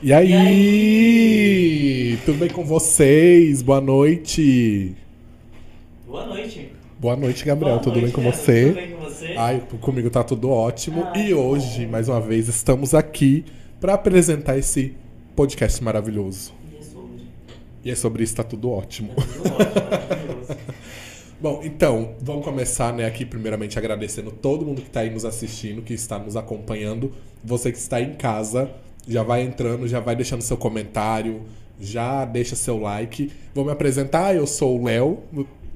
E 0.00 0.12
aí? 0.12 0.30
e 0.30 0.34
aí? 0.34 2.18
Tudo 2.24 2.38
bem 2.38 2.48
com 2.48 2.64
vocês? 2.64 3.62
Boa 3.62 3.80
noite. 3.80 4.94
Boa 6.06 6.24
noite. 6.24 6.72
Boa 7.00 7.16
noite, 7.16 7.44
Gabriel. 7.44 7.74
Boa 7.74 7.82
tudo 7.82 8.00
noite, 8.00 8.14
bem 8.14 8.24
com 8.24 8.30
você? 8.30 8.66
Tudo 8.66 8.74
bem 8.76 8.90
com 8.92 9.00
você? 9.02 9.34
Ai, 9.36 9.60
comigo 9.80 10.08
tá 10.08 10.22
tudo 10.22 10.50
ótimo. 10.50 11.02
Ah, 11.12 11.18
e 11.18 11.34
hoje, 11.34 11.84
bom. 11.84 11.90
mais 11.90 12.08
uma 12.08 12.20
vez, 12.20 12.46
estamos 12.46 12.94
aqui 12.94 13.44
para 13.80 13.94
apresentar 13.94 14.56
esse 14.56 14.94
podcast 15.34 15.82
maravilhoso. 15.82 16.52
E 16.72 16.76
é 16.76 16.82
sobre. 16.82 17.22
E 17.84 17.90
é 17.90 17.94
sobre 17.96 18.22
isso, 18.22 18.36
tá 18.36 18.44
tudo 18.44 18.70
ótimo. 18.70 19.14
Tá 19.16 19.22
tudo 19.22 19.54
ótimo, 19.54 19.90
maravilhoso. 19.90 20.56
Bom, 21.40 21.60
então, 21.64 22.14
vamos 22.20 22.44
começar, 22.44 22.92
né, 22.92 23.04
aqui 23.04 23.24
primeiramente 23.24 23.76
agradecendo 23.76 24.30
todo 24.30 24.64
mundo 24.64 24.80
que 24.80 24.88
está 24.88 25.00
aí 25.00 25.10
nos 25.10 25.24
assistindo, 25.24 25.82
que 25.82 25.94
está 25.94 26.20
nos 26.20 26.36
acompanhando. 26.36 27.12
Você 27.44 27.72
que 27.72 27.78
está 27.78 28.00
em 28.00 28.14
casa, 28.14 28.70
já 29.08 29.22
vai 29.22 29.42
entrando, 29.42 29.88
já 29.88 30.00
vai 30.00 30.14
deixando 30.14 30.42
seu 30.42 30.56
comentário, 30.56 31.42
já 31.80 32.24
deixa 32.24 32.54
seu 32.54 32.78
like. 32.78 33.32
Vou 33.54 33.64
me 33.64 33.72
apresentar, 33.72 34.36
eu 34.36 34.46
sou 34.46 34.78
o 34.78 34.84
Léo, 34.84 35.20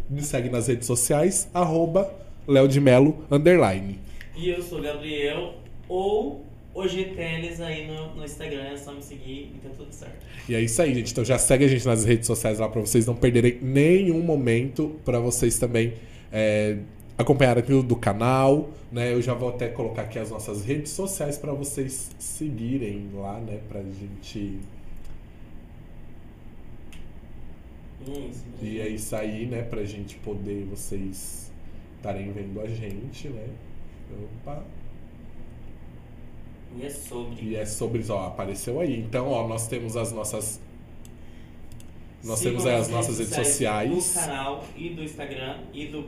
me 0.08 0.22
segue 0.22 0.48
nas 0.48 0.68
redes 0.68 0.86
sociais, 0.86 1.48
arroba 1.54 2.12
Léo 2.46 2.68
de 2.68 2.80
Melo, 2.80 3.24
underline. 3.30 3.98
E 4.36 4.50
eu 4.50 4.62
sou 4.62 4.78
o 4.78 4.82
Gabriel, 4.82 5.54
ou 5.88 6.44
o 6.74 6.88
GTLs 6.88 7.62
aí 7.62 7.86
no, 7.86 8.14
no 8.14 8.24
Instagram, 8.24 8.62
é 8.62 8.76
só 8.76 8.92
me 8.92 9.02
seguir 9.02 9.52
e 9.54 9.60
tá 9.62 9.68
tudo 9.76 9.92
certo. 9.92 10.16
E 10.48 10.54
é 10.54 10.60
isso 10.60 10.80
aí, 10.80 10.94
gente. 10.94 11.12
Então 11.12 11.24
já 11.24 11.38
segue 11.38 11.64
a 11.64 11.68
gente 11.68 11.86
nas 11.86 12.04
redes 12.04 12.26
sociais 12.26 12.58
lá 12.58 12.68
para 12.68 12.80
vocês 12.80 13.06
não 13.06 13.14
perderem 13.14 13.58
nenhum 13.60 14.20
momento, 14.20 14.96
para 15.04 15.18
vocês 15.18 15.58
também 15.58 15.94
é, 16.32 16.78
acompanharem 17.16 17.62
tudo 17.62 17.82
do 17.82 17.96
canal, 17.96 18.70
né? 18.90 19.12
Eu 19.12 19.22
já 19.22 19.34
vou 19.34 19.50
até 19.50 19.68
colocar 19.68 20.02
aqui 20.02 20.18
as 20.18 20.30
nossas 20.30 20.64
redes 20.64 20.92
sociais 20.92 21.38
para 21.38 21.52
vocês 21.52 22.10
seguirem 22.18 23.10
lá, 23.14 23.38
né? 23.40 23.60
Pra 23.68 23.80
gente. 23.82 24.58
E 28.06 28.10
é 28.10 28.18
isso. 28.18 28.44
E 28.62 28.80
é 28.80 28.88
isso 28.88 29.16
aí, 29.16 29.46
né? 29.46 29.62
Pra 29.62 29.84
gente 29.84 30.16
poder 30.16 30.64
vocês 30.64 31.52
estarem 31.96 32.32
vendo 32.32 32.60
a 32.60 32.66
gente, 32.66 33.28
né? 33.28 33.46
Opa. 34.40 34.64
E 36.76 36.86
é 36.86 36.90
sobre. 36.90 37.44
E 37.44 37.56
é 37.56 37.64
sobre 37.66 38.00
isso, 38.00 38.12
ó, 38.12 38.26
apareceu 38.26 38.80
aí. 38.80 38.98
Então, 38.98 39.28
ó, 39.28 39.46
nós 39.46 39.68
temos 39.68 39.96
as 39.96 40.12
nossas. 40.12 40.60
Nós 42.24 42.38
Sigam 42.38 42.52
temos 42.52 42.66
aí 42.66 42.76
as 42.76 42.88
nossas 42.88 43.18
redes 43.18 43.36
Do 43.36 43.44
sociais. 43.44 44.14
canal 44.14 44.64
e 44.76 44.90
do 44.90 45.02
Instagram 45.02 45.58
e 45.72 45.86
do, 45.88 46.06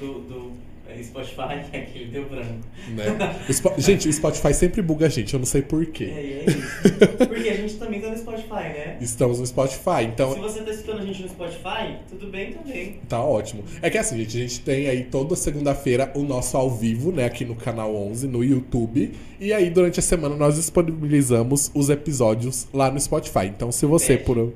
do, 0.00 0.20
do 0.20 0.52
é, 0.88 1.02
Spotify, 1.02 1.64
que 1.70 1.76
é 1.76 1.80
aquele 1.80 2.06
deu 2.10 2.28
branco. 2.28 2.58
Né? 2.94 3.04
O 3.48 3.52
Spo- 3.52 3.72
Gente, 3.78 4.08
o 4.08 4.12
Spotify 4.12 4.52
sempre 4.52 4.82
buga 4.82 5.06
a 5.06 5.08
gente, 5.08 5.32
eu 5.32 5.38
não 5.38 5.46
sei 5.46 5.60
É, 5.62 5.64
porquê. 5.64 6.04
e 6.04 6.08
é 6.10 6.44
isso. 6.46 7.26
Porque 7.26 7.48
a 7.48 7.56
gente 7.56 7.74
também 7.76 8.00
tá 8.00 8.10
no 8.10 8.18
Spotify, 8.18 8.54
né? 8.54 8.98
Estamos 9.00 9.40
no 9.40 9.46
Spotify, 9.46 10.00
Se 10.00 10.04
então 10.04 10.34
você 10.34 10.60
tá 10.62 10.70
escutando 10.70 11.00
a 11.00 11.04
gente 11.06 11.22
no 11.22 11.28
Spotify, 11.28 11.96
tudo 12.10 12.26
bem 12.28 12.52
também. 12.52 13.00
tá 13.08 13.22
ótimo. 13.22 13.64
É 13.80 13.88
que 13.88 13.96
assim, 13.96 14.18
gente, 14.18 14.36
a 14.36 14.40
gente 14.40 14.60
tem 14.60 14.86
aí 14.88 15.04
toda 15.04 15.34
segunda-feira 15.34 16.12
o 16.14 16.22
nosso 16.22 16.56
ao 16.56 16.70
vivo, 16.70 17.10
né, 17.10 17.24
aqui 17.24 17.44
no 17.46 17.54
canal 17.54 17.94
11, 17.96 18.26
no 18.28 18.44
YouTube. 18.44 19.12
E 19.40 19.52
aí, 19.52 19.70
durante 19.70 19.98
a 20.00 20.02
semana, 20.02 20.36
nós 20.36 20.56
disponibilizamos 20.56 21.70
os 21.74 21.88
episódios 21.90 22.66
lá 22.74 22.90
no 22.90 23.00
Spotify. 23.00 23.46
Então, 23.46 23.72
se 23.72 23.86
você 23.86 24.14
Pede. 24.18 24.24
por. 24.24 24.38
Hã? 24.38 24.52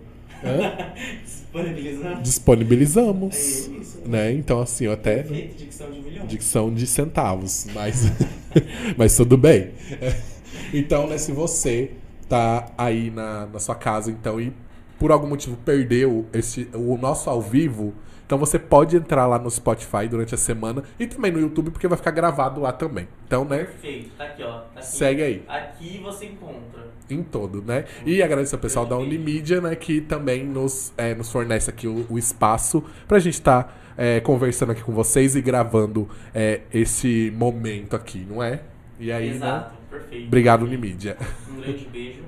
Disponibilizamos. 2.22 3.34
É 3.34 3.38
isso. 3.40 3.77
Né? 4.06 4.32
Então, 4.32 4.60
assim, 4.60 4.84
eu 4.84 4.92
até. 4.92 5.22
Perfeito, 5.22 5.56
dicção 5.56 5.90
de 5.90 6.00
milhão. 6.00 6.26
dicção 6.26 6.74
de 6.74 6.86
centavos, 6.86 7.66
mas, 7.74 8.04
mas 8.96 9.16
tudo 9.16 9.36
bem. 9.36 9.70
Então, 10.72 11.06
né, 11.06 11.16
se 11.16 11.32
você 11.32 11.92
tá 12.28 12.70
aí 12.76 13.10
na, 13.10 13.46
na 13.46 13.58
sua 13.58 13.74
casa, 13.74 14.10
então, 14.10 14.38
e 14.38 14.52
por 14.98 15.10
algum 15.10 15.26
motivo 15.26 15.56
perdeu 15.64 16.26
esse, 16.32 16.68
o 16.74 16.98
nosso 16.98 17.30
ao 17.30 17.40
vivo, 17.40 17.94
então 18.28 18.36
você 18.36 18.58
pode 18.58 18.94
entrar 18.94 19.26
lá 19.26 19.38
no 19.38 19.50
Spotify 19.50 20.06
durante 20.06 20.34
a 20.34 20.36
semana 20.36 20.84
e 21.00 21.06
também 21.06 21.32
no 21.32 21.40
YouTube, 21.40 21.70
porque 21.70 21.88
vai 21.88 21.96
ficar 21.96 22.10
gravado 22.10 22.60
lá 22.60 22.70
também. 22.70 23.08
Então, 23.26 23.42
né, 23.42 23.64
Perfeito, 23.64 24.10
tá 24.18 24.24
aqui, 24.24 24.42
ó. 24.42 24.58
Tá 24.58 24.80
aqui. 24.80 24.86
segue 24.86 25.22
aí. 25.22 25.42
Aqui 25.48 25.98
você 26.02 26.26
encontra. 26.26 26.88
Em 27.08 27.22
todo, 27.22 27.62
né? 27.62 27.86
E 28.04 28.22
agradecer 28.22 28.54
ao 28.54 28.60
pessoal 28.60 28.84
da 28.84 28.98
Unimídia, 28.98 29.62
né? 29.62 29.74
Que 29.74 30.02
também 30.02 30.44
nos, 30.44 30.92
é, 30.98 31.14
nos 31.14 31.32
fornece 31.32 31.70
aqui 31.70 31.88
o, 31.88 32.04
o 32.10 32.18
espaço 32.18 32.84
pra 33.06 33.18
gente 33.18 33.32
estar 33.32 33.74
conversando 34.22 34.72
aqui 34.72 34.82
com 34.82 34.92
vocês 34.92 35.34
e 35.34 35.40
gravando 35.40 36.06
é, 36.34 36.60
esse 36.70 37.32
momento 37.34 37.96
aqui, 37.96 38.26
não 38.28 38.42
é? 38.42 38.60
E 39.00 39.10
aí, 39.10 39.30
né? 39.30 39.36
Exato, 39.36 39.74
perfeito. 39.90 40.26
Obrigado, 40.26 40.64
Unimídia. 40.64 41.16
Um 41.50 41.62
grande 41.62 41.86
beijo. 41.86 42.24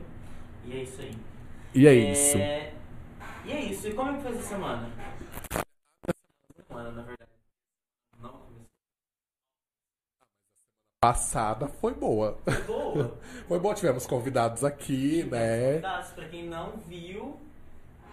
E 0.67 0.72
é 0.72 0.82
isso 0.82 1.03
aí. 1.03 1.12
E 1.75 1.87
é 1.87 1.94
isso. 1.94 2.38
E 2.38 3.53
é 3.53 3.65
isso. 3.71 3.87
E 3.87 3.93
como 3.93 4.12
é 4.12 4.15
que 4.15 4.22
foi 4.22 4.32
essa 4.32 4.43
semana? 4.43 4.88
Semana, 6.81 6.91
na 6.93 7.03
verdade. 7.03 7.31
Não 8.19 8.31
começou. 8.31 8.67
Passada 11.03 11.69
foi 11.69 11.95
boa. 11.95 12.39
Foi 12.45 12.63
boa. 12.63 13.19
Foi 13.49 13.59
boa, 13.59 13.75
tivemos 13.75 14.07
convidados 14.07 14.65
aqui, 14.65 15.25
né? 15.25 15.73
Convidados, 15.73 16.11
Pra 16.13 16.29
quem 16.29 16.47
não 16.49 16.77
viu, 16.79 17.39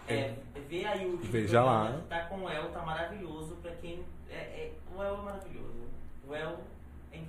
é, 0.07 0.33
vê 0.67 0.85
aí 0.85 1.05
o 1.05 1.11
último 1.11 1.31
Veja 1.31 1.63
lá. 1.63 2.01
Tá 2.09 2.25
com 2.25 2.43
o 2.43 2.49
El, 2.49 2.71
tá 2.71 2.81
maravilhoso. 2.81 3.55
Pra 3.57 3.71
quem. 3.75 4.03
É, 4.29 4.35
é- 4.35 4.73
o 4.95 5.01
El 5.01 5.15
é 5.15 5.21
maravilhoso. 5.21 5.87
O 6.27 6.35
El 6.35 6.49
é 6.49 6.57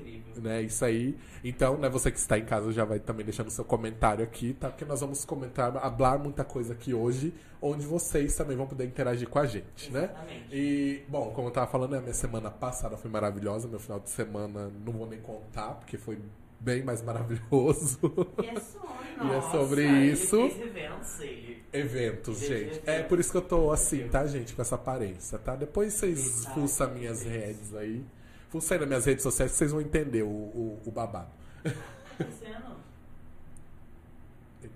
incrível. 0.00 0.42
Né, 0.42 0.62
isso 0.62 0.84
aí. 0.84 1.16
Então, 1.42 1.76
né, 1.78 1.88
você 1.88 2.10
que 2.10 2.18
está 2.18 2.38
em 2.38 2.44
casa 2.44 2.72
já 2.72 2.84
vai 2.84 2.98
também 2.98 3.24
deixando 3.24 3.50
seu 3.50 3.64
comentário 3.64 4.22
aqui, 4.24 4.54
tá? 4.54 4.68
Porque 4.68 4.84
nós 4.84 5.00
vamos 5.00 5.24
comentar, 5.24 5.72
falar 5.72 6.18
muita 6.18 6.44
coisa 6.44 6.72
aqui 6.72 6.94
hoje, 6.94 7.32
onde 7.60 7.86
vocês 7.86 8.34
também 8.36 8.56
vão 8.56 8.66
poder 8.66 8.84
interagir 8.84 9.28
com 9.28 9.38
a 9.38 9.46
gente, 9.46 9.90
né? 9.90 10.04
Exatamente. 10.04 10.46
E, 10.52 11.04
bom, 11.08 11.30
como 11.30 11.48
eu 11.48 11.52
tava 11.52 11.66
falando, 11.66 11.92
né, 11.92 11.98
a 11.98 12.02
minha 12.02 12.14
semana 12.14 12.50
passada 12.50 12.96
foi 12.96 13.10
maravilhosa, 13.10 13.68
meu 13.68 13.78
final 13.80 14.00
de 14.00 14.10
semana 14.10 14.70
não 14.84 14.92
vou 14.92 15.06
nem 15.06 15.20
contar, 15.20 15.74
porque 15.74 15.96
foi 15.98 16.18
bem 16.60 16.82
mais 16.82 17.02
maravilhoso. 17.02 17.98
E 18.42 18.46
é 18.46 18.60
sobre, 18.60 19.08
E 19.18 19.30
é 19.32 19.40
sobre 19.50 19.86
isso. 19.86 20.36
eventos, 20.36 21.20
ele. 21.20 21.62
Eventos, 21.72 22.38
Gente. 22.38 22.80
É 22.86 23.02
por 23.02 23.18
isso 23.20 23.30
que 23.30 23.36
eu 23.36 23.42
tô 23.42 23.70
assim, 23.70 24.08
tá, 24.08 24.26
gente? 24.26 24.54
Com 24.54 24.62
essa 24.62 24.74
aparência, 24.76 25.38
tá? 25.38 25.54
Depois 25.54 25.92
vocês 25.94 26.46
fuçam 26.54 26.90
minhas 26.94 27.22
redes 27.22 27.74
aí. 27.74 28.04
Fuçam 28.50 28.74
aí 28.76 28.80
nas 28.80 28.88
minhas 28.88 29.04
redes 29.06 29.22
sociais 29.22 29.52
que 29.52 29.58
vocês 29.58 29.70
vão 29.72 29.80
entender 29.80 30.22
o, 30.22 30.26
o, 30.28 30.82
o 30.86 30.90
babado. 30.90 31.28
Tá? 31.62 31.70
Eita, 34.62 34.74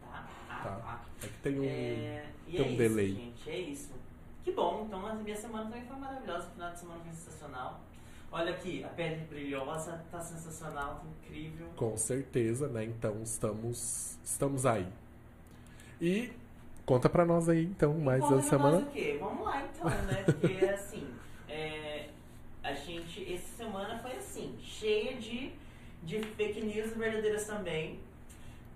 Tá, 0.00 0.26
tá, 0.48 0.54
Tá. 0.62 0.74
tá. 0.76 1.00
É 1.22 1.26
que 1.26 1.38
tem 1.42 1.60
um. 1.60 1.64
É, 1.64 2.26
tem 2.46 2.58
é 2.58 2.62
um 2.62 2.66
isso, 2.66 2.76
delay. 2.76 3.14
gente, 3.14 3.50
é 3.50 3.58
isso. 3.58 3.90
Que 4.42 4.52
bom, 4.52 4.84
então 4.86 5.06
a 5.06 5.14
minha 5.14 5.36
semana 5.36 5.64
também 5.64 5.84
foi 5.84 5.96
maravilhosa, 5.96 6.48
o 6.48 6.50
final 6.52 6.72
de 6.72 6.78
semana 6.80 7.00
foi 7.04 7.12
sensacional. 7.12 7.80
Olha 8.32 8.52
aqui, 8.52 8.82
a 8.84 8.88
pele 8.88 9.24
brilhosa, 9.26 10.02
tá 10.10 10.20
sensacional, 10.20 10.96
tá 10.96 11.02
incrível. 11.26 11.66
Com 11.76 11.96
certeza, 11.96 12.68
né? 12.68 12.84
Então 12.84 13.20
estamos, 13.22 14.16
estamos 14.24 14.64
aí. 14.64 14.86
E 16.00 16.32
conta 16.86 17.08
pra 17.08 17.24
nós 17.26 17.48
aí, 17.48 17.64
então, 17.64 17.92
mais 17.98 18.22
da 18.28 18.40
semana. 18.42 18.78
nós 18.80 18.88
o 18.88 18.90
quê? 18.92 19.18
Vamos 19.20 19.44
lá 19.44 19.62
então, 19.64 19.90
né? 19.90 20.22
Porque 20.24 20.64
assim, 20.64 21.06
é, 21.48 22.08
a 22.62 22.72
gente, 22.74 23.32
essa 23.32 23.56
semana 23.56 23.98
foi 23.98 24.12
assim, 24.12 24.56
cheia 24.62 25.14
de, 25.16 25.52
de 26.02 26.20
fake 26.22 26.60
news 26.62 26.92
verdadeiras 26.96 27.46
também. 27.46 27.98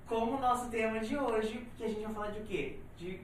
Como 0.06 0.36
o 0.36 0.40
nosso 0.40 0.68
tema 0.70 1.00
de 1.00 1.16
hoje, 1.16 1.66
que 1.76 1.84
a 1.84 1.88
gente 1.88 2.00
vai 2.02 2.14
falar 2.14 2.30
de 2.30 2.40
o 2.40 2.44
quê? 2.44 2.78
De 2.98 3.20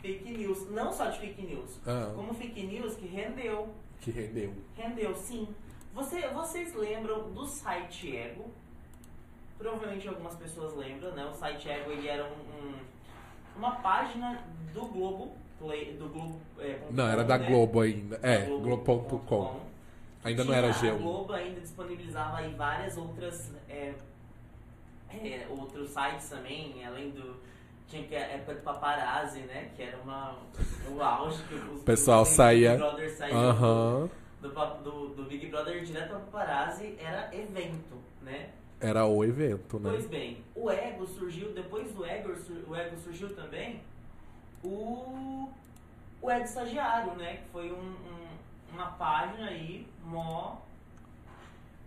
fake 0.00 0.30
news. 0.30 0.68
Não 0.70 0.92
só 0.92 1.06
de 1.10 1.18
fake 1.20 1.42
news, 1.42 1.78
Ah, 1.86 2.12
como 2.14 2.34
fake 2.34 2.62
news 2.66 2.94
que 2.96 3.06
rendeu. 3.06 3.68
que 4.00 4.10
rendeu. 4.10 4.52
Rendeu, 4.76 5.14
sim. 5.14 5.48
Você, 5.94 6.26
vocês 6.28 6.74
lembram 6.74 7.30
do 7.32 7.46
site 7.46 8.16
Ego? 8.16 8.50
Provavelmente 9.58 10.06
algumas 10.06 10.34
pessoas 10.34 10.74
lembram, 10.76 11.12
né? 11.12 11.24
O 11.24 11.32
site 11.34 11.68
Ego 11.68 11.90
ele 11.90 12.06
era 12.08 12.24
um, 12.24 12.66
um- 12.66 12.74
uma 13.56 13.76
página 13.76 14.44
do 14.74 14.82
Globo 14.86 15.32
Play, 15.58 15.94
do 15.94 16.08
Globo. 16.10 16.38
é, 16.58 16.78
Não, 16.90 17.08
era 17.08 17.24
da 17.24 17.38
né? 17.38 17.46
Globo 17.46 17.80
ainda. 17.80 18.20
É, 18.22 18.44
Globo.com. 18.44 19.60
Ainda 20.26 20.44
não 20.44 20.52
era 20.54 20.72
Tinha- 20.72 20.92
A 20.92 20.96
G1. 20.96 21.02
Globo 21.02 21.32
ainda 21.32 21.60
disponibilizava 21.60 22.38
aí 22.38 22.54
várias 22.54 22.96
outras 22.96 23.52
é, 23.68 23.94
é, 25.10 25.46
outros 25.50 25.90
sites 25.90 26.28
também, 26.28 26.84
além 26.84 27.10
do 27.10 27.36
tinha 27.88 28.02
que 28.06 28.14
época 28.16 28.54
do 28.56 28.60
paparazzi, 28.62 29.40
né? 29.40 29.70
Que 29.76 29.82
era 29.84 29.96
uma 29.98 30.36
o 30.90 31.00
auge 31.02 31.42
que 31.44 31.54
os 31.54 31.80
O 31.80 31.84
pessoal 31.86 32.22
os 32.22 32.28
saía- 32.30 32.72
Big 32.72 32.82
Brother 32.82 33.10
saíam 33.16 33.38
Aham. 33.38 34.10
do, 34.42 34.48
do, 34.82 35.08
do 35.14 35.22
Big 35.24 35.46
Brother 35.46 35.84
direto 35.84 36.14
ao 36.14 36.20
paparazzi 36.20 36.96
era 36.98 37.30
evento, 37.34 37.96
né? 38.22 38.50
Era 38.80 39.06
o 39.06 39.24
evento, 39.24 39.78
né? 39.78 39.90
Pois 39.90 40.06
bem, 40.08 40.44
o 40.54 40.68
ego 40.70 41.06
surgiu, 41.06 41.52
depois 41.52 41.90
do 41.92 42.04
ego, 42.04 42.34
o 42.68 42.74
ego 42.76 42.96
surgiu 42.98 43.34
também 43.34 43.80
o, 44.64 45.48
o 46.20 46.30
ego 46.30 46.44
estagiário, 46.44 47.12
né? 47.14 47.36
Que 47.36 47.48
foi 47.52 47.70
um, 47.70 47.76
um- 47.76 48.25
uma 48.76 48.92
página 48.92 49.48
aí, 49.48 49.86
mó 50.04 50.56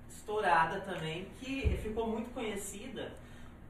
estourada 0.10 0.82
também, 0.82 1.28
que 1.40 1.78
ficou 1.84 2.08
muito 2.08 2.30
conhecida 2.34 3.12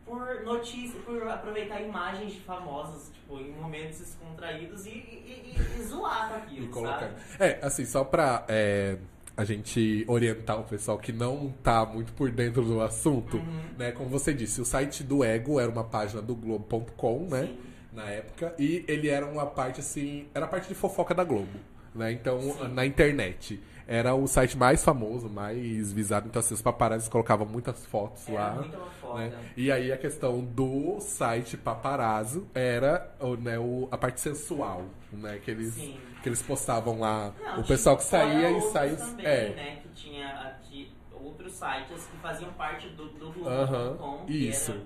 por 0.06 0.42
notícia, 0.44 1.00
por 1.02 1.22
aproveitar 1.28 1.82
imagens 1.82 2.34
de 2.34 2.40
famosos, 2.42 3.10
tipo, 3.14 3.38
em 3.40 3.52
momentos 3.52 4.00
descontraídos 4.00 4.86
e, 4.86 4.90
e, 4.90 5.56
e, 5.56 5.80
e 5.80 5.84
zoar 5.84 6.34
aquilo, 6.34 6.66
E 6.66 6.70
colocar. 6.70 7.00
sabe? 7.00 7.14
É, 7.40 7.60
assim, 7.62 7.86
só 7.86 8.04
pra 8.04 8.44
é, 8.48 8.98
a 9.38 9.44
gente 9.46 10.04
orientar 10.08 10.60
o 10.60 10.64
pessoal 10.64 10.98
que 10.98 11.12
não 11.14 11.54
tá 11.64 11.86
muito 11.86 12.12
por 12.14 12.32
dentro 12.32 12.64
do 12.64 12.82
assunto, 12.82 13.38
Uhum. 13.38 13.64
né? 13.78 13.92
Como 13.92 14.10
você 14.10 14.34
disse, 14.34 14.60
o 14.60 14.66
site 14.66 15.04
do 15.04 15.24
Ego 15.24 15.60
era 15.60 15.70
uma 15.70 15.84
página 15.84 16.22
do 16.22 16.34
Globo.com, 16.36 17.28
né? 17.30 17.44
Sim. 17.48 17.60
Na 17.94 18.06
época. 18.10 18.56
E 18.58 18.84
ele 18.88 19.10
era 19.10 19.26
uma 19.26 19.46
parte, 19.48 19.80
assim. 19.80 20.28
Era 20.34 20.46
a 20.46 20.48
parte 20.48 20.68
de 20.68 20.76
fofoca 20.76 21.14
da 21.14 21.24
Globo, 21.24 21.50
né? 21.94 22.12
Então, 22.12 22.40
Sim. 22.42 22.68
na 22.74 22.86
internet. 22.86 23.62
Era 23.92 24.14
o 24.14 24.28
site 24.28 24.56
mais 24.56 24.84
famoso, 24.84 25.28
mais 25.28 25.92
visado. 25.92 26.28
Então, 26.28 26.40
assim, 26.42 26.54
os 26.54 26.62
paparazzi 26.62 27.10
colocavam 27.10 27.48
muitas 27.48 27.84
fotos 27.88 28.30
Era 28.30 28.40
lá. 28.40 28.52
muito 28.54 28.78
né? 29.16 29.34
E 29.58 29.72
aí 29.72 29.92
a 29.92 29.98
questão 29.98 30.42
do 30.42 31.00
site 31.00 31.58
paparazzo 31.58 32.48
era 32.54 33.12
né, 33.40 33.58
o- 33.58 33.88
a 33.92 33.98
parte 33.98 34.22
sensual, 34.22 34.84
né? 35.12 35.40
Que 35.44 35.50
eles, 35.50 35.74
Sim. 35.74 35.98
que 36.22 36.30
eles 36.30 36.40
postavam 36.44 37.00
lá. 37.00 37.34
Não, 37.44 37.62
o 37.62 37.64
pessoal 37.68 37.98
que 37.98 38.04
saía 38.04 38.52
e 38.52 38.62
saía. 38.72 38.96
Também, 38.96 39.26
é, 39.26 39.50
né, 39.56 39.80
que 39.82 39.90
tinha 40.04 40.28
aqui 40.42 40.92
outros 41.12 41.54
sites 41.54 42.06
que 42.12 42.18
faziam 42.18 42.52
parte 42.54 42.88
do, 42.90 43.06
do 43.10 43.32
Globo.com, 43.32 44.26
que 44.28 44.50
isso. 44.50 44.70
eram 44.72 44.82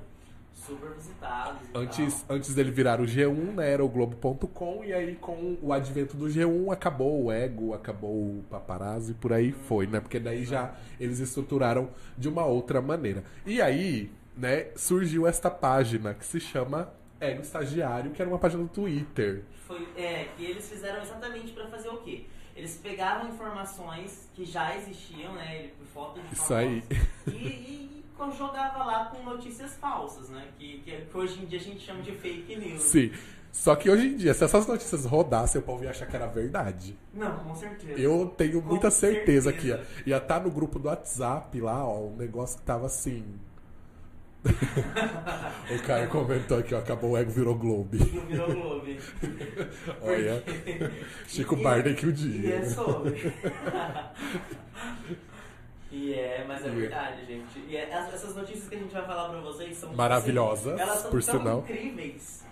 super 0.65 0.91
visitados 0.91 1.61
Antes, 1.73 2.21
tal. 2.23 2.35
antes 2.37 2.53
dele 2.55 2.71
virar 2.71 2.99
o 3.01 3.05
G1, 3.05 3.53
né, 3.55 3.71
era 3.71 3.83
o 3.83 3.89
Globo.com, 3.89 4.83
e 4.83 4.93
aí 4.93 5.15
com 5.15 5.57
o 5.61 5.73
advento 5.73 6.15
do 6.15 6.25
G1 6.27 6.71
acabou 6.71 7.25
o 7.25 7.31
Ego, 7.31 7.73
acabou 7.73 8.11
o 8.11 8.43
Paparazzo 8.49 9.11
e 9.11 9.13
por 9.13 9.33
aí 9.33 9.51
foi, 9.51 9.87
né? 9.87 9.99
Porque 9.99 10.19
daí 10.19 10.45
já 10.45 10.75
eles 10.99 11.19
estruturaram 11.19 11.89
de 12.17 12.29
uma 12.29 12.45
outra 12.45 12.81
maneira. 12.81 13.23
E 13.45 13.61
aí, 13.61 14.11
né, 14.35 14.67
surgiu 14.75 15.27
esta 15.27 15.49
página 15.51 16.13
que 16.13 16.25
se 16.25 16.39
chama 16.39 16.93
Ego 17.19 17.41
Estagiário, 17.41 18.11
que 18.11 18.21
era 18.21 18.29
uma 18.29 18.39
página 18.39 18.63
do 18.63 18.69
Twitter. 18.69 19.43
Foi, 19.67 19.87
é, 19.97 20.25
que 20.37 20.43
eles 20.45 20.69
fizeram 20.69 21.01
exatamente 21.01 21.51
pra 21.53 21.67
fazer 21.67 21.89
o 21.89 21.97
quê? 21.97 22.25
Eles 22.55 22.77
pegavam 22.83 23.29
informações 23.29 24.29
que 24.35 24.45
já 24.45 24.75
existiam, 24.77 25.33
né, 25.33 25.69
por 25.77 25.87
foto 25.87 26.21
de 26.21 26.33
Isso 26.33 26.53
aí. 26.53 26.81
famosos, 26.81 27.07
E, 27.27 27.31
e, 27.31 27.89
e 27.99 28.02
jogava 28.37 28.83
lá 28.83 29.05
com 29.05 29.23
notícias 29.23 29.73
falsas, 29.75 30.29
né? 30.29 30.47
Que, 30.57 30.79
que, 30.79 30.91
que 31.01 31.17
hoje 31.17 31.41
em 31.41 31.45
dia 31.45 31.59
a 31.59 31.61
gente 31.63 31.81
chama 31.85 32.01
de 32.01 32.11
fake 32.13 32.55
news. 32.55 32.81
Sim. 32.81 33.11
Só 33.51 33.75
que 33.75 33.87
hoje 33.89 34.07
em 34.07 34.15
dia, 34.17 34.33
se 34.33 34.43
essas 34.43 34.65
notícias 34.65 35.05
rodassem, 35.05 35.61
o 35.61 35.63
povo 35.63 35.83
ia 35.83 35.91
achar 35.91 36.07
que 36.07 36.15
era 36.15 36.25
verdade. 36.25 36.97
Não, 37.13 37.37
com 37.37 37.53
certeza. 37.53 37.99
Eu 37.99 38.33
tenho 38.35 38.61
Com 38.61 38.69
muita 38.69 38.89
certeza, 38.89 39.53
que 39.53 39.67
ia 39.67 39.77
certeza. 39.77 40.01
ia 40.09 40.17
estar 40.17 40.39
no 40.41 40.49
grupo 40.49 40.79
do 40.79 40.87
WhatsApp 40.87 41.61
lá, 41.61 41.85
ó, 41.85 42.07
um 42.07 42.15
negócio 42.15 42.57
que 42.57 42.65
tava 42.65 42.87
assim. 42.87 43.23
o 44.43 45.83
Caio 45.85 46.09
comentou 46.09 46.57
aqui, 46.57 46.73
ó, 46.73 46.79
acabou 46.79 47.11
o 47.11 47.17
ego, 47.17 47.29
virou 47.31 47.55
Globe. 47.55 47.99
Não 47.99 48.25
virou 48.25 48.47
Globo. 48.47 48.87
Olha, 50.01 50.43
Chico 51.27 51.55
E- 51.55 51.63
Barney 51.63 51.93
que 51.93 52.07
o 52.07 52.09
E 52.09 52.13
dia. 52.13 52.55
é 52.55 52.65
sobre. 52.65 53.31
e 55.95 56.13
é, 56.13 56.43
mas 56.47 56.63
é 56.63 56.67
é. 56.67 56.71
verdade, 56.71 57.25
gente. 57.25 57.59
E 57.67 57.75
é- 57.77 57.93
as- 57.93 58.13
essas 58.13 58.35
notícias 58.35 58.67
que 58.67 58.75
a 58.75 58.79
gente 58.79 58.91
vai 58.93 59.05
falar 59.05 59.29
pra 59.29 59.39
vocês 59.41 59.77
são 59.77 59.89
tipo 59.89 59.97
Maravilhosas, 59.97 60.73
assim, 60.73 60.81
elas 60.81 60.99
são 60.99 61.11
por 61.11 61.23
tão 61.23 61.39
sinal. 61.39 61.59
incríveis 61.59 62.43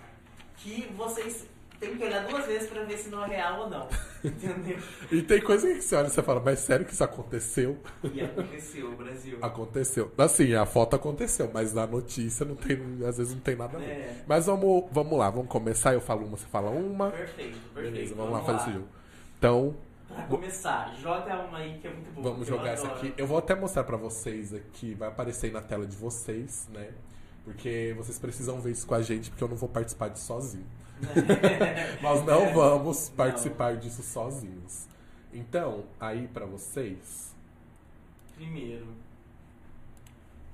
que 0.58 0.88
vocês 0.96 1.46
têm 1.80 1.96
que 1.96 2.04
olhar 2.04 2.24
duas 2.28 2.46
vezes 2.46 2.70
pra 2.70 2.84
ver 2.84 2.96
se 2.96 3.08
não 3.08 3.24
é 3.24 3.28
real 3.28 3.62
ou 3.62 3.70
não. 3.70 3.88
Entendeu? 4.22 4.78
E 5.10 5.20
tem 5.22 5.40
coisa 5.40 5.66
que 5.74 5.82
você 5.82 5.96
olha 5.96 6.06
e 6.06 6.10
você 6.10 6.22
fala, 6.22 6.38
mas 6.40 6.60
sério 6.60 6.86
que 6.86 6.92
isso 6.92 7.02
aconteceu? 7.02 7.76
E 8.14 8.20
aconteceu, 8.20 8.92
Brasil. 8.92 9.38
Aconteceu. 9.42 10.12
Assim, 10.16 10.54
a 10.54 10.64
foto 10.64 10.94
aconteceu, 10.94 11.50
mas 11.52 11.72
na 11.72 11.84
notícia 11.84 12.46
não 12.46 12.54
tem, 12.54 12.78
às 13.04 13.18
vezes 13.18 13.34
não 13.34 13.40
tem 13.40 13.56
nada 13.56 13.76
a 13.76 13.80
ver. 13.80 13.86
É. 13.86 14.22
Mas 14.28 14.46
vamos, 14.46 14.84
vamos 14.92 15.18
lá, 15.18 15.28
vamos 15.30 15.48
começar. 15.48 15.92
Eu 15.92 16.00
falo 16.00 16.24
uma, 16.24 16.36
você 16.36 16.46
fala 16.46 16.70
uma. 16.70 17.10
Perfeito, 17.10 17.58
perfeito. 17.74 17.92
Beleza, 17.94 18.14
vamos, 18.14 18.32
lá 18.34 18.42
fazer 18.42 18.58
esse 18.62 18.72
jogo. 18.74 18.88
Então, 19.38 19.74
Pra 20.14 20.24
começar, 20.26 20.94
joga 21.00 21.40
uma 21.40 21.58
aí 21.58 21.78
que 21.78 21.86
é 21.86 21.92
muito 21.92 22.10
boa. 22.12 22.30
Vamos 22.30 22.46
jogar 22.46 22.70
essa 22.70 22.86
aqui. 22.86 23.14
Eu 23.16 23.26
vou 23.26 23.38
até 23.38 23.54
mostrar 23.54 23.84
pra 23.84 23.96
vocês 23.96 24.52
aqui, 24.52 24.94
vai 24.94 25.08
aparecer 25.08 25.46
aí 25.46 25.52
na 25.52 25.60
tela 25.62 25.86
de 25.86 25.96
vocês, 25.96 26.68
né? 26.72 26.90
Porque 27.44 27.92
vocês 27.96 28.18
precisam 28.18 28.60
ver 28.60 28.72
isso 28.72 28.86
com 28.86 28.94
a 28.94 29.02
gente, 29.02 29.30
porque 29.30 29.42
eu 29.42 29.48
não 29.48 29.56
vou 29.56 29.68
participar 29.68 30.08
disso 30.08 30.26
sozinho. 30.26 30.66
Nós 32.00 32.24
não 32.24 32.52
vamos 32.54 33.08
Não. 33.08 33.16
participar 33.16 33.76
disso 33.76 34.02
sozinhos. 34.02 34.86
Então, 35.32 35.84
aí 35.98 36.28
pra 36.28 36.44
vocês, 36.46 37.34
Primeiro. 38.36 38.86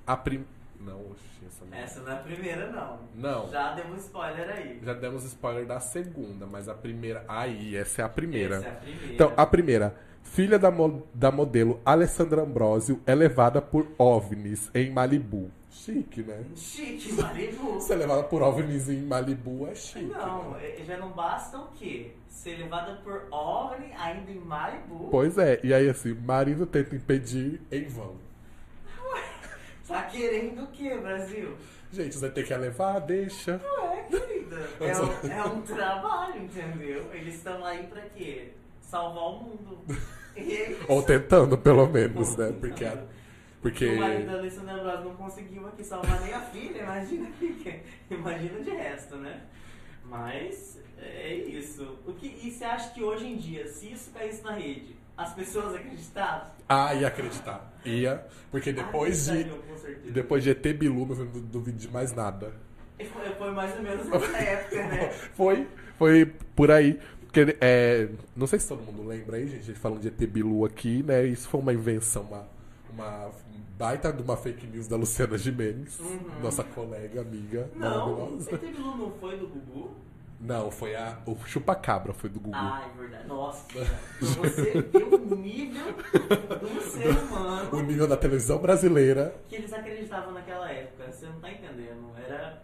a 0.07 0.17
prim... 0.17 0.45
Não, 0.81 1.01
oxi, 1.11 1.38
essa 1.59 1.65
não. 1.65 1.79
Essa 1.79 2.01
não 2.01 2.13
é 2.13 2.15
a 2.15 2.19
primeira, 2.19 2.71
não. 2.71 2.99
Não. 3.15 3.49
Já 3.51 3.73
demos 3.75 4.05
spoiler 4.05 4.49
aí. 4.51 4.81
Já 4.83 4.93
demos 4.95 5.25
spoiler 5.25 5.67
da 5.67 5.81
segunda, 5.81 6.47
mas 6.47 6.69
a 6.69 6.75
primeira... 6.75 7.25
Aí, 7.29 7.77
essa 7.77 8.03
é 8.03 8.05
a 8.05 8.09
primeira. 8.09 8.57
Essa 8.57 8.67
é 8.67 8.71
a 8.71 8.75
primeira. 8.75 9.15
Então, 9.15 9.33
a 9.37 9.47
primeira. 9.47 9.95
Filha 10.23 10.59
da, 10.59 10.71
mo- 10.71 11.07
da 11.15 11.31
modelo 11.31 11.81
Alessandra 11.85 12.43
Ambrosio 12.43 13.01
é 13.07 13.15
levada 13.15 13.63
por 13.63 13.87
OVNIs 13.99 14.71
em 14.75 14.91
Malibu. 14.91 15.51
Chique, 15.71 16.23
né? 16.23 16.45
Chique, 16.55 17.13
Malibu. 17.15 17.81
Ser 17.81 17.97
levada 17.97 18.23
por 18.25 18.43
OVNIs 18.43 18.89
em 18.91 19.01
Malibu 19.03 19.67
é 19.67 19.75
chique. 19.75 20.05
Não, 20.07 20.51
né? 20.51 20.75
já 20.87 20.99
não 20.99 21.11
basta 21.13 21.57
o 21.59 21.69
quê? 21.69 22.13
Ser 22.29 22.59
levada 22.59 22.97
por 23.03 23.27
OVNI 23.31 23.93
ainda 23.95 24.31
em 24.31 24.39
Malibu? 24.39 25.09
Pois 25.11 25.39
é, 25.39 25.61
e 25.65 25.73
aí 25.73 25.89
assim, 25.89 26.13
marido 26.15 26.67
tenta 26.67 26.95
impedir 26.95 27.61
em 27.73 27.87
vão. 27.87 28.17
Tá 29.89 30.03
querendo 30.05 30.63
o 30.63 30.67
quê, 30.69 30.97
Brasil? 30.97 31.57
Gente, 31.91 32.15
você 32.17 32.29
tem 32.31 32.45
que 32.45 32.55
levar, 32.55 32.99
deixa. 33.01 33.61
Ué, 33.83 34.07
querida. 34.11 34.69
É 34.81 35.01
um, 35.01 35.33
é 35.33 35.45
um 35.47 35.63
trabalho, 35.63 36.43
entendeu? 36.43 37.11
Eles 37.13 37.37
estão 37.37 37.65
aí 37.65 37.85
pra 37.87 38.03
quê? 38.03 38.51
Salvar 38.81 39.25
o 39.25 39.43
mundo. 39.43 39.79
É. 40.37 40.77
Ou 40.87 41.03
tentando, 41.03 41.59
pelo 41.59 41.85
menos, 41.89 42.37
né? 42.37 42.53
Porque. 42.61 42.85
a- 42.85 43.03
Porque. 43.61 43.87
O 43.89 43.99
marido 43.99 44.27
da 44.27 44.33
Alessandra 44.35 44.75
Ambrosio 44.75 45.05
não 45.07 45.17
conseguiu 45.17 45.67
aqui 45.67 45.83
salvar 45.83 46.21
nem 46.21 46.33
a 46.33 46.41
filha, 46.43 46.79
imagina 46.83 47.29
que, 47.41 47.81
imagina 48.09 48.61
de 48.61 48.71
resto, 48.71 49.17
né? 49.17 49.41
Mas 50.05 50.79
é 50.97 51.35
isso. 51.35 51.99
O 52.07 52.13
que, 52.13 52.27
e 52.29 52.53
você 52.53 52.65
acha 52.65 52.91
que 52.91 53.03
hoje 53.03 53.27
em 53.27 53.37
dia, 53.37 53.67
se 53.67 53.91
isso 53.91 54.13
caísse 54.13 54.43
na 54.45 54.53
rede, 54.53 54.95
as 55.19 55.35
pessoas 55.35 55.75
acreditavam? 55.75 56.47
Ah, 56.69 56.95
ia 56.95 57.09
acreditar. 57.09 57.71
Ia. 57.85 58.25
Porque 58.51 58.73
depois 58.73 59.27
de. 59.27 59.45
Depois 60.11 60.43
de 60.43 60.51
ET 60.51 60.63
Bilu, 60.75 61.07
filho, 61.15 61.31
não 61.35 61.41
duvido 61.43 61.77
de 61.79 61.89
mais 61.89 62.13
nada. 62.15 62.53
Foi, 63.13 63.31
foi 63.35 63.51
mais 63.53 63.75
ou 63.77 63.83
menos 63.83 64.07
nessa 64.09 64.37
época, 64.39 64.77
né? 64.89 65.09
Foi, 65.35 65.67
foi 65.99 66.27
por 66.57 66.71
aí. 66.71 66.99
Porque, 67.23 67.57
é, 67.61 68.09
não 68.35 68.47
sei 68.47 68.59
se 68.59 68.69
todo 68.69 68.83
mundo 68.83 69.07
lembra 69.07 69.37
aí, 69.37 69.47
gente, 69.47 69.61
a 69.61 69.65
gente 69.65 69.79
falando 69.79 70.01
de 70.01 70.09
ET 70.09 70.31
Bilu 70.31 70.65
aqui, 70.65 71.03
né? 71.03 71.25
Isso 71.27 71.49
foi 71.49 71.61
uma 71.61 71.73
invenção, 71.73 72.23
uma, 72.23 72.47
uma 72.93 73.31
baita 73.79 74.13
de 74.13 74.23
uma 74.23 74.37
fake 74.37 74.67
news 74.67 74.89
da 74.89 74.97
Luciana 74.97 75.37
Gimenez, 75.39 76.01
Uhum. 76.01 76.19
nossa 76.43 76.65
colega, 76.65 77.21
amiga. 77.21 77.71
Não. 77.77 78.39
ET 78.41 78.59
Bilu 78.61 78.97
não 78.97 79.13
foi 79.21 79.37
do 79.37 79.47
Gugu? 79.47 79.91
Não, 80.41 80.71
foi 80.71 80.95
a, 80.95 81.19
o 81.27 81.37
Chupacabra, 81.47 82.13
foi 82.13 82.31
do 82.31 82.39
Gugu. 82.39 82.57
Ah, 82.57 82.83
é 82.95 82.97
verdade. 83.01 83.27
Nossa, 83.27 83.65
pra 83.73 83.83
você 84.21 84.83
ver 84.83 85.03
o 85.05 85.35
nível 85.35 85.93
do 85.93 86.81
ser 86.81 87.09
O 87.09 87.21
humano 87.27 87.83
nível 87.83 88.07
da 88.07 88.17
televisão 88.17 88.59
brasileira. 88.59 89.35
que 89.49 89.57
eles 89.57 89.73
acreditavam 89.73 90.33
naquela 90.33 90.71
época. 90.71 91.11
Você 91.11 91.27
não 91.27 91.41
tá 91.41 91.51
entendendo. 91.51 92.13
Era 92.25 92.63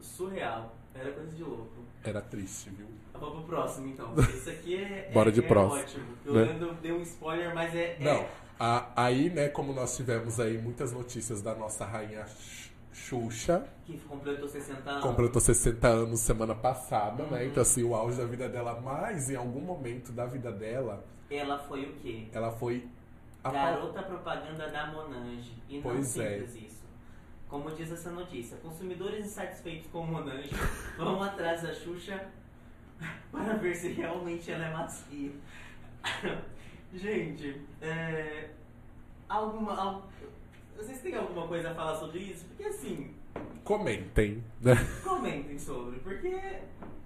surreal. 0.00 0.74
Era 0.94 1.10
coisa 1.12 1.30
de 1.34 1.42
louco. 1.42 1.68
Era 2.04 2.20
triste, 2.20 2.70
viu? 2.70 2.86
Vamos 3.12 3.38
pro 3.44 3.56
próximo, 3.56 3.88
então. 3.88 4.14
Esse 4.32 4.50
aqui 4.50 4.76
é, 4.76 5.10
Bora 5.12 5.28
é- 5.30 5.32
de 5.32 5.40
é 5.40 5.42
próximo, 5.42 5.82
ótimo. 5.82 6.06
Eu 6.24 6.34
né? 6.34 6.42
lembro, 6.44 6.74
dei 6.74 6.92
um 6.92 7.02
spoiler, 7.02 7.54
mas 7.54 7.74
é... 7.74 7.96
é- 7.96 7.96
Não, 8.00 8.24
a- 8.58 8.88
aí, 8.96 9.28
né, 9.30 9.48
como 9.48 9.72
nós 9.72 9.96
tivemos 9.96 10.38
aí 10.40 10.56
muitas 10.58 10.92
notícias 10.92 11.42
da 11.42 11.54
nossa 11.54 11.84
rainha 11.84 12.24
Xuxa, 12.92 13.66
Que 13.86 13.96
completou 13.98 14.48
60 14.48 14.90
anos. 14.90 15.02
completou 15.04 15.40
60 15.40 15.86
anos 15.88 16.20
semana 16.20 16.54
passada, 16.54 17.24
né? 17.24 17.40
Uhum. 17.42 17.46
Então, 17.48 17.62
assim, 17.62 17.82
o 17.84 17.94
auge 17.94 18.16
da 18.18 18.24
vida 18.26 18.48
dela, 18.48 18.80
mas 18.80 19.30
em 19.30 19.36
algum 19.36 19.60
momento 19.60 20.12
da 20.12 20.26
vida 20.26 20.50
dela, 20.52 21.04
Ela 21.30 21.58
foi 21.58 21.84
o 21.84 21.92
quê? 21.94 22.26
ela 22.32 22.50
foi. 22.52 22.88
a- 23.44 23.50
Garota 23.50 24.02
propaganda 24.02 24.68
da 24.68 24.88
Monange. 24.88 25.52
E 25.68 25.76
não 25.76 25.82
Pois 25.82 26.18
é. 26.18 26.38
simples 26.40 26.54
isso. 26.56 26.80
Como 27.48 27.70
diz 27.72 27.90
essa 27.90 28.10
notícia, 28.10 28.56
consumidores 28.58 29.24
insatisfeitos 29.26 29.88
com 29.90 30.04
Monange 30.06 30.50
vão 30.98 31.22
atrás 31.22 31.62
da 31.62 31.72
Xuxa 31.72 32.28
para 33.32 33.54
ver 33.56 33.74
se 33.74 33.88
realmente 33.92 34.50
ela 34.50 34.66
é 34.66 34.72
macia. 34.72 35.32
Gente, 36.92 37.60
é, 37.80 38.50
alguma, 39.28 39.74
al- 39.80 40.08
vocês 40.80 41.00
têm 41.00 41.14
alguma 41.14 41.46
coisa 41.46 41.70
a 41.70 41.74
falar 41.74 41.96
sobre 41.96 42.18
isso? 42.20 42.44
Porque 42.46 42.64
assim, 42.64 43.14
Comentem, 43.64 44.42
né? 44.60 44.74
comentem 45.04 45.58
sobre, 45.58 45.98
porque 46.00 46.34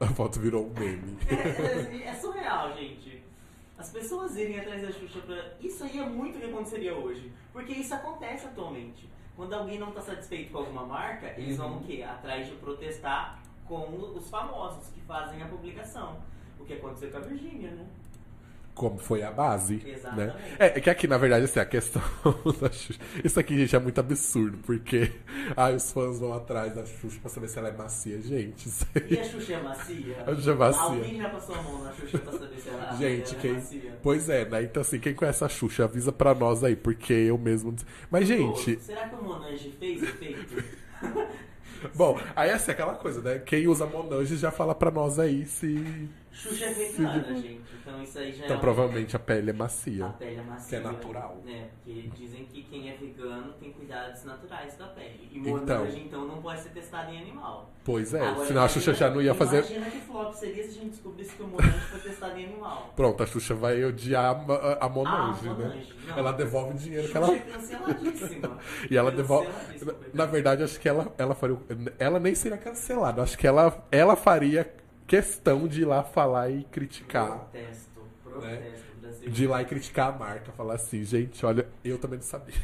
A 0.01 0.07
foto 0.07 0.41
virou 0.41 0.67
um 0.67 0.73
meme. 0.79 1.19
é, 1.29 1.97
é- 2.05 2.09
é 2.09 2.15
surreal, 2.15 2.75
gente. 2.77 3.23
As 3.77 3.91
pessoas 3.91 4.37
irem 4.37 4.61
atrás 4.61 4.81
da 4.83 4.93
Xuxa 4.93 5.19
pra. 5.21 5.53
Isso 5.61 5.83
aí 5.85 5.99
é 5.99 6.07
muito 6.09 6.37
o 6.37 6.41
que 6.41 6.47
aconteceria 6.47 6.95
hoje. 6.95 7.31
Porque 7.53 7.73
isso 7.73 7.93
acontece 7.95 8.47
atualmente. 8.47 9.09
Quando 9.37 9.53
alguém 9.53 9.79
não 9.81 9.91
tá 9.91 10.01
satisfeito 10.01 10.53
com 10.53 10.59
alguma 10.59 10.87
marca, 10.87 11.35
eles 11.37 11.57
vão 11.57 11.79
o 11.79 11.85
quê? 11.85 12.03
Atrás 12.03 12.47
de 12.47 12.55
protestar 12.55 13.43
com 13.67 13.91
os 14.17 14.31
famosos 14.31 14.89
que 14.91 15.01
fazem 15.01 15.43
a 15.43 15.47
publicação. 15.49 16.19
O 16.59 16.65
que 16.65 16.75
aconteceu 16.75 17.11
com 17.11 17.17
a 17.17 17.21
Virgínia, 17.21 17.73
né? 17.73 17.85
Como 18.75 18.99
foi 18.99 19.23
a 19.23 19.31
base. 19.31 19.81
Exatamente. 19.87 20.35
Né? 20.35 20.57
É, 20.59 20.67
é 20.67 20.81
que 20.81 20.91
aqui, 20.91 21.07
na 21.07 21.17
verdade, 21.17 21.45
assim, 21.45 21.61
a 21.61 21.65
questão 21.65 22.03
da 22.61 22.71
Xuxa. 22.71 22.99
Isso 23.23 23.39
aqui, 23.39 23.57
gente, 23.57 23.75
é 23.75 23.79
muito 23.79 23.99
absurdo, 23.99 24.59
porque 24.67 25.13
ai, 25.57 25.75
os 25.77 25.93
fãs 25.93 26.19
vão 26.19 26.33
atrás 26.35 26.75
da 26.75 26.85
Xuxa 26.85 27.19
pra 27.21 27.31
saber 27.31 27.49
se 27.49 27.59
ela 27.59 27.69
é 27.69 27.73
macia. 27.73 28.21
Gente. 28.21 28.69
E 29.09 29.19
a 29.19 29.25
Xuxa 29.25 29.55
é 29.55 29.63
macia? 29.63 30.25
A 30.27 30.35
Xuxa 30.35 30.51
é 30.51 30.55
macia. 30.55 30.83
Alguém 30.83 31.17
já 31.19 31.29
passou 31.31 31.55
a 31.55 31.63
mão 31.63 31.85
na 31.85 31.93
Xuxa 31.93 32.19
pra 32.19 32.33
saber 32.33 32.57
se 32.59 32.69
ela, 32.69 32.97
Gente, 32.97 33.33
ela 33.33 33.41
quem. 33.41 33.51
é 33.51 33.55
macia? 33.55 33.99
Pois 34.03 34.29
é, 34.29 34.45
né? 34.49 34.63
Então, 34.65 34.81
assim, 34.81 34.99
quem 34.99 35.15
conhece 35.15 35.45
a 35.45 35.49
Xuxa, 35.49 35.85
avisa 35.85 36.11
pra 36.13 36.35
nós 36.35 36.65
aí, 36.65 36.75
porque 36.75 37.13
eu 37.13 37.39
mesmo. 37.39 37.75
Mas, 38.11 38.27
gente. 38.27 38.75
Pô, 38.77 38.83
será 38.83 39.09
que 39.09 39.15
o 39.15 39.23
Monange 39.23 39.71
fez 39.79 40.03
efeito? 40.03 40.65
Bom, 41.95 42.19
aí 42.35 42.51
assim, 42.51 42.71
aquela 42.73 42.95
coisa, 42.95 43.21
né? 43.21 43.39
Quem 43.39 43.69
usa 43.69 43.87
Monange 43.87 44.37
já 44.37 44.51
fala 44.51 44.75
pra 44.75 44.91
nós 44.91 45.19
aí 45.19 45.47
se. 45.47 46.09
Xuxa 46.35 46.65
é 46.67 46.73
vegana, 46.73 47.35
gente. 47.37 47.61
Então 47.81 48.03
isso 48.03 48.19
aí 48.19 48.33
já 48.33 48.45
Então 48.45 48.57
é 48.57 48.59
um- 48.59 48.61
provavelmente 48.61 49.15
a 49.17 49.19
pele 49.19 49.51
é 49.51 49.55
A 49.55 49.57
macia. 49.57 50.09
pele 50.19 50.37
é 50.41 50.43
macia. 50.43 50.69
Que 50.69 50.77
é 50.77 50.81
natural. 50.93 51.41
Né? 51.45 51.69
Porque 51.85 52.11
dizem 52.17 52.45
que 52.47 52.63
quem 52.65 52.91
é 52.91 52.97
vegano 52.97 53.53
tem 53.55 53.73
cuidados 53.73 54.25
naturais 54.25 54.77
da 54.77 54.87
pele. 54.89 55.29
E 55.33 55.39
Então. 55.39 55.79
Monange, 55.85 56.01
então, 56.05 56.27
não 56.27 56.43
pode 56.43 56.61
ser 56.61 56.71
testado 56.71 57.11
em 57.13 57.19
animal. 57.21 57.71
Pois 57.85 58.13
é, 58.15 58.27
Agora, 58.29 58.47
senão 58.47 58.63
a 58.65 58.69
Xuxa 58.69 58.91
imagina- 58.91 59.09
já 59.09 59.15
não 59.15 59.23
ia 59.23 59.35
fazer. 59.35 59.59
Imagina 59.59 59.91
que 59.91 60.01
flop 60.01 60.33
seria 60.35 60.63
se 60.65 60.71
a 60.71 60.73
gente 60.73 60.89
descobrisse 60.91 61.35
que 61.37 61.43
o 61.43 61.47
Monange 61.47 61.79
foi 61.81 62.01
testado 62.01 62.39
em 62.39 62.45
animal. 62.47 62.93
Pronto, 62.97 63.23
a 63.23 63.27
Xuxa 63.27 63.55
vai 63.55 63.85
odiar 63.85 64.25
a, 64.25 64.53
a, 64.55 64.87
a 64.87 64.89
Monange, 64.89 65.49
Ah, 65.49 65.53
né? 65.55 65.65
Monange, 65.69 65.95
não. 66.09 66.19
Ela 66.19 66.33
devolve 66.33 66.71
o 66.75 66.79
dinheiro 66.79 67.07
que 67.09 67.13
Xuxa 67.13 67.27
ela. 67.27 67.35
é 67.37 67.39
canceladíssima. 67.41 68.59
E 68.91 68.97
ela 68.97 69.11
devolve. 69.13 69.47
Canceladíssima. 69.47 69.95
Na 70.13 70.27
verdade, 70.27 70.63
acho 70.63 70.81
que 70.81 70.89
ela, 70.89 71.13
ela 71.19 71.35
faria. 71.35 71.57
Ela 71.99 72.19
nem 72.19 72.35
seria 72.35 72.59
cancelada. 72.59 73.23
Acho 73.23 73.37
que 73.39 73.47
ela, 73.47 73.87
ela 73.93 74.17
faria 74.17 74.65
questão 75.07 75.67
de 75.69 75.83
ir 75.83 75.85
lá 75.85 76.03
falar 76.03 76.51
e 76.51 76.65
criticar. 76.65 77.39
Protesto, 77.39 78.01
protesto, 78.23 78.97
Brasil. 79.01 79.31
De 79.31 79.45
ir 79.45 79.47
lá 79.47 79.63
e 79.63 79.65
criticar 79.65 80.15
a 80.15 80.19
marca. 80.19 80.53
Falar 80.53 80.75
assim, 80.75 81.05
gente, 81.05 81.45
olha, 81.45 81.69
eu 81.85 81.99
também 81.99 82.19
não 82.19 82.25
sabia. 82.27 82.55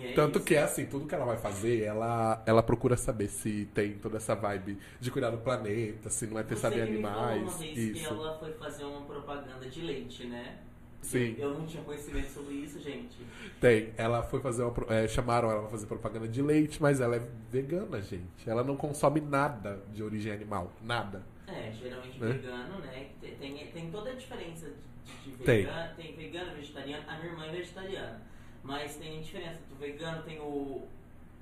É 0.00 0.12
Tanto 0.12 0.36
isso. 0.38 0.44
que 0.46 0.54
é 0.54 0.62
assim, 0.62 0.84
tudo 0.84 1.06
que 1.06 1.14
ela 1.14 1.24
vai 1.24 1.38
fazer, 1.38 1.82
ela, 1.82 2.42
ela 2.44 2.62
procura 2.62 2.94
saber 2.96 3.28
se 3.28 3.66
tem 3.72 3.94
toda 3.94 4.18
essa 4.18 4.34
vibe 4.34 4.78
de 5.00 5.10
cuidar 5.10 5.30
do 5.30 5.38
planeta, 5.38 6.10
se 6.10 6.26
não 6.26 6.38
é 6.38 6.44
que 6.44 6.54
me 6.54 6.60
falou 6.60 6.78
uma 6.78 6.84
animais. 6.84 7.56
vez 7.56 7.72
que 7.72 7.80
Isso. 7.80 8.06
ela 8.12 8.38
foi 8.38 8.52
fazer 8.52 8.84
uma 8.84 9.00
propaganda 9.02 9.66
de 9.66 9.80
leite, 9.80 10.26
né? 10.26 10.58
Sim. 11.04 11.36
Eu 11.38 11.54
não 11.58 11.66
tinha 11.66 11.82
conhecimento 11.84 12.30
sobre 12.30 12.54
isso, 12.54 12.80
gente. 12.80 13.16
Tem. 13.60 13.92
Ela 13.96 14.22
foi 14.22 14.40
fazer 14.40 14.62
uma. 14.64 14.74
é, 14.88 15.06
chamaram 15.06 15.50
ela 15.50 15.60
pra 15.60 15.70
fazer 15.70 15.86
propaganda 15.86 16.26
de 16.26 16.40
leite, 16.42 16.80
mas 16.80 17.00
ela 17.00 17.16
é 17.16 17.22
vegana, 17.50 18.00
gente. 18.00 18.48
Ela 18.48 18.64
não 18.64 18.76
consome 18.76 19.20
nada 19.20 19.82
de 19.92 20.02
origem 20.02 20.32
animal. 20.32 20.72
Nada. 20.82 21.22
É, 21.46 21.70
geralmente 21.72 22.18
Né? 22.18 22.28
vegano, 22.32 22.78
né? 22.78 23.08
Tem, 23.20 23.34
tem, 23.36 23.66
tem 23.68 23.90
toda 23.90 24.10
a 24.10 24.14
diferença 24.14 24.66
de, 25.04 25.30
de 25.30 25.36
Tem. 25.44 25.64
vegano. 25.66 25.94
Tem. 25.94 26.16
vegano, 26.16 26.54
vegetariano. 26.56 27.04
A 27.06 27.16
minha 27.18 27.26
irmã 27.32 27.46
é 27.46 27.50
vegetariana. 27.52 28.22
Mas 28.62 28.96
tem 28.96 29.20
diferença. 29.20 29.58
Do 29.68 29.76
vegano 29.76 30.22
tem 30.22 30.40
o. 30.40 30.86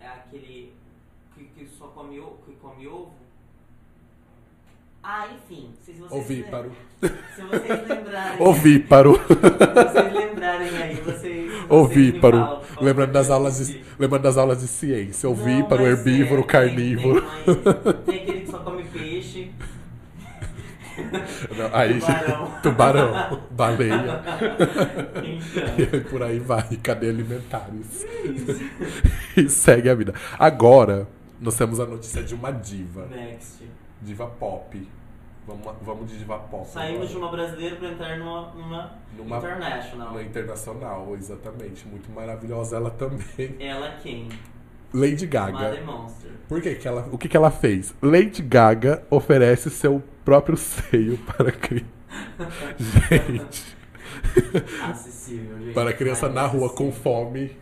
É 0.00 0.08
aquele 0.08 0.72
que, 1.34 1.44
que 1.44 1.66
só 1.66 1.86
come, 1.88 2.20
que 2.44 2.52
come 2.60 2.88
ovo. 2.88 3.14
Ah, 5.02 5.26
enfim. 5.34 5.70
Se 5.84 5.92
vocês 5.92 6.12
Ovíparo. 6.12 6.72
Se 7.00 7.42
vocês 7.42 7.88
lembrarem. 7.88 8.46
Ovíparo. 8.46 9.14
Se 9.14 9.34
vocês 9.34 10.14
lembrarem 10.14 10.76
aí, 10.76 10.94
vocês. 10.94 11.52
Ovíparo. 11.68 12.38
falam 12.38 12.62
Lembrando 12.80 13.08
que 13.08 13.14
das 13.14 13.28
é 13.28 13.32
aulas 13.32 13.66
de, 13.66 13.84
lembrando 13.98 14.22
das 14.22 14.36
aulas 14.36 14.60
de 14.60 14.68
ciência. 14.68 15.28
Ovíparo, 15.28 15.84
herbívoro, 15.84 16.42
é, 16.42 16.44
carnívoro. 16.44 17.22
Tem, 17.44 17.54
tem, 17.54 17.74
tem 18.04 18.22
aquele 18.22 18.40
que 18.42 18.50
só 18.50 18.58
come 18.58 18.84
peixe. 18.84 19.50
Não, 21.56 21.70
aí, 21.72 21.98
Tubarão. 21.98 22.60
tubarão, 22.62 23.42
baleia. 23.50 24.22
Então. 25.16 25.98
E 25.98 26.00
por 26.02 26.22
aí 26.22 26.38
vai, 26.38 26.76
cadeia 26.82 27.10
alimentares. 27.10 28.06
e 29.36 29.48
segue 29.48 29.88
a 29.88 29.94
vida. 29.94 30.14
Agora, 30.38 31.08
nós 31.40 31.56
temos 31.56 31.80
a 31.80 31.86
notícia 31.86 32.22
de 32.22 32.34
uma 32.34 32.52
diva. 32.52 33.06
Next. 33.06 33.64
Diva 34.02 34.26
pop. 34.26 34.88
Vamos, 35.46 35.74
vamos 35.82 36.10
de 36.10 36.18
diva 36.18 36.38
pop. 36.38 36.68
Saímos 36.68 37.08
de 37.08 37.16
agora. 37.16 37.26
uma 37.30 37.36
brasileira 37.36 37.76
pra 37.76 37.88
entrar 37.88 38.18
numa, 38.18 38.52
numa, 38.52 38.92
Numa- 39.16 39.38
international. 39.38 40.14
Na 40.14 40.22
internacional, 40.22 41.14
exatamente. 41.16 41.86
Muito 41.88 42.10
maravilhosa 42.12 42.76
ela 42.76 42.90
também. 42.90 43.56
Ela 43.58 43.96
quem? 44.02 44.28
Lady 44.94 45.26
Gaga. 45.26 45.80
Monster. 45.84 46.30
Por 46.48 46.60
que 46.60 46.74
que 46.74 46.86
ela, 46.86 47.08
o 47.10 47.16
que, 47.18 47.28
que 47.28 47.36
ela 47.36 47.50
fez? 47.50 47.94
Lady 48.02 48.42
Gaga 48.42 49.02
oferece 49.10 49.70
seu 49.70 50.02
próprio 50.24 50.56
seio 50.56 51.16
para 51.24 51.50
criança. 51.50 51.86
Gente, 52.78 53.76
Acessível, 54.90 55.58
gente. 55.58 55.74
para 55.74 55.92
criança 55.92 56.26
Ai, 56.26 56.32
na 56.32 56.46
rua 56.46 56.68
com 56.70 56.92
fome. 56.92 57.56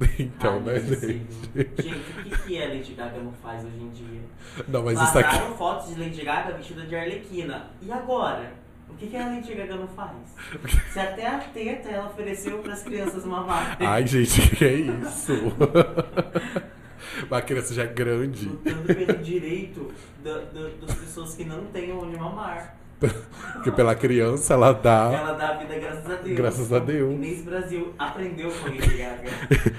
Então, 0.18 0.54
Ai, 0.54 0.60
né, 0.60 0.80
gente? 0.80 1.82
Gente, 1.82 2.10
o 2.20 2.22
que, 2.24 2.42
que 2.46 2.62
a 2.62 2.68
Lady 2.68 2.94
Gaga 2.94 3.18
não 3.18 3.32
faz 3.32 3.64
hoje 3.64 3.76
em 3.80 3.90
dia? 3.90 4.20
Não, 4.68 4.82
mas 4.84 5.00
isso 5.00 5.18
aqui. 5.18 5.36
Fotos 5.58 5.94
de 5.94 6.00
Lady 6.00 6.22
Gaga 6.24 6.54
vestida 6.54 6.82
de 6.86 6.96
Arlequina. 6.96 7.66
E 7.82 7.92
agora? 7.92 8.52
O 8.88 8.94
que, 8.94 9.06
que 9.08 9.16
a 9.16 9.26
Lady 9.28 9.54
Gaga 9.54 9.76
não 9.76 9.88
faz? 9.88 10.16
Se 10.92 10.98
até 10.98 11.26
a 11.26 11.38
teta 11.38 11.88
ela 11.90 12.06
ofereceu 12.08 12.58
para 12.58 12.72
as 12.72 12.82
crianças 12.82 13.24
mamarem. 13.24 13.86
Ai, 13.86 14.06
gente, 14.06 14.56
que 14.56 14.64
é 14.64 14.72
isso? 14.74 15.32
Uma 17.28 17.42
criança 17.42 17.74
já 17.74 17.82
é 17.84 17.86
grande. 17.86 18.46
Lutando 18.46 18.82
pelo 18.94 19.18
direito 19.18 19.92
da- 20.24 20.38
da- 20.40 20.70
das 20.86 20.94
pessoas 20.96 21.34
que 21.34 21.44
não 21.44 21.66
têm 21.66 21.92
onde 21.92 22.16
mamar. 22.18 22.76
Porque 23.00 23.72
pela 23.72 23.94
criança 23.94 24.54
ela 24.54 24.72
dá. 24.72 25.10
Ela 25.12 25.32
dá 25.32 25.48
a 25.48 25.52
vida 25.56 25.74
graças 25.78 26.10
a 26.10 26.14
Deus. 26.16 26.36
Graças 26.36 26.72
a 26.72 26.78
Deus. 26.78 27.14
Inês 27.14 27.42
Brasil 27.42 27.94
aprendeu 27.98 28.50
com 28.50 28.66
a 28.66 28.70
Lady 28.70 28.96
Gaga. 28.96 29.30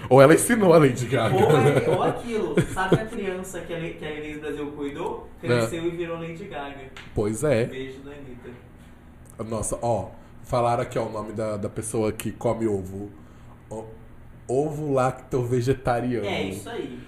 Ou 0.10 0.22
ela 0.22 0.34
ensinou 0.34 0.74
a 0.74 0.78
Lady 0.80 1.06
Gaga. 1.06 1.36
Ou, 1.36 1.42
é- 1.58 1.90
ou 1.96 2.04
aquilo, 2.04 2.56
sabe 2.74 2.96
a 2.96 3.06
criança 3.06 3.62
que 3.62 3.74
a, 3.74 3.78
Le- 3.80 3.94
que 3.94 4.06
a 4.06 4.12
Inês 4.12 4.40
Brasil 4.40 4.72
cuidou? 4.72 5.30
Cresceu 5.40 5.86
e 5.86 5.90
virou 5.92 6.18
Lady 6.20 6.46
Gaga. 6.46 6.82
Pois 7.16 7.44
é. 7.44 7.66
Beijo 7.66 8.00
da 8.02 8.12
Anitta. 8.12 8.50
Nossa, 9.48 9.78
ó. 9.82 10.10
Falaram 10.44 10.82
aqui 10.84 11.00
ó, 11.00 11.06
o 11.06 11.12
nome 11.12 11.32
da, 11.34 11.58
da 11.58 11.70
pessoa 11.70 12.12
que 12.12 12.32
come 12.32 12.68
ovo. 12.68 13.10
Ovo 14.48 14.94
lacto 14.94 15.42
vegetariano. 15.44 16.26
É 16.26 16.44
isso 16.44 16.70
aí. 16.70 17.00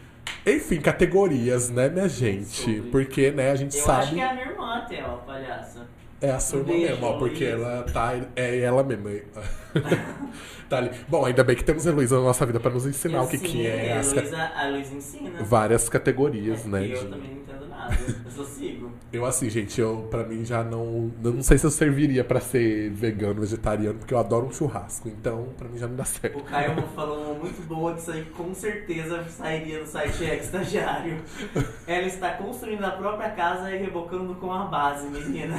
Enfim, 0.46 0.80
categorias, 0.80 1.70
né, 1.70 1.90
minha 1.90 2.08
gente? 2.08 2.46
Sobre. 2.48 2.82
Porque, 2.90 3.32
né, 3.32 3.52
a 3.52 3.56
gente 3.56 3.78
Eu 3.78 3.84
sabe. 3.84 4.02
acho 4.04 4.14
que 4.14 4.20
é 4.22 4.30
a 4.30 4.34
minha 4.34 4.46
irmã 4.48 4.76
até, 4.78 5.04
ó, 5.04 5.18
palhaça. 5.18 5.88
É 6.24 6.32
a 6.32 6.40
sua 6.40 6.60
irmã 6.60 6.74
mesmo, 6.74 7.06
ó, 7.06 7.18
porque 7.20 7.50
Luísa. 7.52 7.68
ela 7.68 7.84
tá. 7.84 8.16
É 8.36 8.60
ela 8.62 8.82
mesma. 8.84 9.10
tá 10.70 10.78
ali. 10.78 10.92
Bom, 11.08 11.26
ainda 11.26 11.44
bem 11.44 11.56
que 11.56 11.64
temos 11.64 11.86
a 11.86 11.90
Heloísa 11.90 12.16
na 12.18 12.24
nossa 12.24 12.46
vida 12.46 12.60
pra 12.60 12.72
nos 12.72 12.86
ensinar 12.86 13.24
o 13.24 13.28
que, 13.28 13.38
Sim, 13.38 13.46
que 13.46 13.68
é 13.68 13.94
A 13.94 14.00
as 14.00 14.14
Luísa, 14.14 14.38
a 14.56 14.68
Luísa 14.70 14.96
ensina. 14.96 15.44
várias 15.44 15.90
categorias, 15.90 16.66
É, 16.66 16.68
né? 16.70 16.86
Eu 16.88 17.00
de- 17.04 17.08
também 17.08 17.30
não 17.34 17.42
entendo 17.42 17.68
nada. 17.68 17.98
Eu 18.26 18.32
só 18.32 18.44
sigo. 18.46 18.92
Eu, 19.14 19.26
assim, 19.28 19.48
gente, 19.48 19.80
eu, 19.80 20.08
pra 20.10 20.24
mim 20.24 20.44
já 20.44 20.64
não. 20.64 21.12
Eu 21.24 21.34
não 21.34 21.44
sei 21.44 21.56
se 21.60 21.68
eu 21.68 21.70
serviria 21.70 22.24
pra 22.24 22.40
ser 22.40 22.90
vegano, 22.90 23.42
vegetariano, 23.42 24.00
porque 24.00 24.12
eu 24.12 24.18
adoro 24.18 24.48
um 24.48 24.52
churrasco. 24.52 25.08
Então, 25.08 25.50
pra 25.56 25.70
mim 25.70 25.78
já 25.78 25.86
não 25.88 25.96
dá 25.96 26.04
certo. 26.04 26.40
O 26.40 26.44
Caio 26.44 26.76
falou 26.96 27.24
uma 27.26 27.34
muito 27.36 27.62
boa 27.68 27.94
que 27.94 28.00
isso 28.00 28.12
aí 28.12 28.26
com 28.36 28.52
certeza 28.56 29.24
sairia 29.30 29.82
no 29.82 29.86
site 29.86 30.24
Estagiário. 30.24 31.18
Ela 31.86 32.08
está 32.08 32.32
construindo 32.32 32.84
a 32.84 32.90
própria 32.90 33.30
casa 33.30 33.70
e 33.72 33.78
rebocando 33.78 34.34
com 34.34 34.52
a 34.52 34.66
base, 34.66 35.06
menina. 35.08 35.58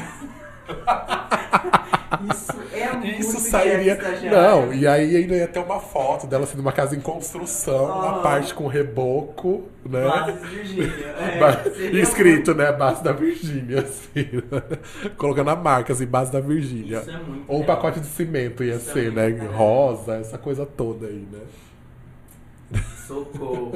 Isso 2.30 2.52
é 2.73 2.92
muito 2.92 3.21
Isso 3.21 3.40
sairia. 3.40 3.99
Não, 4.30 4.73
e 4.73 4.87
aí 4.87 5.16
ainda 5.16 5.35
ia 5.35 5.49
ter 5.49 5.59
uma 5.59 5.80
foto 5.80 6.26
dela 6.26 6.44
assim, 6.44 6.56
numa 6.56 6.73
casa 6.73 6.97
em 6.97 7.00
construção, 7.00 7.85
uma 7.87 8.18
Ah. 8.21 8.23
parte 8.23 8.54
com 8.54 8.66
reboco, 8.66 9.64
né? 9.85 10.04
Base 10.04 10.33
Virgínia. 10.47 10.87
É, 11.18 11.87
Escrito, 12.00 12.54
né? 12.54 12.73
Base 12.73 13.02
da 13.02 13.12
Virgínia, 13.12 13.80
assim. 13.80 14.42
Colocando 15.16 15.50
a 15.50 15.56
marca, 15.56 15.92
assim, 15.92 16.06
base 16.06 16.33
da 16.33 16.40
Virgínia. 16.40 17.00
Isso 17.00 17.11
é 17.11 17.18
muito 17.18 17.44
Ou 17.49 17.61
um 17.61 17.64
pacote 17.64 18.00
de 18.00 18.06
cimento 18.06 18.62
ia 18.64 18.76
Isso 18.76 18.90
é 18.90 18.92
ser, 18.92 19.12
muito 19.12 19.42
né? 19.42 19.49
Rosa, 19.54 20.16
essa 20.16 20.38
coisa 20.38 20.64
toda 20.64 21.06
aí, 21.06 21.26
né? 21.30 21.40
Socorro. 23.06 23.73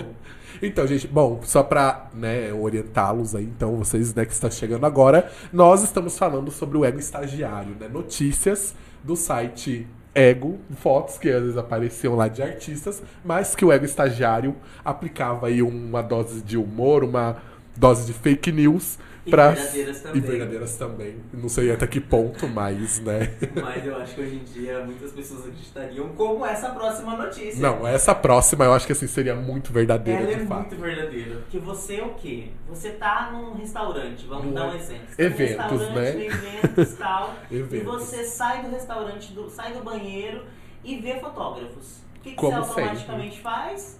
Então, 0.62 0.86
gente, 0.86 1.06
bom, 1.06 1.40
só 1.42 1.62
pra 1.62 2.08
né, 2.14 2.52
orientá-los 2.52 3.34
aí, 3.34 3.44
então, 3.44 3.76
vocês 3.76 4.14
né, 4.14 4.24
que 4.24 4.32
estão 4.32 4.50
chegando 4.50 4.84
agora, 4.84 5.30
nós 5.52 5.82
estamos 5.82 6.18
falando 6.18 6.50
sobre 6.50 6.78
o 6.78 6.84
ego 6.84 6.98
estagiário, 6.98 7.76
né? 7.78 7.88
Notícias 7.88 8.74
do 9.02 9.14
site 9.16 9.86
Ego, 10.14 10.58
fotos 10.76 11.16
que 11.16 11.30
às 11.30 11.42
vezes 11.42 11.56
apareciam 11.56 12.16
lá 12.16 12.26
de 12.26 12.42
artistas, 12.42 13.02
mas 13.24 13.54
que 13.54 13.64
o 13.64 13.70
ego 13.70 13.84
estagiário 13.84 14.56
aplicava 14.84 15.46
aí 15.46 15.62
uma 15.62 16.02
dose 16.02 16.40
de 16.42 16.56
humor, 16.56 17.04
uma 17.04 17.36
dose 17.76 18.06
de 18.06 18.12
fake 18.12 18.50
news 18.50 18.98
E 19.28 19.30
pra... 19.30 19.50
verdadeiras 19.50 20.00
também. 20.00 20.16
E 20.16 20.20
verdadeiras 20.20 20.76
também. 20.76 21.16
Não 21.32 21.48
sei 21.48 21.70
até 21.70 21.86
que 21.86 22.00
ponto, 22.00 22.48
mas, 22.48 23.00
né? 23.00 23.34
Mas 23.62 23.86
eu 23.86 23.96
acho 23.96 24.14
que 24.14 24.20
hoje 24.20 24.36
em 24.36 24.44
dia 24.44 24.84
muitas 24.84 25.12
pessoas 25.12 25.40
acreditariam 25.46 26.08
como 26.10 26.44
essa 26.44 26.70
próxima 26.70 27.16
notícia. 27.16 27.60
Não, 27.60 27.86
essa 27.86 28.14
próxima 28.14 28.64
eu 28.64 28.72
acho 28.72 28.86
que 28.86 28.92
assim 28.92 29.06
seria 29.06 29.34
muito 29.34 29.72
verdadeira, 29.72 30.22
Ela 30.22 30.32
é 30.32 30.34
de 30.36 30.46
fato. 30.46 30.60
muito 30.60 30.76
verdadeira. 30.76 31.36
Porque 31.36 31.58
você 31.58 31.96
é 31.96 32.04
o 32.04 32.14
quê? 32.14 32.48
Você 32.68 32.90
tá 32.90 33.30
num 33.32 33.54
restaurante, 33.54 34.26
vamos 34.26 34.46
Num 34.46 34.54
dar 34.54 34.68
um 34.68 34.74
exemplo. 34.74 35.06
Você 35.08 35.16
tá 35.16 35.22
eventos, 35.22 35.80
restaurante, 35.80 35.94
né? 35.94 36.26
eventos 36.26 36.92
e 36.92 36.96
tal. 36.96 37.34
E 37.50 37.56
Eventos. 37.56 37.86
você 37.86 38.24
sai 38.24 38.62
do 38.62 38.70
restaurante, 38.70 39.32
do, 39.32 39.48
sai 39.50 39.72
do 39.72 39.82
banheiro 39.82 40.44
e 40.84 40.96
vê 40.98 41.18
fotógrafos. 41.20 41.98
O 42.16 42.20
que, 42.22 42.30
que 42.30 42.36
Como 42.36 42.56
você 42.56 42.80
automaticamente 42.80 43.40
faz? 43.40 43.98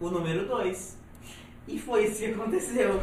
O 0.00 0.10
número 0.10 0.46
2. 0.46 0.98
E 1.66 1.78
foi 1.78 2.04
isso 2.04 2.18
que 2.18 2.26
aconteceu. 2.32 3.00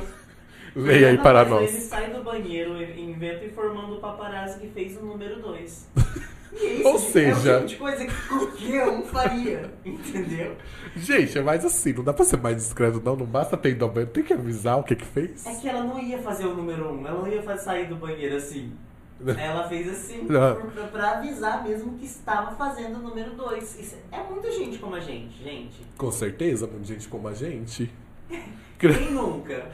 Leia 0.75 1.09
aí 1.09 1.17
para 1.17 1.39
Wesley, 1.41 1.63
Ele 1.63 1.71
nós. 1.73 1.83
sai 1.83 2.09
do 2.13 2.23
banheiro, 2.23 2.81
inventa 2.99 3.45
informando 3.45 3.95
o 3.95 3.99
paparazzi 3.99 4.59
que 4.59 4.67
fez 4.67 4.97
o 4.97 5.05
número 5.05 5.41
2. 5.41 5.87
E 6.53 6.81
é 6.83 6.85
Ou 6.85 6.95
é 6.95 6.99
seja- 6.99 7.59
o 7.59 7.65
tipo 7.65 7.67
de 7.67 7.75
coisa 7.77 8.05
que 8.05 8.27
qualquer 8.27 8.85
um 8.89 9.03
faria, 9.03 9.71
entendeu? 9.85 10.57
Gente, 10.97 11.37
é 11.37 11.41
mais 11.41 11.63
assim, 11.63 11.93
não 11.93 12.03
dá 12.03 12.11
pra 12.11 12.25
ser 12.25 12.35
mais 12.41 12.57
discreto, 12.57 13.01
não. 13.01 13.15
Não 13.15 13.25
basta 13.25 13.55
ter 13.55 13.69
ido 13.69 13.85
ao 13.85 13.89
banheiro, 13.89 14.11
tem 14.11 14.21
que 14.21 14.33
avisar 14.33 14.77
o 14.77 14.83
que 14.83 14.93
que 14.97 15.05
fez. 15.05 15.45
É 15.45 15.55
que 15.55 15.69
ela 15.69 15.81
não 15.85 15.97
ia 15.97 16.17
fazer 16.21 16.45
o 16.47 16.53
número 16.53 16.89
1, 16.91 16.93
um, 16.93 17.07
ela 17.07 17.19
não 17.19 17.27
ia 17.29 17.41
fazer, 17.41 17.63
sair 17.63 17.87
do 17.87 17.95
banheiro 17.95 18.35
assim. 18.35 18.73
Ela 19.39 19.69
fez 19.69 19.87
assim 19.87 20.25
por- 20.25 20.71
pra, 20.73 20.87
pra 20.87 21.11
avisar 21.19 21.63
mesmo 21.63 21.97
que 21.97 22.03
estava 22.05 22.53
fazendo 22.57 22.97
o 22.97 23.01
número 23.01 23.31
2. 23.33 23.95
É 24.11 24.21
muita 24.29 24.51
gente 24.51 24.77
como 24.77 24.95
a 24.95 24.99
gente, 24.99 25.41
gente. 25.41 25.85
Com 25.97 26.11
certeza, 26.11 26.67
muita 26.67 26.85
gente 26.87 27.07
como 27.07 27.29
a 27.29 27.33
gente. 27.33 27.89
Quem 28.77 29.11
nunca? 29.11 29.69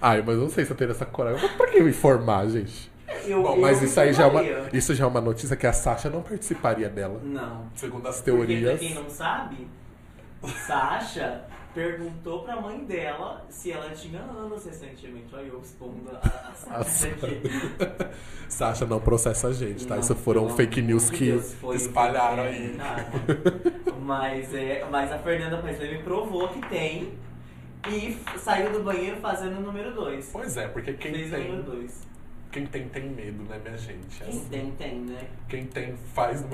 Ai, 0.00 0.22
mas 0.24 0.36
eu 0.36 0.42
não 0.42 0.50
sei 0.50 0.64
se 0.64 0.70
eu 0.70 0.76
teria 0.76 0.92
essa 0.92 1.04
coragem. 1.06 1.40
Mas 1.42 1.52
pra 1.52 1.66
que 1.66 1.80
me 1.82 1.90
informar, 1.90 2.48
gente? 2.48 2.90
Eu, 3.26 3.42
Bom, 3.42 3.54
eu 3.56 3.60
mas 3.60 3.82
isso 3.82 3.98
aí 4.00 4.12
já 4.12 4.24
é, 4.24 4.26
uma, 4.26 4.42
isso 4.72 4.94
já 4.94 5.04
é 5.04 5.06
uma 5.06 5.20
notícia 5.20 5.56
que 5.56 5.66
a 5.66 5.72
Sasha 5.72 6.08
não 6.08 6.22
participaria 6.22 6.88
dela. 6.88 7.20
Não. 7.22 7.66
Segundo 7.74 8.06
as 8.08 8.16
Porque, 8.16 8.30
pra 8.30 8.46
teorias. 8.46 8.80
quem 8.80 8.94
não 8.94 9.10
sabe, 9.10 9.68
Sasha 10.66 11.42
perguntou 11.74 12.42
pra 12.42 12.60
mãe 12.60 12.84
dela 12.84 13.44
se 13.48 13.70
ela 13.72 13.90
tinha 13.90 14.20
anos 14.20 14.64
recentemente. 14.64 15.34
Olha 15.34 15.46
eu 15.46 15.60
expondo 15.60 16.10
a, 16.12 16.50
a 16.50 16.84
Sasha 16.84 17.08
aqui. 17.08 17.42
Sasha 18.48 18.86
não 18.86 19.00
processa 19.00 19.48
a 19.48 19.52
gente, 19.52 19.86
tá? 19.86 19.94
Não, 19.94 20.00
Isso 20.02 20.14
foram 20.14 20.48
fake 20.50 20.80
news 20.80 21.10
que 21.10 21.26
Deus, 21.32 21.54
espalharam 21.74 22.44
aí. 22.44 22.76
mas, 24.00 24.54
é, 24.54 24.86
mas 24.90 25.12
a 25.12 25.18
Fernanda 25.18 25.60
Wesley 25.62 25.98
me 25.98 26.02
provou 26.02 26.48
que 26.48 26.60
tem 26.68 27.12
e 27.88 28.18
saiu 28.38 28.72
do 28.72 28.82
banheiro 28.82 29.16
fazendo 29.20 29.58
o 29.58 29.60
número 29.62 29.94
2. 29.94 30.30
Pois 30.32 30.56
é, 30.56 30.68
porque 30.68 30.92
quem 30.94 31.12
Fez 31.12 31.32
o 31.32 31.36
número 31.38 31.62
tem, 31.62 31.62
2. 31.64 32.06
quem 32.52 32.66
tem, 32.66 32.88
tem 32.88 33.08
medo, 33.10 33.42
né, 33.44 33.58
minha 33.62 33.76
gente? 33.78 34.22
É 34.22 34.26
Quem 34.26 34.38
assim. 34.38 34.48
tem, 34.48 34.70
tem, 34.72 35.00
né? 35.00 35.28
Quem 35.48 35.66
tem, 35.66 35.96
faz. 36.14 36.44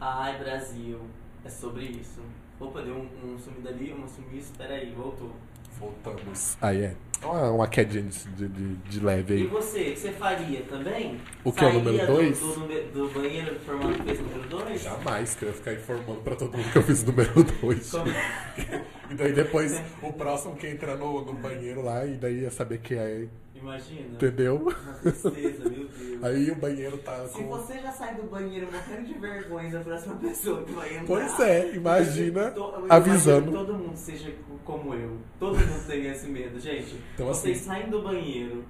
Ai, 0.00 0.38
Brasil. 0.38 1.00
É 1.44 1.48
sobre 1.48 1.84
isso. 1.84 2.20
Opa, 2.58 2.82
deu 2.82 2.94
um, 2.94 3.34
um 3.34 3.38
sumido 3.38 3.68
ali, 3.68 3.92
um 3.92 4.06
sumiço. 4.08 4.52
Peraí, 4.58 4.92
voltou. 4.92 5.32
Voltamos. 5.78 6.56
Aí 6.60 6.82
é. 6.82 6.96
Uma, 7.22 7.50
uma 7.50 7.68
quedinha 7.68 8.04
de, 8.04 8.48
de, 8.48 8.74
de- 8.76 9.00
leve 9.04 9.34
E 9.34 9.42
aí. 9.42 9.46
você, 9.46 9.94
você 9.94 10.10
faria 10.12 10.62
também? 10.62 11.20
O 11.44 11.52
que 11.52 11.62
é 11.62 11.68
o 11.68 11.72
número 11.74 11.98
do- 11.98 12.06
dois? 12.06 12.38
Do, 12.40 12.46
número- 12.60 12.86
do 12.92 13.08
banheiro 13.10 13.60
formando 13.60 13.94
que 13.98 14.02
fez 14.04 14.20
o 14.20 14.22
número 14.22 14.48
2? 14.48 14.82
Jamais 14.82 15.34
que 15.34 15.42
eu 15.44 15.48
ia 15.50 15.54
ficar 15.54 15.72
informando 15.74 16.20
pra 16.22 16.34
todo 16.34 16.56
mundo 16.56 16.72
que 16.72 16.78
eu 16.78 16.82
fiz 16.82 17.02
o 17.02 17.06
número 17.06 17.44
2. 17.60 17.90
Como- 17.90 18.04
E 19.10 19.14
daí 19.14 19.32
depois 19.32 19.82
o 20.02 20.12
próximo 20.12 20.54
que 20.56 20.66
entra 20.68 20.96
no, 20.96 21.24
no 21.24 21.34
banheiro 21.34 21.82
lá 21.82 22.06
e 22.06 22.14
daí 22.16 22.40
ia 22.40 22.50
saber 22.50 22.78
quem 22.78 22.96
é, 22.96 23.26
Imagina. 23.60 24.14
entendeu? 24.14 24.56
Uma 24.56 24.72
tristeza, 24.94 25.68
meu 25.68 25.70
Deus. 25.88 26.24
Aí 26.24 26.50
o 26.50 26.54
banheiro 26.56 26.98
tá 26.98 27.26
Se 27.28 27.38
com. 27.38 27.48
você 27.48 27.78
já 27.80 27.92
sai 27.92 28.14
do 28.14 28.22
banheiro 28.24 28.68
morrendo 28.72 29.06
de 29.06 29.18
vergonha 29.18 29.70
da 29.70 29.80
próxima 29.80 30.16
pessoa 30.16 30.62
que 30.64 30.72
vai 30.72 30.88
entrar. 30.90 31.06
Pois 31.06 31.40
é, 31.40 31.74
imagina 31.74 32.50
To- 32.52 32.86
avisando. 32.88 33.48
imagino 33.50 33.66
todo 33.66 33.78
mundo 33.78 33.96
seja 33.96 34.32
como 34.64 34.94
eu. 34.94 35.16
Todo 35.38 35.58
mundo 35.58 35.86
tem 35.86 36.06
esse 36.06 36.26
medo, 36.28 36.58
gente. 36.60 36.96
Então, 37.14 37.26
vocês 37.26 37.58
assim- 37.58 37.66
saem 37.66 37.90
do 37.90 38.02
banheiro 38.02 38.64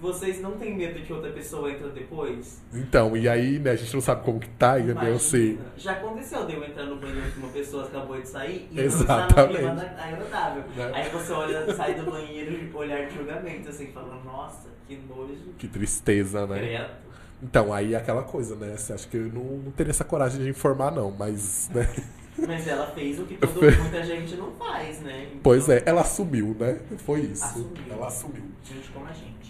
vocês 0.00 0.40
não 0.40 0.52
têm 0.52 0.76
medo 0.76 1.00
que 1.00 1.12
outra 1.12 1.30
pessoa 1.30 1.70
entra 1.70 1.88
depois? 1.88 2.62
Então, 2.72 3.16
e 3.16 3.28
aí, 3.28 3.58
né, 3.58 3.72
a 3.72 3.76
gente 3.76 3.92
não 3.94 4.00
sabe 4.00 4.24
como 4.24 4.40
que 4.40 4.48
tá, 4.50 4.78
entendeu? 4.78 5.18
Se. 5.18 5.36
Imagina. 5.36 5.72
Já 5.76 5.92
aconteceu 5.92 6.46
de 6.46 6.54
eu 6.54 6.64
entrar 6.64 6.84
no 6.84 6.96
banheiro 6.96 7.30
que 7.30 7.38
uma 7.38 7.48
pessoa 7.48 7.84
acabou 7.84 8.20
de 8.20 8.28
sair 8.28 8.68
e 8.70 8.80
Exatamente. 8.80 9.12
não 9.12 9.26
está 9.26 9.46
no 9.46 9.54
clima 9.54 10.02
agradável. 10.02 10.64
Né? 10.76 10.90
Aí 10.94 11.10
você 11.10 11.32
olha, 11.32 11.74
sai 11.74 11.94
do 11.94 12.10
banheiro 12.10 12.52
e 12.52 12.76
olhar 12.76 13.06
de 13.06 13.14
julgamento, 13.14 13.68
assim, 13.68 13.86
falando, 13.92 14.24
nossa, 14.24 14.68
que 14.86 14.96
nojo. 14.96 15.54
Que 15.58 15.68
tristeza, 15.68 16.46
né? 16.46 16.58
Credo. 16.58 17.04
Então, 17.42 17.72
aí 17.72 17.94
é 17.94 17.96
aquela 17.96 18.22
coisa, 18.22 18.56
né? 18.56 18.74
Você 18.76 18.92
acha 18.92 19.08
que 19.08 19.16
eu 19.16 19.24
não, 19.24 19.44
não 19.44 19.72
teria 19.72 19.90
essa 19.90 20.04
coragem 20.04 20.42
de 20.42 20.48
informar, 20.48 20.90
não, 20.90 21.10
mas, 21.10 21.68
né? 21.74 21.86
Mas 22.36 22.66
ela 22.66 22.88
fez 22.88 23.18
o 23.20 23.24
que 23.26 23.36
todo, 23.36 23.60
muita 23.60 24.02
gente 24.02 24.34
não 24.34 24.50
faz, 24.52 25.00
né? 25.00 25.26
Então, 25.26 25.40
Pois 25.40 25.68
é, 25.68 25.84
ela 25.86 26.00
assumiu, 26.00 26.56
né? 26.58 26.80
Foi 26.98 27.20
isso. 27.20 27.44
Assumiu. 27.44 27.84
Ela 27.88 28.06
assumiu. 28.08 28.42
Gente 28.64 28.88
como 28.90 29.06
a 29.06 29.12
gente. 29.12 29.43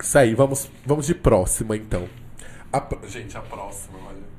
Isso 0.00 0.18
aí, 0.18 0.34
vamos, 0.34 0.70
vamos 0.84 1.06
de 1.06 1.14
próxima, 1.14 1.76
então. 1.76 2.08
A 2.72 3.06
gente, 3.06 3.36
a 3.36 3.40
próxima, 3.40 3.98
olha. 4.06 4.30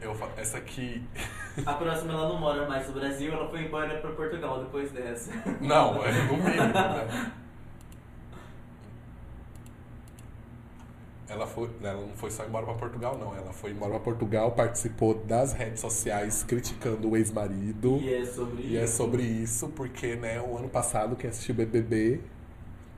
Eu, 0.00 0.12
eu 0.12 0.30
essa 0.36 0.58
aqui. 0.58 1.02
A 1.64 1.74
próxima 1.74 2.12
ela 2.12 2.28
não 2.28 2.40
mora 2.40 2.66
mais 2.68 2.86
no 2.88 2.94
Brasil, 2.94 3.32
ela 3.32 3.48
foi 3.48 3.62
embora 3.62 3.98
pra 4.00 4.10
Portugal 4.12 4.60
depois 4.64 4.90
dessa. 4.90 5.30
Não, 5.60 6.04
é 6.04 6.12
no 6.12 6.36
mínimo, 6.36 6.72
né? 6.72 7.32
Ela, 11.28 11.46
foi, 11.46 11.68
ela 11.82 12.00
não 12.00 12.14
foi 12.16 12.30
só 12.30 12.44
embora 12.44 12.64
pra 12.64 12.74
Portugal, 12.74 13.18
não. 13.18 13.34
Ela 13.36 13.52
foi 13.52 13.72
embora 13.72 13.90
pra 13.92 14.00
Portugal, 14.00 14.52
participou 14.52 15.14
das 15.14 15.52
redes 15.52 15.80
sociais 15.80 16.44
criticando 16.44 17.10
o 17.10 17.16
ex-marido. 17.16 17.98
E 18.00 18.14
é 18.14 18.24
sobre 18.24 18.62
E 18.62 18.76
é 18.76 18.84
isso. 18.84 18.96
sobre 18.96 19.22
isso, 19.22 19.68
porque, 19.70 20.14
né, 20.16 20.40
o 20.40 20.56
ano 20.56 20.68
passado, 20.68 21.16
quem 21.16 21.28
assistiu 21.28 21.54
BBB, 21.54 22.20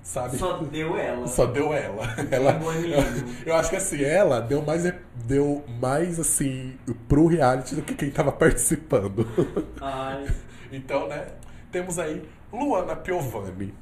sabe? 0.02 0.36
Só 0.36 0.58
deu 0.58 0.96
ela. 0.96 1.26
Só 1.26 1.46
deu 1.46 1.72
ela. 1.72 2.04
ela 2.30 2.58
eu 3.44 3.54
acho 3.54 3.70
que 3.70 3.76
assim, 3.76 4.02
ela 4.02 4.40
deu 4.40 4.62
mais, 4.62 4.90
deu 5.26 5.64
mais 5.80 6.18
assim 6.18 6.76
pro 7.08 7.26
reality 7.26 7.74
do 7.74 7.82
que 7.82 7.94
quem 7.94 8.10
tava 8.10 8.32
participando. 8.32 9.26
Ai. 9.80 10.26
Então, 10.72 11.08
né, 11.08 11.26
temos 11.70 11.98
aí 11.98 12.22
Luana 12.52 12.96
Piovani. 12.96 13.74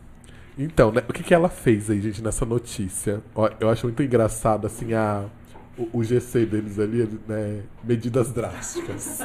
Então, 0.59 0.91
né, 0.91 1.03
o 1.09 1.13
que, 1.13 1.23
que 1.23 1.35
ela 1.35 1.49
fez 1.49 1.91
aí, 1.91 2.01
gente, 2.01 2.23
nessa 2.23 2.47
notícia? 2.47 3.23
Eu 3.61 3.69
acho 3.69 3.87
muito 3.87 4.03
engraçado, 4.03 4.67
assim, 4.67 4.95
a, 4.95 5.27
o, 5.77 5.99
o 5.99 6.05
GC 6.05 6.47
deles 6.47 6.79
ali, 6.79 7.09
né, 7.29 7.63
medidas 7.85 8.33
drásticas. 8.33 9.21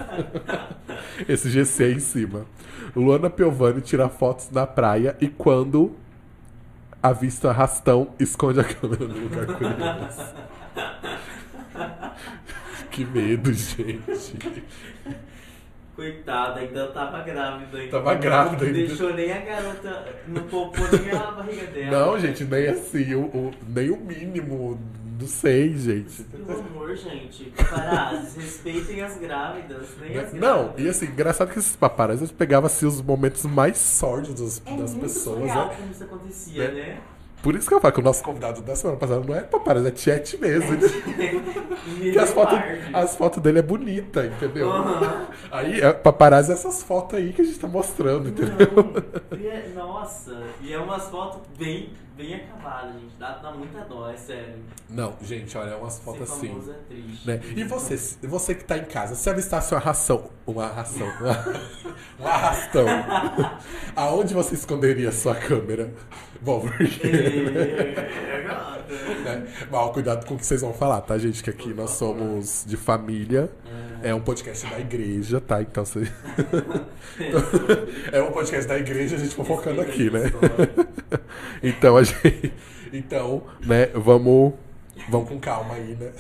Esse 1.28 1.50
GC 1.50 1.84
aí 1.86 1.94
em 1.94 2.00
cima. 2.00 2.46
Luana 2.96 3.30
Piovani 3.30 3.80
tira 3.80 4.10
fotos 4.10 4.50
na 4.52 4.68
praia 4.68 5.16
e 5.22 5.30
quando 5.30 5.96
avista 7.02 7.50
arrastão, 7.50 8.10
esconde 8.20 8.60
a 8.60 8.64
câmera 8.64 9.06
no 9.08 9.20
lugar 9.20 9.46
curioso. 9.48 10.34
que 12.92 13.06
medo, 13.06 13.54
gente. 13.54 14.38
Coitada, 15.96 16.60
ainda 16.62 16.88
tava 16.88 17.22
grávida. 17.22 17.78
Ainda. 17.78 17.92
Tava 17.92 18.14
grávida 18.16 18.62
Não 18.66 18.68
ainda. 18.74 18.88
deixou 18.88 19.14
nem 19.14 19.32
a 19.32 19.40
garota, 19.40 20.06
não 20.28 20.44
poupou 20.44 20.88
nem 20.92 21.12
a 21.12 21.32
barriga 21.32 21.68
dela. 21.68 21.92
Não, 22.06 22.20
gente, 22.20 22.44
nem 22.46 22.68
assim, 22.70 23.14
o, 23.14 23.26
o- 23.26 23.52
nem 23.68 23.90
o 23.92 23.98
mínimo. 23.98 24.80
Não 25.22 25.28
sei, 25.28 25.78
gente. 25.78 26.24
Pelo 26.24 26.60
amor, 26.60 26.96
gente. 26.98 27.46
Paparazzi, 27.56 28.40
respeitem 28.42 29.02
as 29.02 29.18
grávidas. 29.18 29.88
Nem 30.00 30.18
as 30.18 30.34
Não, 30.34 30.64
grávidas. 30.64 30.86
e 30.86 30.90
assim, 30.90 31.06
engraçado 31.06 31.52
que 31.54 31.60
esses 31.60 31.76
paparazzi 31.76 32.22
eles 32.24 32.32
pegavam 32.32 32.66
assim, 32.68 32.86
os 32.88 33.02
momentos 33.02 33.46
mais 33.46 33.78
sórdidos 33.78 34.62
É 34.66 34.76
das 34.76 34.92
muito 34.92 35.02
pessoas, 35.04 35.38
surreal 35.40 35.68
né? 35.68 35.76
como 35.78 35.92
isso 35.92 36.04
acontecia, 36.04 36.72
Né? 36.72 36.82
né? 36.82 37.02
Por 37.42 37.56
isso 37.56 37.68
que 37.68 37.74
eu 37.74 37.82
falo 37.82 37.94
que 37.94 38.00
o 38.00 38.04
nosso 38.04 38.24
convidado 38.24 38.62
da 38.62 38.76
semana 38.76 39.00
passada 39.00 39.20
não 39.26 39.36
é 39.36 39.42
paparazzi, 39.42 39.88
é 39.88 39.96
Chet 39.96 40.38
mesmo. 40.40 40.78
Porque 42.02 42.20
as 42.20 42.32
fotos, 42.32 42.58
as 42.94 43.16
fotos 43.16 43.42
dele 43.42 43.60
é 43.60 43.62
bonita, 43.64 44.26
entendeu? 44.26 44.72
Aham. 44.72 45.28
Aí, 45.52 45.82
é, 45.82 45.92
paparazzi 45.92 46.52
é 46.52 46.54
essas 46.54 46.84
fotos 46.84 47.18
aí 47.18 47.34
que 47.34 47.42
a 47.42 47.46
gente 47.46 47.58
tá 47.58 47.68
mostrando, 47.68 48.30
entendeu? 48.30 48.68
Não, 49.32 49.40
e 49.40 49.48
é- 49.48 49.72
nossa, 49.76 50.40
e 50.62 50.72
é 50.72 50.78
umas 50.78 51.10
fotos 51.10 51.42
bem, 51.58 51.90
bem 52.16 52.36
acabadas, 52.36 52.94
gente. 52.94 53.16
Dá, 53.18 53.32
dá 53.38 53.52
muita 53.52 53.82
dó, 53.86 54.10
é 54.10 54.18
sério. 54.18 54.56
Não, 54.88 55.16
gente, 55.24 55.58
olha, 55.58 55.72
é 55.72 55.76
umas 55.76 55.94
Ser 55.94 56.04
fotos 56.04 56.22
assim. 56.32 56.62
é 56.70 56.74
triste. 56.94 57.28
Né? 57.28 57.42
E 57.56 57.64
você, 57.64 57.98
você 58.22 58.54
que 58.54 58.64
tá 58.64 58.78
em 58.78 58.86
casa, 58.86 59.16
se 59.16 59.28
avistasse 59.30 59.74
uma 59.74 59.80
ração, 59.80 60.30
uma 60.46 60.68
ração, 60.68 61.08
uma, 61.20 61.46
um 62.20 62.28
arrastão, 62.28 62.86
aonde 63.96 64.34
você 64.34 64.54
esconderia 64.54 65.10
a 65.10 65.12
sua 65.12 65.34
câmera? 65.34 65.92
Bom. 66.42 66.66
É, 67.04 68.42
gata. 68.44 68.82
né? 69.24 69.48
Mas 69.70 69.92
cuidado 69.92 70.26
com 70.26 70.34
o 70.34 70.38
que 70.38 70.46
vocês 70.46 70.62
vão 70.62 70.74
falar, 70.74 71.02
tá, 71.02 71.18
gente? 71.18 71.44
Que 71.44 71.50
aqui 71.50 71.74
nós 71.74 71.92
somos 71.92 72.64
de 72.68 72.76
família. 72.78 73.50
É 74.04 74.14
um 74.14 74.20
podcast 74.22 74.66
da 74.68 74.80
igreja, 74.80 75.40
tá? 75.40 75.62
Então 75.62 75.86
você. 75.86 76.02
É 78.12 78.22
um 78.22 78.32
podcast 78.32 78.68
da 78.68 78.78
igreja, 78.78 79.16
a 79.16 79.20
gente 79.20 79.36
fofocando 79.36 79.82
aqui, 79.82 80.10
né? 80.10 80.24
Então 81.62 81.96
a 81.98 82.04
gente. 82.04 82.52
Então, 82.92 83.44
né, 83.66 83.86
vamos, 83.94 84.54
vamos 85.10 85.30
com 85.30 85.40
calma 85.40 85.76
aí, 85.76 85.96
né? 85.96 86.12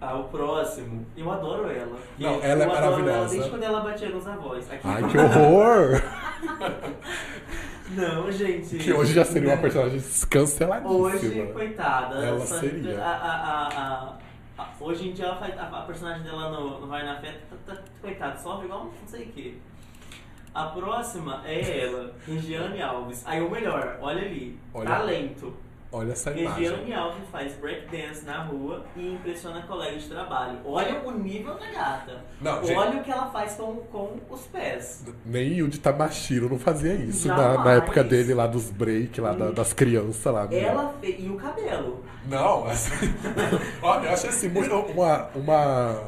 Ah, 0.00 0.18
o 0.18 0.24
próximo, 0.24 1.06
eu 1.16 1.30
adoro 1.30 1.70
ela. 1.70 1.96
Não, 2.18 2.34
Eu 2.34 2.42
ela 2.42 2.64
é 2.64 2.66
adoro 2.66 2.80
maravilhosa. 2.82 3.18
Ela 3.20 3.28
desde 3.28 3.50
quando 3.50 3.62
ela 3.62 3.80
batia 3.80 4.08
nos 4.10 4.26
avós. 4.26 4.70
Aqui- 4.70 4.80
Ai, 4.86 5.02
que 5.08 5.16
horror! 5.16 6.02
Não, 7.90 8.30
gente. 8.32 8.78
Que 8.78 8.92
hoje 8.92 9.12
já 9.12 9.24
seria 9.24 9.50
uma 9.50 9.58
personagem 9.58 10.00
canceladíssima. 10.30 10.94
Hoje, 10.94 11.50
coitada. 11.52 12.16
Ela 12.24 12.40
só- 12.46 12.58
seria. 12.60 12.98
a- 13.02 13.16
a- 13.16 13.68
a- 13.68 14.18
a- 14.62 14.68
hoje 14.80 15.08
em 15.08 15.12
dia 15.12 15.26
ela 15.26 15.36
faz, 15.36 15.58
a, 15.58 15.82
personagem 15.82 16.22
dela 16.22 16.50
no, 16.50 16.80
no 16.80 16.86
Vai 16.86 17.04
na 17.04 17.20
Fé, 17.20 17.40
tá, 17.66 17.74
tá, 17.74 17.82
coitada, 18.00 18.38
sofre 18.38 18.64
igual 18.66 18.84
não 18.86 18.92
sei 19.08 19.24
o 19.24 19.28
que. 19.28 19.60
A 20.54 20.66
próxima 20.66 21.42
é 21.44 21.84
ela, 21.84 22.14
Regiane 22.26 22.80
Alves. 22.80 23.22
Aí 23.26 23.42
o 23.42 23.50
melhor, 23.50 23.98
olha 24.00 24.22
ali, 24.22 24.58
Olha. 24.72 24.86
talento. 24.88 25.54
Olha 25.94 26.12
essa 26.12 26.30
imagem. 26.32 26.68
Regiane 26.70 26.92
Alves 26.94 27.22
faz 27.30 27.52
breakdance 27.54 28.24
na 28.24 28.42
rua 28.42 28.84
e 28.96 29.14
impressiona 29.14 29.62
colegas 29.62 30.02
de 30.02 30.08
trabalho. 30.08 30.58
Olha 30.64 31.00
o 31.06 31.10
nível 31.12 31.54
da 31.54 31.70
gata. 31.70 32.24
Não, 32.40 32.64
gente- 32.64 32.76
Olha 32.76 33.00
o 33.00 33.04
que 33.04 33.10
ela 33.12 33.26
faz 33.30 33.52
com, 33.54 33.76
com 33.92 34.18
os 34.28 34.40
pés. 34.46 35.04
Nem 35.24 35.52
Yuji 35.58 35.78
Tamashiro 35.78 36.48
não 36.48 36.58
fazia 36.58 36.94
isso 36.94 37.28
na, 37.28 37.62
na 37.64 37.72
época 37.74 38.02
dele 38.02 38.34
lá 38.34 38.46
dos 38.46 38.70
break, 38.70 39.20
lá 39.20 39.32
da- 39.32 39.50
das 39.52 39.72
crianças 39.72 40.32
lá. 40.32 40.46
né? 40.46 40.58
Ela 40.58 40.92
fez. 41.00 41.14
E 41.24 41.28
o 41.28 41.36
cabelo. 41.36 42.04
Não, 42.28 42.64
assim. 42.66 43.14
Olha, 43.82 44.06
eu 44.08 44.12
achei 44.12 44.30
assim, 44.30 44.48
muito 44.48 44.74
uma, 44.74 45.28
uma, 45.34 46.00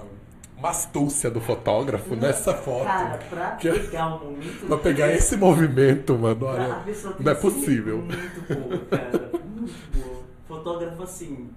uma 0.59 0.70
astúcia 0.70 1.31
do 1.31 1.40
fotógrafo 1.40 2.16
nessa 2.16 2.55
foto. 2.55 2.85
Cara, 2.87 3.18
pra 3.31 3.51
Que- 3.53 3.70
pegar 3.70 4.16
o 4.16 4.25
momento. 4.25 4.66
Pra 4.66 4.79
pegar 4.79 5.12
esse 5.12 5.37
movimento, 5.37 6.18
mano, 6.18 6.46
olha. 6.46 6.83
Não 7.20 7.31
é 7.33 7.35
possível. 7.35 7.99
Muito 7.99 8.55
boa, 8.55 8.79
cara. 8.90 9.45
Boa. 9.94 10.22
Fotógrafo 10.48 11.02
assim. 11.02 11.50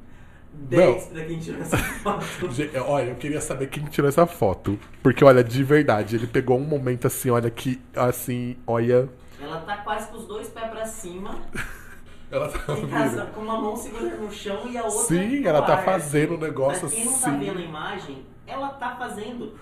10 0.51 1.05
pra 1.07 1.25
quem 1.25 1.37
tirou 1.39 1.61
essa 1.61 1.77
foto. 2.01 2.51
Ge- 2.51 2.71
Olha, 2.79 3.09
eu 3.09 3.15
queria 3.15 3.39
saber 3.39 3.69
quem 3.69 3.83
tirou 3.85 4.09
essa 4.09 4.25
foto. 4.25 4.79
Porque, 5.03 5.23
olha, 5.23 5.43
de 5.43 5.63
verdade, 5.63 6.15
ele 6.15 6.25
pegou 6.27 6.57
um 6.57 6.63
momento 6.63 7.05
assim, 7.05 7.29
olha, 7.29 7.49
que, 7.51 7.79
assim, 7.95 8.57
olha. 8.65 9.07
Ela 9.39 9.61
tá 9.61 9.77
quase 9.77 10.07
com 10.09 10.17
os 10.17 10.25
dois 10.25 10.47
pés 10.49 10.69
pra 10.69 10.85
cima, 10.85 11.35
Ela 12.31 12.47
tá. 12.49 12.59
casa, 12.89 13.25
com 13.27 13.41
uma 13.41 13.59
mão 13.59 13.75
segurando 13.75 14.17
no 14.23 14.31
chão 14.31 14.67
e 14.69 14.77
a 14.77 14.83
outra. 14.83 14.99
Sim, 14.99 15.45
ela 15.47 15.61
tá 15.61 15.73
ar. 15.75 15.83
fazendo 15.83 16.33
um 16.35 16.37
negócio 16.39 16.81
Pra 16.87 16.89
quem 16.89 17.05
não 17.05 17.11
tá 17.13 17.17
assim. 17.29 17.39
vendo 17.39 17.57
a 17.57 17.61
imagem, 17.61 18.25
ela 18.45 18.69
tá 18.69 18.95
fazendo 18.97 19.53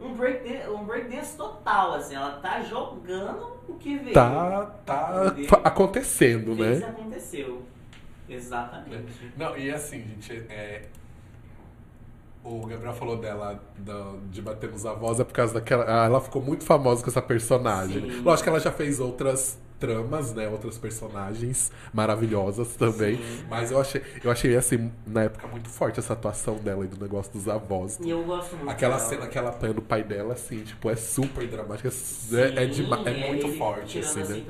um 0.00 0.14
breakdance, 0.14 0.68
um 0.70 0.84
breakdance 0.84 1.36
total, 1.36 1.94
assim. 1.94 2.14
Ela 2.14 2.32
tá 2.32 2.60
jogando 2.62 3.46
o 3.68 3.74
que 3.74 3.96
veio. 3.98 4.12
Tá, 4.14 4.66
tá 4.86 5.32
Entendeu? 5.36 5.60
acontecendo, 5.64 6.54
Fez 6.56 6.80
né? 6.80 6.86
aconteceu. 6.86 7.62
Exatamente. 8.28 9.32
Não, 9.36 9.56
e 9.56 9.70
assim, 9.70 10.02
gente, 10.20 10.32
é. 10.50 10.88
O 12.42 12.66
Gabriel 12.66 12.92
falou 12.92 13.16
dela 13.16 13.58
da- 13.78 14.14
de 14.30 14.42
bater 14.42 14.70
nos 14.70 14.84
avós, 14.84 15.18
é 15.18 15.24
por 15.24 15.32
causa 15.32 15.54
daquela. 15.54 15.84
ah, 15.88 16.04
Ela 16.06 16.20
ficou 16.20 16.42
muito 16.42 16.64
famosa 16.64 17.02
com 17.02 17.08
essa 17.10 17.22
personagem. 17.22 18.02
Sim. 18.10 18.20
Lógico 18.20 18.44
que 18.44 18.48
ela 18.50 18.60
já 18.60 18.70
fez 18.70 19.00
outras 19.00 19.58
tramas, 19.78 20.32
né? 20.34 20.48
Outras 20.48 20.78
personagens 20.78 21.70
maravilhosas 21.92 22.74
também. 22.76 23.16
Sim. 23.16 23.44
Mas 23.48 23.70
eu 23.70 23.80
achei, 23.80 24.02
eu 24.22 24.30
achei 24.30 24.56
assim, 24.56 24.92
na 25.06 25.24
época, 25.24 25.46
muito 25.48 25.68
forte 25.68 25.98
essa 25.98 26.12
atuação 26.12 26.56
dela 26.56 26.84
e 26.84 26.88
do 26.88 27.00
negócio 27.00 27.32
dos 27.32 27.48
avós. 27.48 27.98
E 28.02 28.10
eu 28.10 28.22
gosto 28.24 28.56
muito 28.56 28.70
Aquela 28.70 28.96
dela. 28.96 29.08
cena 29.08 29.26
que 29.26 29.36
ela 29.38 29.50
apanha 29.50 29.74
do 29.74 29.82
pai 29.82 30.02
dela, 30.02 30.34
assim, 30.34 30.62
tipo, 30.62 30.88
é 30.90 30.96
super 30.96 31.46
dramática. 31.46 31.88
É, 32.32 32.62
é, 32.62 32.66
dema- 32.66 33.02
é 33.04 33.12
Sim, 33.14 33.20
muito 33.20 33.48
forte, 33.48 33.98
assim, 33.98 34.22
né? 34.22 34.42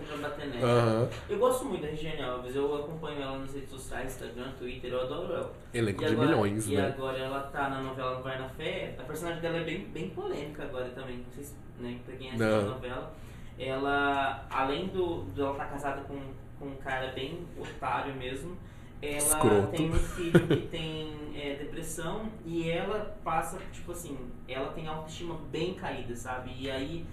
Aham. 0.60 1.08
Eu 1.28 1.38
gosto 1.38 1.64
muito 1.64 1.82
da 1.82 1.88
Regiane 1.88 2.22
Alves, 2.22 2.54
eu 2.54 2.74
acompanho 2.76 3.20
ela 3.22 3.38
nas 3.38 3.52
redes 3.54 3.70
sociais, 3.70 4.12
Instagram, 4.12 4.52
Twitter, 4.58 4.92
eu 4.92 5.00
adoro 5.02 5.32
ela. 5.32 5.52
Elenco 5.72 6.02
E 6.02 6.06
de 6.06 6.12
agora- 6.12 6.28
milhões, 6.28 6.68
e 6.68 6.72
né? 6.72 6.94
agora 6.96 7.18
ela 7.18 7.40
tá 7.42 7.68
na 7.68 7.80
novela 7.82 8.20
Vai 8.22 8.38
na 8.38 8.48
Fé, 8.50 8.94
a 8.98 9.02
personagem 9.02 9.40
dela 9.40 9.58
é 9.58 9.64
bem, 9.64 9.86
bem 9.86 10.10
polêmica 10.10 10.62
agora 10.62 10.88
também, 10.90 11.18
não 11.18 11.32
sei 11.34 11.44
se, 11.44 11.54
né, 11.80 11.98
pra 12.04 12.14
quem 12.16 12.28
assistiu 12.28 12.46
a 12.46 12.62
novela. 12.74 13.12
Ela, 13.58 14.46
além 14.50 14.88
do, 14.88 15.24
de 15.32 15.40
ela 15.40 15.52
estar 15.52 15.66
casada 15.66 16.02
com, 16.02 16.18
com 16.58 16.66
um 16.66 16.76
cara 16.76 17.12
bem 17.12 17.46
otário 17.58 18.14
mesmo, 18.14 18.56
ela 19.00 19.16
Escroto. 19.18 19.68
tem 19.68 19.90
um 19.90 19.94
filho 19.94 20.46
que 20.46 20.66
tem 20.68 21.32
é, 21.36 21.56
depressão 21.56 22.30
e 22.44 22.68
ela 22.70 23.16
passa, 23.22 23.58
tipo 23.70 23.92
assim, 23.92 24.16
ela 24.48 24.72
tem 24.72 24.86
autoestima 24.86 25.38
bem 25.50 25.74
caída, 25.74 26.16
sabe? 26.16 26.52
E 26.58 26.70
aí 26.70 27.06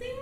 tem 0.00 0.18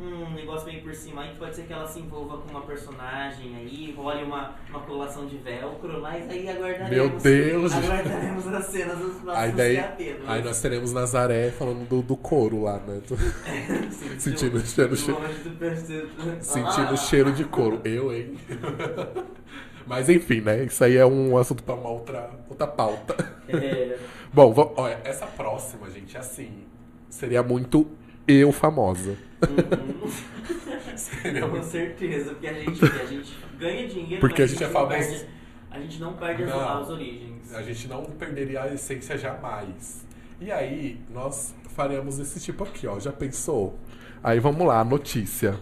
um, 0.00 0.04
um 0.04 0.30
negócio 0.34 0.66
meio 0.66 0.82
por 0.82 0.94
cima 0.94 1.22
aí 1.22 1.30
que 1.30 1.38
pode 1.38 1.54
ser 1.56 1.62
que 1.62 1.72
ela 1.72 1.86
se 1.86 2.00
envolva 2.00 2.38
com 2.38 2.50
uma 2.50 2.62
personagem 2.62 3.56
aí, 3.56 3.94
role 3.96 4.24
uma, 4.24 4.56
uma 4.68 4.80
colação 4.80 5.26
de 5.26 5.36
velcro, 5.38 6.00
mas 6.02 6.28
aí 6.28 6.48
aguardaremos. 6.48 6.90
Meu 6.90 7.08
Deus! 7.08 7.72
Aguardaremos 7.72 8.46
as 8.48 8.64
cenas 8.66 8.98
dos 8.98 9.14
próximos 9.20 9.36
Aí 9.38 9.52
daí, 9.52 9.78
aí 10.26 10.42
nós 10.44 10.60
teremos 10.60 10.92
Nazaré 10.92 11.50
falando 11.50 11.88
do, 11.88 12.02
do 12.02 12.16
couro 12.16 12.62
lá, 12.62 12.78
né? 12.78 13.00
Sim, 13.90 14.18
sentindo 14.18 14.58
do- 14.58 14.58
o 14.58 14.66
cheiro- 14.66 14.96
do 14.96 15.12
longe 15.12 15.38
do 15.40 15.50
perce- 15.58 16.08
Sentindo 16.40 16.88
Ah, 16.88 16.92
o 16.92 16.96
cheiro 16.96 17.32
de 17.32 17.44
couro. 17.44 17.80
Eu, 17.84 18.12
hein? 18.12 18.36
Mas 19.86 20.08
enfim, 20.08 20.40
né? 20.40 20.64
Isso 20.64 20.82
aí 20.84 20.96
é 20.96 21.04
um 21.04 21.36
assunto 21.36 21.62
pra 21.62 21.74
uma 21.74 21.88
outra, 21.90 22.30
outra 22.48 22.66
pauta. 22.66 23.16
É, 23.48 23.98
Bom, 24.32 24.72
olha, 24.76 24.98
essa 25.04 25.26
próxima, 25.26 25.90
gente, 25.90 26.16
assim, 26.16 26.64
seria 27.10 27.42
muito 27.42 27.86
eu 28.26 28.52
famosa. 28.52 29.16
uhum. 29.42 30.02
Com 31.50 31.62
certeza, 31.62 32.30
porque 32.30 32.46
a 32.46 32.52
gente, 32.52 32.84
a 32.84 33.06
gente 33.06 33.36
ganha 33.58 33.86
dinheiro, 33.88 34.20
Porque 34.20 34.42
mas 34.42 34.50
a 34.50 34.54
gente 34.54 34.64
é 34.64 34.68
famoso. 34.68 34.90
perde- 34.98 35.26
a 35.70 35.80
gente 35.80 36.00
não 36.00 36.12
perde 36.14 36.42
as, 36.44 36.50
Não. 36.50 36.80
as 36.82 36.90
origens. 36.90 37.54
A 37.54 37.62
gente 37.62 37.88
não 37.88 38.04
perderia 38.04 38.62
a 38.62 38.74
essência 38.74 39.16
jamais. 39.16 40.04
E 40.40 40.50
aí, 40.52 41.00
nós 41.10 41.54
faremos 41.74 42.18
esse 42.18 42.38
tipo 42.40 42.64
aqui, 42.64 42.86
ó. 42.86 42.98
Já 43.00 43.12
pensou? 43.12 43.78
Aí 44.22 44.38
vamos 44.38 44.66
lá, 44.66 44.84
notícia. 44.84 45.58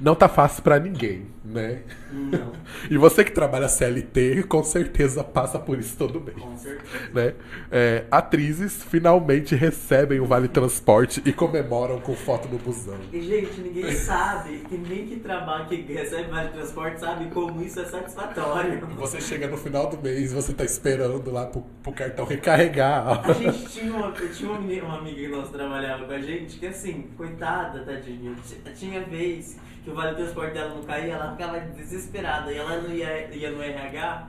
Não 0.00 0.14
tá 0.14 0.28
fácil 0.28 0.62
pra 0.62 0.78
ninguém, 0.78 1.26
né? 1.46 1.82
Não, 2.12 2.52
E 2.90 2.96
você 2.96 3.24
que 3.24 3.30
trabalha 3.32 3.68
CLT, 3.68 4.44
com 4.44 4.62
certeza 4.64 5.22
passa 5.24 5.58
por 5.58 5.78
isso 5.78 5.96
todo 5.96 6.20
mês. 6.20 6.36
com 6.38 6.56
certeza. 6.56 7.10
né? 7.14 7.34
É, 7.70 8.04
atrizes 8.10 8.82
finalmente 8.82 9.54
recebem 9.54 10.20
o 10.20 10.26
Vale 10.26 10.48
Transporte 10.48 11.22
e 11.24 11.32
comemoram 11.32 12.00
com 12.00 12.14
foto 12.14 12.48
no 12.48 12.58
busão. 12.58 12.96
E, 13.12 13.20
gente, 13.20 13.60
ninguém 13.60 13.92
sabe, 13.94 14.58
que 14.68 14.76
ninguém 14.76 15.06
que 15.06 15.16
trabalha, 15.20 15.66
que 15.66 15.92
recebe 15.92 16.30
vale 16.30 16.48
transporte, 16.50 17.00
sabe 17.00 17.26
como 17.30 17.62
isso 17.62 17.80
é 17.80 17.84
satisfatório. 17.84 18.86
Você 18.96 19.20
chega 19.20 19.46
no 19.46 19.56
final 19.56 19.88
do 19.88 19.98
mês, 20.02 20.32
você 20.32 20.52
tá 20.52 20.64
esperando 20.64 21.30
lá 21.30 21.46
pro, 21.46 21.62
pro 21.82 21.92
cartão 21.92 22.24
recarregar. 22.24 23.28
A 23.28 23.32
gente 23.34 23.66
tinha 23.66 23.92
uma, 23.92 24.12
tinha 24.12 24.50
uma, 24.50 24.60
menina- 24.60 24.84
uma 24.86 24.98
amiga 24.98 25.16
que 25.20 25.28
nós 25.28 25.50
trabalhava 25.50 26.04
com 26.04 26.12
a 26.12 26.20
gente, 26.20 26.58
que 26.58 26.66
assim, 26.66 27.08
coitada, 27.16 27.80
tadinha, 27.80 28.34
tinha 28.74 29.00
vez 29.04 29.58
que 29.84 29.90
o 29.90 29.94
vale 29.94 30.16
transporte 30.16 30.54
dela 30.54 30.74
não 30.74 30.82
caía, 30.82 31.14
ela 31.14 31.35
ficava 31.36 31.60
desesperada 31.60 32.50
e 32.50 32.56
ela 32.56 32.80
não 32.80 32.90
ia, 32.90 33.34
ia 33.34 33.50
no 33.50 33.62
RH. 33.62 34.28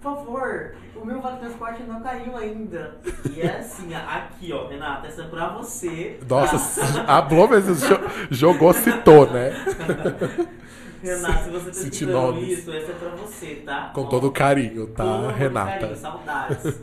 Por 0.00 0.16
favor, 0.16 0.74
o 0.96 1.04
meu 1.04 1.20
vale 1.20 1.38
transporte 1.38 1.82
não 1.84 2.00
caiu 2.02 2.36
ainda. 2.36 2.96
E 3.32 3.40
é 3.40 3.58
assim, 3.58 3.94
aqui 3.94 4.52
ó, 4.52 4.66
Renata, 4.66 5.06
essa 5.06 5.22
é 5.22 5.26
pra 5.28 5.48
você. 5.50 6.18
Nossa, 6.28 6.82
a 7.06 7.20
jo- 7.20 8.00
jogou, 8.30 8.72
citou, 8.72 9.30
né? 9.30 9.50
Renata, 11.00 11.44
se 11.44 11.50
você 11.50 11.70
tá 11.70 11.88
escutando 11.88 12.38
isso, 12.40 12.72
essa 12.72 12.92
é 12.92 12.94
pra 12.94 13.08
você, 13.10 13.62
tá? 13.64 13.90
Com 13.94 14.02
Ó, 14.02 14.06
todo 14.06 14.30
carinho, 14.30 14.86
tá, 14.88 15.30
Renata? 15.32 15.78
carinho, 15.78 15.96
saudades. 15.96 16.80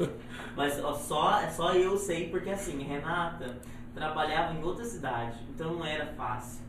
Mas 0.56 0.84
ó, 0.84 0.94
só, 0.94 1.42
só 1.56 1.74
eu 1.74 1.98
sei, 1.98 2.30
porque 2.30 2.50
assim, 2.50 2.82
Renata 2.84 3.58
trabalhava 3.94 4.54
em 4.54 4.64
outra 4.64 4.84
cidade, 4.86 5.38
então 5.54 5.74
não 5.76 5.86
era 5.86 6.06
fácil, 6.18 6.62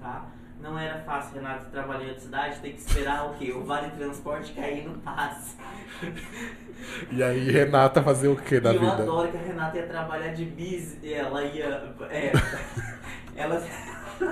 tá? 0.00 0.26
Não 0.62 0.78
era 0.78 1.00
fácil, 1.00 1.34
Renata, 1.34 1.64
trabalhar 1.72 2.04
em 2.04 2.08
outra 2.10 2.20
cidade, 2.20 2.60
ter 2.60 2.70
que 2.70 2.78
esperar 2.78 3.26
o 3.28 3.34
quê? 3.34 3.50
O 3.52 3.64
vale 3.64 3.90
transporte 3.90 4.52
cair 4.52 4.88
no 4.88 4.96
passe. 5.00 5.56
E 7.10 7.20
aí, 7.20 7.50
Renata 7.50 8.00
fazer 8.00 8.28
o 8.28 8.36
que 8.36 8.60
da 8.60 8.72
eu 8.72 8.78
vida? 8.78 8.92
adoro 9.02 9.28
que 9.32 9.36
a 9.38 9.40
Renata 9.40 9.76
ia 9.76 9.86
trabalhar 9.88 10.32
de 10.32 10.44
bis, 10.44 11.02
ela 11.02 11.42
ia. 11.42 11.92
É, 12.08 12.30
ela 13.34 13.60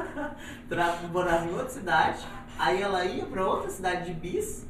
morava 1.13 1.47
em 1.47 1.51
outra 1.51 1.69
cidade, 1.69 2.25
aí 2.57 2.81
ela 2.81 3.05
ia 3.05 3.27
pra 3.27 3.45
outra 3.45 3.69
cidade 3.69 4.07
de 4.07 4.15
bis 4.15 4.70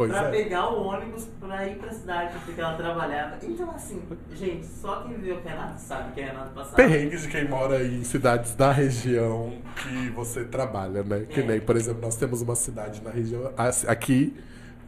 Pois 0.00 0.12
pra 0.12 0.28
é. 0.28 0.30
pegar 0.30 0.70
o 0.70 0.82
ônibus 0.86 1.26
pra 1.38 1.66
ir 1.68 1.76
pra 1.76 1.90
cidade 1.92 2.32
porque 2.42 2.58
ela 2.58 2.72
trabalhava. 2.74 3.36
Então, 3.42 3.70
assim, 3.70 4.00
gente, 4.34 4.64
só 4.66 5.02
quem 5.02 5.18
viu 5.18 5.34
o 5.36 5.40
Renato 5.42 5.78
sabe 5.78 6.12
que 6.14 6.22
a 6.22 6.26
Renato 6.26 6.54
passava. 6.54 6.76
Perrengues 6.76 7.20
de 7.22 7.28
quem 7.28 7.46
mora 7.46 7.84
em 7.84 8.02
cidades 8.02 8.54
da 8.54 8.72
região 8.72 9.52
que 9.76 10.08
você 10.08 10.42
trabalha, 10.44 11.02
né? 11.02 11.26
Que 11.28 11.40
É. 11.40 11.46
nem, 11.46 11.60
por 11.60 11.76
exemplo, 11.76 12.00
nós 12.00 12.16
temos 12.16 12.40
uma 12.40 12.54
cidade 12.54 13.02
na 13.02 13.10
região, 13.10 13.52
aqui, 13.86 14.34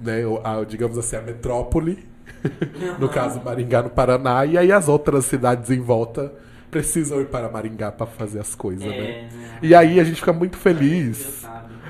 né, 0.01 0.23
a- 0.43 0.65
digamos 0.65 0.97
assim, 0.97 1.17
a 1.17 1.21
metrópole, 1.21 2.09
no 2.99 3.09
caso 3.11 3.39
Maringá, 3.45 3.83
no 3.83 3.91
Paraná, 3.91 4.47
e 4.47 4.57
aí 4.57 4.73
as 4.73 4.89
outras 4.89 5.27
cidades 5.27 5.71
em 5.71 5.81
volta 5.81 6.33
precisam 6.71 7.21
ir 7.21 7.27
para 7.27 7.51
Maringá 7.51 7.93
para 7.93 8.07
fazer 8.07 8.41
as 8.41 8.55
coisas, 8.55 8.83
É, 8.83 8.89
né? 8.89 9.29
né? 9.31 9.59
E 9.61 9.75
aí 9.75 10.01
a 10.01 10.05
gente 10.05 10.17
fica 10.17 10.33
muito 10.33 10.57
feliz 10.57 11.45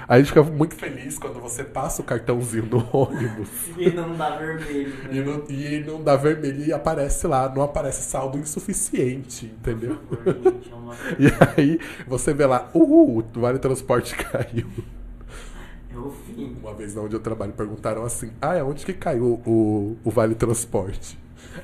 sabe. 0.06 0.12
A 0.12 0.18
gente 0.18 0.28
fica 0.28 0.42
muito 0.42 0.74
feliz 0.74 1.18
quando 1.18 1.40
você 1.40 1.64
passa 1.64 2.02
o 2.02 2.04
cartãozinho 2.04 2.66
no 2.66 2.78
ônibus. 2.92 3.48
E 3.76 3.90
não 3.90 4.14
dá 4.16 4.36
vermelho. 4.36 4.94
E 5.10 5.14
Né? 5.20 5.24
não, 5.24 5.44
e 5.48 5.84
não 5.86 6.02
dá 6.02 6.16
vermelho 6.16 6.64
e 6.64 6.72
aparece 6.72 7.26
lá, 7.26 7.48
não 7.48 7.62
aparece 7.62 8.02
saldo 8.02 8.38
insuficiente, 8.38 9.46
entendeu? 9.46 9.98
Favor, 10.08 10.34
gente, 10.52 10.70
é 10.72 10.74
uma- 10.74 10.94
E 11.18 11.58
aí 11.58 11.80
você 12.06 12.32
vê 12.34 12.46
lá, 12.46 12.68
uhul, 12.74 13.24
o 13.36 13.40
Vale 13.40 13.58
Transporte 13.58 14.14
caiu. 14.16 14.66
Uma 16.62 16.72
vez 16.74 16.96
onde 16.96 17.14
eu 17.14 17.20
trabalho 17.20 17.52
perguntaram 17.52 18.02
assim, 18.04 18.30
ah, 18.40 18.54
é 18.54 18.62
onde 18.62 18.84
que 18.84 18.94
caiu 18.94 19.40
o, 19.46 19.96
o 20.02 20.10
Vale 20.10 20.34
Transporte? 20.34 21.18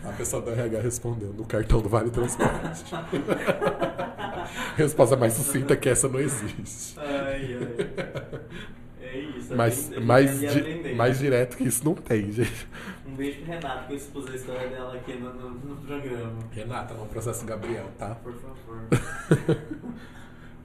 A 0.05 0.13
pessoa 0.13 0.43
da 0.43 0.53
RH 0.53 0.81
respondeu, 0.81 1.33
no 1.33 1.45
cartão 1.45 1.81
do 1.81 1.89
Vale 1.89 2.11
Transporte. 2.11 2.85
Resposta 4.77 5.17
mais 5.17 5.33
sucinta 5.35 5.77
que 5.77 5.89
essa 5.89 6.09
não 6.09 6.21
existe. 6.21 6.99
Ai, 6.99 7.57
ai. 7.57 7.91
É 9.01 9.19
isso. 9.19 9.55
Mais, 9.57 9.87
aprende- 9.89 10.05
mais, 10.07 10.41
di- 10.41 10.95
mais 10.95 11.19
direto 11.19 11.57
que 11.57 11.65
isso 11.65 11.85
não 11.85 11.95
tem, 11.95 12.31
gente. 12.31 12.69
Um 13.07 13.15
beijo 13.15 13.41
pro 13.43 13.53
Renato 13.53 13.87
que 13.87 13.93
eu 13.93 13.97
expus 13.97 14.27
a 14.31 14.35
história 14.35 14.69
dela 14.69 14.95
aqui 14.95 15.15
no, 15.15 15.33
no, 15.33 15.51
no 15.51 15.77
programa. 15.77 16.33
Renata, 16.53 16.95
não 16.95 17.07
processo 17.07 17.45
Gabriel, 17.47 17.87
tá? 17.99 18.17
Por 18.17 18.35
favor. 18.35 19.59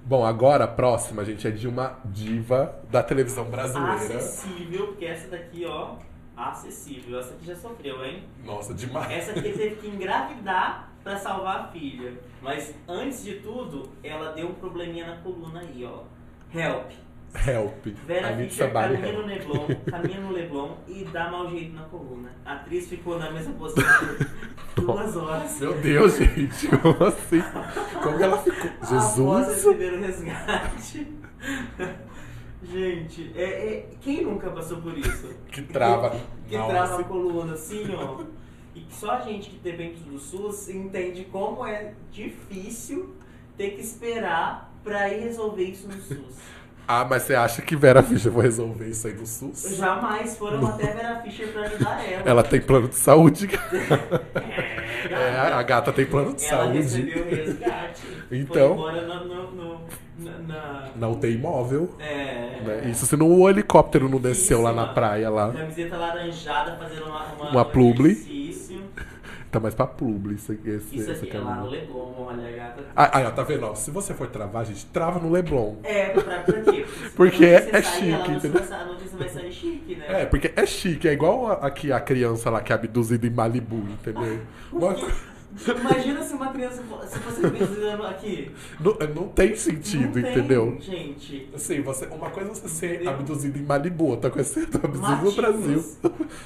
Bom, 0.06 0.26
agora 0.26 0.66
a 0.66 0.68
próxima, 0.68 1.24
gente, 1.24 1.48
é 1.48 1.52
de 1.52 1.66
uma 1.68 1.98
diva 2.06 2.76
da 2.92 3.02
televisão 3.02 3.46
brasileira. 3.46 4.18
Acessível, 4.18 4.88
porque 4.88 5.06
essa 5.06 5.30
daqui, 5.30 5.64
ó, 5.66 5.96
acessível. 6.36 7.20
Essa 7.20 7.34
aqui 7.34 7.46
já 7.46 7.56
sofreu, 7.56 8.04
hein? 8.04 8.24
Nossa, 8.44 8.74
demais. 8.74 9.12
Essa 9.12 9.32
aqui 9.32 9.52
teve 9.52 9.76
que 9.76 9.88
engravidar 9.88 10.92
pra 11.04 11.18
salvar 11.18 11.60
a 11.60 11.68
filha. 11.68 12.14
Mas 12.42 12.74
antes 12.88 13.24
de 13.24 13.36
tudo, 13.36 13.90
ela 14.04 14.32
deu 14.34 14.48
um 14.50 14.54
probleminha 14.54 15.08
na 15.08 15.18
coluna 15.18 15.60
aí, 15.60 15.86
ó. 15.86 16.04
Help. 16.54 16.92
Help. 17.48 17.88
Vera 18.06 18.38
Fischer 18.38 18.72
caminha 18.72 19.12
no. 19.12 19.26
Leblon, 19.26 19.68
caminha 19.90 20.20
no 20.22 20.32
Leblon 20.32 20.78
e 20.88 21.04
dá 21.06 21.32
mau 21.32 21.50
jeito 21.50 21.74
na 21.74 21.84
coluna. 21.84 22.30
A 22.46 22.54
atriz 22.54 22.88
ficou 22.88 23.18
na 23.18 23.32
mesma 23.32 23.54
posição 23.58 23.86
por 24.76 24.86
duas 24.86 25.16
horas. 25.18 25.60
Meu 25.60 25.74
Deus, 25.82 26.18
gente, 26.18 26.68
como 26.68 27.04
assim? 27.04 27.42
Como 28.04 28.18
que 28.18 28.24
ela 28.24 28.38
ficou? 28.38 28.70
Após 28.70 28.90
Jesus! 28.90 29.48
receber 29.48 29.94
o 29.94 30.00
resgate. 30.00 31.08
Gente, 32.72 33.32
é, 33.36 33.44
é- 33.44 33.86
quem 34.02 34.24
nunca 34.24 34.50
passou 34.52 34.78
por 34.78 34.98
isso? 34.98 35.30
Que 35.52 35.62
trava 35.64 36.16
Que 36.48 36.56
hora, 36.56 36.70
trava 36.74 37.02
a 37.02 37.04
coluna 37.04 37.54
assim, 37.54 37.84
ó. 37.96 38.22
E 38.76 38.82
que 38.82 38.94
só 38.96 39.12
a 39.12 39.22
gente 39.22 39.50
que 39.52 39.58
depende 39.58 40.00
do 40.04 40.18
SUS 40.18 40.70
entende 40.70 41.26
como 41.32 41.66
é 41.66 41.94
difícil 42.12 43.14
ter 43.58 43.72
que 43.72 43.82
esperar 43.82 44.74
pra 44.84 45.10
ir 45.10 45.22
resolver 45.24 45.64
isso 45.64 45.88
no 45.88 45.94
SUS. 46.02 46.36
Ah, 46.86 47.06
mas 47.10 47.24
você 47.24 47.34
acha 47.34 47.62
que 47.62 47.78
Vera 47.78 48.04
Fischer 48.04 48.30
vai 48.30 48.44
resolver 48.44 48.90
isso 48.90 49.08
aí 49.08 49.14
no 49.14 49.26
SUS? 49.26 49.78
Jamais 49.78 50.38
foram 50.38 50.68
até 50.68 50.88
Vera 50.94 51.22
Fischer 51.22 51.48
pra 51.54 51.62
ajudar 51.62 52.04
ela. 52.12 52.30
Ela 52.30 52.44
tem 52.44 52.60
plano 52.60 52.90
de 52.90 52.96
saúde. 52.96 53.48
É, 55.10 55.14
É, 55.14 55.54
a 55.54 55.64
gata 55.64 55.94
tem 55.94 56.06
plano 56.06 56.34
de 56.34 56.44
ela 56.46 56.64
saúde. 56.66 56.78
recebeu 56.80 57.24
o 57.26 57.30
resgate. 57.30 58.02
Então. 58.30 58.76
Foi 58.78 58.92
embora 59.00 59.02
no, 59.08 59.26
no- 59.26 59.52
no- 59.52 59.82
na, 60.18 60.32
na- 60.40 60.90
Na 60.96 61.08
UTI 61.10 61.38
móvel. 61.38 61.96
é, 62.00 62.62
Né? 62.64 62.90
Isso 62.92 63.06
se 63.06 63.16
não 63.18 63.32
o 63.32 63.50
helicóptero 63.50 64.08
não 64.10 64.20
desceu 64.20 64.62
lá 64.62 64.72
na 64.74 64.88
praia 64.88 65.30
lá. 65.30 65.52
Camiseta 65.52 65.98
laranjada 65.98 66.76
fazendo 66.78 67.06
uma, 67.06 67.24
uma, 67.34 67.50
Uma 67.52 67.62
um 67.62 67.66
publi. 67.72 68.44
Tá 69.54 69.60
mais 69.60 69.76
pra 69.76 69.86
publi 69.86 70.34
isso 70.34 70.52
aqui. 70.52 70.68
Esse, 70.68 70.96
Isso 70.98 71.12
essa 71.12 71.26
aqui 71.26 71.38
é 71.38 71.40
lá 71.40 71.58
no. 71.58 71.68
Leblon, 71.70 72.12
olha, 72.18 72.52
gata. 72.58 72.84
Ah, 72.96 73.20
aí, 73.20 73.24
ó, 73.24 73.30
tá 73.30 73.44
vendo? 73.44 73.68
ó, 73.68 73.76
se 73.76 73.92
você 73.92 74.12
for 74.12 74.26
travar, 74.26 74.66
gente, 74.66 74.84
trava 74.88 75.20
no 75.20 75.30
Leblon. 75.32 75.76
É, 75.84 76.06
pra, 76.10 76.40
pra 76.40 76.62
quê? 76.62 76.84
Porque 77.16 77.46
a 77.46 77.60
notícia 77.60 77.78
é 77.78 77.82
sair, 77.84 77.94
chique, 78.18 78.32
entendeu? 78.32 78.64
vai- 78.64 78.80
A 78.82 78.86
notícia 78.86 79.16
vai 79.20 79.30
sair 79.30 79.52
chique, 79.52 79.96
né? 79.96 80.24
É, 80.24 80.26
porque 80.26 80.52
é 80.56 80.66
chique, 80.66 81.08
é 81.08 81.14
igual 81.14 81.52
a- 81.52 81.68
aqui 81.68 81.92
a 81.92 82.00
criança 82.00 82.50
lá 82.50 82.62
que 82.62 82.72
é 82.72 82.76
abduzida 82.76 83.28
em 83.28 83.30
Malibu, 83.30 83.78
entendeu? 83.78 84.40
Uma 84.74 84.96
Imagina 85.80 86.22
se 86.24 86.34
uma 86.34 86.48
criança 86.52 86.84
se 87.08 87.20
fosse 87.20 87.48
visitando 87.48 88.06
aqui. 88.06 88.52
não, 88.80 88.94
não 89.14 89.28
tem 89.30 89.56
sentido, 89.56 90.06
Não 90.06 90.12
tem, 90.14 90.32
entendeu? 90.32 90.78
Gente. 90.80 91.50
Assim, 91.54 91.82
você, 91.82 92.06
uma 92.08 92.30
coisa 92.30 92.50
é 92.50 92.54
você 92.54 92.68
ser 92.68 92.94
Entendeu? 92.96 93.12
abduzido 93.14 93.60
em 93.60 93.64
Malibu, 93.64 94.06
outra 94.06 94.30
coisa 94.32 94.50
é 94.50 94.54
ser 94.66 94.76
abduzido 94.76 95.00
no 95.00 95.08
Matinhos. 95.08 95.36
Brasil. 95.36 95.84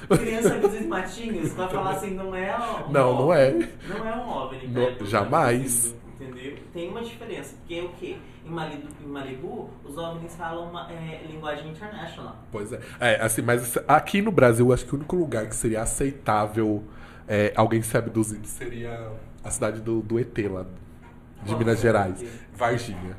Criança 0.08 0.58
visita 0.58 0.88
matinhos, 0.88 1.52
vai 1.52 1.68
falar 1.68 1.90
assim, 1.90 2.10
não 2.10 2.34
é 2.34 2.56
um 2.56 2.90
Não, 2.92 3.18
não 3.18 3.32
é. 3.32 3.52
Não 3.88 4.08
é 4.08 4.16
um 4.16 4.28
OVNI. 4.28 4.68
Não, 4.68 4.86
que 4.86 4.98
tá 4.98 5.04
jamais. 5.04 5.94
Entendeu? 6.20 6.56
Tem 6.72 6.88
uma 6.90 7.00
diferença. 7.02 7.54
Porque 7.58 7.80
o 7.80 7.88
quê? 7.98 8.16
Em 8.44 8.50
Malibu, 8.50 8.88
em 9.04 9.08
Malibu 9.08 9.70
os 9.84 9.96
OVNIs 9.96 10.34
falam 10.36 10.68
uma, 10.70 10.90
é, 10.90 11.22
linguagem 11.30 11.70
international. 11.70 12.36
Pois 12.50 12.72
é. 12.72 12.80
É, 13.00 13.22
assim, 13.22 13.42
mas 13.42 13.78
aqui 13.86 14.20
no 14.20 14.30
Brasil, 14.32 14.72
acho 14.72 14.84
que 14.84 14.94
o 14.94 14.96
único 14.96 15.16
lugar 15.16 15.46
que 15.46 15.54
seria 15.54 15.82
aceitável 15.82 16.82
é, 17.28 17.52
alguém 17.54 17.82
ser 17.82 17.98
abduzido 17.98 18.46
seria 18.46 19.10
a 19.44 19.50
cidade 19.50 19.80
do, 19.80 20.00
do 20.00 20.18
ET 20.18 20.36
lá, 20.50 20.64
de 21.42 21.50
Qual 21.50 21.58
Minas 21.58 21.78
é? 21.78 21.82
Gerais. 21.82 22.24
Varginha. 22.54 23.16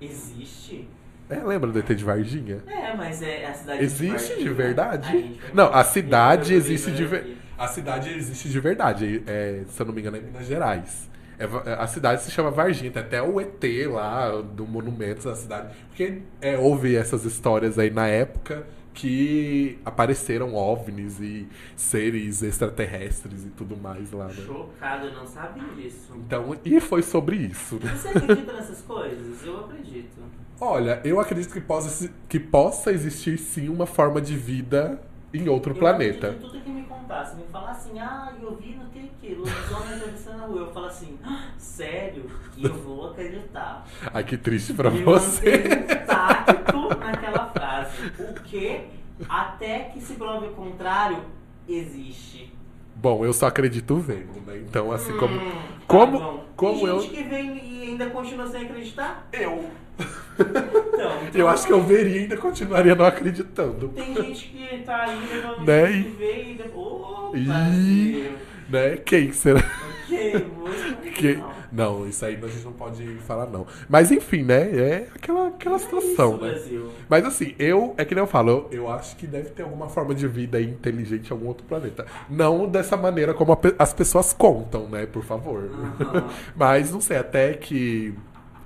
Existe? 0.00 0.88
É, 1.28 1.36
lembra 1.44 1.70
do 1.70 1.78
ET 1.78 1.86
de 1.94 2.04
Varginha? 2.04 2.62
É, 2.66 2.94
mas 2.94 3.22
é 3.22 3.46
a 3.46 3.54
cidade 3.54 3.82
Existe 3.84 4.28
de 4.38 4.48
Varginha. 4.48 4.54
verdade? 4.54 5.40
Não, 5.52 5.72
a 5.72 5.84
cidade 5.84 6.54
existe 6.54 6.90
de 6.90 7.04
verdade. 7.04 7.36
A 7.58 7.68
cidade 7.68 8.10
existe 8.10 8.48
de 8.48 8.58
verdade. 8.60 9.22
É, 9.26 9.62
se 9.68 9.80
eu 9.80 9.86
não 9.86 9.92
me 9.92 10.00
engano, 10.00 10.16
é 10.16 10.20
Minas 10.20 10.46
Gerais. 10.46 11.08
É 11.38 11.46
Va- 11.46 11.62
a 11.74 11.86
cidade 11.86 12.22
se 12.22 12.30
chama 12.30 12.50
Varginha, 12.50 12.90
tem 12.90 13.02
até 13.02 13.22
o 13.22 13.40
ET 13.40 13.62
lá, 13.90 14.30
do 14.42 14.66
monumento 14.66 15.28
da 15.28 15.34
cidade. 15.36 15.74
Porque 15.88 16.22
é, 16.40 16.56
houve 16.58 16.96
essas 16.96 17.24
histórias 17.24 17.78
aí 17.78 17.90
na 17.90 18.06
época 18.08 18.66
que 19.00 19.78
apareceram 19.82 20.54
OVNIs 20.54 21.18
e 21.20 21.48
seres 21.74 22.42
extraterrestres 22.42 23.46
e 23.46 23.48
tudo 23.48 23.74
mais 23.74 24.12
lá, 24.12 24.26
né? 24.26 24.34
Chocado, 24.34 25.06
eu 25.06 25.14
não 25.14 25.26
sabia 25.26 25.64
disso. 25.74 26.12
Então, 26.16 26.54
e 26.62 26.78
foi 26.80 27.02
sobre 27.02 27.36
isso, 27.36 27.76
né? 27.82 27.96
Você 27.96 28.08
acredita 28.08 28.52
nessas 28.52 28.82
coisas? 28.82 29.42
Eu 29.42 29.60
acredito. 29.60 30.18
Olha, 30.60 31.00
eu 31.02 31.18
acredito 31.18 31.50
que 31.54 31.60
possa, 31.62 32.10
que 32.28 32.38
possa 32.38 32.92
existir 32.92 33.38
sim 33.38 33.70
uma 33.70 33.86
forma 33.86 34.20
de 34.20 34.36
vida 34.36 35.00
em 35.32 35.48
outro 35.48 35.72
Eu 35.72 35.78
planeta. 35.78 36.32
tudo 36.40 36.60
que 36.60 36.70
me 36.70 36.82
contasse. 36.84 37.36
Me 37.36 37.44
falar 37.44 37.70
assim, 37.72 37.98
ah, 37.98 38.32
eu 38.40 38.56
vi 38.56 38.74
no 38.74 38.86
que 38.90 39.10
que, 39.20 39.34
lobisomem 39.34 39.94
atravessando 39.94 40.42
a 40.42 40.46
rua. 40.46 40.60
Eu 40.60 40.72
falo 40.72 40.86
assim, 40.86 41.18
ah, 41.24 41.50
sério? 41.58 42.24
E 42.56 42.64
eu 42.64 42.72
vou 42.74 43.10
acreditar. 43.10 43.86
Ai, 44.12 44.24
que 44.24 44.36
triste 44.36 44.72
pra 44.74 44.90
Me 44.90 45.02
você. 45.02 45.64
intacto 45.82 46.88
naquela 46.98 47.46
frase. 47.50 48.12
O 48.18 48.34
que, 48.42 48.86
até 49.28 49.80
que 49.84 50.00
se 50.00 50.14
prove 50.14 50.46
o 50.48 50.52
contrário, 50.52 51.22
existe. 51.68 52.52
Bom, 53.00 53.24
eu 53.24 53.32
só 53.32 53.46
acredito 53.46 53.96
vendo, 53.96 54.42
né? 54.46 54.58
Então, 54.68 54.92
assim 54.92 55.16
como. 55.16 55.34
Hum, 55.34 55.50
tá 55.50 55.84
como- 55.86 56.18
bom. 56.18 56.44
como 56.56 56.78
Tem 56.80 56.86
eu- 56.88 57.00
gente 57.00 57.14
que 57.14 57.22
vem 57.22 57.56
e 57.58 57.82
ainda 57.90 58.06
continua 58.10 58.46
sem 58.46 58.62
acreditar? 58.66 59.26
Eu. 59.32 59.64
Então, 60.40 61.10
Eu 61.34 61.48
acho 61.48 61.66
que 61.66 61.72
eu 61.72 61.82
veria 61.82 62.16
e 62.16 62.18
ainda 62.20 62.36
continuaria 62.38 62.94
não 62.94 63.04
acreditando. 63.04 63.88
Tem 63.90 64.14
gente 64.14 64.46
que 64.48 64.78
tá 64.84 65.02
aí 65.04 65.18
levando 65.30 65.66
Né? 65.66 65.92
e 65.92 66.02
vê 66.02 66.50
e 66.52 66.54
depois. 66.54 66.74
Ô, 66.74 67.32
Ih. 67.36 68.32
Né? 68.70 68.96
Quem 68.98 69.32
será? 69.32 69.60
Ok, 70.06 70.46
vou 70.56 70.68
explicar. 70.68 71.12
Que... 71.12 71.42
Não, 71.72 72.06
isso 72.08 72.24
aí 72.24 72.36
a 72.42 72.48
gente 72.48 72.64
não 72.64 72.72
pode 72.72 73.04
falar, 73.26 73.46
não. 73.46 73.64
Mas 73.88 74.10
enfim, 74.10 74.42
né? 74.42 74.62
É 74.76 75.06
aquela, 75.14 75.48
aquela 75.48 75.78
situação, 75.78 76.34
Isso, 76.34 76.44
né? 76.44 76.50
Brasil. 76.50 76.88
Mas 77.08 77.24
assim, 77.24 77.54
eu, 77.60 77.94
é 77.96 78.04
que 78.04 78.12
nem 78.14 78.22
eu 78.22 78.26
falo, 78.26 78.50
eu, 78.50 78.68
eu 78.72 78.90
acho 78.90 79.14
que 79.16 79.24
deve 79.26 79.50
ter 79.50 79.62
alguma 79.62 79.88
forma 79.88 80.12
de 80.14 80.26
vida 80.26 80.60
inteligente 80.60 81.28
em 81.28 81.32
algum 81.32 81.46
outro 81.46 81.64
planeta. 81.64 82.06
Não 82.28 82.68
dessa 82.68 82.96
maneira 82.96 83.32
como 83.34 83.52
a 83.52 83.58
as 83.78 83.92
pessoas 83.92 84.32
contam, 84.32 84.88
né? 84.88 85.06
Por 85.06 85.22
favor. 85.22 85.70
Aham. 86.00 86.24
Mas 86.56 86.90
não 86.90 87.00
sei, 87.00 87.18
até 87.18 87.52
que 87.54 88.14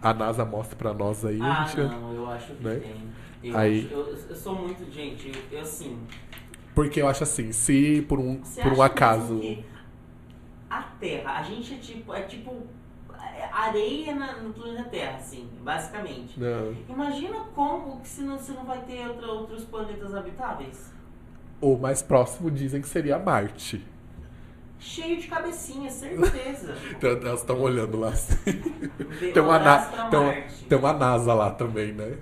a 0.00 0.14
NASA 0.14 0.44
mostre 0.44 0.74
pra 0.76 0.94
nós 0.94 1.24
aí, 1.26 1.40
Ah, 1.42 1.64
gente. 1.66 1.76
não, 1.80 2.14
eu 2.14 2.26
acho 2.30 2.52
que 2.54 2.64
né? 2.64 2.80
tem. 3.42 3.50
Eu, 3.52 3.58
Aí- 3.58 3.84
acho- 3.86 3.94
eu, 3.94 4.18
eu 4.30 4.36
sou 4.36 4.54
muito. 4.54 4.90
Gente, 4.90 5.28
eu, 5.28 5.58
eu 5.58 5.60
assim. 5.60 5.98
Porque 6.74 7.02
eu 7.02 7.06
acho 7.06 7.22
assim, 7.22 7.52
se 7.52 8.02
por 8.08 8.18
um, 8.18 8.40
Você 8.42 8.62
por 8.62 8.72
um 8.72 8.80
acaso. 8.82 9.38
que 9.38 9.64
a 10.78 10.82
Terra, 11.00 11.38
a 11.38 11.42
gente 11.42 11.74
é 11.74 11.78
tipo. 11.78 12.12
É 12.14 12.22
tipo 12.22 12.66
é 13.36 13.48
areia 13.50 14.14
na- 14.14 14.36
no 14.42 14.52
planeta 14.52 14.84
Terra, 14.90 15.16
assim, 15.16 15.48
basicamente. 15.62 16.38
Não. 16.38 16.74
Imagina 16.88 17.38
como 17.54 18.00
que 18.00 18.08
se 18.08 18.20
não, 18.22 18.38
se 18.38 18.52
não 18.52 18.64
vai 18.64 18.80
ter 18.82 19.06
outra- 19.08 19.28
outros 19.28 19.64
planetas 19.64 20.14
habitáveis. 20.14 20.92
O 21.60 21.76
mais 21.78 22.02
próximo 22.02 22.50
dizem 22.50 22.82
que 22.82 22.88
seria 22.88 23.18
Marte. 23.18 23.82
Cheio 24.78 25.18
de 25.18 25.26
cabecinha, 25.28 25.90
certeza. 25.90 26.74
Então, 26.90 27.10
elas 27.10 27.40
estão 27.40 27.58
olhando 27.60 27.98
lá. 27.98 28.08
assim. 28.10 28.36
Tem 29.32 29.42
um 29.42 29.46
uma, 29.46 29.58
na... 29.58 29.78
tem, 30.10 30.44
tem 30.68 30.78
uma 30.78 30.92
NASA 30.92 31.32
lá 31.32 31.50
também, 31.50 31.92
né? 31.92 32.18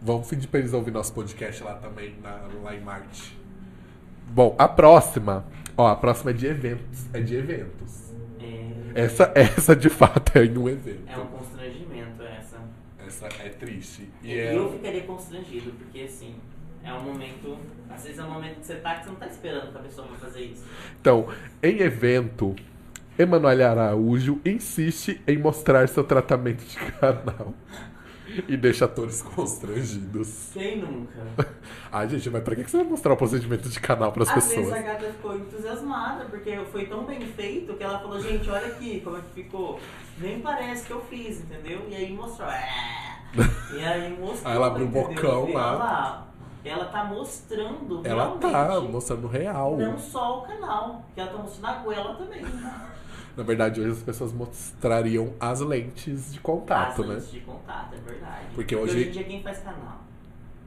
Vamos 0.00 0.28
pedir 0.28 0.46
pra 0.48 0.60
eles 0.60 0.72
ouvir 0.72 0.90
nosso 0.92 1.12
podcast 1.12 1.62
lá 1.62 1.74
também, 1.74 2.14
na- 2.22 2.48
lá 2.62 2.74
em 2.74 2.80
Marte. 2.80 3.36
Bom, 4.30 4.54
a 4.58 4.66
próxima. 4.68 5.44
Ó, 5.78 5.86
a 5.86 5.94
próxima 5.94 6.32
é 6.32 6.34
de 6.34 6.44
eventos. 6.48 7.06
É 7.14 7.20
de 7.20 7.36
eventos. 7.36 8.12
É, 8.40 9.04
Essa, 9.04 9.30
essa 9.38 9.76
de 9.76 9.88
fato 9.88 10.36
é 10.36 10.44
em 10.44 10.58
um 10.58 10.68
evento. 10.68 11.08
é 11.08 11.16
um 11.16 11.26
constrangimento 11.26 12.20
essa. 12.24 12.58
Nossa, 13.00 13.26
é 13.40 13.48
triste. 13.48 14.08
E 14.20 14.32
eu 14.32 14.68
é... 14.68 14.72
ficaria 14.72 15.02
constrangido, 15.04 15.70
porque 15.70 16.00
assim, 16.00 16.34
é 16.82 16.92
um 16.92 17.02
momento. 17.02 17.56
Às 17.88 18.02
vezes 18.02 18.18
é 18.18 18.24
um 18.24 18.30
momento 18.30 18.58
que 18.58 18.66
você 18.66 18.74
tá 18.74 18.96
que 18.96 19.04
você 19.04 19.10
não 19.10 19.16
tá 19.16 19.26
esperando 19.28 19.70
que 19.70 19.78
a 19.78 19.82
pessoa 19.82 20.08
vai 20.08 20.18
fazer 20.18 20.40
isso. 20.40 20.64
Então, 21.00 21.28
em 21.62 21.78
evento, 21.78 22.56
Emanuele 23.16 23.62
Araújo 23.62 24.40
insiste 24.44 25.20
em 25.28 25.38
mostrar 25.38 25.88
seu 25.88 26.02
tratamento 26.02 26.64
de 26.64 26.76
canal. 26.76 27.54
E 28.48 28.56
deixa 28.56 28.84
atores 28.84 29.22
constrangidos. 29.22 30.50
Quem 30.52 30.78
nunca? 30.78 31.18
Ai, 31.90 32.08
gente, 32.08 32.30
mas 32.30 32.42
pra 32.42 32.54
que 32.54 32.62
você 32.68 32.76
vai 32.78 32.86
mostrar 32.86 33.12
o 33.12 33.16
procedimento 33.16 33.68
de 33.68 33.80
canal 33.80 34.12
pras 34.12 34.28
Às 34.28 34.34
vezes 34.34 34.54
pessoas? 34.54 34.72
a 34.72 34.82
gata 34.82 35.06
ficou 35.06 35.36
entusiasmada, 35.36 36.24
porque 36.26 36.56
foi 36.70 36.86
tão 36.86 37.04
bem 37.04 37.20
feito 37.20 37.74
que 37.74 37.82
ela 37.82 37.98
falou, 37.98 38.20
gente, 38.20 38.48
olha 38.50 38.66
aqui 38.66 39.00
como 39.00 39.16
é 39.16 39.20
que 39.20 39.42
ficou. 39.42 39.80
Nem 40.18 40.40
parece 40.40 40.86
que 40.86 40.92
eu 40.92 41.00
fiz, 41.02 41.40
entendeu? 41.40 41.86
E 41.88 41.94
aí 41.94 42.12
mostrou. 42.12 42.48
"É". 42.48 42.68
E 43.76 43.84
aí 43.84 44.18
mostrou. 44.18 44.50
Aí 44.50 44.56
ela 44.56 44.66
abriu 44.68 44.86
o 44.86 44.88
bocão 44.90 45.52
lá. 45.52 46.24
Ela, 46.64 46.86
tá 46.86 47.04
mostrando 47.04 48.02
Ela 48.04 48.36
tá 48.36 48.80
mostrando 48.80 49.26
real. 49.26 49.76
Não 49.76 49.98
só 49.98 50.40
o 50.40 50.42
canal, 50.42 51.04
que 51.14 51.20
ela 51.20 51.30
tá 51.30 51.38
mostrando 51.38 51.66
a 51.66 51.78
goela 51.78 52.14
também. 52.14 52.42
Na 53.38 53.44
verdade, 53.44 53.80
hoje 53.80 53.92
as 53.92 54.02
pessoas 54.02 54.32
mostrariam 54.32 55.32
as 55.38 55.60
lentes 55.60 56.32
de 56.32 56.40
contato, 56.40 57.02
As 57.02 57.08
né? 57.08 57.14
lentes 57.14 57.30
de 57.30 57.38
contato, 57.40 57.94
é 57.94 58.10
verdade. 58.10 58.46
Porque 58.52 58.74
hoje- 58.74 59.08
em 59.08 59.10
dia 59.12 59.22
quem 59.22 59.40
faz 59.44 59.58
canal? 59.60 60.02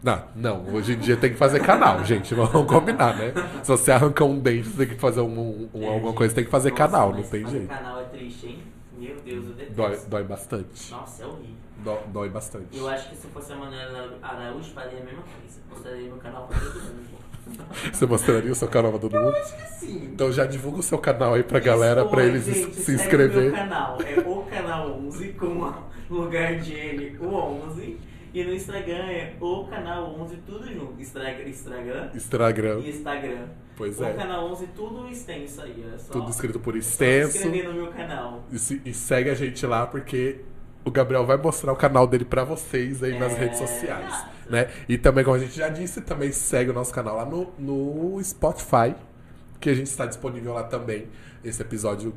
Não, 0.01 0.23
não, 0.35 0.73
hoje 0.73 0.93
em 0.93 0.97
dia 0.97 1.17
tem 1.17 1.31
que 1.31 1.35
fazer 1.37 1.59
canal, 1.59 2.01
gente. 2.05 2.33
Vamos 2.33 2.65
combinar, 2.65 3.17
né? 3.17 3.33
Se 3.61 3.67
você 3.67 3.91
arrancar 3.91 4.23
um 4.23 4.39
dente, 4.39 4.69
você 4.69 4.85
tem 4.85 4.95
que 4.95 5.01
fazer 5.01 5.19
um, 5.19 5.69
um- 5.73 5.83
É, 5.83 5.93
alguma 5.93 6.13
coisa, 6.13 6.33
tem 6.33 6.45
que 6.45 6.49
fazer 6.49 6.69
Nossa, 6.71 6.81
canal, 6.87 7.13
não 7.13 7.21
tem 7.23 7.45
jeito. 7.45 7.67
canal 7.67 7.99
é 7.99 8.05
triste, 8.05 8.47
hein? 8.47 8.63
Meu 8.97 9.15
Deus, 9.19 9.45
eu 9.47 9.51
detesto. 9.53 9.73
Dói, 9.75 9.99
dói 10.07 10.23
bastante. 10.23 10.91
Nossa, 10.91 11.23
é 11.23 11.27
horrível. 11.27 11.55
Dó- 11.83 12.03
Dói 12.07 12.29
bastante. 12.29 12.77
Eu 12.77 12.87
acho 12.87 13.09
que 13.09 13.15
se 13.17 13.27
fosse 13.27 13.51
a 13.51 13.55
Manuela 13.57 14.17
Araújo, 14.21 14.71
faria 14.71 15.01
a 15.01 15.03
mesma 15.03 15.23
coisa. 15.23 15.59
Mostraria 15.69 16.07
meu 16.07 16.17
canal 16.17 16.47
pra 16.47 16.57
todo 16.57 16.73
mundo. 16.75 17.20
Você 17.91 18.05
mostraria 18.05 18.51
o 18.51 18.55
seu 18.55 18.67
canal 18.67 18.91
pra 18.91 18.99
todo 18.99 19.19
mundo? 19.19 19.35
Acho 19.35 19.55
que 19.55 19.73
sim. 19.85 20.09
Então 20.13 20.31
já 20.31 20.45
divulga 20.45 20.79
o 20.79 20.83
seu 20.83 20.97
canal 20.97 21.33
aí 21.33 21.43
pra 21.43 21.59
galera, 21.59 22.05
pra 22.05 22.21
Oi, 22.21 22.27
eles 22.27 22.45
gente, 22.45 22.75
se 22.75 22.91
o 22.91 22.95
inscrever. 22.95 23.43
Meu 23.43 23.53
canal 23.53 23.97
é 24.01 24.19
o 24.19 24.41
canal 24.43 24.91
11 24.99 25.27
com 25.33 25.73
lugar 26.09 26.55
de 26.59 26.73
N, 26.73 27.17
o 27.19 27.33
11. 27.33 27.97
E 28.33 28.43
no 28.45 28.53
Instagram 28.53 29.05
é 29.07 29.33
o 29.41 29.65
canal 29.65 30.15
11, 30.21 30.37
tudo 30.45 30.65
junto. 30.73 31.01
Instagram, 31.01 31.49
Instagram 31.49 32.09
Instagram. 32.15 32.79
e 32.79 32.89
Instagram. 32.89 33.45
Pois 33.75 33.99
o 33.99 34.05
é. 34.05 34.13
canal 34.13 34.45
11, 34.51 34.67
tudo 34.67 35.09
extenso 35.09 35.61
aí. 35.61 35.85
É 35.93 35.97
só 35.97 36.13
Tudo 36.13 36.29
escrito 36.29 36.57
por 36.59 36.73
só 36.75 36.79
se 36.81 36.87
extenso. 36.89 37.37
inscrever 37.37 37.67
no 37.67 37.73
meu 37.73 37.87
canal. 37.87 38.43
E, 38.51 38.57
se- 38.57 38.81
e 38.85 38.93
segue 38.93 39.29
a 39.29 39.33
gente 39.33 39.65
lá 39.65 39.85
porque 39.85 40.41
o 40.85 40.91
Gabriel 40.91 41.25
vai 41.25 41.37
mostrar 41.37 41.71
o 41.71 41.75
canal 41.75 42.07
dele 42.07 42.25
pra 42.25 42.43
vocês 42.43 43.01
aí 43.03 43.17
nas 43.17 43.33
É, 43.33 43.37
redes 43.39 43.57
sociais, 43.59 44.05
exato. 44.07 44.29
né? 44.49 44.67
E 44.89 44.97
também, 44.97 45.23
como 45.23 45.35
a 45.35 45.39
gente 45.39 45.55
já 45.57 45.69
disse, 45.69 46.01
também 46.01 46.31
segue 46.31 46.69
o 46.71 46.73
nosso 46.73 46.93
canal 46.93 47.15
lá 47.17 47.25
no, 47.25 47.51
no 47.59 48.23
Spotify, 48.23 48.95
que 49.59 49.69
a 49.69 49.73
gente 49.73 49.87
está 49.87 50.05
disponível 50.05 50.53
lá 50.53 50.63
também. 50.63 51.07
Esse 51.43 51.61
episódio 51.61 52.13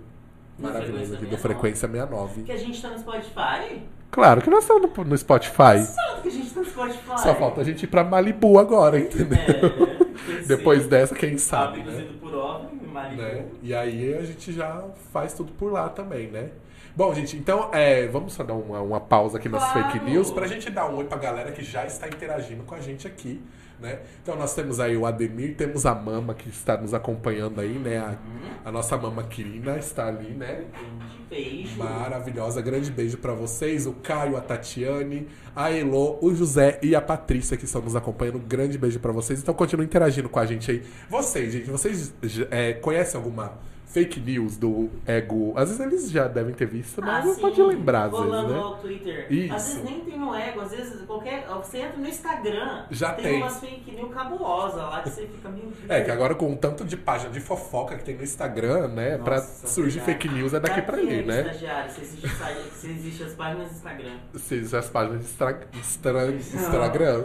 No 0.59 0.69
maravilhoso 0.69 1.15
aqui 1.15 1.27
do 1.27 1.37
Frequência 1.39 1.89
Frequência 1.89 1.89
69. 1.89 2.43
Que 2.43 2.53
a 2.53 2.57
gente 2.57 2.81
tá 2.81 2.91
no 2.91 2.99
Spotify? 2.99 3.83
Claro 4.11 4.41
que 4.43 4.49
nós 4.51 4.63
estamos 4.65 4.91
no, 4.97 5.05
no 5.05 5.19
Spotify. 5.19 5.83
Sabe 5.85 6.23
que 6.23 6.29
a 6.29 6.31
gente 6.31 6.51
tá 6.55 6.61
no 6.61 6.67
Spotify? 6.67 7.21
Só 7.21 7.35
falta 7.35 7.61
a 7.61 7.65
gente 7.65 7.83
ir 7.83 7.87
pra 7.89 8.05
Malibu 8.05 8.59
agora, 8.59 8.99
entendeu? 8.99 9.39
É, 10.27 10.43
Depois 10.47 10.87
dessa, 10.87 11.15
quem 11.15 11.37
sabe, 11.37 11.83
né? 11.83 12.07
Por 12.21 12.33
OVNI, 12.35 12.87
Malibu. 12.87 13.21
né? 13.23 13.45
E 13.63 13.75
aí 13.75 14.15
a 14.15 14.23
gente 14.23 14.53
já 14.53 14.83
faz 15.13 15.35
tudo 15.35 15.53
por 15.53 15.71
lá 15.73 15.89
também, 15.91 16.29
né? 16.29 16.49
Bom, 16.97 17.13
gente, 17.13 17.37
então 17.37 17.71
é, 17.73 18.07
vamos 18.07 18.35
só 18.35 18.45
dar 18.45 18.55
uma, 18.55 18.81
uma 18.81 19.01
pausa 19.01 19.39
aqui 19.39 19.49
nas 19.49 19.65
Claro. 19.73 19.91
fake 19.91 20.05
news 20.05 20.31
pra 20.31 20.47
gente 20.47 20.71
dar 20.71 20.89
um 20.89 20.97
oi 20.99 21.05
pra 21.05 21.19
galera 21.19 21.51
que 21.51 21.63
já 21.65 21.85
está 21.85 22.07
interagindo 22.07 22.63
com 22.63 22.75
a 22.77 22.81
gente 22.81 23.05
aqui, 23.05 23.43
né? 23.81 23.99
Então 24.23 24.37
nós 24.37 24.55
temos 24.55 24.79
aí 24.79 24.97
o 24.97 25.05
Ademir, 25.05 25.57
temos 25.57 25.85
a 25.87 25.93
Mama 25.93 26.35
que 26.35 26.49
está 26.49 26.77
nos 26.77 26.95
acompanhando 26.95 27.61
aí, 27.61 27.73
né? 27.73 27.99
A, 27.99 28.69
a 28.69 28.71
nossa 28.71 28.97
Mama 28.97 29.25
Quirina 29.25 29.77
está 29.77 30.07
ali, 30.07 30.29
né? 30.35 30.67
Grande 30.73 31.19
beijo. 31.29 31.77
Maravilhosa, 31.79 32.63
grande 32.63 32.93
beijo 32.93 33.19
pra 33.19 33.33
vocês, 33.33 33.89
o 33.89 33.93
Caio, 33.95 34.37
a 34.37 34.41
Tatiane, 34.41 35.27
a 35.57 35.73
Elo, 35.73 36.17
o 36.23 36.33
José 36.33 36.79
e 36.81 36.95
a 36.95 37.01
Patrícia 37.01 37.57
que 37.57 37.65
estão 37.65 37.83
nos 37.83 37.97
acompanhando. 37.97 38.39
Grande 38.39 38.79
beijo 38.79 39.01
pra 39.01 39.11
vocês. 39.11 39.41
Então 39.41 39.53
continuem 39.53 39.87
interagindo 39.87 40.29
com 40.29 40.39
a 40.39 40.47
gente 40.47 40.71
aí. 40.71 40.83
Vocês, 41.11 41.53
gente, 41.53 41.69
vocês 41.69 42.15
é, 42.53 42.75
conhecem 42.75 43.19
alguma 43.19 43.59
fake 43.95 44.19
news 44.19 44.57
do 44.57 44.91
ego? 45.07 45.53
Às 45.57 45.69
vezes 45.71 45.81
eles 45.87 46.11
já 46.11 46.27
devem 46.27 46.53
ter 46.53 46.67
visto, 46.67 47.01
mas 47.01 47.23
Ah, 47.25 47.27
não 47.29 47.35
sim. 47.35 47.41
pode 47.41 47.63
lembrar, 47.63 48.07
às 48.07 48.11
vezes, 48.11 48.27
Rolando 48.27 48.53
né? 48.53 48.59
no 48.61 48.75
Twitter. 48.79 49.27
Isso. 49.33 49.55
Às 49.55 49.67
vezes 49.69 49.85
nem 49.85 50.01
tem 50.01 50.19
no 50.19 50.35
ego, 50.35 50.61
às 50.61 50.71
vezes 50.73 51.01
qualquer. 51.07 51.47
Você 51.47 51.79
entra 51.79 51.97
no 51.97 52.09
Instagram. 52.09 52.85
Já 52.91 53.13
tem. 53.13 53.25
tem. 53.25 53.37
umas 53.43 53.61
fake 53.61 53.93
news 53.93 54.13
cabulosas 54.13 54.81
lá 54.83 55.01
que 55.03 55.11
você 55.11 55.27
fica 55.29 55.49
meio. 55.49 55.73
É, 55.89 56.01
que 56.03 56.11
agora 56.11 56.35
com 56.35 56.53
o 56.53 56.57
tanto 56.57 56.85
de 56.85 56.97
página 56.97 57.31
de 57.31 57.39
fofoca 57.41 57.97
que 57.97 58.03
tem 58.05 58.17
no 58.17 58.23
Instagram, 58.25 58.89
né? 58.89 59.17
pra 59.19 59.37
Nossa, 59.37 59.67
surgir 59.69 60.01
verdade. 60.01 60.19
fake 60.25 60.35
news 60.35 60.53
é 60.53 60.59
daqui 60.61 60.83
pra 60.83 60.97
ali, 60.97 61.23
né? 61.23 61.41
Estagiário, 61.43 61.91
se 61.93 62.01
existe, 62.01 62.29
se 62.75 62.91
existe 62.91 63.23
as 63.23 63.33
páginas 63.35 63.69
do 63.69 63.75
Instagram. 63.75 64.17
Se 64.35 64.77
as 64.77 64.91
páginas 64.91 65.19
de 65.21 65.25
Instra- 65.27 65.61
Instagram. 65.75 66.35
Instagram. 66.57 67.25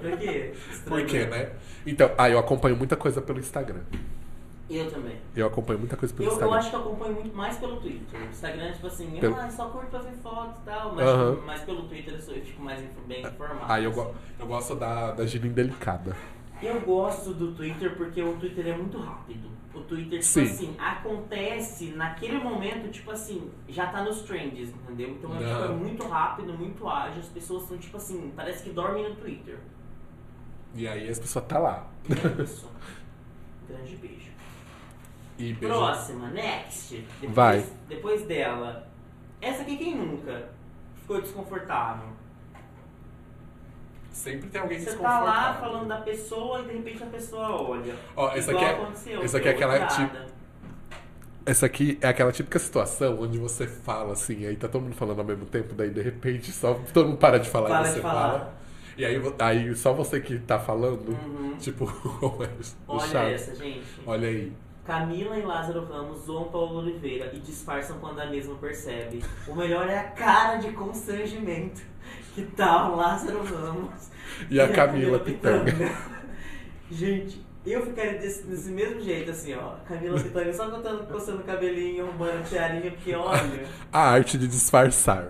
Por 0.00 0.18
quê? 0.18 0.52
Por 0.86 1.04
quê, 1.06 1.26
né? 1.26 1.48
Então, 1.84 2.10
ah, 2.16 2.30
eu 2.30 2.38
acompanho 2.38 2.76
muita 2.76 2.94
coisa 2.96 3.20
pelo 3.20 3.38
Instagram. 3.40 3.80
Eu 4.70 4.90
também. 4.90 5.16
Eu 5.34 5.46
acompanho 5.46 5.78
muita 5.78 5.96
coisa 5.96 6.12
pelo 6.14 6.26
Eu, 6.28 6.30
eu 6.30 6.34
Instagram. 6.36 6.58
acho 6.58 6.70
que 6.70 6.76
eu 6.76 6.80
acompanho 6.80 7.14
muito 7.14 7.34
mais 7.36 7.56
pelo 7.56 7.76
Twitter. 7.80 8.20
O 8.20 8.24
Instagram, 8.24 8.72
tipo 8.72 8.86
assim, 8.86 9.10
Pelo- 9.18 9.36
ah, 9.36 9.50
só 9.50 9.68
curto 9.70 9.86
pra 9.88 10.00
ver 10.00 10.12
foto 10.22 10.60
e 10.60 10.64
tal. 10.66 10.94
Mas, 10.94 11.44
mas 11.46 11.60
pelo 11.62 11.82
Twitter 11.88 12.14
eu, 12.14 12.20
sou, 12.20 12.34
eu 12.34 12.44
fico 12.44 12.62
mais 12.62 12.84
bem 13.06 13.22
informado. 13.26 13.64
Ah, 13.66 13.80
eu, 13.80 13.90
assim. 13.90 14.00
go- 14.02 14.14
eu 14.38 14.46
gosto 14.46 14.74
da, 14.76 15.12
da 15.12 15.24
gíria 15.26 15.48
indelicada. 15.48 16.14
Eu 16.62 16.80
gosto 16.82 17.32
do 17.32 17.52
Twitter 17.54 17.96
porque 17.96 18.20
o 18.22 18.36
Twitter 18.36 18.66
é 18.66 18.76
muito 18.76 18.98
rápido. 18.98 19.48
O 19.74 19.80
Twitter, 19.82 20.18
tipo 20.18 20.24
Sim. 20.24 20.42
assim, 20.42 20.74
acontece 20.78 21.92
naquele 21.92 22.38
momento, 22.38 22.90
tipo 22.90 23.10
assim, 23.12 23.50
já 23.68 23.86
tá 23.86 24.02
nos 24.02 24.22
trends, 24.22 24.70
entendeu? 24.70 25.10
Então 25.10 25.34
é, 25.36 25.38
tipo, 25.38 25.50
é 25.64 25.68
muito 25.68 26.06
rápido, 26.08 26.52
muito 26.52 26.86
ágil. 26.88 27.20
As 27.20 27.28
pessoas 27.28 27.62
são, 27.62 27.78
tipo 27.78 27.96
assim, 27.96 28.32
parece 28.34 28.64
que 28.64 28.70
dormem 28.70 29.08
no 29.08 29.14
Twitter. 29.16 29.58
E 30.74 30.86
aí 30.88 31.08
as 31.08 31.18
pessoas 31.18 31.44
tá 31.46 31.58
lá. 31.58 31.86
É 32.10 32.42
isso. 32.42 32.68
Grande 33.68 33.96
beijo. 33.96 34.27
E. 35.38 35.54
Próxima, 35.54 36.28
next. 36.28 36.96
Depois, 37.20 37.34
Vai. 37.34 37.64
Depois 37.88 38.22
dela. 38.26 38.86
Essa 39.40 39.62
aqui 39.62 39.76
quem 39.76 39.94
nunca 39.96 40.48
ficou 40.96 41.20
desconfortável? 41.20 42.08
Sempre 44.10 44.48
tem 44.48 44.60
alguém 44.60 44.78
Você 44.78 44.86
tá 44.86 44.90
desconfortável. 44.92 45.26
lá 45.28 45.54
falando 45.54 45.88
da 45.88 45.98
pessoa 46.00 46.60
e 46.60 46.64
de 46.64 46.72
repente 46.72 47.02
a 47.02 47.06
pessoa 47.06 47.62
olha. 47.62 47.94
Ó, 48.16 48.30
essa 48.32 48.50
Igual 48.50 48.64
aqui 48.66 48.74
é- 48.74 48.82
aconteceu, 48.82 49.22
essa 49.22 49.38
aqui 49.38 49.48
é 49.48 49.50
aquela 49.52 49.86
tipo- 49.86 50.38
Essa 51.46 51.64
aqui 51.66 51.98
é 52.02 52.08
aquela 52.08 52.30
típica 52.32 52.58
situação 52.58 53.20
onde 53.22 53.38
você 53.38 53.66
fala 53.66 54.12
assim, 54.12 54.44
aí 54.44 54.54
tá 54.56 54.68
todo 54.68 54.82
mundo 54.82 54.94
falando 54.96 55.20
ao 55.20 55.24
mesmo 55.24 55.46
tempo, 55.46 55.72
daí 55.74 55.88
de 55.88 56.02
repente 56.02 56.50
só 56.52 56.74
todo 56.92 57.06
mundo 57.08 57.18
para 57.18 57.38
de 57.38 57.48
falar 57.48 57.68
Para 57.68 57.80
e 57.80 57.84
de 57.84 57.90
você 57.94 58.00
falar. 58.02 58.30
fala. 58.32 58.54
E 58.98 59.04
aí, 59.04 59.18
vo- 59.18 59.34
aí 59.38 59.74
só 59.76 59.92
você 59.94 60.20
que 60.20 60.38
tá 60.40 60.58
falando, 60.58 61.10
Uhum. 61.10 61.56
tipo, 61.56 61.84
o 62.20 62.42
Olha 62.88 63.06
Chaves. 63.06 63.48
essa, 63.48 63.54
gente. 63.54 63.86
Olha 64.04 64.28
aí. 64.28 64.52
Camila 64.88 65.38
e 65.38 65.42
Lázaro 65.42 65.84
Ramos 65.84 66.24
zoam 66.24 66.44
Paulo 66.44 66.78
Oliveira 66.78 67.30
e 67.34 67.40
disfarçam 67.40 67.98
quando 67.98 68.20
a 68.20 68.26
mesma 68.26 68.54
percebe. 68.54 69.22
O 69.46 69.54
melhor 69.54 69.86
é 69.86 69.98
a 69.98 70.04
cara 70.04 70.56
de 70.56 70.72
constrangimento 70.72 71.82
que 72.34 72.40
tá 72.40 72.88
o 72.88 72.96
Lázaro 72.96 73.44
Ramos 73.44 74.08
E 74.50 74.58
a 74.58 74.66
Camila 74.72 75.18
Pitanga. 75.18 75.74
Gente, 76.90 77.44
eu 77.66 77.84
ficaria 77.84 78.14
desse, 78.14 78.44
desse 78.44 78.70
mesmo 78.70 78.98
jeito, 79.02 79.30
assim, 79.30 79.52
ó. 79.52 79.74
Camila 79.86 80.16
Pitanga 80.24 80.54
só 80.54 80.70
contando, 80.70 81.06
coçando 81.06 81.42
o 81.42 81.44
cabelinho, 81.44 82.06
arrumando 82.06 82.38
a 82.38 82.42
tiarinha, 82.42 82.90
porque 82.90 83.14
olha. 83.14 83.66
A 83.92 84.00
arte 84.00 84.38
de 84.38 84.48
disfarçar. 84.48 85.28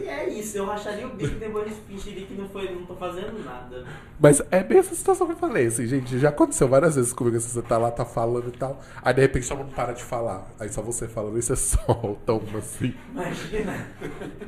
E 0.00 0.08
é 0.08 0.28
isso, 0.28 0.56
eu 0.56 0.64
racharia 0.66 1.06
o 1.06 1.10
bico 1.10 1.34
e 1.34 1.38
depois 1.38 1.72
fingiria 1.86 2.26
que 2.26 2.34
não, 2.34 2.48
foi, 2.48 2.74
não 2.74 2.86
tô 2.86 2.94
fazendo 2.94 3.44
nada. 3.44 3.84
Mas 4.18 4.42
é 4.50 4.62
bem 4.62 4.78
essa 4.78 4.94
situação 4.94 5.26
que 5.26 5.34
eu 5.34 5.36
falei, 5.36 5.66
assim, 5.66 5.86
gente, 5.86 6.18
já 6.18 6.30
aconteceu 6.30 6.66
várias 6.66 6.96
vezes 6.96 7.12
comigo, 7.12 7.36
assim, 7.36 7.48
você 7.48 7.62
tá 7.62 7.76
lá, 7.76 7.90
tá 7.90 8.04
falando 8.04 8.48
e 8.48 8.56
tal, 8.56 8.80
aí 9.02 9.12
de 9.12 9.20
repente 9.20 9.48
todo 9.48 9.58
mundo 9.58 9.74
para 9.74 9.92
de 9.92 10.02
falar, 10.02 10.50
aí 10.58 10.68
só 10.70 10.80
você 10.80 11.06
falando 11.06 11.38
e 11.38 11.42
você 11.42 11.54
solta 11.56 12.32
uma 12.32 12.58
assim. 12.58 12.94
Imagina. 13.10 13.86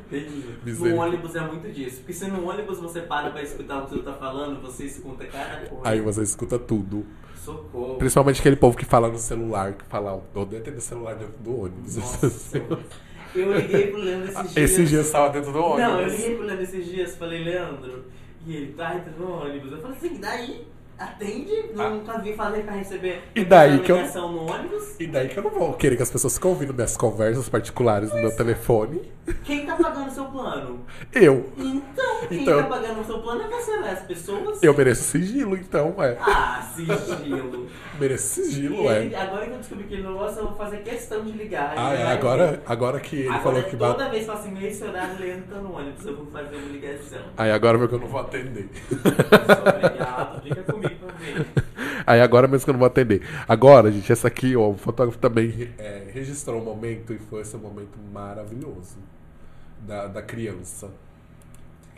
Terrível. 0.09 0.95
No 0.95 1.01
ônibus 1.01 1.35
é 1.35 1.41
muito 1.41 1.71
disso. 1.71 1.97
Porque 1.97 2.13
se 2.13 2.27
no 2.27 2.47
ônibus 2.47 2.79
você 2.79 3.01
para 3.01 3.29
pra 3.29 3.41
escutar 3.41 3.83
o 3.83 3.85
que 3.85 3.95
você 3.95 4.03
tá 4.03 4.13
falando, 4.13 4.61
você 4.61 4.85
escuta 4.85 5.25
cada 5.25 5.67
coisa. 5.67 5.87
Aí 5.87 6.01
você 6.01 6.23
escuta 6.23 6.57
tudo. 6.57 7.05
Socorro. 7.43 7.95
Principalmente 7.95 8.39
aquele 8.39 8.55
povo 8.55 8.77
que 8.77 8.85
fala 8.85 9.09
no 9.09 9.17
celular, 9.17 9.73
que 9.73 9.83
fala, 9.85 10.23
eu 10.33 10.45
devo 10.45 10.63
ter 10.63 10.79
celular 10.79 11.15
dentro 11.15 11.37
do 11.39 11.61
ônibus. 11.61 11.97
Nossa, 11.97 12.29
eu 13.35 13.53
liguei 13.53 13.87
pro 13.87 13.99
Leandro 13.99 14.29
esses 14.29 14.41
dias. 14.53 14.57
Esses 14.57 14.89
dias 14.89 15.11
tava 15.11 15.29
dentro 15.29 15.51
do 15.51 15.59
ônibus. 15.59 15.81
Não, 15.81 16.01
eu 16.01 16.09
liguei 16.09 16.35
pro 16.35 16.45
Leandro 16.45 16.63
esses 16.63 16.85
dias, 16.85 17.15
falei, 17.15 17.43
Leandro, 17.43 18.05
e 18.45 18.55
ele 18.55 18.73
tá 18.73 18.95
entrando 18.95 19.19
no 19.19 19.41
ônibus. 19.43 19.71
Eu 19.71 19.77
falei 19.79 19.97
assim, 19.97 20.19
daí? 20.19 20.67
Atende, 20.97 21.51
nunca 21.73 22.17
vi 22.19 22.33
fazer 22.33 22.63
pra 22.63 22.73
receber 22.75 23.23
E 23.35 23.43
daí 23.43 23.79
que 23.79 23.91
eu- 23.91 23.97
ligação 23.97 24.31
no 24.31 24.49
ônibus. 24.51 24.99
E 24.99 25.07
daí 25.07 25.27
que 25.27 25.37
eu 25.37 25.43
não 25.43 25.49
vou 25.51 25.73
querer 25.73 25.95
que 25.97 26.03
as 26.03 26.11
pessoas 26.11 26.35
ficam 26.35 26.51
ouvindo 26.51 26.73
minhas 26.73 26.95
conversas 26.95 27.49
particulares 27.49 28.09
no 28.13 28.19
meu 28.21 28.35
telefone. 28.35 29.01
Quem 29.43 29.65
tá 29.65 29.75
pagando 29.75 30.07
o 30.09 30.11
seu 30.11 30.25
plano? 30.25 30.81
Eu. 31.13 31.49
Então, 31.57 32.27
quem 32.27 32.41
Então- 32.43 32.61
tá 32.61 32.67
pagando 32.67 33.01
o 33.01 33.05
seu 33.05 33.19
plano 33.19 33.41
é 33.41 33.47
você, 33.47 33.77
né? 33.77 33.91
As 33.91 34.01
pessoas. 34.01 34.61
Eu 34.61 34.75
mereço 34.75 35.03
sigilo, 35.03 35.55
então, 35.57 35.95
é. 35.99 36.17
Ah, 36.19 36.69
sigilo. 36.75 37.67
Mereço 37.99 38.41
sigilo, 38.43 38.89
ele- 38.91 39.13
é. 39.13 39.21
agora 39.21 39.45
que 39.45 39.51
eu 39.51 39.57
descobri 39.57 39.83
que 39.85 39.93
ele 39.93 40.03
não 40.03 40.13
gosta, 40.15 40.39
eu 40.41 40.47
vou 40.47 40.55
fazer 40.57 40.77
questão 40.77 41.23
de 41.23 41.31
ligar. 41.31 41.73
Ah, 41.77 41.93
é, 41.93 42.11
agora, 42.11 42.61
agora 42.65 42.99
que 42.99 43.15
ele 43.17 43.27
Agora, 43.29 43.41
falou 43.43 43.63
que 43.63 43.77
toda 43.77 44.09
vez 44.09 44.21
que 44.21 44.25
fala 44.27 44.39
assim, 44.39 44.65
esse 44.65 44.83
horário, 44.83 45.15
o 45.15 45.19
Leandro 45.19 45.43
tá 45.49 45.57
no 45.59 45.73
ônibus, 45.77 46.05
eu 46.05 46.15
vou 46.17 46.25
fazer 46.25 46.55
uma 46.55 46.71
ligação. 46.71 47.19
Aí 47.37 47.51
agora 47.51 47.87
que 47.87 47.93
eu 47.95 47.99
não 47.99 48.07
vou 48.07 48.19
atender. 48.21 48.67
Obrigado, 48.91 50.41
fica 50.41 50.63
comigo 50.63 50.82
Aí 52.05 52.19
agora 52.21 52.47
mesmo 52.47 52.65
que 52.65 52.69
eu 52.69 52.73
não 52.73 52.79
vou 52.79 52.87
atender. 52.87 53.21
Agora, 53.47 53.91
gente, 53.91 54.11
essa 54.11 54.27
aqui, 54.27 54.55
ó, 54.55 54.69
o 54.69 54.77
fotógrafo 54.77 55.17
também 55.17 55.69
é, 55.77 56.07
registrou 56.13 56.61
um 56.61 56.65
momento 56.65 57.13
e 57.13 57.17
foi 57.19 57.41
esse 57.41 57.55
momento 57.57 57.97
maravilhoso 58.11 58.97
da, 59.81 60.07
da 60.07 60.21
criança. 60.21 60.91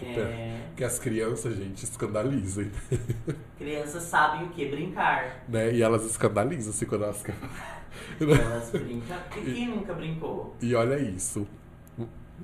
É, 0.02 0.60
Que 0.76 0.84
as 0.84 1.00
crianças, 1.00 1.56
gente, 1.56 1.84
escandalizam. 1.86 2.66
crianças 3.58 4.04
sabem 4.04 4.44
o 4.46 4.50
que? 4.50 4.66
Brincar. 4.68 5.44
né? 5.48 5.74
E 5.74 5.82
elas 5.82 6.06
escandalizam 6.06 6.72
assim 6.72 6.86
quando 6.86 7.06
elas 7.06 7.24
querem. 7.24 7.40
Elas 8.20 8.72
brincam. 8.72 9.18
E 9.38 9.54
quem 9.54 9.70
nunca 9.70 9.94
brincou? 9.94 10.54
E 10.62 10.76
olha 10.76 11.00
isso. 11.00 11.48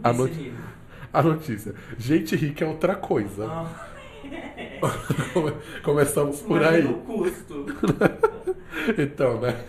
A, 0.02 0.14
not- 0.14 0.54
a 1.12 1.22
notícia. 1.22 1.76
Gente 1.98 2.38
rica 2.38 2.64
é 2.64 2.68
outra 2.70 2.96
coisa. 2.96 3.46
Come- 3.46 3.70
Começamos 5.84 6.42
por 6.42 6.64
aí. 6.64 6.86
o 6.86 6.94
custo. 7.00 7.66
Então, 8.98 9.40
né? 9.40 9.64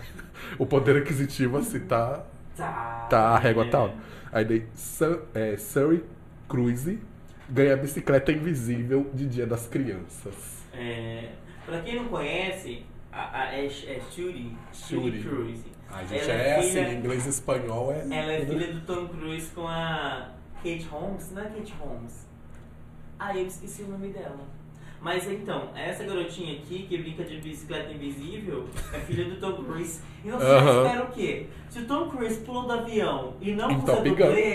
O 0.58 0.64
poder 0.64 0.96
aquisitivo, 0.96 1.58
assim, 1.58 1.80
tá. 1.80 2.24
Tá. 2.56 3.06
Tá, 3.10 3.20
a 3.30 3.38
régua 3.38 3.66
é. 3.66 3.76
alta. 3.76 3.94
Aí 4.32 4.44
daí, 4.44 4.66
Sur- 4.74 5.22
é, 5.34 5.56
Surrey 5.58 6.02
Cruise 6.48 6.98
ganha 7.48 7.76
bicicleta 7.76 8.32
invisível 8.32 9.10
de 9.12 9.26
Dia 9.26 9.46
das 9.46 9.66
Crianças. 9.66 10.62
É, 10.72 11.30
pra 11.66 11.80
quem 11.82 11.96
não 11.96 12.06
conhece, 12.06 12.86
a, 13.12 13.40
a, 13.42 13.54
é, 13.54 13.66
é 13.66 14.00
Shuri, 14.10 14.56
Shuri. 14.72 15.20
Shuri 15.20 15.22
Cruise. 15.22 15.64
A 15.90 16.04
gente 16.04 16.30
Ela 16.30 16.32
é, 16.40 16.62
filha- 16.62 16.82
assim, 16.86 16.94
inglês 16.98 17.26
e 17.26 17.28
espanhol 17.28 17.92
é. 17.92 17.98
Ela 18.00 18.32
é 18.32 18.46
filha 18.46 18.72
do 18.72 18.80
Tom 18.86 19.08
Cruise 19.08 19.50
com 19.50 19.68
a 19.68 20.30
Kate 20.56 20.86
Holmes, 20.90 21.30
não 21.32 21.42
é 21.42 21.46
Kate 21.50 21.74
Holmes? 21.78 22.26
Ah, 23.18 23.36
eu 23.36 23.46
esqueci 23.46 23.82
o 23.82 23.88
nome 23.88 24.08
dela. 24.08 24.40
Mas 25.02 25.28
então, 25.28 25.68
essa 25.74 26.04
garotinha 26.04 26.52
aqui 26.58 26.86
que 26.88 26.96
brinca 26.96 27.24
de 27.24 27.36
bicicleta 27.38 27.92
invisível 27.92 28.66
é 28.92 28.98
filha 29.00 29.24
do 29.24 29.34
Tom 29.40 29.64
Cruise. 29.64 30.00
E 30.24 30.30
você 30.30 30.44
Aham. 30.46 30.84
espera 30.86 31.02
o 31.02 31.06
quê? 31.10 31.46
Se 31.68 31.78
o 31.80 31.86
Tom 31.86 32.08
Cruise 32.08 32.36
pulou 32.42 32.62
do 32.68 32.72
avião 32.72 33.34
e 33.40 33.52
não 33.52 33.80
Top 33.80 34.08
Gun. 34.08 34.14
dublê, 34.14 34.54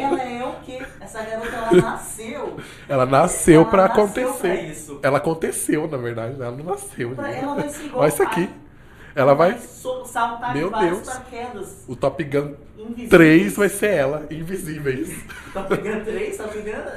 ela 0.00 0.22
é 0.22 0.44
o 0.44 0.52
quê? 0.64 0.80
Essa 1.00 1.20
garota 1.24 1.48
ela 1.56 1.72
nasceu. 1.72 2.56
Ela 2.88 3.06
nasceu 3.06 3.62
Ela 3.62 3.70
pra 3.70 3.88
nasceu 3.88 4.04
acontecer. 4.04 4.38
pra 4.40 4.54
isso. 4.62 5.00
Ela 5.02 5.18
aconteceu, 5.18 5.88
na 5.88 5.96
verdade, 5.96 6.36
né? 6.38 6.46
ela 6.46 6.56
não 6.56 6.64
nasceu. 6.64 7.10
Pra- 7.16 7.24
né? 7.28 7.40
ela 7.42 7.54
vai 7.56 7.68
ser 7.68 7.86
igual 7.86 8.02
Olha 8.02 8.08
isso 8.08 8.22
aqui. 8.22 8.48
Ela 9.16 9.34
vai. 9.34 9.58
saltar 9.58 10.54
Meu 10.54 10.70
Deus. 10.70 11.00
paraquedas. 11.08 11.84
O 11.88 11.96
Top 11.96 12.22
Gun 12.22 12.54
Invisíveis. 12.78 13.08
3 13.10 13.56
vai 13.56 13.68
ser 13.68 13.90
ela, 13.94 14.26
invisíveis. 14.30 15.24
Tá 15.52 15.62
pegando 15.64 16.04
3, 16.04 16.36
tá 16.36 16.44
pegando 16.44 16.88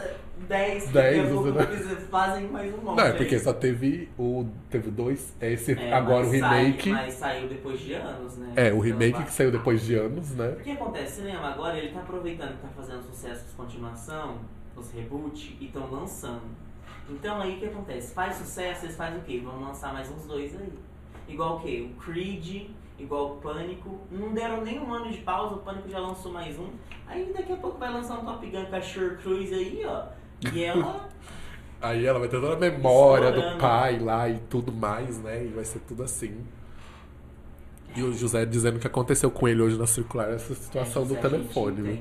10. 0.49 0.89
Dez, 0.89 0.91
Daqui 0.91 1.19
a 1.19 1.33
pouco 1.33 1.51
né? 1.51 1.67
eles 1.71 2.09
fazem 2.09 2.47
mais 2.47 2.73
um 2.73 2.77
monte. 2.81 2.97
Não, 2.97 3.03
é 3.03 3.11
aí. 3.11 3.17
porque 3.17 3.37
só 3.39 3.53
teve 3.53 4.09
o. 4.17 4.47
Teve 4.69 4.89
dois. 4.89 5.31
é 5.39 5.53
Esse 5.53 5.73
É, 5.73 5.93
agora 5.93 6.25
o 6.25 6.29
mas 6.29 6.39
sai- 6.39 6.63
remake. 6.63 6.89
mas 6.89 7.13
saiu 7.13 7.47
depois 7.47 7.79
de 7.79 7.93
anos, 7.93 8.37
né? 8.37 8.53
É, 8.55 8.63
o 8.63 8.67
Então, 8.69 8.79
remake 8.81 9.13
vai- 9.13 9.25
que 9.25 9.31
saiu 9.31 9.51
depois 9.51 9.81
de 9.85 9.93
anos, 9.93 10.31
né? 10.31 10.55
O 10.59 10.63
que 10.63 10.71
acontece? 10.71 11.17
Cinema 11.21 11.49
agora, 11.49 11.77
ele 11.77 11.93
tá 11.93 11.99
aproveitando 11.99 12.55
que 12.55 12.61
tá 12.63 12.69
fazendo 12.75 13.03
sucesso 13.03 13.45
com 13.55 13.63
continuação, 13.63 14.39
os 14.75 14.91
reboot, 14.91 15.55
e 15.61 15.65
estão 15.65 15.89
lançando. 15.91 16.41
Então 17.07 17.39
aí 17.39 17.55
o 17.55 17.59
que 17.59 17.65
acontece? 17.67 18.13
Faz 18.13 18.35
sucesso, 18.35 18.85
eles 18.85 18.95
fazem 18.95 19.19
o 19.19 19.21
quê? 19.21 19.39
Vão 19.43 19.61
lançar 19.61 19.93
mais 19.93 20.09
uns 20.11 20.25
dois 20.25 20.59
aí. 20.59 20.73
Igual 21.27 21.57
o 21.57 21.59
quê? 21.59 21.87
O 21.91 22.01
Creed, 22.01 22.69
igual 22.97 23.33
o 23.33 23.35
Pânico. 23.37 23.99
Não 24.11 24.33
deram 24.33 24.61
nem 24.63 24.79
um 24.79 24.91
ano 24.91 25.11
de 25.11 25.19
pausa, 25.19 25.55
o 25.55 25.59
Pânico 25.59 25.87
já 25.89 25.99
lançou 25.99 26.31
mais 26.31 26.57
um. 26.57 26.69
Aí 27.07 27.31
daqui 27.35 27.53
a 27.53 27.57
pouco 27.57 27.77
vai 27.77 27.91
lançar 27.93 28.17
um 28.19 28.25
Top 28.25 28.45
Gun 28.45 28.65
com 28.65 28.75
a 28.75 28.81
Shure 28.81 29.17
Cruise 29.17 29.53
aí, 29.53 29.83
ó. 29.85 30.05
E 30.41 30.63
ela. 30.63 31.09
Aí 31.81 32.05
ela 32.05 32.19
vai 32.19 32.27
ter 32.27 32.39
toda 32.41 32.53
a 32.55 32.59
memória 32.59 33.31
do 33.31 33.39
Explorando. 33.39 33.57
pai 33.57 33.99
lá 33.99 34.27
e 34.29 34.39
tudo 34.49 34.71
mais, 34.71 35.17
né? 35.19 35.45
E 35.45 35.47
vai 35.47 35.63
ser 35.63 35.79
tudo 35.79 36.03
assim. 36.03 36.45
E 37.95 38.03
o 38.03 38.13
José 38.13 38.45
dizendo 38.45 38.79
que 38.79 38.87
aconteceu 38.87 39.31
com 39.31 39.47
ele 39.47 39.61
hoje 39.61 39.77
na 39.77 39.87
circular 39.87 40.29
essa 40.29 40.53
situação 40.53 41.03
É, 41.03 41.05
do 41.05 41.15
José, 41.15 41.21
telefone, 41.21 41.81
viu? 41.81 41.99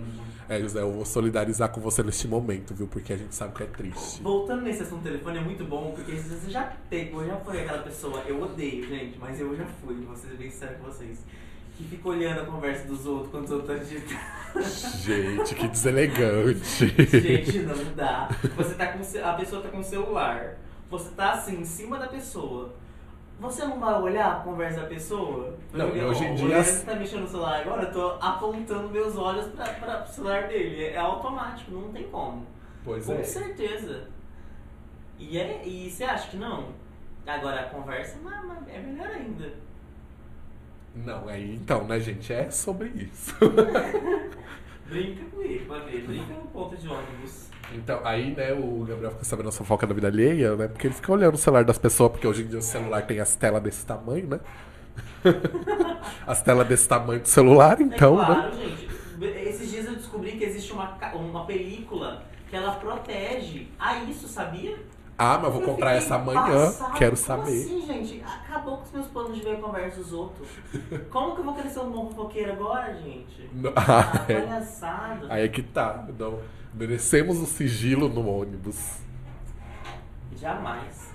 É, 0.49 0.61
José, 0.61 0.81
eu 0.81 0.93
vou 0.93 1.05
solidarizar 1.05 1.71
com 1.71 1.81
você 1.81 2.03
neste 2.03 2.27
momento, 2.29 2.75
viu? 2.75 2.87
Porque 2.87 3.13
a 3.13 3.17
gente 3.17 3.35
sabe 3.35 3.55
que 3.55 3.63
é 3.63 3.67
triste. 3.67 4.23
Voltando 4.23 4.63
nesse 4.63 4.83
assunto 4.83 5.01
do 5.01 5.05
telefone 5.05 5.39
é 5.39 5.41
muito 5.43 5.65
bom, 5.65 5.93
porque 5.95 6.17
se 6.17 6.29
você 6.29 6.51
já 6.51 6.73
pegou, 6.91 7.25
já 7.27 7.37
foi 7.37 7.61
aquela 7.63 7.83
pessoa, 7.83 8.21
eu 8.27 8.41
odeio, 8.43 8.87
gente, 8.87 9.19
mas 9.19 9.41
eu 9.41 9.55
já 9.57 9.67
fui, 9.67 9.95
vou 10.05 10.17
ser 10.17 10.37
bem 10.37 10.51
sincero 10.51 10.77
com 10.79 10.85
vocês. 10.91 11.19
Que 11.79 11.85
fica 11.85 12.09
olhando 12.09 12.41
a 12.41 12.45
conversa 12.45 12.87
dos 12.89 13.07
outros 13.07 13.31
quando 13.31 13.45
os 13.45 13.51
outros 13.53 13.71
estão 13.81 13.89
digitando. 14.01 14.21
Gente, 14.99 15.55
que 15.55 15.69
deselegante. 15.69 16.89
Gente, 17.21 17.59
não 17.61 17.95
dá. 17.95 18.29
Você 18.57 18.75
tá 18.75 18.89
com 18.89 18.99
a 18.99 19.33
pessoa 19.35 19.63
tá 19.63 19.69
com 19.69 19.79
o 19.79 19.85
celular. 19.85 20.57
Você 20.91 21.11
tá 21.15 21.33
assim, 21.35 21.61
em 21.61 21.65
cima 21.65 21.97
da 21.99 22.09
pessoa. 22.09 22.75
Você 23.39 23.65
não 23.65 23.79
vai 23.79 23.95
olhar 24.03 24.33
a 24.33 24.41
conversa 24.41 24.81
da 24.81 24.87
pessoa? 24.89 25.57
Não, 25.73 25.87
Porque, 25.87 26.03
hoje 26.03 26.25
em 26.25 26.35
dia 26.35 26.59
as- 26.59 26.83
tá 26.83 26.97
mexendo 26.97 27.21
no 27.21 27.29
celular 27.29 27.61
agora, 27.61 27.85
eu 27.85 27.93
tô 27.93 28.09
apontando 28.21 28.89
meus 28.91 29.17
olhos 29.17 29.47
pra, 29.53 29.65
pra, 29.75 29.99
pro 29.99 30.13
celular 30.13 30.49
dele. 30.49 30.83
É, 30.87 30.95
é 30.95 30.99
automático, 30.99 31.71
não 31.71 31.93
tem 31.93 32.09
como. 32.09 32.45
Pois 32.85 33.07
Com 33.07 33.13
é. 33.15 33.23
certeza. 33.23 34.09
E, 35.17 35.39
é, 35.39 35.63
e 35.65 35.89
você 35.89 36.03
acha 36.03 36.29
que 36.31 36.37
não? 36.37 36.71
Agora 37.25 37.61
a 37.61 37.65
conversa 37.65 38.19
mas- 38.25 38.45
mas 38.45 38.67
é 38.69 38.81
melhor 38.81 39.07
ainda. 39.07 39.53
Não, 40.95 41.29
aí 41.29 41.55
então, 41.55 41.85
né, 41.85 42.01
gente? 42.01 42.33
É 42.33 42.51
sobre 42.51 42.89
isso. 42.89 43.35
Brinca 44.89 45.25
com 45.31 45.43
ele, 45.43 45.65
pra 45.67 45.79
ver. 45.81 46.03
Brinca 46.03 46.35
no 46.35 46.47
ponto 46.47 46.77
de 46.77 46.89
ônibus. 46.89 47.49
Então, 47.75 48.01
aí, 48.05 48.35
né, 48.35 48.53
o 48.55 48.85
Gabriel 48.85 49.11
fica 49.13 49.25
sabendo 49.25 49.51
a 49.51 49.53
fofoca 49.53 49.87
da 49.87 49.95
vida 49.95 50.09
alheia, 50.09 50.57
né? 50.57 50.69
Porque 50.69 50.87
ele 50.87 50.95
fica 50.95 51.13
olhando 51.13 51.35
o 51.35 51.39
celular 51.39 51.65
das 51.65 51.77
pessoas, 51.77 52.13
porque 52.13 52.27
hoje 52.27 52.43
em 52.43 52.47
dia 52.47 52.59
o 52.59 52.63
celular 52.63 53.03
tem 53.03 53.21
as 53.21 53.37
telas 53.37 53.63
desse 53.63 53.85
tamanho, 53.85 54.27
né? 54.27 54.41
as 56.27 56.43
telas 56.43 56.67
desse 56.67 56.89
tamanho 56.89 57.21
do 57.21 57.29
celular, 57.29 57.81
então, 57.81 58.17
é 58.17 58.21
né? 58.21 58.35
claro, 58.35 58.57
gente. 58.57 58.89
Esses 59.47 59.71
dias 59.71 59.87
eu 59.87 59.97
descobri 59.97 60.33
que 60.33 60.45
existe 60.45 60.73
uma, 60.73 60.97
uma 61.15 61.45
película 61.45 62.23
que 62.49 62.57
ela 62.57 62.73
protege 62.73 63.69
a 63.79 63.99
isso, 64.05 64.27
sabia? 64.27 64.77
Ah, 65.21 65.37
mas 65.37 65.45
eu 65.47 65.51
vou 65.53 65.63
comprar 65.63 65.95
essa 65.95 66.15
amanhã, 66.15 66.73
quero 66.97 67.17
Como 67.17 67.27
saber. 67.27 67.61
assim, 67.65 67.85
gente? 67.85 68.23
Acabou 68.25 68.77
com 68.79 68.85
os 68.85 68.93
meus 68.93 69.07
planos 69.09 69.35
de 69.37 69.43
ver 69.43 69.57
a 69.57 69.61
conversa 69.61 69.97
dos 69.97 70.13
outros. 70.13 70.49
Como 71.11 71.35
que 71.35 71.41
eu 71.41 71.45
vou 71.45 71.55
crescer 71.55 71.81
um 71.81 71.91
bom 71.91 72.09
fofoqueiro 72.09 72.53
agora, 72.53 72.95
gente? 72.95 73.51
Não- 73.53 73.73
Ah, 73.77 74.13
Ah, 74.15 74.25
é. 74.33 74.41
palhaçada. 74.41 75.27
Aí 75.29 75.45
é 75.45 75.49
que 75.49 75.63
tá. 75.63 76.07
Não, 76.17 76.39
merecemos 76.73 77.39
o 77.41 77.47
sigilo 77.47 78.09
no 78.09 78.29
ônibus. 78.29 78.99
Jamais. 80.37 81.09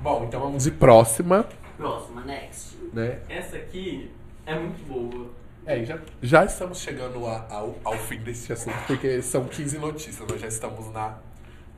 Bom, 0.00 0.24
então 0.24 0.40
vamos 0.40 0.64
de 0.64 0.70
próxima, 0.72 1.46
Próxima, 1.76 2.22
next. 2.22 2.76
né? 2.92 3.20
Essa 3.28 3.56
aqui 3.56 4.10
é 4.44 4.58
muito 4.58 4.84
boa. 4.86 5.30
É, 5.64 5.78
e 5.78 5.84
já, 5.84 5.98
já 6.22 6.44
estamos 6.44 6.78
chegando 6.80 7.26
a- 7.26 7.46
ao, 7.50 7.74
ao 7.84 7.94
fim 7.94 8.18
desse 8.18 8.52
assunto, 8.52 8.76
porque 8.86 9.20
são 9.22 9.44
15 9.44 9.78
notícias, 9.78 10.26
nós 10.28 10.40
já 10.40 10.46
estamos 10.48 10.92
na 10.92 11.18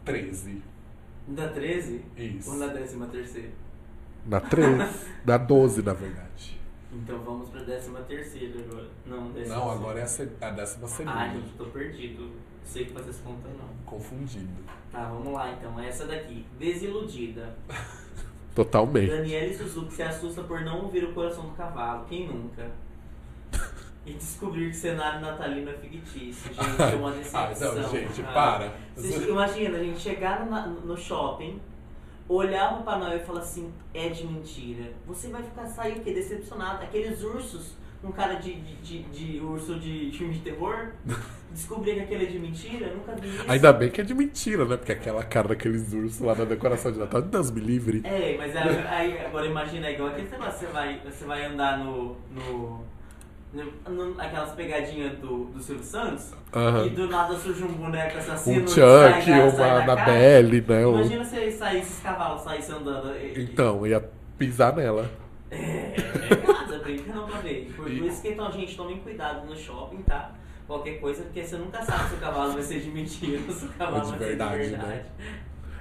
13. 0.04 0.62
Da 1.28 1.48
13? 1.48 2.04
Isso. 2.16 2.50
Ou 2.50 2.56
na 2.56 2.68
13 2.68 2.98
terceira? 3.06 3.50
Na 4.26 4.40
13. 4.40 4.78
na 5.24 5.36
12, 5.38 5.82
na 5.82 5.92
verdade. 5.92 6.58
Então 6.92 7.18
vamos 7.20 7.50
pra 7.50 7.62
13 7.62 7.90
terceira 8.08 8.60
agora. 8.60 8.88
Não, 9.06 9.30
décima 9.32 9.54
Não, 9.54 9.62
segunda. 9.62 9.78
agora 9.78 10.00
é 10.00 10.02
a, 10.02 10.48
a 10.48 10.50
décima 10.50 10.88
segunda. 10.88 11.16
Ah, 11.18 11.28
gente, 11.28 11.50
tô 11.56 11.64
perdido. 11.66 12.22
Não 12.24 12.32
sei 12.64 12.84
que 12.86 12.92
fazer 12.92 13.10
essa 13.10 13.22
conta 13.22 13.48
não. 13.48 13.68
Confundido. 13.84 14.48
Tá, 14.90 15.04
vamos 15.08 15.32
lá 15.32 15.52
então. 15.52 15.78
Essa 15.80 16.06
daqui. 16.06 16.46
Desiludida. 16.58 17.56
Totalmente. 18.54 19.10
Daniela 19.10 19.52
Suzuki 19.54 19.92
se 19.92 20.02
assusta 20.02 20.42
por 20.42 20.62
não 20.62 20.82
ouvir 20.84 21.04
o 21.04 21.12
coração 21.14 21.44
do 21.44 21.52
cavalo. 21.54 22.06
Quem 22.06 22.26
nunca? 22.26 22.70
E 24.08 24.14
descobrir 24.14 24.70
que 24.70 24.76
cenário 24.76 25.20
natalino 25.20 25.70
é 25.70 25.74
fictício. 25.74 26.52
Gente, 26.54 26.82
é 26.82 26.96
uma 26.96 27.12
decepção. 27.12 27.72
Ah, 27.72 27.74
não, 27.74 27.90
gente, 27.90 28.22
cara. 28.22 28.32
para. 28.34 28.72
Você 28.96 29.28
imagina, 29.28 29.78
a 29.78 29.82
gente 29.84 30.00
chegar 30.00 30.46
no, 30.46 30.80
no 30.80 30.96
shopping, 30.96 31.60
olhar 32.28 32.74
pro 32.74 32.84
Papai 32.84 33.00
Noel 33.00 33.16
e 33.18 33.24
falar 33.24 33.40
assim, 33.40 33.72
é 33.92 34.08
de 34.08 34.26
mentira. 34.26 34.92
Você 35.06 35.28
vai 35.28 35.42
ficar 35.42 35.66
sair 35.66 35.98
o 35.98 36.00
quê? 36.00 36.12
Decepcionado. 36.12 36.82
Aqueles 36.82 37.22
ursos 37.22 37.76
um 38.02 38.12
cara 38.12 38.34
de, 38.34 38.54
de, 38.54 38.74
de, 38.76 39.02
de 39.02 39.40
urso 39.40 39.78
de 39.78 40.12
filme 40.16 40.34
de 40.34 40.40
terror, 40.40 40.92
descobrir 41.50 41.94
que 41.94 42.00
aquele 42.02 42.24
é 42.26 42.28
de 42.28 42.38
mentira, 42.38 42.94
nunca 42.94 43.16
vi 43.16 43.28
isso. 43.28 43.44
Ainda 43.48 43.72
bem 43.72 43.90
que 43.90 44.00
é 44.00 44.04
de 44.04 44.14
mentira, 44.14 44.64
né? 44.64 44.76
Porque 44.76 44.92
aquela 44.92 45.24
cara 45.24 45.48
daqueles 45.48 45.92
ursos 45.92 46.20
lá 46.20 46.34
na 46.34 46.44
decoração 46.44 46.92
de 46.92 46.98
Natal, 46.98 47.22
Deus 47.22 47.50
me 47.50 47.60
livre. 47.60 48.02
É, 48.04 48.36
mas 48.38 48.54
aí, 48.54 48.86
aí, 48.86 49.26
agora 49.26 49.46
imagina, 49.46 49.88
é 49.88 49.94
igual 49.94 50.10
aquele 50.10 50.28
negócio, 50.28 50.60
você 50.60 50.66
vai, 50.66 51.00
você 51.04 51.24
vai 51.24 51.44
andar 51.44 51.78
no- 51.78 52.16
no- 52.30 52.84
aquelas 54.18 54.52
pegadinhas 54.52 55.18
do, 55.18 55.46
do 55.46 55.60
Silvio 55.60 55.84
Santos 55.84 56.32
Aham. 56.54 56.86
e 56.86 56.90
do 56.90 57.08
nada 57.08 57.36
surge 57.36 57.64
um 57.64 57.72
boneco 57.74 58.18
assassino 58.18 58.62
Um 58.62 58.66
Chuck, 58.66 59.30
uma. 59.40 59.78
Annabelle, 59.78 60.60
né? 60.66 60.82
Imagina 60.82 61.24
se 61.24 61.50
saísse 61.52 61.78
esses 61.90 62.00
cavalos, 62.00 62.42
saísse 62.42 62.72
andando. 62.72 63.08
e- 63.34 63.42
Então, 63.42 63.86
ia 63.86 64.00
pisar 64.36 64.74
nela. 64.76 65.10
É, 65.50 65.56
é 65.56 66.46
nada, 66.46 66.78
brinca 66.78 67.12
não 67.12 67.26
pra 67.26 67.38
ver. 67.40 67.72
Por 67.74 67.90
E- 67.90 68.06
isso 68.06 68.22
que 68.22 68.28
então, 68.28 68.52
gente, 68.52 68.76
tomem 68.76 68.98
cuidado 68.98 69.46
no 69.46 69.56
shopping, 69.56 70.02
tá? 70.02 70.32
Qualquer 70.66 71.00
coisa, 71.00 71.22
porque 71.22 71.42
você 71.42 71.56
nunca 71.56 71.80
sabe 71.82 72.10
se 72.10 72.14
o 72.16 72.18
cavalo 72.18 72.52
vai 72.52 72.62
ser 72.62 72.80
de 72.80 72.90
mentira 72.90 73.40
ou 73.48 73.54
se 73.54 73.64
o 73.64 73.68
cavalo 73.70 74.04
de 74.04 74.10
vai 74.18 74.28
verdade, 74.28 74.64
ser 74.64 74.70
de 74.72 74.76
né? 74.76 74.86
verdade. 74.86 75.08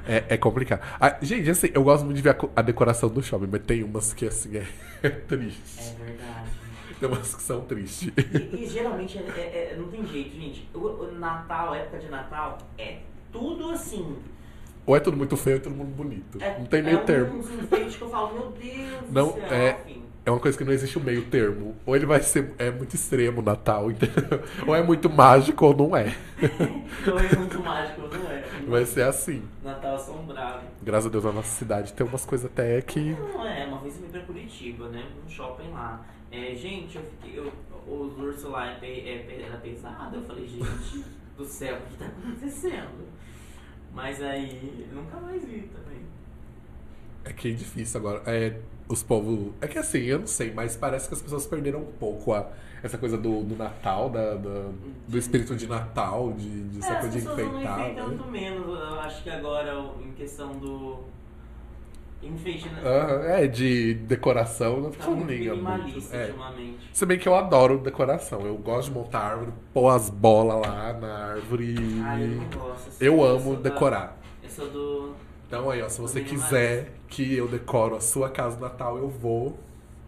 É, 0.07 0.23
é 0.35 0.37
complicado. 0.37 0.81
Ah, 1.01 1.17
gente, 1.21 1.49
assim, 1.49 1.69
eu 1.73 1.83
gosto 1.83 2.05
muito 2.05 2.15
de 2.15 2.21
ver 2.21 2.29
a, 2.29 2.37
a 2.55 2.61
decoração 2.61 3.09
do 3.09 3.21
shopping, 3.21 3.49
mas 3.51 3.61
tem 3.63 3.83
umas 3.83 4.13
que, 4.13 4.25
assim, 4.25 4.55
é, 5.03 5.09
triste. 5.27 5.81
É 6.01 6.05
verdade. 6.05 6.49
Tem 6.99 7.07
umas 7.09 7.35
que 7.35 7.41
são 7.41 7.61
tristes. 7.61 8.11
E, 8.17 8.63
e 8.63 8.67
geralmente 8.67 9.17
é- 9.17 9.21
é- 9.39 9.71
é- 9.73 9.75
não 9.77 9.87
tem 9.89 10.05
jeito, 10.05 10.35
gente. 10.35 10.67
O, 10.73 10.79
o 10.79 11.11
Natal, 11.17 11.73
a 11.73 11.77
época 11.77 11.99
de 11.99 12.09
Natal, 12.09 12.57
é 12.77 12.97
tudo 13.31 13.69
assim. 13.71 14.15
Ou 14.85 14.95
é 14.95 14.99
tudo 14.99 15.17
muito 15.17 15.35
feio, 15.35 15.57
ou 15.57 15.59
é 15.59 15.63
tudo 15.63 15.75
muito 15.75 15.95
bonito. 15.95 16.41
É, 16.41 16.57
Não 16.57 16.65
tem 16.65 16.79
é 16.79 16.83
meio 16.83 16.99
um, 17.01 17.05
termo. 17.05 17.39
enfeites 17.39 17.95
que 17.97 18.01
eu 18.01 18.09
falo, 18.09 18.33
meu 18.33 18.51
Deus 18.51 19.11
Não, 19.11 19.27
do 19.27 19.33
céu, 19.33 19.51
é- 19.51 19.77
enfim. 19.85 20.03
É 20.25 20.31
uma 20.31 20.39
coisa 20.41 20.57
que 20.57 20.63
não 20.65 20.73
existe 20.73 20.99
um 20.99 21.03
meio 21.03 21.23
termo. 21.27 21.73
Ou 21.85 21.95
ele 21.95 22.05
vai 22.05 22.21
ser 22.21 22.53
é 22.57 22.69
muito 22.69 22.93
extremo 22.95 23.39
o 23.39 23.43
Natal, 23.43 23.89
entendeu? 23.91 24.41
Ou 24.65 24.75
é 24.75 24.83
muito 24.83 25.09
mágico 25.09 25.65
ou 25.67 25.73
não 25.75 25.95
é. 25.95 26.13
Não 27.07 27.17
é 27.17 27.35
muito 27.35 27.59
mágico, 27.61 28.01
não 28.01 28.29
é? 28.29 28.43
Vai 28.67 28.85
ser 28.85 29.03
assim. 29.03 29.41
Natal 29.63 29.95
assombrado. 29.95 30.63
Graças 30.83 31.05
a 31.07 31.09
Deus, 31.09 31.23
na 31.23 31.31
nossa 31.31 31.47
cidade 31.49 31.93
tem 31.93 32.05
umas 32.05 32.25
coisas 32.25 32.45
até 32.45 32.81
que. 32.81 32.99
Não 33.33 33.47
é, 33.47 33.65
uma 33.65 33.79
vez 33.79 33.95
eu 33.95 34.01
vim 34.01 34.09
pra 34.09 34.19
Curitiba, 34.21 34.89
né? 34.89 35.05
Um 35.25 35.29
shopping 35.29 35.69
lá. 35.71 36.05
É, 36.37 36.55
gente, 36.55 36.95
eu 36.97 37.03
fiquei. 37.03 37.39
Eu, 37.39 37.51
os 37.87 38.17
ursos 38.19 38.43
lá 38.51 38.73
é, 38.81 38.85
é, 38.85 39.41
era 39.45 39.57
pesado. 39.57 40.17
Eu 40.17 40.23
falei, 40.23 40.45
gente 40.47 41.05
do 41.37 41.45
céu, 41.45 41.77
o 41.77 41.81
que 41.91 41.97
tá 41.97 42.05
acontecendo? 42.07 43.07
Mas 43.93 44.21
aí 44.21 44.87
nunca 44.93 45.17
mais 45.19 45.43
vi 45.45 45.61
também. 45.73 46.01
É 47.23 47.33
que 47.33 47.49
é 47.49 47.51
difícil 47.53 47.99
agora. 47.99 48.21
É, 48.25 48.59
os 48.87 49.03
povos. 49.03 49.53
É 49.61 49.67
que 49.67 49.77
assim, 49.77 49.99
eu 49.99 50.19
não 50.19 50.27
sei, 50.27 50.53
mas 50.53 50.75
parece 50.75 51.07
que 51.07 51.13
as 51.13 51.21
pessoas 51.21 51.45
perderam 51.45 51.81
um 51.81 51.91
pouco 51.93 52.33
a, 52.33 52.49
essa 52.83 52.97
coisa 52.97 53.17
do, 53.17 53.43
do 53.43 53.55
Natal, 53.55 54.09
da, 54.09 54.35
da- 54.35 54.71
do 55.07 55.17
espírito 55.17 55.55
de 55.55 55.67
Natal, 55.67 56.31
de, 56.33 56.63
de 56.69 56.77
É, 56.77 56.79
essa 56.79 56.99
coisa 56.99 57.19
de 57.19 57.25
não 57.25 57.33
enfeitar. 57.33 57.79
enfeitam 57.79 58.07
né? 58.09 58.17
tanto 58.17 58.31
menos. 58.31 58.67
Eu 58.67 58.99
acho 58.99 59.23
que 59.23 59.29
agora, 59.29 59.73
em 60.01 60.11
questão 60.13 60.51
do. 60.57 60.99
Enfeite, 62.23 62.67
né? 62.69 62.81
Aham, 62.83 63.23
é, 63.25 63.47
de 63.47 63.93
decoração, 63.93 64.81
não 64.81 64.91
Tá 64.91 65.07
muito 65.07 65.29
liga 65.29 65.51
minimalista 65.51 65.99
muito. 65.99 66.15
É. 66.15 66.25
ultimamente. 66.31 66.77
Se 66.91 67.05
bem 67.05 67.17
que 67.19 67.27
eu 67.27 67.35
adoro 67.35 67.77
decoração. 67.77 68.41
Eu 68.41 68.55
gosto 68.57 68.89
de 68.89 68.95
montar 68.97 69.19
árvore, 69.19 69.51
pôr 69.73 69.89
as 69.89 70.09
bolas 70.09 70.59
lá 70.67 70.93
na 70.93 71.13
árvore. 71.29 71.75
Ah, 72.05 72.19
eu 72.19 72.27
não 72.27 72.43
gosto. 72.49 72.91
Eu 72.99 73.15
sou 73.17 73.25
amo 73.25 73.55
da- 73.55 73.69
decorar. 73.69 74.17
Eu 74.43 74.49
sou 74.49 74.67
do. 74.69 75.13
Então 75.47 75.69
aí, 75.69 75.81
ó, 75.81 75.87
se 75.87 76.01
você 76.01 76.21
quiser 76.21 76.91
que 77.07 77.35
eu 77.35 77.47
decoro 77.47 77.95
a 77.95 78.01
sua 78.01 78.29
casa 78.29 78.59
Natal, 78.59 78.97
eu 78.97 79.07
vou. 79.09 79.57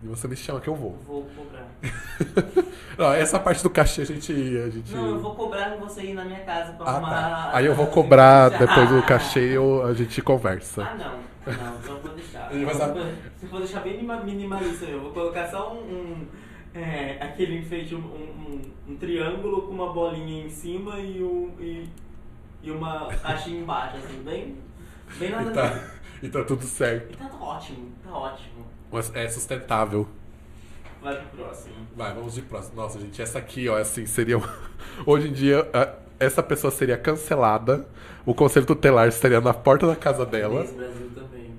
E 0.04 0.08
você 0.08 0.28
me 0.30 0.36
chama 0.36 0.60
que 0.62 0.68
eu 0.70 0.76
vou. 0.76 0.98
Vou 1.06 1.26
cobrar. 1.36 1.68
Não, 2.98 3.14
essa 3.14 3.38
parte 3.40 3.62
do 3.64 3.70
cachê 3.70 4.02
a 4.02 4.06
gente. 4.06 4.32
A 4.32 4.70
gente... 4.70 4.94
Não, 4.94 5.10
eu 5.10 5.20
vou 5.20 5.36
cobrar 5.36 5.76
você 5.78 6.02
ir 6.04 6.14
na 6.14 6.24
minha 6.26 6.40
casa 6.40 6.74
pra 6.74 6.86
Ah, 6.86 6.90
arrumar. 6.92 7.10
tá. 7.10 7.50
Aí 7.54 7.66
eu 7.66 7.76
vou 7.76 7.88
cobrar 7.88 8.50
depois 8.50 8.90
do 8.90 9.02
cachê 9.08 9.40
eu, 9.42 9.86
a 9.86 9.94
gente 9.94 10.22
conversa. 10.22 10.84
Ah, 10.84 10.96
não. 10.96 11.30
Não, 11.48 11.76
eu 11.96 12.00
vou 12.02 12.14
deixar. 12.14 12.54
Ele 12.54 12.66
vai 12.66 12.76
saber- 12.76 13.16
vou- 13.50 13.60
deixar 13.60 13.80
bem 13.82 13.94
minima- 13.94 14.22
minimalista. 14.24 14.86
Eu 14.86 15.02
vou 15.02 15.12
colocar 15.12 15.48
só 15.48 15.74
um. 15.74 15.78
um, 15.80 16.28
é, 16.74 17.18
aquele 17.22 17.58
enfeite, 17.58 17.96
um, 17.96 18.00
um, 18.00 18.62
um 18.90 18.96
triângulo 18.98 19.64
com 19.64 19.74
uma 19.74 19.92
bolinha 19.92 20.46
em 20.46 20.50
cima 20.50 21.00
e, 21.00 21.24
um, 21.24 21.52
e, 21.60 21.90
e 22.62 22.70
uma 22.72 23.08
caixinha 23.08 23.60
embaixo, 23.62 23.98
assim, 23.98 24.22
bem. 24.24 24.56
Bem 25.18 25.32
nada 25.32 25.50
E 25.50 25.54
tá, 25.54 25.84
e 26.24 26.30
tá 26.30 26.44
tudo 26.44 26.64
certo. 26.64 27.14
E 27.14 27.18
tá 27.18 27.36
ótimo, 27.42 27.92
tá 28.04 28.12
ótimo. 28.16 28.66
Mas 28.92 29.16
é 29.16 29.28
sustentável. 29.28 30.08
Vai 31.02 31.16
pro 31.16 31.38
próximo. 31.44 31.76
Vai, 31.96 32.14
vamos 32.14 32.34
de 32.36 32.42
próximo. 32.44 32.76
Nossa, 32.76 33.00
gente, 33.00 33.20
essa 33.22 33.40
aqui, 33.40 33.68
ó, 33.70 33.78
assim, 33.78 34.06
seria. 34.06 34.38
um- 34.38 34.44
Hoje 35.08 35.30
em 35.30 35.34
dia, 35.34 35.68
essa 36.20 36.44
pessoa 36.44 36.70
seria 36.70 36.98
cancelada. 36.98 37.88
O 38.26 38.34
conselho 38.36 38.66
tutelar 38.66 39.08
estaria 39.08 39.40
na 39.42 39.54
porta 39.54 39.88
da 39.88 39.96
casa 39.96 40.26
dela. 40.26 40.66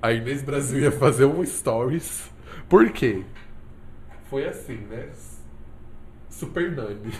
A 0.01 0.11
Inês 0.11 0.41
Brasil 0.41 0.79
ia 0.79 0.91
fazer 0.91 1.25
um 1.25 1.45
stories. 1.45 2.29
Por 2.67 2.89
quê? 2.91 3.23
Foi 4.29 4.47
assim, 4.47 4.77
né? 4.89 5.09
Super 6.29 6.71
Nani. 6.71 7.11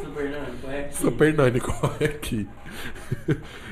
Super 0.00 0.30
Nani, 0.30 0.56
qual 0.60 0.72
é 0.72 0.80
aqui? 0.80 0.94
Super 0.96 1.34
Nani 1.34 1.60
corre 1.60 2.04
aqui. 2.06 2.48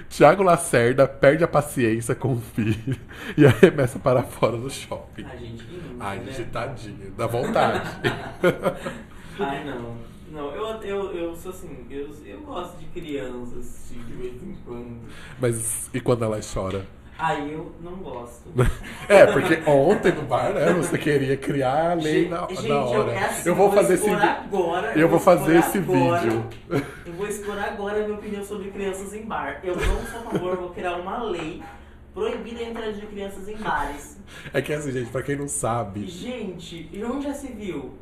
Tiago 0.08 0.42
Lacerda 0.42 1.06
perde 1.06 1.44
a 1.44 1.48
paciência 1.48 2.14
com 2.16 2.32
o 2.32 2.40
filho 2.40 2.96
e 3.36 3.46
arremessa 3.46 3.98
para 3.98 4.22
fora 4.24 4.56
do 4.56 4.68
shopping. 4.68 5.24
A 5.24 5.36
gente 5.36 5.62
nunca, 5.64 6.04
Ai, 6.04 6.18
né? 6.18 6.32
gente, 6.32 6.50
tadinha. 6.50 7.12
Dá 7.16 7.26
vontade. 7.28 7.80
Ai, 9.38 9.64
não. 9.64 9.96
Não, 10.32 10.54
eu, 10.54 10.82
eu, 10.82 11.12
eu 11.16 11.36
sou 11.36 11.50
assim, 11.52 11.86
eu, 11.90 12.08
eu 12.24 12.40
gosto 12.42 12.78
de 12.78 12.86
crianças, 12.86 13.58
assim, 13.58 14.00
de 14.02 14.12
vez 14.14 14.42
em 14.42 14.56
quando. 14.64 15.00
Mas 15.40 15.90
e 15.92 16.00
quando 16.00 16.24
ela 16.24 16.40
chora? 16.40 16.86
Aí 17.22 17.52
eu 17.52 17.70
não 17.80 17.92
gosto. 17.96 18.44
É, 19.08 19.26
porque 19.26 19.60
ontem 19.68 20.12
no 20.12 20.22
bar, 20.22 20.52
né, 20.52 20.72
você 20.72 20.96
queria 20.96 21.36
criar 21.36 21.90
a 21.90 21.94
lei 21.94 22.28
na, 22.28 22.46
Gente, 22.46 22.68
na 22.68 22.74
eu, 22.76 22.80
hora. 22.82 23.10
é 23.12 23.24
assim, 23.24 23.48
eu 23.48 23.54
vou 23.56 23.72
fazer 23.72 23.94
esse 23.94 24.08
vídeo. 24.08 24.22
agora. 24.22 24.92
Eu 24.98 25.08
vou 25.08 25.18
fazer 25.20 25.56
expor 25.58 25.68
esse 25.68 25.78
agora- 25.78 26.20
vídeo. 26.20 26.44
Eu 27.06 27.12
vou 27.14 27.26
expor 27.26 27.58
agora 27.58 28.00
a 28.00 28.04
minha 28.04 28.14
opinião 28.18 28.44
sobre 28.44 28.70
crianças 28.70 29.12
em 29.14 29.24
bar. 29.24 29.60
Eu 29.64 29.74
não 29.76 29.82
sou 30.06 30.20
a 30.20 30.30
favor, 30.30 30.56
vou 30.56 30.70
criar 30.70 30.94
uma 30.96 31.22
lei 31.24 31.60
proibida 32.14 32.60
a 32.60 32.68
entrada 32.68 32.92
de 32.92 33.04
crianças 33.06 33.48
em 33.48 33.56
bares. 33.56 34.18
É 34.54 34.62
que 34.62 34.72
assim, 34.72 34.92
gente, 34.92 35.10
pra 35.10 35.22
quem 35.22 35.36
não 35.36 35.48
sabe. 35.48 36.06
Gente, 36.06 36.88
e 36.92 37.02
onde 37.04 37.24
já 37.26 37.34
se 37.34 37.48
viu? 37.48 37.94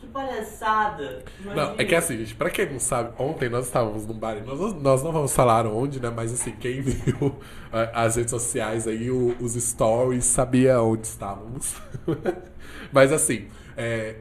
Que 0.00 0.06
palhaçada. 0.06 1.22
Não, 1.44 1.52
Imagina. 1.52 1.74
é 1.76 1.84
que 1.84 1.94
assim, 1.94 2.16
gente, 2.16 2.34
pra 2.34 2.48
quem 2.48 2.72
não 2.72 2.80
sabe, 2.80 3.12
ontem 3.18 3.50
nós 3.50 3.66
estávamos 3.66 4.06
num 4.06 4.14
bar, 4.14 4.42
nós, 4.44 4.74
nós 4.80 5.02
não 5.02 5.12
vamos 5.12 5.34
falar 5.34 5.66
onde, 5.66 6.00
né? 6.00 6.10
Mas 6.14 6.32
assim, 6.32 6.52
quem 6.52 6.80
viu 6.82 7.38
eh, 7.72 7.90
as 7.92 8.16
redes 8.16 8.30
sociais 8.30 8.88
aí, 8.88 9.10
os 9.10 9.52
stories, 9.52 10.24
sabia 10.24 10.80
onde 10.80 11.06
estávamos. 11.06 11.76
mas 12.90 13.12
assim, 13.12 13.48
é, 13.76 14.16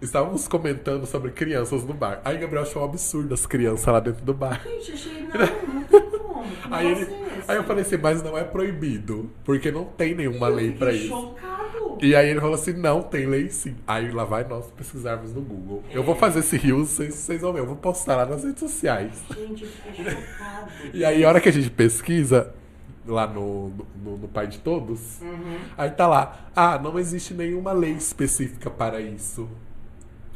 estávamos 0.00 0.46
comentando 0.48 1.06
sobre 1.06 1.30
crianças 1.30 1.84
no 1.84 1.94
bar. 1.94 2.20
Aí 2.24 2.38
Gabriel 2.38 2.62
achou 2.62 2.82
um 2.82 2.84
absurdo 2.84 3.34
as 3.34 3.46
crianças 3.46 3.86
lá 3.86 4.00
dentro 4.00 4.24
do 4.24 4.34
bar. 4.34 4.60
Gente, 4.64 4.92
achei 4.92 5.22
não, 5.22 5.74
não 5.74 5.82
tem 5.84 6.00
como. 6.18 6.42
Que 6.44 6.74
Aí, 6.74 6.86
ele, 6.90 7.02
é 7.04 7.42
aí 7.48 7.56
eu 7.56 7.64
falei 7.64 7.82
assim, 7.82 7.96
mas 7.96 8.22
não 8.22 8.36
é 8.38 8.44
proibido, 8.44 9.30
porque 9.44 9.70
não 9.70 9.84
tem 9.84 10.14
nenhuma 10.14 10.48
Eu 10.48 10.54
lei 10.54 10.72
pra 10.72 10.92
isso. 10.92 11.08
chocado. 11.08 11.98
E 12.02 12.14
aí 12.16 12.30
ele 12.30 12.40
falou 12.40 12.54
assim, 12.54 12.72
não, 12.72 13.02
tem 13.02 13.26
lei 13.26 13.50
sim. 13.50 13.76
Aí 13.86 14.10
lá 14.10 14.24
vai 14.24 14.42
nós 14.44 14.66
pesquisarmos 14.70 15.34
no 15.34 15.42
Google. 15.42 15.82
Eu 15.90 16.02
vou 16.02 16.14
fazer 16.16 16.38
esse 16.40 16.56
rio, 16.56 16.78
vocês, 16.86 17.14
vocês 17.14 17.40
vão 17.42 17.52
ver, 17.52 17.60
eu 17.60 17.66
vou 17.66 17.76
postar 17.76 18.16
lá 18.16 18.24
nas 18.24 18.42
redes 18.42 18.60
sociais. 18.60 19.12
Gente, 19.36 19.64
eu 19.64 19.68
fiquei 19.70 20.04
chocado. 20.04 20.70
E 20.94 21.04
aí 21.04 21.22
a 21.22 21.28
hora 21.28 21.40
que 21.42 21.48
a 21.48 21.52
gente 21.52 21.68
pesquisa, 21.70 22.54
lá 23.06 23.26
no, 23.26 23.68
no, 24.02 24.16
no 24.16 24.28
Pai 24.28 24.46
de 24.46 24.58
Todos, 24.60 25.20
Uhum. 25.20 25.58
aí 25.76 25.90
tá 25.90 26.06
lá, 26.06 26.48
ah, 26.56 26.78
não 26.78 26.98
existe 26.98 27.34
nenhuma 27.34 27.72
lei 27.72 27.92
específica 27.92 28.70
para 28.70 28.98
isso. 29.00 29.46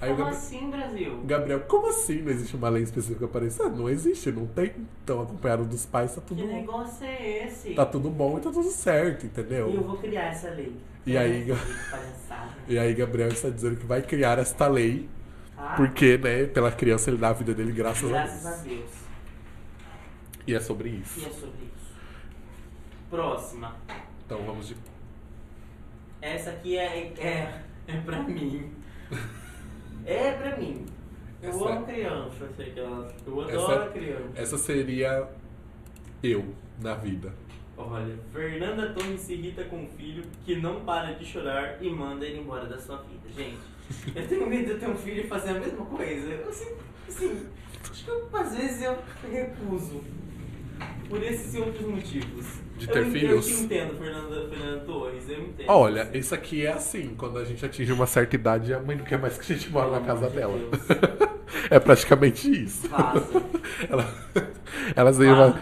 Aí 0.05 0.11
Como 0.11 0.25
Gabri- 0.25 0.37
assim, 0.37 0.71
Brasil? 0.71 1.23
Gabriel, 1.25 1.61
como 1.61 1.89
assim 1.89 2.21
não 2.23 2.31
existe 2.31 2.55
uma 2.57 2.69
lei 2.69 2.83
específica 2.83 3.27
para 3.27 3.47
isso? 3.47 3.63
Ah, 3.63 3.69
não 3.69 3.89
existe, 3.89 4.31
não 4.31 4.47
tem. 4.47 4.73
Então 5.03 5.23
acompanhado 5.23 5.65
dos 5.65 5.87
pais, 5.87 6.15
tá 6.15 6.21
Que 6.21 6.27
tudo, 6.29 6.47
negócio 6.47 7.05
é 7.07 7.47
esse? 7.47 7.75
tá 7.75 7.87
tudo 7.87 8.11
bom 8.11 8.37
e 8.39 8.41
tá 8.43 8.51
tudo 8.51 8.69
certo, 8.71 9.25
E 9.25 9.27
eu 9.27 9.31
entendeu? 9.31 9.83
vou 9.83 9.97
criar 9.97 10.25
essa 10.27 10.51
lei. 10.51 10.77
E 11.07 11.17
aí. 11.17 11.47
E 12.67 12.79
aí 12.79 12.95
Gabriel 12.95 13.29
está 13.29 13.51
dizendo 13.51 13.77
que 13.77 13.85
vai 13.87 14.01
criar 14.01 14.39
esta 14.39 14.67
lei 14.67 15.07
Ah, 15.57 15.75
Porque, 15.77 16.17
né, 16.19 16.47
pela 16.47 16.73
criança 16.73 17.11
ele 17.11 17.19
dá 17.19 17.29
a 17.29 17.33
vida 17.35 17.53
dele 17.55 17.73
graças, 17.73 18.09
Graças 18.09 18.45
a 18.47 18.51
a 18.51 18.57
Deus. 18.57 18.65
Deus. 18.79 18.91
E 20.47 20.55
é 20.55 20.61
sobre 20.61 20.89
E 20.89 21.01
isso. 21.01 21.21
é 21.27 21.31
sobre 21.31 21.65
isso. 21.77 21.95
Próxima. 23.11 23.77
Então 24.27 24.43
vamos 24.45 24.67
de. 24.69 24.77
Essa 26.21 26.51
aqui 26.51 26.77
é, 26.79 27.13
é, 27.19 27.61
é 27.87 27.97
pra 28.01 28.23
mim. 28.23 28.71
É 30.07 30.33
pra 30.33 30.57
mim. 30.57 30.85
Eu 31.43 31.51
Essa- 31.51 31.65
amo 31.69 31.87
criança, 31.87 32.49
sei 32.57 32.71
que 32.71 32.81
elas. 32.81 33.15
Eu 33.27 33.43
Essa- 33.49 33.73
adoro 33.73 33.93
criança. 33.93 34.23
Essa 34.35 34.59
seria 34.59 35.29
eu 36.23 36.45
na 36.81 36.95
vida. 36.95 37.33
Olha, 37.77 38.17
Fernanda 38.33 38.93
Torres 38.93 39.21
se 39.21 39.35
irrita 39.35 39.65
com 39.65 39.85
o 39.85 39.89
filho 39.89 40.23
que 40.45 40.57
não 40.57 40.85
para 40.85 41.13
de 41.15 41.25
chorar 41.25 41.83
e 41.83 41.91
manda 41.91 42.25
ele 42.25 42.41
embora 42.41 42.67
da 42.67 42.79
sua 42.79 42.99
vida. 42.99 43.29
Gente, 43.35 43.59
Eu 44.17 44.27
tenho 44.27 44.47
medo 44.49 44.73
de 44.75 44.81
ter 44.81 44.89
um 44.89 44.95
filho 44.97 45.25
e 45.25 45.27
fazer 45.27 45.51
a 45.51 45.55
mesma 45.61 45.85
coisa. 45.85 46.29
Eu 46.31 46.49
assim, 46.49 46.75
assim 47.09 47.47
acho 47.91 48.05
que 48.05 48.11
eu, 48.11 48.29
às 48.33 48.57
vezes 48.57 48.83
eu 48.83 48.97
recuso. 49.31 50.03
Por 51.09 51.23
esses 51.23 51.55
e 51.55 51.59
outros 51.59 51.87
motivos. 51.87 52.47
De 52.77 52.87
eu, 52.89 52.93
ter 52.93 53.07
en- 53.07 53.11
filhos? 53.11 53.49
Eu 53.51 53.57
te 53.57 53.62
entendo, 53.64 53.95
Fernanda, 53.99 54.49
Fernanda 54.49 54.81
Torres, 54.81 55.29
eu 55.29 55.41
entendo. 55.43 55.68
Olha, 55.70 56.11
isso 56.12 56.35
aqui 56.35 56.66
é 56.66 56.72
assim, 56.72 57.14
quando 57.16 57.39
a 57.39 57.45
gente 57.45 57.64
atinge 57.64 57.93
uma 57.93 58.07
certa 58.07 58.35
idade, 58.35 58.75
a 58.75 58.81
mãe 58.81 58.97
não 58.97 59.05
quer 59.05 59.18
mais 59.18 59.39
que 59.39 59.53
a 59.53 59.57
gente 59.57 59.70
mora 59.70 59.91
na 59.91 60.01
casa 60.01 60.29
de 60.29 60.37
dela. 60.37 60.59
Deus. 60.59 61.35
É 61.70 61.79
praticamente 61.79 62.64
isso. 62.64 62.89
Vaza. 62.89 63.25
Ela, 63.89 64.05
elas. 64.97 65.55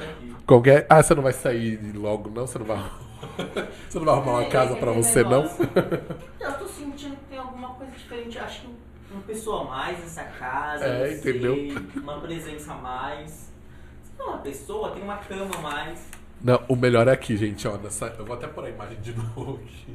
Qualquer. 0.46 0.86
Ah, 0.88 1.02
você 1.02 1.14
não 1.14 1.22
vai 1.22 1.32
sair 1.32 1.78
logo, 1.94 2.28
não? 2.30 2.46
Você 2.46 2.58
não 2.58 2.66
vai. 2.66 2.78
Você 3.88 3.98
não 3.98 4.06
vai 4.06 4.14
arrumar 4.14 4.32
uma 4.32 4.42
É, 4.42 4.48
casa 4.48 4.72
é 4.72 4.76
pra 4.80 4.90
aquele 4.90 5.04
você, 5.04 5.22
não? 5.22 5.44
Eu 6.40 6.52
tô 6.58 6.66
sentindo 6.66 7.14
que 7.16 7.24
tem 7.30 7.38
alguma 7.38 7.68
coisa 7.74 7.92
diferente. 7.92 8.38
Acho 8.38 8.62
que 8.62 8.68
uma 9.12 9.22
pessoa 9.22 9.60
a 9.62 9.64
mais 9.64 9.98
nessa 10.00 10.24
casa. 10.24 10.84
É, 10.84 11.12
entendeu? 11.14 11.56
Uma 11.96 12.20
presença 12.20 12.72
a 12.72 12.76
mais. 12.76 13.30
Se 14.02 14.12
não 14.18 14.26
é 14.26 14.28
uma 14.30 14.38
pessoa, 14.38 14.90
tem 14.90 15.02
uma 15.02 15.18
cama 15.18 15.50
a 15.56 15.60
mais. 15.60 16.00
Não, 16.42 16.60
o 16.68 16.74
melhor 16.76 17.06
é 17.08 17.12
aqui, 17.12 17.36
gente, 17.36 17.66
ó. 17.68 17.76
Nessa... 17.76 18.06
Eu 18.18 18.24
vou 18.24 18.34
até 18.34 18.46
pôr 18.46 18.64
a 18.64 18.70
imagem 18.70 19.00
de 19.00 19.14
novo 19.16 19.60
aqui. 19.62 19.94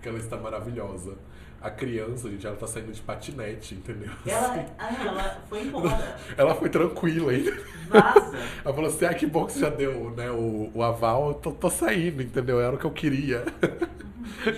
Que 0.00 0.08
ela 0.08 0.18
está 0.18 0.36
maravilhosa. 0.36 1.16
A 1.60 1.70
criança, 1.70 2.28
gente, 2.28 2.44
ela 2.44 2.56
tá 2.56 2.66
saindo 2.66 2.92
de 2.92 3.00
patinete, 3.00 3.76
entendeu? 3.76 4.10
Ela, 4.26 4.66
ah, 4.76 5.04
ela 5.06 5.42
foi 5.48 5.62
embora. 5.62 6.16
Ela 6.36 6.56
foi 6.56 6.68
tranquila 6.68 7.30
ainda. 7.30 7.52
Vaza. 7.88 8.36
Ela 8.64 8.74
falou 8.74 8.90
assim, 8.90 9.04
ah, 9.04 9.14
que 9.14 9.26
bom 9.26 9.46
que 9.46 9.52
você 9.52 9.60
já 9.60 9.68
deu 9.70 10.10
né, 10.10 10.28
o, 10.32 10.72
o 10.74 10.82
aval, 10.82 11.28
eu 11.28 11.34
tô, 11.34 11.52
tô 11.52 11.70
saindo, 11.70 12.20
entendeu? 12.20 12.60
Era 12.60 12.74
o 12.74 12.78
que 12.78 12.84
eu 12.84 12.90
queria. 12.90 13.44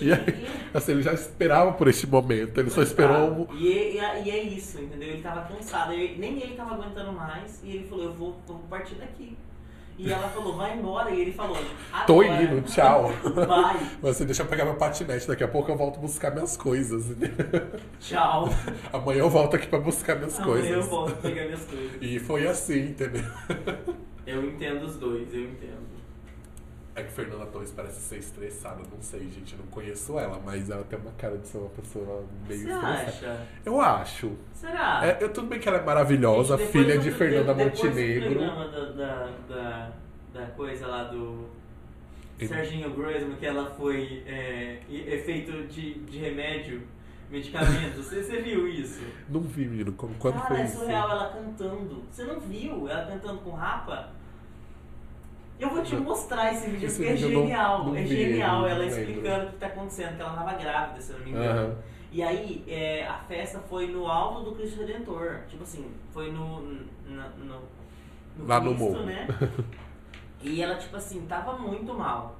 E 0.00 0.10
aí, 0.10 0.48
assim, 0.72 0.92
ele 0.92 1.02
já 1.02 1.12
esperava 1.12 1.72
por 1.72 1.88
este 1.88 2.06
momento, 2.06 2.58
ele 2.58 2.70
só 2.70 2.80
esperou 2.82 3.48
um... 3.50 3.54
E, 3.54 3.66
e, 3.68 3.96
e 3.98 4.30
é 4.30 4.42
isso, 4.42 4.80
entendeu? 4.80 5.10
Ele 5.10 5.22
tava 5.22 5.42
cansado, 5.42 5.92
ele- 5.92 6.16
nem 6.16 6.40
ele 6.40 6.54
tava 6.54 6.74
aguentando 6.74 7.12
mais. 7.12 7.60
E 7.62 7.70
ele 7.70 7.86
falou: 7.86 8.04
Eu 8.04 8.14
vou, 8.14 8.28
eu 8.48 8.54
vou 8.54 8.64
partir 8.70 8.94
daqui. 8.94 9.36
E 9.96 10.12
ela 10.12 10.28
falou: 10.28 10.56
Vai 10.56 10.76
embora. 10.76 11.10
E 11.10 11.20
ele 11.20 11.32
falou: 11.32 11.56
Tô 12.06 12.22
indo, 12.22 12.62
tchau. 12.62 13.12
Vai, 13.34 13.80
Mas 14.02 14.16
assim, 14.16 14.24
deixa 14.24 14.42
eu 14.42 14.46
pegar 14.46 14.64
meu 14.64 14.74
patinete, 14.74 15.26
daqui 15.28 15.44
a 15.44 15.48
pouco 15.48 15.70
eu 15.70 15.76
volto 15.76 16.00
buscar 16.00 16.32
minhas 16.32 16.56
coisas. 16.56 17.04
tchau. 18.00 18.48
Amanhã 18.92 19.20
eu 19.20 19.30
volto 19.30 19.56
aqui 19.56 19.66
pra 19.66 19.78
buscar 19.78 20.16
minhas 20.16 20.38
Amanhã 20.38 20.52
coisas. 20.52 20.70
eu 20.70 20.82
volto 20.82 21.14
pegar 21.22 21.44
minhas 21.44 21.64
coisas. 21.64 21.98
E 22.00 22.18
foi 22.18 22.46
assim, 22.46 22.88
entendeu? 22.88 23.24
Eu 24.26 24.44
entendo 24.44 24.84
os 24.84 24.96
dois, 24.96 25.32
eu 25.32 25.42
entendo. 25.42 25.93
É 26.96 27.02
que 27.02 27.10
Fernanda 27.10 27.44
Torres 27.46 27.72
parece 27.72 28.00
ser 28.00 28.18
estressada, 28.18 28.76
não 28.90 29.02
sei, 29.02 29.22
gente, 29.28 29.52
eu 29.54 29.58
não 29.58 29.66
conheço 29.66 30.16
ela, 30.16 30.40
mas 30.44 30.70
ela 30.70 30.84
tem 30.84 30.96
uma 30.96 31.10
cara 31.18 31.36
de 31.36 31.48
ser 31.48 31.58
uma 31.58 31.68
pessoa 31.70 32.24
meio 32.46 32.60
Você 32.60 32.68
estressada. 32.68 32.92
acha? 33.08 33.46
Eu 33.64 33.80
acho. 33.80 34.32
Será? 34.52 35.00
É, 35.04 35.18
eu, 35.20 35.32
tudo 35.32 35.48
bem 35.48 35.58
que 35.58 35.68
ela 35.68 35.78
é 35.78 35.82
maravilhosa, 35.84 36.56
Gente, 36.56 36.70
filha 36.70 36.96
de 36.96 37.10
Fernanda 37.10 37.52
de- 37.52 37.64
depois 37.64 37.80
do 37.80 37.86
Montenegro. 37.88 38.34
programa 38.34 38.68
da, 38.68 38.84
da, 38.92 39.30
da, 39.48 39.92
da 40.32 40.46
coisa 40.52 40.86
lá 40.86 41.02
do 41.04 41.48
Ele- 42.38 42.46
Serginho 42.48 42.90
Groisman, 42.94 43.36
que 43.38 43.46
ela 43.46 43.70
foi 43.70 44.22
é, 44.24 44.78
e- 44.88 45.14
efeito 45.14 45.64
de, 45.66 45.94
de 45.94 46.18
remédio, 46.18 46.80
medicamento. 47.28 47.96
Você, 48.04 48.22
você 48.22 48.40
viu 48.40 48.68
isso? 48.68 49.02
Não 49.28 49.40
vi, 49.40 49.66
menino, 49.66 49.90
como, 49.94 50.14
quando 50.14 50.34
Cara, 50.34 50.46
foi 50.46 50.56
é 50.60 50.64
isso? 50.64 50.78
surreal 50.78 51.10
ela 51.10 51.28
cantando. 51.32 52.04
Você 52.08 52.22
não 52.22 52.38
viu 52.38 52.88
ela 52.88 53.04
cantando 53.04 53.38
com 53.40 53.50
rapa? 53.50 54.10
Eu 55.58 55.70
vou 55.70 55.82
te 55.82 55.94
Não. 55.94 56.02
mostrar 56.02 56.52
esse 56.52 56.68
vídeo, 56.68 56.86
Esse 56.86 56.96
porque 56.96 57.10
é 57.10 57.14
vídeo 57.14 57.30
não- 57.30 57.42
genial. 57.42 57.84
não 57.84 57.96
é 57.96 58.02
vi, 58.02 58.08
genial 58.08 58.60
não 58.62 58.66
ela 58.68 58.84
explicando 58.86 59.46
o 59.46 59.50
que 59.52 59.56
tá 59.58 59.66
acontecendo, 59.68 60.16
que 60.16 60.22
ela 60.22 60.32
tava 60.34 60.52
grávida, 60.54 61.00
se 61.00 61.12
eu 61.12 61.18
não 61.18 61.24
me 61.24 61.30
engano. 61.30 61.60
Aham. 61.60 61.76
E 62.12 62.22
aí, 62.22 62.64
é, 62.68 63.06
a 63.06 63.14
festa 63.18 63.58
foi 63.60 63.86
no 63.88 64.06
alto 64.06 64.42
do 64.42 64.52
Cristo 64.56 64.80
Redentor. 64.80 65.40
Tipo 65.48 65.62
assim, 65.64 65.90
foi 66.12 66.30
no. 66.30 66.62
na- 67.06 67.28
no, 67.30 67.60
no 68.36 68.46
Lá 68.46 68.60
no 68.60 68.74
Cristo, 68.74 68.92
morro. 68.92 69.06
né? 69.06 69.26
E 70.46 70.60
ela, 70.60 70.74
tipo 70.76 70.94
assim, 70.96 71.24
tava 71.26 71.56
muito 71.58 71.94
mal. 71.94 72.36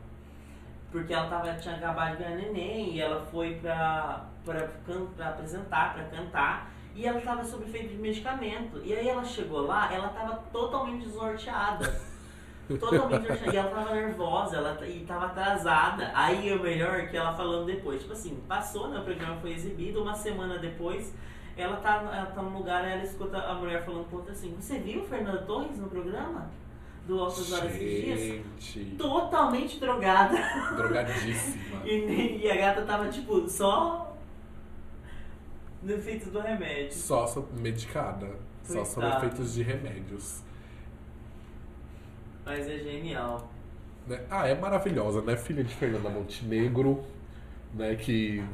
Porque 0.92 1.12
ela 1.14 1.26
tava, 1.28 1.54
tinha 1.54 1.74
acabado 1.76 2.18
de 2.18 2.22
ganhar 2.22 2.36
neném 2.36 2.92
e 2.94 3.00
ela 3.00 3.24
foi 3.32 3.54
pra, 3.54 4.26
pra, 4.44 4.68
pra 5.16 5.28
apresentar, 5.30 5.94
pra 5.94 6.04
cantar. 6.04 6.70
E 6.94 7.06
ela 7.06 7.18
tava 7.22 7.42
sob 7.42 7.64
efeito 7.64 7.88
de 7.88 7.96
medicamento. 7.96 8.80
E 8.84 8.92
aí 8.94 9.08
ela 9.08 9.24
chegou 9.24 9.62
lá, 9.62 9.92
ela 9.92 10.08
tava 10.08 10.36
totalmente 10.52 11.06
desnorteada. 11.06 11.98
Totalmente. 12.68 13.50
E 13.52 13.56
ela 13.56 13.70
tava 13.70 13.94
nervosa, 13.94 14.56
ela 14.56 14.86
e 14.86 15.00
tava 15.00 15.26
atrasada. 15.26 16.10
Aí 16.14 16.52
o 16.52 16.62
melhor 16.62 17.00
é 17.00 17.06
que 17.06 17.16
ela 17.16 17.34
falando 17.34 17.66
depois, 17.66 18.00
tipo 18.00 18.12
assim, 18.12 18.40
passou, 18.48 18.88
né? 18.88 18.98
O 19.00 19.04
programa 19.04 19.36
foi 19.40 19.52
exibido, 19.52 20.02
uma 20.02 20.14
semana 20.14 20.58
depois, 20.58 21.12
ela 21.56 21.76
tá, 21.76 21.96
ela 22.12 22.26
tá 22.26 22.42
num 22.42 22.56
lugar, 22.58 22.84
ela 22.88 23.02
escuta 23.02 23.38
a 23.38 23.54
mulher 23.54 23.84
falando 23.84 24.08
com 24.08 24.16
outra 24.16 24.32
assim, 24.32 24.54
você 24.58 24.78
viu 24.78 25.04
Fernanda 25.04 25.42
Torres 25.42 25.78
no 25.78 25.88
programa? 25.88 26.50
Do 27.06 27.20
Altas 27.20 27.52
Horas 27.52 27.74
esses 27.74 28.04
dias? 28.04 28.44
Gente, 28.58 28.96
Totalmente 28.96 29.78
drogada. 29.78 30.36
drogadíssima. 30.74 31.64
E, 31.84 32.40
e 32.42 32.50
a 32.50 32.56
gata 32.56 32.80
tava, 32.82 33.10
tipo, 33.10 33.46
só 33.46 34.16
no 35.82 35.92
efeito 35.92 36.30
do 36.30 36.40
remédio. 36.40 36.92
Só 36.94 37.26
medicada. 37.52 38.30
Só 38.62 38.82
sob 38.82 39.02
Coitada. 39.02 39.26
efeitos 39.26 39.52
de 39.52 39.62
remédios. 39.62 40.42
Mas 42.45 42.68
é 42.68 42.78
genial. 42.78 43.49
né? 44.07 44.20
Ah, 44.30 44.47
é 44.47 44.55
maravilhosa, 44.55 45.22
né? 45.22 45.36
Filha 45.36 45.64
de 45.64 45.74
Fernanda 45.74 46.09
Montenegro, 46.11 47.05
né? 47.72 47.95
Que 47.95 48.45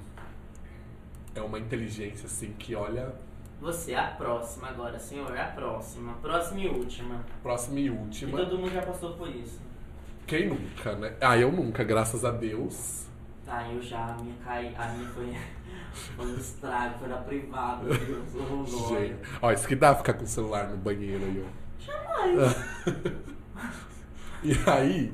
é 1.35 1.41
uma 1.43 1.59
inteligência, 1.59 2.27
assim, 2.27 2.53
que 2.59 2.75
olha, 2.75 3.13
Você 3.61 3.93
é 3.93 3.99
a 3.99 4.07
próxima 4.13 4.69
agora, 4.69 4.99
senhor. 4.99 5.35
É 5.37 5.43
a 5.43 5.49
próxima. 5.49 6.15
Próxima 6.23 6.61
e 6.61 6.69
última. 6.69 7.25
próxima 7.43 7.79
e 7.81 7.85
E 7.87 7.91
última. 7.91 8.39
todo 8.39 8.59
mundo 8.59 8.73
já 8.73 8.83
passou 8.83 9.15
por 9.15 9.29
isso. 9.29 9.61
Quem 10.27 10.49
nunca, 10.49 10.95
né? 10.97 11.15
Ah, 11.21 11.37
eu 11.37 11.51
nunca, 11.51 11.83
graças 11.85 12.25
a 12.25 12.31
Deus. 12.31 13.07
Tá, 13.45 13.69
eu 13.69 13.83
já, 13.83 14.05
a 14.15 14.17
minha 14.23 14.37
cai. 14.45 14.73
A 14.79 14.89
minha 14.93 15.09
foi. 15.11 15.35
Foi 16.15 16.25
um 16.25 16.37
estrago, 16.37 17.01
foi 17.01 17.09
na 17.09 17.17
privada. 17.17 17.93
Gente, 17.93 19.17
ó, 19.43 19.51
isso 19.51 19.67
que 19.67 19.75
dá 19.75 19.93
ficar 19.93 20.13
com 20.15 20.23
o 20.23 20.27
celular 20.27 20.69
no 20.69 20.77
banheiro 20.77 21.25
aí, 21.25 21.45
ó. 21.45 21.85
Jamais. 21.85 22.55
E 24.43 24.53
aí, 24.67 25.13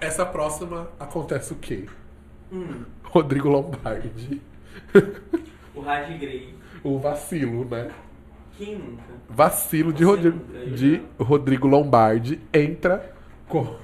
essa 0.00 0.24
próxima 0.24 0.88
acontece 1.00 1.52
o 1.52 1.56
quê? 1.56 1.86
Hum, 2.52 2.84
Rodrigo 3.02 3.48
Lombardi. 3.48 4.40
o 5.74 5.80
Raj 5.80 6.16
Grey. 6.16 6.54
O 6.84 6.96
vacilo, 7.00 7.64
né? 7.64 7.90
Quem 8.56 8.78
nunca? 8.78 9.02
Vacilo 9.28 9.92
de, 9.92 10.04
Rodrigo, 10.04 10.36
nunca, 10.36 10.66
de. 10.70 11.02
Rodrigo 11.18 11.66
Lombardi 11.66 12.40
entra 12.52 13.14
com, 13.48 13.76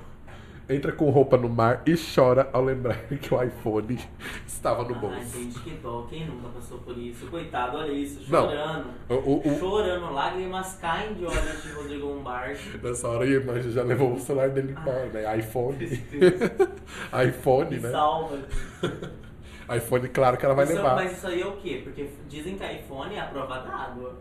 entra 0.68 0.92
com 0.92 1.10
roupa 1.10 1.36
no 1.36 1.48
mar 1.48 1.82
e 1.86 1.94
chora 1.96 2.48
ao 2.52 2.62
lembrar 2.64 2.96
que 3.20 3.34
o 3.34 3.42
iPhone 3.42 3.98
estava 4.46 4.82
no 4.84 4.94
Ai, 4.94 5.00
bolso. 5.00 5.38
gente, 5.38 5.58
que 5.60 5.70
dó. 5.82 6.06
Quem 6.08 6.26
nunca 6.26 6.48
passou 6.48 6.78
por 6.78 6.96
isso? 6.96 7.26
Coitado, 7.26 7.76
olha 7.78 7.92
isso, 7.92 8.20
Não. 8.32 8.48
chorando. 8.48 8.86
O, 9.08 9.14
o- 9.14 9.48
o- 9.54 9.58
Chorando, 9.58 10.12
lágrimas 10.12 10.74
caem 10.80 11.14
de 11.14 11.24
olhos 11.26 11.62
de 11.62 11.72
Rodrigo 11.72 12.06
Lombardi. 12.06 12.80
nessa 12.82 13.08
hora 13.08 13.24
a 13.24 13.28
imagem 13.28 13.70
já 13.72 13.82
levou 13.82 14.14
o 14.14 14.18
celular 14.20 14.48
dele 14.50 14.72
embora, 14.78 15.06
né? 15.06 15.38
iPhone. 15.38 15.76
iPhone, 17.28 17.78
né? 17.78 17.90
salva. 17.90 18.38
iPhone, 19.76 20.08
claro 20.08 20.36
que 20.36 20.44
ela 20.44 20.54
vai 20.54 20.64
Isso- 20.64 20.74
levar. 20.74 20.94
Mas 20.96 21.12
isso 21.12 21.26
aí 21.26 21.40
é 21.40 21.46
o 21.46 21.56
quê? 21.56 21.80
Porque 21.84 22.08
dizem 22.28 22.56
que 22.56 22.64
iPhone 22.64 23.14
é 23.14 23.20
a 23.20 23.26
prova 23.26 23.58
d'água. 23.60 24.14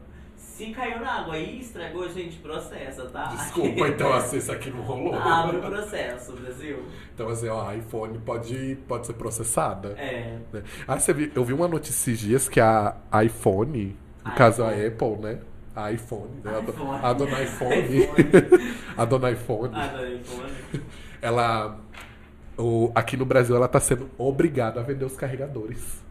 Se 0.55 0.67
caiu 0.67 0.99
na 0.99 1.21
água 1.21 1.35
e 1.35 1.61
estragou, 1.61 2.07
gente, 2.09 2.37
processa, 2.37 3.05
tá? 3.05 3.25
Desculpa, 3.25 3.87
então 3.87 4.13
assim, 4.13 4.37
isso 4.37 4.51
aqui 4.51 4.69
não 4.69 4.83
rolou. 4.83 5.15
Abre 5.15 5.57
o 5.57 5.61
processo, 5.61 6.33
Brasil. 6.33 6.85
Então, 7.11 7.27
assim, 7.27 7.47
ó, 7.47 7.67
a 7.67 7.75
iPhone 7.75 8.19
pode, 8.19 8.77
pode 8.87 9.07
ser 9.07 9.13
processada. 9.13 9.95
É. 9.97 10.37
né? 10.53 10.63
Ah, 10.87 10.99
você 10.99 11.11
viu, 11.11 11.31
eu 11.33 11.43
vi 11.43 11.53
uma 11.53 11.67
notícia 11.67 12.11
esses 12.11 12.19
dias 12.19 12.47
que 12.47 12.59
a 12.59 12.95
iPhone, 13.25 13.97
no 14.23 14.31
A 14.31 14.35
caso 14.35 14.63
a 14.63 14.77
iPhone. 14.77 14.87
Apple, 14.87 15.23
né? 15.23 15.39
A 15.75 15.91
iPhone, 15.91 16.29
né? 16.43 16.55
A 16.55 16.59
iPhone. 16.59 16.99
A 17.01 17.13
dona 17.13 17.41
iPhone. 17.41 17.75
iPhone. 17.97 18.75
a 18.95 19.05
dona 19.05 19.31
iPhone. 19.31 19.73
Ah, 19.73 19.87
da 19.87 20.07
iPhone. 20.07 20.53
Ela. 21.19 21.79
O, 22.55 22.91
aqui 22.93 23.17
no 23.17 23.25
Brasil 23.25 23.55
ela 23.55 23.67
tá 23.67 23.79
sendo 23.79 24.07
obrigada 24.19 24.79
a 24.79 24.83
vender 24.83 25.05
os 25.05 25.17
carregadores. 25.17 26.02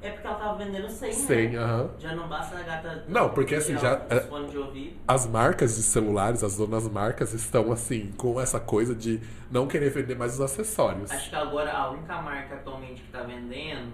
É 0.00 0.10
porque 0.10 0.26
ela 0.28 0.36
tava 0.36 0.58
vendendo 0.64 0.88
100, 0.88 1.12
Sem, 1.12 1.48
né? 1.50 1.58
aham. 1.58 1.90
Já 1.98 2.14
não 2.14 2.28
basta 2.28 2.56
a 2.56 2.62
gata... 2.62 3.04
Não, 3.08 3.30
porque 3.30 3.56
assim, 3.56 3.76
já- 3.76 4.00
Os 4.08 4.26
fones 4.28 4.54
ouvido. 4.54 4.96
As 5.08 5.26
marcas 5.26 5.76
de 5.76 5.82
celulares, 5.82 6.44
as 6.44 6.56
donas 6.56 6.88
marcas, 6.88 7.34
estão 7.34 7.72
assim, 7.72 8.12
com 8.16 8.40
essa 8.40 8.60
coisa 8.60 8.94
de 8.94 9.20
não 9.50 9.66
querer 9.66 9.90
vender 9.90 10.16
mais 10.16 10.34
os 10.34 10.40
acessórios. 10.40 11.10
Acho 11.10 11.30
que 11.30 11.34
agora 11.36 11.72
a 11.72 11.90
única 11.90 12.22
marca 12.22 12.54
atualmente 12.54 13.02
que 13.02 13.10
tá 13.10 13.22
vendendo, 13.22 13.92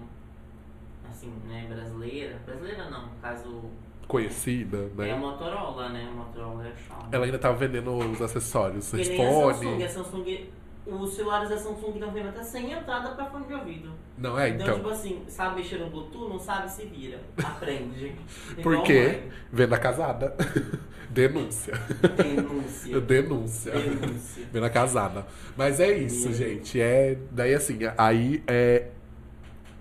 assim, 1.11 1.33
né, 1.47 1.67
brasileira... 1.69 2.39
Brasileira 2.45 2.91
não, 2.91 3.07
no 3.07 3.15
caso... 3.23 3.63
Conhecida, 4.07 4.91
É 4.99 5.11
a 5.11 5.15
né? 5.15 5.17
Motorola, 5.17 5.89
né? 5.89 6.07
A 6.07 6.15
Motorola 6.15 6.67
é 6.69 6.73
chata. 6.87 7.07
Ela 7.11 7.25
ainda 7.25 7.39
tava 7.39 7.57
vendendo 7.57 7.97
os 7.97 8.21
acessórios. 8.21 8.91
Porque 8.91 9.09
nem 9.09 9.19
a 9.27 9.31
Fone. 9.31 9.55
Samsung, 9.55 9.83
a 9.83 9.89
Samsung 9.89 10.47
os 10.87 11.15
celulares 11.15 11.49
da 11.49 11.57
Samsung 11.57 11.93
vendo 12.13 12.29
até 12.29 12.43
sem 12.43 12.73
entrada 12.73 13.11
pra 13.11 13.27
fone 13.27 13.47
de 13.47 13.55
ouvido. 13.55 13.91
Não 14.19 14.39
é? 14.39 14.51
Então, 14.51 14.63
Então. 14.67 14.77
tipo 14.77 14.89
assim, 14.91 15.23
sabe 15.29 15.57
mexer 15.57 15.79
no 15.79 15.89
Bluetooth, 15.91 16.29
não 16.29 16.39
sabe 16.39 16.71
se 16.71 16.85
vira. 16.85 17.21
Aprende. 17.43 18.15
Por 18.63 18.73
Igual 18.73 18.87
quê? 18.87 19.03
mãe. 19.23 19.29
Venda 19.53 19.79
casada. 19.79 20.35
Denúncia. 21.11 21.75
Denúncia. 22.17 23.01
Denúncia. 23.01 23.73
Denúncia. 23.73 24.45
Venda 24.53 24.69
casada. 24.71 25.27
Mas 25.57 25.79
é 25.81 25.93
isso, 25.97 26.33
gente. 26.33 26.81
É. 26.81 27.17
Daí 27.31 27.55
assim, 27.55 27.79
aí 27.97 28.43
é. 28.47 28.89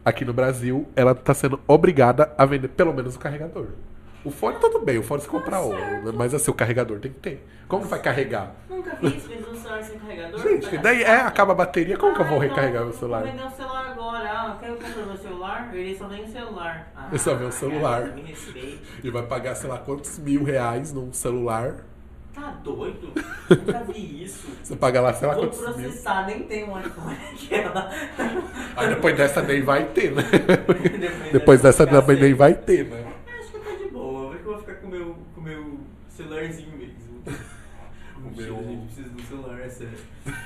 Aqui 0.06 0.26
no 0.26 0.34
Brasil, 0.34 0.86
ela 0.98 1.16
tá 1.16 1.34
sendo 1.34 1.60
obrigada 1.66 2.34
a 2.38 2.46
vender 2.46 2.68
pelo 2.68 2.94
menos 2.94 3.16
o 3.16 3.20
carregador. 3.20 3.68
O 4.24 4.32
fone 4.32 4.58
tudo 4.60 4.80
bem, 4.80 4.98
o 4.98 5.04
fone 5.04 5.22
você 5.22 5.28
compra 5.28 5.60
outro, 5.60 6.04
né? 6.06 6.12
mas 6.16 6.34
assim, 6.34 6.50
o 6.50 6.54
carregador 6.54 7.00
tem 7.00 7.12
que 7.12 7.20
ter. 7.20 7.46
Como 7.68 7.84
vai 7.86 8.00
carregar? 8.02 8.56
Nunca 8.70 8.96
vi 9.02 9.18
isso, 9.18 9.30
um 9.32 9.56
celular 9.56 9.84
sem 9.84 10.00
carregador. 10.00 10.40
Gente, 10.42 10.70
Tá 10.70 10.82
daí 10.82 11.04
é, 11.04 11.16
acaba 11.22 11.52
a 11.52 11.56
bateria, 11.56 11.98
como 11.98 12.14
que 12.16 12.22
eu 12.22 12.26
vou 12.26 12.40
Ah, 12.40 12.46
então, 12.46 12.56
recarregar 12.56 12.84
meu 12.86 12.94
celular? 12.94 13.24
Vou 13.24 13.32
vender 13.32 13.44
um 13.46 13.50
celular 13.52 13.88
agora. 13.92 14.30
Ah, 14.32 14.58
quer 14.60 14.70
comprar 14.70 15.06
meu 15.06 15.18
celular? 15.18 15.70
Ele 15.76 15.98
só 15.98 16.08
vem 16.08 16.24
o 16.24 16.28
celular. 16.32 16.92
Ah, 16.96 17.08
Ele 17.10 17.20
só 17.20 17.36
vê 17.36 17.44
o 17.46 17.52
celular. 17.52 18.02
cara, 18.04 18.14
Me 18.16 18.22
respeita. 18.22 18.78
E 19.04 19.10
vai 19.10 19.24
pagar, 19.24 19.56
sei 19.56 19.70
lá, 19.70 19.78
quantos 19.80 20.18
mil 20.20 20.44
reais 20.44 20.94
num 20.94 21.12
celular. 21.12 21.76
Tá 22.34 22.50
doido? 22.64 23.12
Nunca 23.50 23.84
vi 23.92 24.24
isso. 24.24 24.48
Você 24.64 24.76
paga 24.76 25.02
lá, 25.02 25.14
sei 25.14 25.28
lá, 25.28 25.34
Vou 25.36 25.44
quantos 25.44 25.60
mil. 25.60 25.74
processar, 25.74 26.26
nem 26.26 26.44
tem 26.44 26.64
um 26.64 26.80
iPhone 26.80 27.18
aquela. 27.34 27.92
Aí 28.78 28.88
depois 28.88 29.16
dessa 29.18 29.42
nem 29.42 29.62
vai 29.62 29.86
ter, 29.88 30.12
né? 30.14 30.24
Depois, 30.32 31.32
Depois 31.32 31.62
dessa 31.62 31.86
nem 31.86 32.34
vai 32.34 32.54
ter, 32.56 32.86
né? 32.86 33.06
Acho 33.40 33.52
que 33.52 33.60
tá 33.60 33.72
de 33.76 33.90
boa. 33.92 34.34
Acho 34.34 34.40
que 34.42 34.48
eu 34.48 34.52
vou 34.54 34.60
ficar 34.62 34.74
com 34.76 34.88
o 34.88 34.90
meu, 34.90 35.16
com 35.36 35.42
o 35.42 35.44
meu 35.44 35.80
celularzinho 36.10 36.76
mesmo. 36.76 36.94
O 38.18 38.22
Mentira, 38.22 38.48
meu- 38.48 38.58
A 38.60 38.64
gente 38.64 38.86
precisa 38.86 39.10
do 39.10 39.22
celular, 39.22 39.60
é 39.62 39.70
sério. 39.70 39.98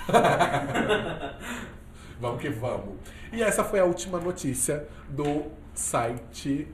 Vamos 2.19 2.41
que 2.41 2.49
vamos. 2.49 2.95
E 3.31 3.43
essa 3.43 3.63
foi 3.63 3.79
a 3.79 3.85
última 3.85 4.19
notícia 4.19 4.87
do 5.09 5.51
site 5.73 6.67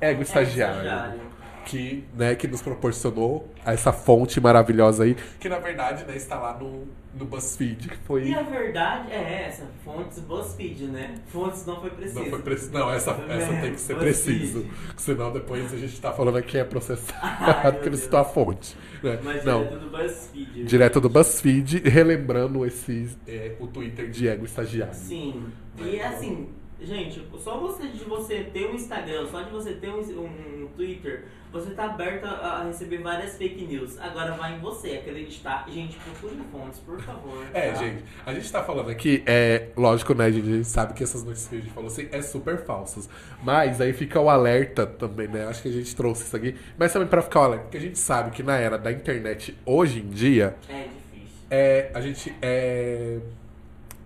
Ego 0.00 0.22
Estagiário. 0.22 0.76
estagiário. 0.82 1.20
Que, 1.66 2.04
né, 2.16 2.34
que 2.36 2.46
nos 2.46 2.62
proporcionou 2.62 3.48
essa 3.64 3.92
fonte 3.92 4.40
maravilhosa 4.40 5.02
aí. 5.02 5.16
Que 5.40 5.48
na 5.48 5.58
verdade 5.58 6.04
né, 6.04 6.16
está 6.16 6.38
lá 6.38 6.56
no, 6.56 6.86
no 7.18 7.24
BuzzFeed, 7.24 7.88
que 7.88 7.96
foi. 7.98 8.28
E 8.28 8.34
a 8.34 8.42
verdade 8.42 9.10
é 9.10 9.46
essa, 9.48 9.66
fontes 9.84 10.20
BuzzFeed, 10.20 10.84
né? 10.84 11.16
Fontes 11.26 11.66
não 11.66 11.80
foi 11.80 11.90
preciso. 11.90 12.20
Não 12.20 12.26
foi 12.30 12.38
preciso. 12.42 12.72
Não, 12.72 12.88
essa, 12.90 13.10
essa 13.28 13.52
É, 13.52 13.60
tem 13.62 13.72
que 13.72 13.80
ser 13.80 13.94
BuzzFeed. 13.96 14.38
preciso. 14.38 14.66
Senão 14.96 15.32
depois 15.32 15.74
a 15.74 15.76
gente 15.76 16.00
tá 16.00 16.12
falando 16.12 16.36
aqui 16.38 16.56
é 16.56 16.62
processado 16.62 17.18
Ai, 17.22 17.72
porque 17.72 17.90
não 17.90 17.96
citou 17.96 18.20
a 18.20 18.24
fonte. 18.24 18.76
né? 19.02 19.18
Mas 19.24 19.44
Não. 19.44 19.64
direto 19.64 19.78
do 19.80 19.90
BuzzFeed. 19.90 20.64
Direto 20.64 21.00
do 21.00 21.08
BuzzFeed, 21.08 21.78
relembrando 21.88 22.64
esse, 22.64 23.08
é, 23.26 23.56
o 23.58 23.66
Twitter 23.66 24.08
de 24.08 24.28
Ego 24.28 24.44
Estagiário. 24.44 24.94
Sim. 24.94 25.46
E 25.78 26.00
assim, 26.00 26.48
gente, 26.80 27.26
só 27.42 27.58
você 27.58 27.88
de 27.88 28.04
você 28.04 28.44
ter 28.44 28.66
um 28.70 28.74
Instagram, 28.74 29.26
só 29.30 29.42
de 29.42 29.50
você 29.50 29.72
ter 29.72 29.88
um, 29.88 29.98
um- 29.98 30.62
um 30.64 30.68
Twitter, 30.76 31.24
você 31.56 31.70
tá 31.74 31.84
aberto 31.86 32.24
a, 32.26 32.64
receber 32.64 32.98
várias 32.98 33.36
fake 33.36 33.64
news. 33.66 33.98
Agora 33.98 34.32
vai 34.32 34.56
em 34.56 34.60
você 34.60 34.90
acreditar. 34.92 35.66
Gente, 35.68 35.96
procure 35.98 36.40
fontes, 36.52 36.78
por 36.80 37.00
favor. 37.00 37.44
É, 37.52 37.72
tá? 37.72 37.74
gente, 37.76 38.04
a 38.24 38.32
gente 38.34 38.50
tá 38.52 38.62
falando 38.62 38.90
aqui, 38.90 39.22
é 39.26 39.68
lógico, 39.76 40.14
né, 40.14 40.26
a 40.26 40.30
gente 40.30 40.64
sabe 40.64 40.94
que 40.94 41.02
essas 41.02 41.22
notícias 41.24 41.48
que 41.48 41.56
a 41.56 41.60
gente 41.60 41.72
falou 41.72 41.88
assim 41.88 42.08
é 42.12 42.22
super 42.22 42.64
falsas. 42.64 43.08
Mas 43.42 43.80
aí 43.80 43.92
fica 43.92 44.20
o 44.20 44.28
alerta 44.28 44.86
também, 44.86 45.28
né? 45.28 45.46
Acho 45.46 45.62
que 45.62 45.68
a 45.68 45.72
gente 45.72 45.94
trouxe 45.96 46.22
isso 46.24 46.36
aqui, 46.36 46.54
mas 46.78 46.92
também 46.92 47.08
pra 47.08 47.22
ficar 47.22 47.40
o 47.40 47.44
alerta, 47.44 47.64
porque 47.64 47.78
a 47.78 47.80
gente 47.80 47.98
sabe 47.98 48.30
que 48.30 48.42
na 48.42 48.56
era 48.56 48.78
da 48.78 48.92
internet 48.92 49.56
hoje 49.64 50.00
em 50.00 50.08
dia, 50.10 50.56
É 50.68 50.82
difícil. 50.84 51.38
é, 51.50 51.90
a 51.94 52.00
gente 52.00 52.34
é 52.42 53.18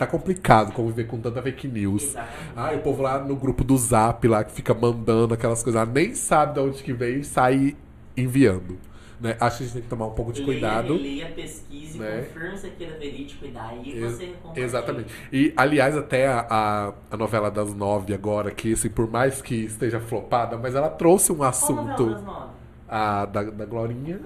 tá 0.00 0.06
complicado 0.06 0.72
conviver 0.72 1.04
com 1.04 1.20
tanta 1.20 1.40
fake 1.42 1.68
news. 1.68 2.02
Exatamente. 2.04 2.52
Ah, 2.56 2.72
e 2.72 2.76
o 2.76 2.80
povo 2.80 3.02
lá 3.02 3.18
no 3.22 3.36
grupo 3.36 3.62
do 3.62 3.76
Zap 3.76 4.26
lá 4.26 4.42
que 4.42 4.50
fica 4.52 4.72
mandando 4.74 5.34
aquelas 5.34 5.62
coisas, 5.62 5.86
nem 5.88 6.14
sabe 6.14 6.54
de 6.54 6.60
onde 6.60 6.82
que 6.82 6.92
veio 6.92 7.20
e 7.20 7.24
sai 7.24 7.76
enviando. 8.16 8.78
Né? 9.20 9.36
Acho 9.38 9.58
que 9.58 9.62
a 9.64 9.66
gente 9.66 9.72
tem 9.74 9.82
que 9.82 9.88
tomar 9.88 10.06
um 10.06 10.12
pouco 10.14 10.32
de 10.32 10.40
cuidado. 10.40 10.94
Leia, 10.94 11.24
leia 11.26 11.34
pesquise, 11.34 11.98
Né? 11.98 12.22
confirme 12.22 12.56
se 12.56 12.66
aquilo 12.68 12.92
é 12.92 12.96
verídico 12.96 13.44
e 13.44 13.50
daí 13.50 13.92
Ex- 13.94 14.12
você. 14.18 14.34
Exatamente. 14.56 15.12
E, 15.30 15.52
aliás, 15.54 15.94
até 15.96 16.26
a, 16.26 16.46
a, 16.48 16.92
a 17.10 17.16
novela 17.18 17.50
das 17.50 17.74
nove 17.74 18.14
agora, 18.14 18.50
que 18.50 18.72
assim, 18.72 18.88
por 18.88 19.10
mais 19.10 19.42
que 19.42 19.54
esteja 19.54 20.00
flopada, 20.00 20.56
mas 20.56 20.74
ela 20.74 20.88
trouxe 20.88 21.30
um 21.32 21.36
Qual 21.36 21.50
novela 21.52 21.82
das 21.88 21.98
assunto. 22.00 22.24
nove? 22.24 22.50
A 22.88 23.24
da, 23.26 23.42
da 23.44 23.64
Glorinha, 23.66 24.20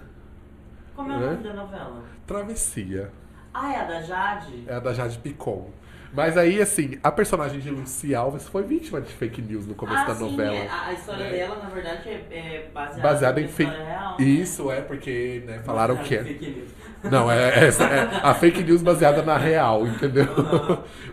Como 0.95 1.11
é 1.11 1.17
o 1.17 1.19
Né? 1.19 1.27
nome 1.33 1.43
da 1.43 1.55
novela? 1.55 2.03
Travessia. 2.27 3.11
Ah, 3.55 3.73
é 3.73 3.77
a 3.81 3.85
da 3.85 4.03
Jade? 4.03 4.65
É 4.67 4.75
a 4.75 4.81
da 4.81 4.93
Jade 4.93 5.17
Picon. 5.19 5.71
Mas 6.13 6.37
aí, 6.37 6.61
assim, 6.63 6.97
a 7.03 7.11
personagem 7.11 7.59
de 7.59 7.71
Lucy 7.71 8.15
Alves 8.15 8.47
foi 8.47 8.63
vítima 8.63 9.01
de 9.01 9.13
fake 9.13 9.43
news 9.43 9.67
no 9.67 9.75
começo 9.75 10.03
ah, 10.03 10.05
da 10.07 10.15
sim, 10.15 10.31
novela. 10.31 10.55
é, 10.55 10.69
a, 10.69 10.93
história 10.93 11.25
né? 11.25 11.31
dela, 11.31 11.59
na 11.61 11.69
verdade, 11.69 12.09
é, 12.09 12.13
é 12.31 12.71
baseada, 12.73 13.03
Baseada 13.03 13.41
em 13.41 13.49
fake. 13.49 13.71
real. 13.73 14.17
né? 14.19 14.25
Isso 14.25 14.71
é 14.71 14.81
porque, 14.81 15.43
né, 15.45 15.61
falaram 15.65 15.97
que 15.97 16.15
é. 16.15 16.23
fake 16.23 16.51
news. 16.51 16.69
Não, 17.11 17.31
é, 17.31 17.67
essa 17.67 17.85
é 17.85 18.21
a 18.23 18.33
fake 18.33 18.63
news 18.63 18.81
baseada 18.81 19.23
na 19.23 19.37
real, 19.37 19.87
entendeu? 19.87 20.27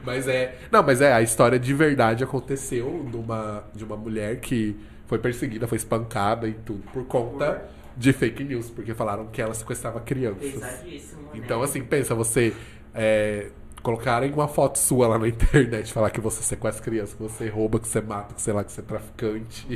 mas 0.06 0.28
é. 0.28 0.56
Não, 0.72 0.84
mas 0.84 1.02
é, 1.02 1.12
a 1.14 1.22
história 1.22 1.58
de 1.60 1.74
verdade 1.74 2.24
aconteceu 2.24 2.88
numa, 3.12 3.64
de 3.74 3.84
uma 3.84 3.98
mulher 3.98 4.40
que 4.40 4.80
foi 5.08 5.18
perseguida, 5.18 5.68
foi 5.68 5.78
espancada 5.78 6.48
e 6.48 6.54
tudo, 6.54 6.84
por 6.94 7.04
conta 7.06 7.54
Por- 7.54 7.81
de 8.02 8.12
fake 8.12 8.44
news, 8.44 8.70
porque 8.70 8.94
falaram 8.94 9.28
que 9.28 9.42
ela 9.42 9.54
sequestrava 9.54 10.00
crianças. 10.02 10.52
Pesadíssimo, 10.52 11.22
né? 11.22 11.30
Então, 11.36 11.62
assim, 11.62 11.84
pensa, 11.84 12.16
você 12.16 12.54
é, 12.96 13.50
colocarem 13.84 14.34
uma 14.34 14.48
foto 14.48 14.80
sua 14.80 15.08
lá 15.08 15.20
na 15.20 15.28
internet, 15.30 15.94
falar 15.94 16.10
que 16.10 16.20
você 16.20 16.42
sequestra 16.42 16.84
criança, 16.84 17.16
que 17.16 17.22
você 17.22 17.48
rouba, 17.48 17.80
que 17.80 17.88
você 17.88 18.02
mata, 18.02 18.34
que 18.34 18.42
sei 18.42 18.54
lá, 18.54 18.64
que 18.64 18.72
você 18.72 18.82
é 18.82 18.84
traficante. 18.84 19.68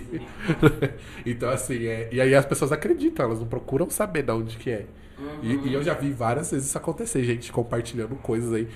então, 1.24 1.50
assim, 1.50 1.86
é, 1.86 2.10
e 2.12 2.20
aí 2.20 2.34
as 2.34 2.46
pessoas 2.46 2.72
acreditam, 2.72 3.26
elas 3.26 3.40
não 3.40 3.48
procuram 3.48 3.90
saber 3.92 4.24
de 4.24 4.32
onde 4.32 4.58
que 4.58 4.72
é. 4.72 4.86
Uhum. 5.20 5.40
E, 5.44 5.70
e 5.70 5.74
eu 5.74 5.84
já 5.84 5.94
vi 5.94 6.12
várias 6.12 6.52
vezes 6.52 6.68
isso 6.68 6.78
acontecer, 6.78 7.24
gente 7.24 7.52
compartilhando 7.52 8.16
coisas 8.16 8.52
aí. 8.52 8.68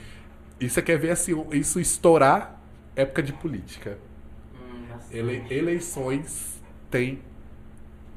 E 0.59 0.69
você 0.69 0.81
quer 0.81 0.97
ver 0.97 1.09
assim, 1.11 1.33
isso 1.51 1.79
estourar 1.79 2.61
época 2.95 3.23
de 3.23 3.33
política. 3.33 3.97
Hum. 4.53 4.97
Ele- 5.11 5.43
eleições 5.49 6.61
tem 6.91 7.19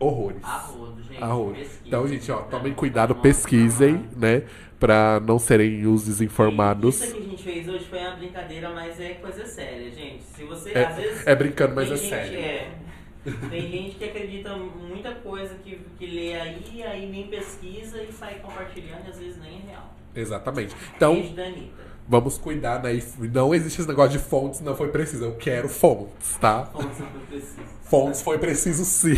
horrores. 0.07 0.43
Arrodo, 0.43 1.03
gente. 1.03 1.23
Arrodo. 1.23 1.55
pesquisa. 1.55 1.81
Então, 1.87 2.09
gente, 2.09 2.33
ó, 2.33 2.37
tomem 2.43 2.73
cuidado, 2.75 3.15
pesquisem, 3.15 4.05
né? 4.17 4.43
Pra 4.81 5.21
não 5.21 5.39
serem 5.39 5.87
os 5.87 6.05
desinformados. 6.07 7.01
Isso 7.03 7.15
que 7.15 7.19
a 7.21 7.25
gente 7.31 7.43
fez 7.43 7.69
hoje 7.69 7.85
foi 7.85 7.99
uma 8.01 8.17
brincadeira, 8.17 8.71
mas 8.71 8.99
é 9.01 9.11
coisa 9.15 9.47
séria, 9.47 9.91
gente. 9.93 10.23
Se 10.25 10.43
você, 10.45 10.73
É- 10.73 10.85
às 10.85 10.97
vezes... 10.97 11.27
é 11.27 11.35
brincando, 11.37 11.75
mas 11.77 11.91
é 11.91 11.97
gente- 11.97 12.09
sério. 12.09 12.39
é. 12.39 12.71
Tem 13.49 13.71
gente 13.71 13.95
que 13.95 14.05
acredita 14.05 14.57
muita 14.57 15.13
coisa 15.13 15.55
que, 15.63 15.79
que 15.97 16.07
lê 16.07 16.35
aí, 16.35 16.83
aí 16.83 17.09
nem 17.09 17.29
pesquisa 17.29 18.03
e 18.03 18.11
sai 18.13 18.41
compartilhando, 18.41 19.07
e 19.07 19.11
às 19.11 19.19
vezes 19.21 19.41
nem 19.41 19.59
é 19.59 19.71
real. 19.71 19.95
Exatamente. 20.15 20.75
Então, 20.97 21.15
Beijo 21.15 21.35
da 21.35 21.45
Anitta. 21.45 21.92
Vamos 22.09 22.39
cuidar, 22.39 22.83
né? 22.83 22.95
E 22.95 23.29
não 23.29 23.55
existe 23.55 23.81
esse 23.81 23.89
negócio 23.89 24.13
de 24.13 24.19
fontes, 24.19 24.61
não 24.61 24.77
foi 24.77 24.89
preciso. 24.89 25.25
Eu 25.25 25.35
quero 25.37 25.69
fontes, 25.69 26.37
tá? 26.41 26.69
Como 26.73 26.89
você 26.89 27.03
foi 27.03 27.21
preciso. 27.29 27.61
Fontes 27.85 28.23
foi 28.23 28.39
preciso 28.39 28.85
sim. 28.85 29.17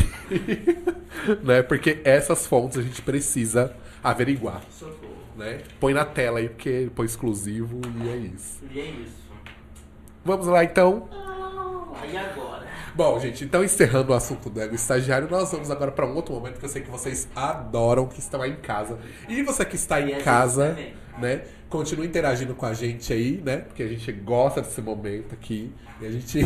né? 1.43 1.63
Porque 1.63 2.01
essas 2.05 2.47
fontes 2.47 2.79
a 2.79 2.83
gente 2.83 3.03
precisa 3.03 3.75
averiguar. 4.03 4.63
Socorro. 4.71 5.15
Né? 5.37 5.63
Põe 5.81 5.93
na 5.93 6.05
tela 6.05 6.39
aí, 6.39 6.49
porque 6.49 6.91
põe 6.95 7.07
exclusivo 7.07 7.81
e 8.03 8.09
é 8.09 8.17
isso. 8.17 8.61
E 8.71 8.81
é 8.81 8.85
isso. 8.85 9.25
Vamos 10.25 10.47
lá 10.47 10.65
então. 10.65 11.09
Aí 12.01 12.17
agora. 12.17 12.65
Bom, 12.95 13.19
gente, 13.19 13.45
então 13.45 13.65
encerrando 13.65 14.13
o 14.13 14.15
assunto 14.15 14.49
do 14.49 14.61
ego 14.61 14.75
estagiário, 14.75 15.29
nós 15.29 15.51
vamos 15.51 15.69
agora 15.71 15.91
para 15.91 16.07
um 16.07 16.15
outro 16.15 16.33
momento 16.33 16.61
que 16.61 16.65
eu 16.65 16.69
sei 16.69 16.81
que 16.81 16.91
vocês 16.91 17.29
adoram, 17.35 18.07
que 18.07 18.21
estão 18.21 18.41
aí 18.41 18.53
em 18.53 18.57
casa. 18.57 18.99
E 19.29 19.43
você 19.43 19.65
que 19.65 19.75
está 19.75 20.01
E 20.01 20.05
em 20.05 20.09
gente 20.11 20.25
casa, 20.25 20.69
também. 20.69 20.95
Né? 21.19 21.43
Continue 21.69 22.07
interagindo 22.07 22.55
com 22.55 22.67
a 22.67 22.73
gente 22.73 23.13
aí, 23.13 23.41
né? 23.45 23.59
Porque 23.59 23.83
a 23.83 23.89
gente 23.89 24.11
gosta 24.13 24.61
desse 24.63 24.81
momento 24.81 25.33
aqui. 25.35 25.73
E 26.01 26.07
a 26.07 26.11
gente, 26.11 26.39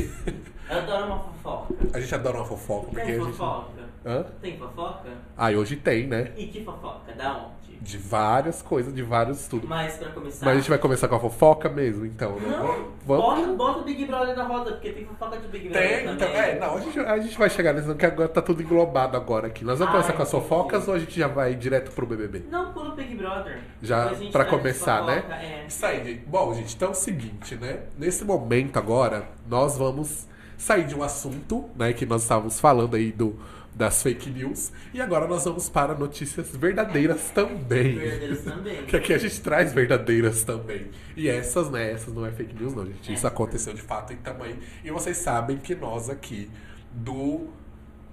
Eu 0.70 0.78
adoro 0.78 1.06
uma 1.06 1.18
fofoca. 1.20 1.74
a 1.92 2.00
gente 2.00 2.14
adora 2.14 2.36
uma 2.38 2.46
fofoca. 2.46 2.86
Porque 2.90 3.02
Tem 3.02 3.14
a 3.14 3.18
gente... 3.18 3.30
fofoca? 3.36 3.88
Hã? 4.06 4.24
Tem 4.40 4.56
fofoca? 4.58 5.08
Ah, 5.36 5.50
hoje 5.50 5.76
tem, 5.76 6.06
né? 6.06 6.32
E 6.36 6.46
que 6.46 6.64
fofoca? 6.64 7.12
Da 7.12 7.36
onde? 7.36 7.57
De 7.80 7.96
várias 7.96 8.60
coisas, 8.60 8.92
de 8.92 9.02
vários 9.02 9.40
estudos. 9.40 9.68
Mas 9.68 9.96
pra 9.96 10.10
começar. 10.10 10.44
Mas 10.46 10.54
a 10.54 10.58
gente 10.58 10.68
vai 10.68 10.78
começar 10.78 11.08
com 11.08 11.14
a 11.14 11.20
fofoca 11.20 11.68
mesmo, 11.68 12.04
então, 12.04 12.32
né? 12.36 12.48
Não, 12.50 12.88
Vamos. 13.06 13.46
bota, 13.46 13.52
bota 13.54 13.78
o 13.80 13.84
Big 13.84 14.04
Brother 14.04 14.36
na 14.36 14.44
roda, 14.44 14.72
porque 14.72 14.90
tem 14.90 15.04
fofoca 15.04 15.38
de 15.38 15.48
Big 15.48 15.68
Brother 15.68 15.88
Tem, 15.88 16.06
também. 16.06 16.14
então, 16.16 16.28
é, 16.28 16.58
não, 16.58 16.76
a 16.76 16.80
gente, 16.80 16.98
a 16.98 17.18
gente 17.18 17.38
vai 17.38 17.48
chegar 17.50 17.72
nesse, 17.72 17.86
porque 17.86 18.06
agora 18.06 18.28
tá 18.28 18.42
tudo 18.42 18.62
englobado 18.62 19.16
agora 19.16 19.46
aqui. 19.46 19.64
Nós 19.64 19.78
vamos 19.78 19.92
começar 19.92 20.12
com 20.12 20.22
as 20.22 20.28
entendi. 20.28 20.48
fofocas 20.48 20.88
ou 20.88 20.94
a 20.94 20.98
gente 20.98 21.18
já 21.18 21.28
vai 21.28 21.54
direto 21.54 21.90
pro 21.92 22.06
BBB? 22.06 22.44
Não, 22.50 22.72
pula 22.72 22.90
o 22.90 22.96
Big 22.96 23.14
Brother. 23.14 23.60
Já 23.82 24.10
pra 24.32 24.44
começar, 24.44 25.00
fofoca, 25.04 25.28
né? 25.28 25.62
É. 25.62 25.66
Isso 25.66 25.86
aí, 25.86 26.04
gente. 26.04 26.24
Bom, 26.26 26.52
gente, 26.54 26.74
então 26.74 26.88
é 26.88 26.92
o 26.92 26.94
seguinte, 26.94 27.54
né? 27.54 27.80
Nesse 27.96 28.24
momento 28.24 28.76
agora, 28.78 29.28
nós 29.48 29.78
vamos 29.78 30.26
sair 30.56 30.84
de 30.84 30.94
um 30.94 31.04
assunto, 31.04 31.70
né, 31.76 31.92
que 31.92 32.04
nós 32.04 32.22
estávamos 32.22 32.58
falando 32.58 32.96
aí 32.96 33.12
do, 33.12 33.38
das 33.78 34.02
fake 34.02 34.28
news. 34.30 34.72
E 34.92 35.00
agora 35.00 35.26
nós 35.28 35.44
vamos 35.44 35.68
para 35.68 35.94
notícias 35.94 36.48
verdadeiras 36.54 37.30
também. 37.30 37.94
Verdadeiras 37.94 38.40
também. 38.42 38.84
Que 38.86 38.96
aqui 38.96 39.12
a 39.14 39.18
gente 39.18 39.40
traz 39.40 39.72
verdadeiras 39.72 40.42
também. 40.42 40.88
E 41.16 41.28
essas, 41.28 41.70
né? 41.70 41.92
Essas 41.92 42.12
não 42.12 42.26
é 42.26 42.32
fake 42.32 42.54
news, 42.60 42.74
não, 42.74 42.84
gente. 42.84 43.12
Isso 43.12 43.24
É. 43.24 43.28
aconteceu 43.28 43.72
de 43.72 43.80
fato 43.80 44.12
e 44.12 44.16
tamanho. 44.16 44.56
E 44.84 44.90
vocês 44.90 45.16
sabem 45.18 45.56
que 45.58 45.74
nós 45.76 46.10
aqui 46.10 46.50
do 46.92 47.46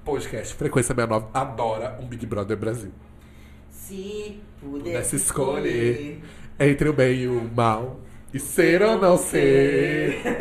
podcast 0.04 0.54
Frequência 0.54 0.94
69 0.94 1.26
adora 1.34 1.98
um 2.00 2.06
Big 2.06 2.26
Brother 2.28 2.56
Brasil. 2.56 2.92
Se 3.72 4.40
Pudesse 4.62 4.84
pudesse 4.84 5.16
escolher. 5.16 5.92
escolher. 5.92 6.22
Entre 6.60 6.88
o 6.90 6.94
bem 6.94 7.22
e 7.24 7.28
o 7.28 7.44
mal. 7.54 8.00
E 8.36 8.40
ser 8.40 8.82
ou 8.82 8.98
não 8.98 9.18
ser. 9.18 10.22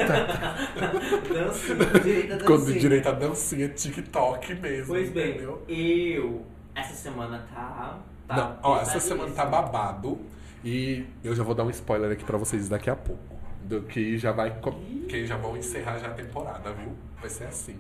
Dancinha, 1.33 1.77
direita 2.03 2.37
dancinha. 2.37 2.39
Quando 2.45 2.73
direito 2.73 3.09
a 3.09 3.13
dancinha 3.13 3.69
TikTok 3.69 4.55
mesmo. 4.57 4.87
Pois 4.89 5.11
bem, 5.11 5.31
entendeu? 5.31 5.63
eu. 5.69 6.45
Essa 6.75 6.93
semana 6.93 7.47
tá. 7.55 8.01
tá 8.27 8.37
Não, 8.37 8.59
ó, 8.65 8.81
essa 8.81 8.99
semana 8.99 9.31
tá 9.31 9.47
babado. 9.47 10.19
E 10.65 11.07
eu 11.23 11.37
já 11.37 11.45
vou 11.45 11.55
dar 11.55 11.63
um 11.63 11.71
spoiler 11.71 12.11
aqui 12.11 12.25
pra 12.25 12.37
vocês 12.37 12.69
daqui 12.69 12.91
a 12.91 12.97
pouco. 12.97 13.23
Do 13.63 13.83
que 13.83 14.19
já 14.19 14.33
vai. 14.33 14.53
Que 15.09 15.25
já 15.25 15.37
vão 15.37 15.57
encerrar 15.57 15.97
já 15.99 16.09
a 16.09 16.15
temporada, 16.15 16.73
viu? 16.73 16.93
Vai 17.21 17.31
ser 17.31 17.45
assim. 17.45 17.79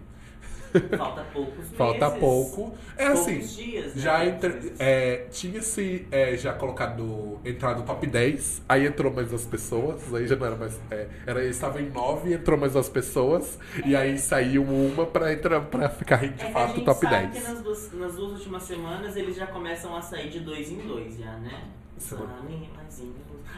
Falta 0.96 1.22
poucos 1.32 1.56
meses. 1.64 1.76
Falta 1.76 2.10
pouco. 2.10 2.74
É 2.96 3.06
Poucos 3.10 3.20
assim. 3.22 3.38
dias, 3.40 3.94
né? 3.94 4.02
Já 4.02 4.18
meses. 4.18 4.72
é, 4.78 5.26
tinha 5.30 5.62
se 5.62 6.06
é, 6.10 6.36
já 6.36 6.52
colocado 6.52 7.38
entrado 7.44 7.80
no 7.80 7.86
top 7.86 8.06
10, 8.06 8.62
aí 8.68 8.86
entrou 8.86 9.12
mais 9.12 9.28
duas 9.28 9.44
pessoas, 9.44 10.12
aí 10.14 10.26
já 10.26 10.36
não 10.36 10.46
era 10.46 10.56
mais. 10.56 10.78
É, 10.90 11.06
era, 11.26 11.44
estava 11.44 11.80
em 11.80 11.90
9 11.90 12.32
entrou 12.32 12.58
mais 12.58 12.72
duas 12.72 12.88
pessoas, 12.88 13.58
e 13.84 13.94
aí 13.96 14.18
saiu 14.18 14.62
uma 14.64 15.06
pra, 15.06 15.32
entrar, 15.32 15.60
pra 15.62 15.88
ficar 15.88 16.26
de 16.26 16.42
É 16.44 16.50
fato 16.50 16.80
top 16.84 17.00
sabe 17.06 17.28
10. 17.30 17.32
que 17.44 17.48
nas 17.50 17.62
duas, 17.62 17.92
nas 17.92 18.14
duas 18.14 18.32
últimas 18.32 18.62
semanas 18.64 19.16
eles 19.16 19.36
já 19.36 19.46
começam 19.46 19.94
a 19.96 20.02
sair 20.02 20.28
de 20.30 20.40
dois 20.40 20.70
em 20.70 20.78
dois 20.78 21.16
já, 21.18 21.32
né? 21.38 21.64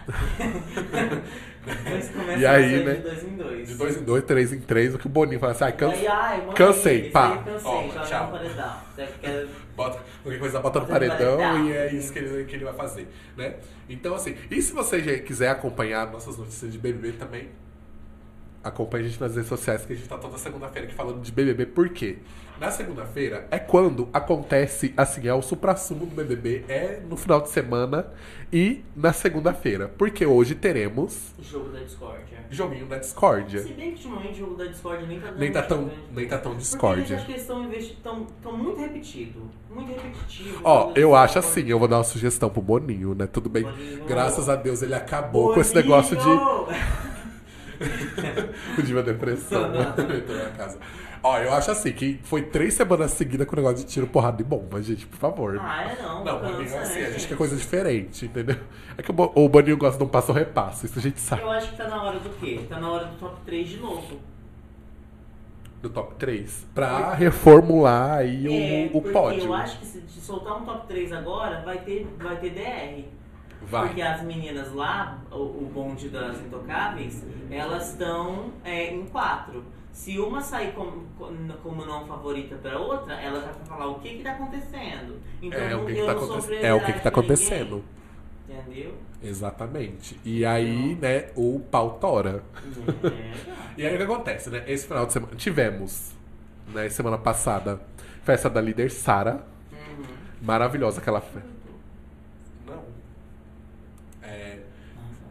Começam 1.66 2.38
E 2.38 2.46
a 2.46 2.52
aí, 2.52 2.84
né? 2.84 2.94
de 2.94 3.00
dois 3.02 3.24
em 3.24 3.36
dois. 3.36 3.68
De 3.68 3.74
2 3.74 3.96
em 3.96 4.04
2, 4.04 4.24
3 4.24 4.52
em 4.52 4.60
3, 4.60 4.94
o 4.94 4.98
que 4.98 5.06
o 5.06 5.10
Boninho 5.10 5.40
fala 5.40 5.52
assim, 5.52 5.64
ai. 5.64 5.74
Aí, 5.80 6.06
ai, 6.06 6.46
Cansei, 6.54 7.02
aí, 7.06 7.10
pá. 7.10 7.38
Cansei, 7.38 7.70
Ó, 7.70 7.82
joga 7.88 8.04
tchau. 8.06 8.26
no 8.26 8.32
paredão. 8.32 8.76
Quer- 9.20 9.46
Bota, 9.76 9.98
qualquer 10.22 10.38
coisa 10.38 10.60
bota 10.60 10.80
no 10.80 10.86
Bota 10.86 10.94
no 10.94 11.00
paredão 11.10 11.36
paredão. 11.38 11.66
e 11.68 11.72
é 11.76 11.92
isso 11.92 12.10
que 12.12 12.18
ele, 12.20 12.44
que 12.44 12.54
ele 12.56 12.64
vai 12.64 12.72
fazer, 12.74 13.08
né? 13.36 13.56
Então, 13.90 14.14
assim, 14.14 14.34
e 14.50 14.62
se 14.62 14.72
você 14.72 15.00
já 15.02 15.18
quiser 15.18 15.50
acompanhar 15.50 16.10
nossas 16.10 16.38
notícias 16.38 16.72
de 16.72 16.78
BBB 16.78 17.12
também, 17.18 17.48
acompanhe 18.68 19.04
a 19.04 19.08
gente 19.08 19.20
nas 19.20 19.34
redes 19.34 19.48
sociais, 19.48 19.84
que 19.84 19.92
a 19.92 19.96
gente 19.96 20.08
tá 20.08 20.18
toda 20.18 20.36
segunda-feira 20.38 20.86
aqui 20.86 20.94
falando 20.96 21.20
de 21.20 21.30
BBB. 21.32 21.66
Por 21.66 21.88
quê? 21.88 22.18
Na 22.60 22.70
segunda-feira 22.70 23.46
é 23.50 23.58
quando 23.58 24.08
acontece, 24.14 24.94
assim, 24.96 25.28
é 25.28 25.34
o 25.34 25.42
supra-sumo 25.42 26.06
do 26.06 26.14
BBB, 26.14 26.64
é 26.68 27.00
no 27.06 27.14
final 27.14 27.42
de 27.42 27.50
semana 27.50 28.06
e 28.50 28.82
na 28.96 29.12
segunda-feira. 29.12 29.88
Porque 29.98 30.24
hoje 30.24 30.54
teremos 30.54 31.34
Jogo 31.38 31.68
da 31.68 31.80
discórdia. 31.80 32.38
joguinho 32.50 32.86
da 32.86 32.96
discórdia. 32.96 33.62
Se 33.62 33.68
bem 33.74 33.94
que 33.94 34.06
ultimamente 34.06 34.32
o 34.42 34.46
jogo 34.46 34.54
da 34.56 34.64
discórdia 34.64 35.06
nem 35.06 35.20
tá 35.20 35.26
dando 35.26 35.38
Nem 35.38 35.52
tá 35.52 35.62
tão, 35.62 35.90
nem 36.14 36.26
tá 36.28 36.38
tão 36.38 36.52
Porque 36.52 36.62
discórdia. 36.62 37.16
acho 37.16 37.26
que 37.26 37.32
eles 37.32 37.42
estão 37.42 37.70
tão, 38.02 38.26
tão 38.42 38.56
muito 38.56 38.80
repetido. 38.80 39.42
Muito 39.70 39.92
repetitivo. 39.92 40.60
Ó, 40.64 40.92
eu 40.96 41.14
acho 41.14 41.38
assim, 41.38 41.68
eu 41.68 41.78
vou 41.78 41.86
dar 41.88 41.98
uma 41.98 42.04
sugestão 42.04 42.48
pro 42.48 42.62
Boninho, 42.62 43.14
né? 43.14 43.26
Tudo 43.26 43.50
bem. 43.50 43.64
Boninho. 43.64 44.06
Graças 44.06 44.48
a 44.48 44.56
Deus 44.56 44.80
ele 44.80 44.94
acabou 44.94 45.52
com 45.52 45.60
esse 45.60 45.74
negócio 45.74 46.16
de. 46.16 47.05
O 48.78 48.82
Diva 48.82 49.02
Depressão, 49.02 49.70
né? 49.70 49.94
Entrou 50.16 50.38
na 50.38 50.50
casa. 50.50 50.78
Ó, 51.22 51.38
eu 51.38 51.52
acho 51.52 51.70
assim, 51.70 51.92
que 51.92 52.20
foi 52.22 52.42
três 52.42 52.74
semanas 52.74 53.10
seguidas 53.12 53.46
com 53.46 53.54
o 53.54 53.56
negócio 53.56 53.78
de 53.78 53.84
tiro, 53.84 54.06
porrada 54.06 54.40
e 54.40 54.44
bomba, 54.44 54.82
gente, 54.82 55.06
por 55.06 55.18
favor. 55.18 55.58
Ah, 55.60 55.84
é 55.84 56.02
não. 56.02 56.24
Não, 56.24 56.40
Boninho, 56.40 56.78
assim, 56.78 57.00
a 57.00 57.10
gente 57.10 57.26
quer 57.26 57.36
coisa 57.36 57.56
diferente, 57.56 58.26
entendeu? 58.26 58.56
É 58.96 59.02
que 59.02 59.10
o, 59.10 59.32
o 59.34 59.48
Boninho 59.48 59.76
gosta 59.76 59.98
de 59.98 60.04
um 60.04 60.08
passo 60.08 60.32
repasso, 60.32 60.86
isso 60.86 60.98
a 60.98 61.02
gente 61.02 61.20
sabe. 61.20 61.42
Eu 61.42 61.50
acho 61.50 61.70
que 61.70 61.76
tá 61.76 61.88
na 61.88 62.02
hora 62.02 62.18
do 62.18 62.30
quê? 62.38 62.60
Tá 62.68 62.78
na 62.78 62.90
hora 62.90 63.06
do 63.06 63.16
top 63.18 63.40
3 63.44 63.68
de 63.68 63.76
novo. 63.78 64.20
Do 65.82 65.90
top 65.90 66.14
3. 66.14 66.66
Pra 66.74 67.14
reformular 67.14 68.18
aí 68.18 68.46
é, 68.46 68.90
o, 68.92 68.98
o 68.98 69.02
pódio. 69.02 69.44
eu 69.44 69.54
acho 69.54 69.78
que 69.78 69.86
se 69.86 70.06
se 70.16 70.20
soltar 70.20 70.56
um 70.56 70.64
top 70.64 70.86
3 70.86 71.12
agora, 71.12 71.60
vai 71.60 71.78
ter, 71.78 72.06
vai 72.18 72.36
ter 72.36 72.50
DR. 72.50 73.04
Vai. 73.62 73.88
Porque 73.88 74.02
as 74.02 74.22
meninas 74.22 74.72
lá, 74.72 75.18
o, 75.30 75.36
o 75.36 75.70
bonde 75.72 76.08
das 76.08 76.40
intocáveis, 76.40 77.24
elas 77.50 77.90
estão 77.90 78.52
é, 78.64 78.92
em 78.92 79.06
quatro. 79.06 79.64
Se 79.92 80.18
uma 80.18 80.40
sair 80.40 80.72
como, 80.72 81.04
como 81.62 81.86
não 81.86 82.06
favorita 82.06 82.54
pra 82.56 82.78
outra, 82.78 83.14
ela 83.14 83.40
já 83.40 83.52
vai 83.52 83.64
falar 83.64 83.86
o 83.88 83.98
que 83.98 84.18
que 84.18 84.22
tá 84.22 84.32
acontecendo. 84.32 85.18
Então 85.40 85.58
É 85.58 85.74
o 85.74 85.86
que, 85.86 85.94
que 85.94 85.98
eu 85.98 86.06
tá 86.06 86.12
não 86.12 86.20
sou 86.20 86.30
acontecendo. 86.36 86.64
É 86.64 86.74
o 86.74 86.84
que, 86.84 86.92
que 86.92 87.00
tá 87.00 87.08
acontecendo. 87.08 87.84
ninguém, 88.46 88.60
Entendeu? 88.60 88.94
Exatamente. 89.22 90.20
E 90.24 90.44
aí, 90.44 90.94
né, 90.96 91.30
o 91.34 91.60
pau 91.70 91.98
tora. 91.98 92.42
É. 93.02 93.56
E 93.76 93.86
aí 93.86 93.94
o 93.94 93.98
que 93.98 94.04
acontece, 94.04 94.48
né? 94.48 94.64
Esse 94.66 94.86
final 94.86 95.04
de 95.04 95.12
semana 95.12 95.32
sim 95.38 95.50
né, 96.72 96.88
semana 96.88 97.18
passada, 97.18 97.80
festa 98.24 98.48
da 98.48 98.60
líder 98.60 98.90
Sara. 98.90 99.44
Uhum. 99.70 100.04
Maravilhosa 100.40 101.00
aquela 101.00 101.20
festa. 101.20 101.48
Não. 102.66 102.82
É, 104.22 104.60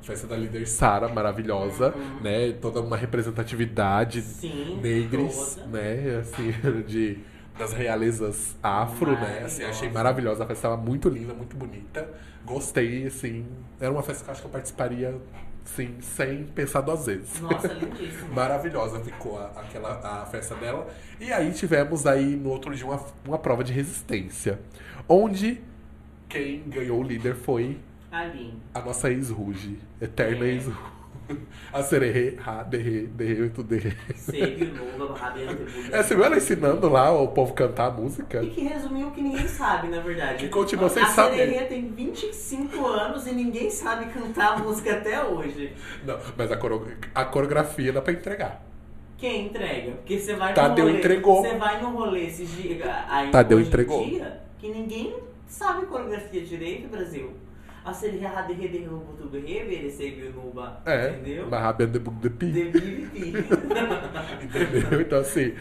festa 0.06 0.28
da 0.28 0.38
líder 0.38 0.66
Sara, 0.68 1.08
maravilhosa, 1.10 1.94
Uhum. 1.96 2.22
né? 2.22 2.52
Toda 2.62 2.80
uma 2.82 2.96
representatividade 2.98 4.22
Sim, 4.22 4.80
negres, 4.82 5.56
toda. 5.56 5.68
né? 5.68 6.18
Assim, 6.20 6.52
de 6.88 7.20
das 7.58 7.72
realezas 7.72 8.54
afro, 8.62 9.14
né? 9.14 9.44
Assim, 9.46 9.64
achei 9.64 9.90
Maravilhosa. 9.90 10.44
A 10.44 10.48
festa 10.48 10.68
estava 10.68 10.78
muito 10.78 11.08
linda, 11.08 11.34
muito 11.34 11.56
bonita. 11.56 12.10
Gostei, 12.46 13.08
assim. 13.08 13.46
Era 13.80 13.92
uma 13.92 14.04
festa 14.04 14.24
que 14.26 14.30
eu 14.30 14.32
acho 14.34 14.42
que 14.42 14.48
eu 14.48 14.52
participaria, 14.52 15.16
assim, 15.66 15.96
sem 16.02 16.44
pensar 16.44 16.82
duas 16.82 17.06
vezes. 17.06 17.40
Nossa, 17.40 17.68
lindíssimo. 17.74 18.34
Maravilhosa 18.34 19.00
ficou 19.00 19.40
a, 19.40 19.46
aquela, 19.56 20.22
a 20.22 20.26
festa 20.26 20.54
dela. 20.56 20.86
E 21.18 21.32
aí 21.32 21.52
tivemos 21.54 22.06
aí 22.06 22.36
no 22.36 22.50
outro 22.50 22.76
dia 22.76 22.86
uma, 22.86 23.02
uma 23.26 23.38
prova 23.40 23.64
de 23.64 23.72
resistência. 23.72 24.60
Onde 25.08 25.62
quem 26.28 26.62
ganhou 26.68 27.00
o 27.00 27.04
líder 27.04 27.36
foi 27.36 27.78
A 28.74 28.82
nossa 28.82 29.10
ex-Ruge. 29.12 29.80
Eterna 30.02 30.46
É. 30.46 30.50
ex-Ruge. 30.50 30.96
A 31.74 31.82
Sererê, 31.82 32.36
Ra, 32.40 32.62
Derê, 32.62 33.08
Derê, 33.08 33.50
tu 33.50 33.64
Derê. 33.64 33.94
Lula, 34.98 35.18
Rabelo, 35.18 35.58
É, 35.92 36.04
você 36.04 36.14
viu 36.16 36.24
ela 36.24 36.38
ensinando 36.38 36.88
lá 36.88 37.12
o 37.12 37.30
povo 37.30 37.54
cantar 37.54 37.88
a 37.88 37.92
música? 37.92 38.44
E 38.44 38.50
que 38.52 38.62
resumiu 38.62 39.08
o 39.08 39.12
que 39.12 39.22
ninguém 39.22 39.48
sabe, 39.48 39.88
na 39.88 40.00
verdade. 40.02 40.44
Que 40.44 40.50
continua 40.50 40.88
sem 40.88 41.02
a 41.02 41.08
saber. 41.08 41.38
Sererê 41.38 41.66
tem 41.66 41.90
25 41.90 42.86
anos 42.86 43.26
e 43.26 43.32
ninguém 43.34 43.72
sabe 43.72 44.06
cantar 44.14 44.54
a 44.54 44.58
música 44.60 44.94
até 44.94 45.24
hoje. 45.24 45.74
Não, 46.06 46.20
mas 46.38 46.52
a, 46.52 46.58
coreo- 46.58 46.88
a 47.16 47.26
coreografia 47.26 47.92
dá 47.92 48.02
pra 48.04 48.14
entregar. 48.14 48.64
Quem 49.18 49.48
entrega? 49.48 49.94
Porque 49.94 50.20
você 50.20 50.36
vai 50.36 50.54
Tadeu 50.54 50.86
no 50.86 50.92
rolê, 50.92 51.00
entregou. 51.00 51.42
Você 51.42 51.58
vai 51.58 51.82
no 51.82 51.90
rolê 51.90 52.26
esses 52.28 52.52
dias 52.52 52.88
aí 53.10 53.32
Tadeu 53.32 53.60
entregou. 53.60 54.06
dia, 54.06 54.42
que 54.60 54.70
ninguém 54.70 55.16
sabe 55.48 55.88
coreografia 55.88 56.42
direito, 56.42 56.88
Brasil. 56.90 57.32
A 57.86 57.94
Sererê, 57.94 58.26
a 58.26 58.42
Derê, 58.42 58.68
Derê, 58.68 58.88
o 58.88 58.98
Butu, 58.98 59.30
Berê, 59.30 59.64
Berê, 59.64 59.90
Segue, 59.92 60.30
Nuba, 60.36 60.82
É, 60.86 61.10
entendeu? 61.12 61.48
Barrabia 61.48 61.86
de 61.86 62.00
Bug 62.00 62.18
de 62.20 62.30
Pi. 62.32 62.52
De 62.52 62.64
Bibi, 62.66 63.34
Entendeu? 64.44 65.02
Então, 65.02 65.20
assim, 65.20 65.54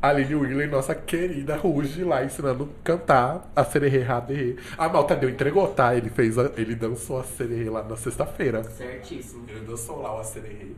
a 0.00 0.12
Lily 0.12 0.34
Whirley, 0.34 0.66
nossa 0.66 0.94
querida 0.94 1.54
Ruge, 1.56 2.02
lá 2.02 2.24
ensinando 2.24 2.64
a 2.64 2.84
cantar 2.84 3.50
a 3.54 3.64
Sererê 3.64 4.02
Raderê. 4.02 4.56
Mas 4.76 4.92
o 4.94 5.04
Tadeu 5.04 5.30
entregou, 5.30 5.68
tá? 5.68 5.94
Ele 5.94 6.10
fez 6.10 6.36
a- 6.38 6.50
ele 6.56 6.74
dançou 6.74 7.20
a 7.20 7.24
Sererê 7.24 7.70
lá 7.70 7.82
na 7.84 7.96
sexta-feira. 7.96 8.64
Certíssimo. 8.64 9.44
Ele 9.48 9.60
dançou 9.60 10.02
lá 10.02 10.18
o 10.20 10.24
Sererê. 10.24 10.72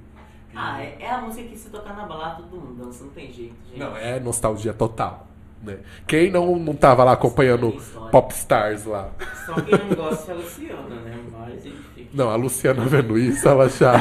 Ah, 0.55 0.81
é, 0.83 0.97
é 1.01 1.11
a 1.11 1.21
música 1.21 1.49
que 1.49 1.57
se 1.59 1.69
tocar 1.71 1.97
na 1.97 2.05
balada 2.07 2.43
todo 2.43 2.61
mundo 2.61 2.85
dança, 2.85 3.03
não 3.05 3.11
tem 3.11 3.33
jeito, 3.33 3.55
gente. 3.69 3.81
Não, 3.81 3.97
é 3.97 4.21
nostalgia 4.21 4.73
total. 4.73 5.27
Né? 5.63 5.79
Quem 6.07 6.31
não, 6.31 6.57
não 6.57 6.75
tava 6.75 7.05
lá 7.05 7.13
acompanhando. 7.13 7.73
Popstars 8.11 8.85
lá? 8.85 9.11
Só 9.47 9.55
quem 9.55 9.79
não 9.79 9.97
gosta 9.97 10.31
é 10.31 10.35
a 10.35 10.39
Luciana, 10.39 10.95
né? 11.01 11.19
Mas 11.33 11.67
enfim. 11.67 12.09
Não, 12.13 12.31
a 12.31 12.37
Luciana 12.37 12.85
vendo 12.85 13.19
isso, 13.19 13.49
ela 13.49 13.69
já. 13.69 13.95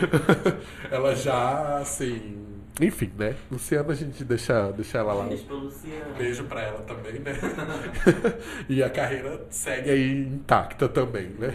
ela 0.90 1.16
já, 1.16 1.78
assim. 1.78 2.44
Enfim, 2.80 3.10
né? 3.16 3.34
Luciana, 3.50 3.92
a 3.92 3.94
gente 3.94 4.24
deixa, 4.24 4.72
deixa 4.72 4.98
ela 4.98 5.14
lá. 5.14 5.26
Beijo 5.26 5.44
pra 5.44 5.56
Luciana. 5.56 6.14
Beijo 6.18 6.44
pra 6.44 6.62
ela 6.62 6.80
também, 6.82 7.20
né? 7.20 7.32
e 8.68 8.82
a 8.82 8.90
carreira 8.90 9.46
segue 9.48 9.90
aí 9.90 10.26
intacta 10.26 10.88
também, 10.88 11.28
né? 11.38 11.54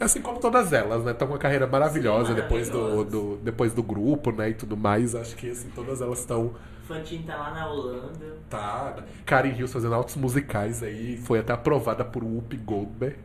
Assim 0.00 0.22
como 0.22 0.38
todas 0.38 0.72
elas, 0.72 1.02
né? 1.04 1.12
Estão 1.12 1.26
com 1.26 1.34
uma 1.34 1.40
carreira 1.40 1.66
maravilhosa, 1.66 2.28
Sim, 2.28 2.34
depois, 2.34 2.68
do, 2.68 3.04
do, 3.04 3.36
depois 3.42 3.74
do 3.74 3.82
grupo, 3.82 4.30
né? 4.30 4.50
E 4.50 4.54
tudo 4.54 4.76
mais. 4.76 5.14
Acho 5.14 5.34
que 5.34 5.50
assim, 5.50 5.70
todas 5.70 6.00
elas 6.00 6.20
estão. 6.20 6.54
Fantin 6.86 7.22
tá 7.22 7.36
lá 7.36 7.50
na 7.52 7.68
Holanda. 7.68 8.36
Tá. 8.48 8.96
Karen 9.26 9.50
Hills 9.50 9.72
fazendo 9.72 9.94
altos 9.94 10.16
musicais 10.16 10.82
aí. 10.82 11.16
Foi 11.18 11.40
até 11.40 11.52
aprovada 11.52 12.04
por 12.04 12.22
Whoopi 12.22 12.56
Goldberg, 12.56 13.16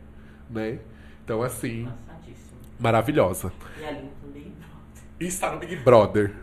né? 0.50 0.80
Então, 1.24 1.42
assim, 1.42 1.88
maravilhosa. 2.78 3.52
E 3.80 3.84
a 3.84 3.90
Lin 3.92 4.10
também. 4.20 4.52
E 5.20 5.26
está 5.26 5.52
no 5.52 5.58
Big 5.58 5.76
Brother. 5.76 6.34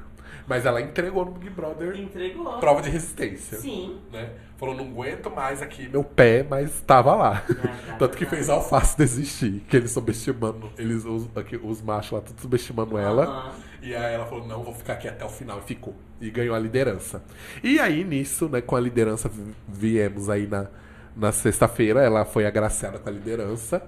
Mas 0.48 0.66
ela 0.66 0.82
entregou 0.82 1.26
no 1.26 1.32
Big 1.32 1.50
Brother 1.52 1.96
Entregou. 1.96 2.58
prova 2.60 2.82
de 2.82 2.90
resistência. 2.90 3.58
Sim. 3.60 4.00
Né? 4.12 4.32
Falou, 4.62 4.76
não 4.76 4.86
aguento 4.86 5.28
mais 5.32 5.60
aqui 5.60 5.90
meu 5.90 6.04
pé, 6.04 6.46
mas 6.48 6.82
tava 6.82 7.16
lá. 7.16 7.42
tá 7.42 7.96
Tanto 7.98 8.16
que 8.16 8.28
fez 8.28 8.48
a 8.48 8.54
alface 8.54 8.96
desistir. 8.96 9.64
Que 9.68 9.76
eles 9.78 9.90
subestimando, 9.90 10.70
eles, 10.78 11.04
os, 11.04 11.28
aqui, 11.36 11.58
os 11.58 11.82
machos 11.82 12.12
lá, 12.12 12.22
tudo 12.22 12.40
subestimando 12.40 12.96
ela. 12.96 13.56
E 13.82 13.96
aí 13.96 14.14
ela 14.14 14.28
falou, 14.28 14.48
não, 14.48 14.62
vou 14.64 14.72
ficar 14.72 14.94
aqui 14.94 15.08
até 15.08 15.26
o 15.26 15.30
final. 15.30 15.58
E 15.58 15.62
ficou. 15.64 15.96
E 16.22 16.30
ganhou 16.30 16.54
a 16.56 16.60
liderança. 16.60 17.24
E 17.64 17.80
aí, 17.80 18.04
nisso, 18.04 18.48
né, 18.48 18.62
com 18.62 18.76
a 18.76 18.80
liderança, 18.80 19.28
vi- 19.28 19.56
viemos 19.68 20.30
aí 20.30 20.46
na, 20.46 20.68
na 21.16 21.32
sexta-feira. 21.32 22.04
Ela 22.04 22.24
foi 22.24 22.46
agraciada 22.46 23.00
com 23.00 23.10
a 23.10 23.12
liderança. 23.12 23.82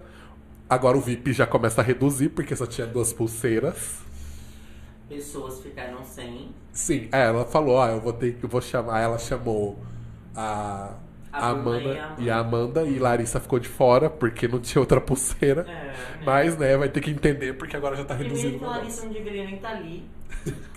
Agora 0.67 0.97
o 0.97 1.01
VIP 1.01 1.33
já 1.33 1.45
começa 1.45 1.81
a 1.81 1.83
reduzir, 1.83 2.29
porque 2.29 2.55
só 2.55 2.65
tinha 2.65 2.87
duas 2.87 3.13
pulseiras. 3.13 3.99
Pessoas 5.07 5.61
ficaram 5.61 6.03
sem. 6.03 6.49
Sim, 6.71 7.07
é, 7.11 7.25
ela 7.27 7.45
falou, 7.45 7.79
ah, 7.79 7.91
eu 7.91 8.01
vou 8.01 8.13
ter 8.13 8.33
que 8.33 8.47
vou 8.47 8.59
chamar. 8.61 9.01
Ela 9.01 9.19
chamou 9.19 9.77
a, 10.35 10.91
A 11.31 11.49
Amanda 11.49 12.15
e 12.19 12.23
e 12.25 12.29
a 12.29 12.37
Amanda 12.37 12.83
e 12.83 12.99
Larissa 12.99 13.39
ficou 13.39 13.59
de 13.59 13.67
fora 13.67 14.09
porque 14.09 14.47
não 14.47 14.59
tinha 14.59 14.79
outra 14.81 14.99
pulseira. 15.01 15.61
É, 15.67 15.73
né? 15.73 15.93
Mas, 16.25 16.57
né, 16.57 16.77
vai 16.77 16.89
ter 16.89 17.01
que 17.01 17.11
entender 17.11 17.53
porque 17.53 17.75
agora 17.75 17.95
já 17.95 18.05
tá 18.05 18.13
reduzindo 18.13 18.57
Primeiro 18.59 18.65
o 18.65 18.69
que 18.69 18.75
a 18.75 18.77
Larissa 18.81 19.05
não 19.05 19.13
deveria 19.13 19.43
nem 19.45 19.55
estar 19.55 19.69
ali. 19.69 20.03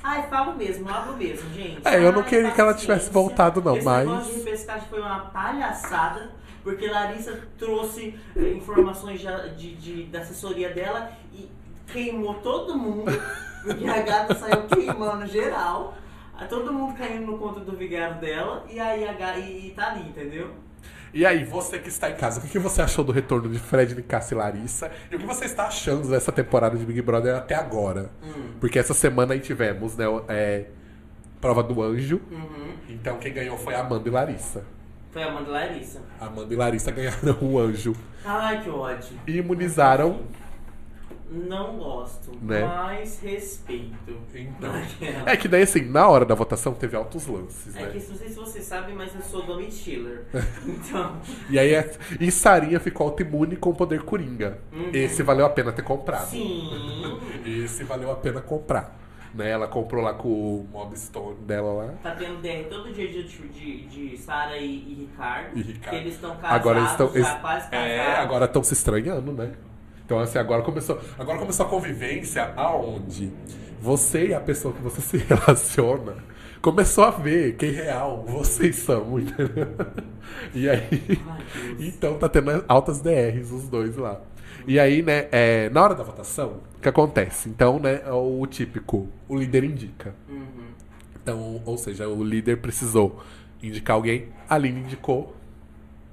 Ai, 0.03 0.29
falo 0.29 0.55
mesmo, 0.55 0.89
abro 0.89 1.17
mesmo, 1.17 1.53
gente. 1.53 1.81
É, 1.85 1.97
eu 1.97 2.13
não 2.13 2.21
Ai, 2.21 2.29
queria 2.29 2.51
que 2.53 2.61
ela 2.61 2.73
tivesse 2.75 3.11
voltado, 3.11 3.61
não, 3.61 3.77
Esse 3.77 3.85
mas- 3.85 4.07
negócio 4.09 4.33
de 4.33 4.39
repescagem 4.39 4.89
foi 4.89 5.01
uma 5.01 5.19
palhaçada, 5.21 6.31
porque 6.63 6.87
Larissa 6.87 7.41
trouxe 7.59 8.15
eh, 8.37 8.53
informações 8.53 9.21
de, 9.57 9.75
de- 9.75 10.03
da 10.05 10.21
assessoria 10.21 10.71
dela 10.73 11.11
e 11.35 11.51
queimou 11.93 12.35
todo 12.35 12.77
mundo, 12.79 13.11
porque 13.65 13.87
a 13.89 14.03
gata 14.03 14.35
saiu 14.37 14.63
queimando 14.69 15.27
geral. 15.27 15.95
Todo 16.45 16.73
mundo 16.73 16.95
caindo 16.97 17.27
no 17.27 17.39
conto 17.39 17.61
do 17.61 17.77
vigário 17.77 18.21
dela 18.21 18.65
e 18.69 18.79
aí 18.79 19.09
a 19.09 19.13
gata 19.13 19.39
e, 19.39 19.69
e 19.69 19.71
tá 19.71 19.93
ali, 19.93 20.09
entendeu? 20.09 20.51
E 21.15 21.25
aí, 21.25 21.45
você 21.45 21.79
que 21.79 21.89
está 21.89 22.11
em 22.11 22.17
casa, 22.17 22.41
o 22.41 22.43
que 22.43 22.49
que 22.49 22.59
você 22.59 22.83
achou 22.83 23.03
do 23.03 23.11
retorno 23.11 23.49
de 23.49 23.59
Fred, 23.59 23.95
Nicasso 23.95 24.35
e 24.35 24.37
Larissa? 24.37 24.91
E 25.11 25.17
o 25.17 25.19
que 25.19 25.25
você 25.25 25.47
está 25.47 25.67
achando 25.67 26.11
dessa 26.11 26.31
temporada 26.31 26.77
de 26.77 26.85
Big 26.85 27.01
Brother 27.01 27.37
até 27.37 27.55
agora? 27.55 28.11
Hum. 28.23 28.51
Porque 28.61 28.79
essa 28.79 28.93
semana 28.93 29.33
aí 29.33 29.41
tivemos, 29.41 29.97
né, 29.97 30.05
é, 30.29 30.67
prova 31.41 31.63
do 31.63 31.83
anjo. 31.83 32.21
Uhum. 32.31 32.75
Então 32.89 33.19
quem 33.19 33.33
ganhou 33.33 33.57
foi 33.57 33.75
Amanda 33.75 34.07
e 34.07 34.13
Larissa. 34.13 34.65
Foi 35.11 35.23
a 35.23 35.31
mãe 35.31 35.45
da 35.45 35.51
Larissa. 35.53 36.03
Amanda 36.21 36.53
e 36.53 36.57
Larissa 36.57 36.91
ganharam 36.91 37.39
o 37.41 37.59
anjo. 37.59 37.95
Ai, 38.23 38.63
que 38.63 38.69
ódio. 38.69 39.19
E 39.27 39.39
imunizaram. 39.39 40.21
Não 41.29 41.77
gosto, 41.77 42.31
Né? 42.41 42.63
mas 42.65 43.19
respeito. 43.21 44.17
Então. 44.35 44.73
É 45.27 45.37
que 45.37 45.49
daí, 45.49 45.63
assim, 45.63 45.83
na 45.83 46.07
hora 46.09 46.25
da 46.25 46.35
votação 46.37 46.73
teve 46.73 46.97
altos 46.97 47.27
lances, 47.27 47.75
É 47.75 47.83
né? 47.83 47.89
que 47.91 47.99
não 48.09 48.17
sei 48.17 48.29
se 48.29 48.35
você 48.37 48.61
sabe, 48.61 48.93
mas 48.93 49.15
eu 49.15 49.23
sou 49.23 49.43
Domi 49.43 49.71
Chiller. 49.71 50.25
Então, 50.67 51.17
E 51.51 51.59
aí, 51.59 51.75
é- 51.75 51.91
e 52.21 52.31
Sarinha 52.31 52.79
ficou 52.79 53.09
autoimune 53.09 53.57
com 53.57 53.71
o 53.71 53.75
poder 53.75 54.03
coringa. 54.03 54.59
Uhum. 54.73 54.91
Esse 54.93 55.23
valeu 55.23 55.45
a 55.47 55.51
pena 55.51 55.73
ter 55.73 55.83
comprado. 55.83 56.29
sim. 56.29 56.71
Esse 57.45 57.83
valeu 57.85 58.11
a 58.11 58.17
pena 58.17 58.41
comprar. 58.41 58.97
Né? 59.35 59.51
Ela 59.51 59.67
comprou 59.69 60.03
lá 60.03 60.15
com 60.15 60.29
o 60.29 60.69
Mob 60.73 60.97
Stone 60.99 61.37
dela 61.45 61.73
lá. 61.73 61.93
Tá 62.03 62.15
tendo 62.15 62.41
DR 62.41 62.69
todo 62.71 62.91
dia 62.93 63.07
de, 63.09 63.23
de, 63.25 63.87
de 63.87 64.17
Sara 64.17 64.57
e, 64.57 64.65
e 64.65 64.95
Ricardo. 65.11 65.59
E 65.59 65.63
Ricardo. 65.63 65.91
Que 65.91 65.97
eles 65.97 66.15
estão 66.15 66.31
casados, 66.37 66.57
Agora 66.57 66.79
eles 66.79 66.91
estão. 66.93 67.09
já 67.09 67.15
eles- 67.19 67.41
quase 67.41 67.71
casados. 67.71 67.91
É, 67.93 68.17
agora 68.17 68.45
estão 68.47 68.63
se 68.65 68.73
estranhando, 68.73 69.33
né? 69.33 69.53
Então, 70.07 70.21
assim, 70.21 70.39
agora 70.39 70.63
começou, 70.63 71.01
agora 71.19 71.37
começou 71.37 71.67
a 71.67 71.69
convivência 71.69 72.53
aonde 72.57 73.33
você 73.81 74.29
e 74.29 74.35
a 74.35 74.41
pessoa 74.41 74.73
que 74.73 74.81
você 74.81 75.01
se 75.03 75.17
relaciona 75.19 76.15
começou 76.63 77.05
a 77.05 77.11
ver 77.11 77.57
quem 77.57 77.73
real 77.73 78.25
vocês 78.27 78.77
são, 78.77 79.19
entendeu? 79.19 79.69
E 80.55 80.69
aí. 80.69 81.21
Então 81.79 82.19
tá 82.19 82.29
tendo 82.29 82.65
altas 82.69 83.01
DRs 83.01 83.51
os 83.53 83.69
dois 83.69 83.97
lá. 83.97 84.21
E 84.67 84.79
aí, 84.79 85.03
né, 85.03 85.29
é, 85.31 85.71
na 85.71 85.83
hora 85.83 85.95
da 85.95 86.03
votação, 86.03 86.61
o 86.77 86.81
que 86.81 86.89
acontece? 86.89 87.49
Então, 87.49 87.79
né, 87.79 88.03
é 88.05 88.13
o 88.13 88.45
típico, 88.47 89.09
o 89.29 89.37
líder 89.37 89.65
indica. 89.65 90.15
Uhum. 90.29 90.67
Então, 91.23 91.63
ou 91.65 91.77
seja, 91.77 92.09
o 92.09 92.23
líder 92.23 92.57
precisou 92.57 93.21
indicar 93.63 93.95
alguém, 93.95 94.29
a 94.49 94.55
Aline 94.57 94.81
indicou 94.81 95.35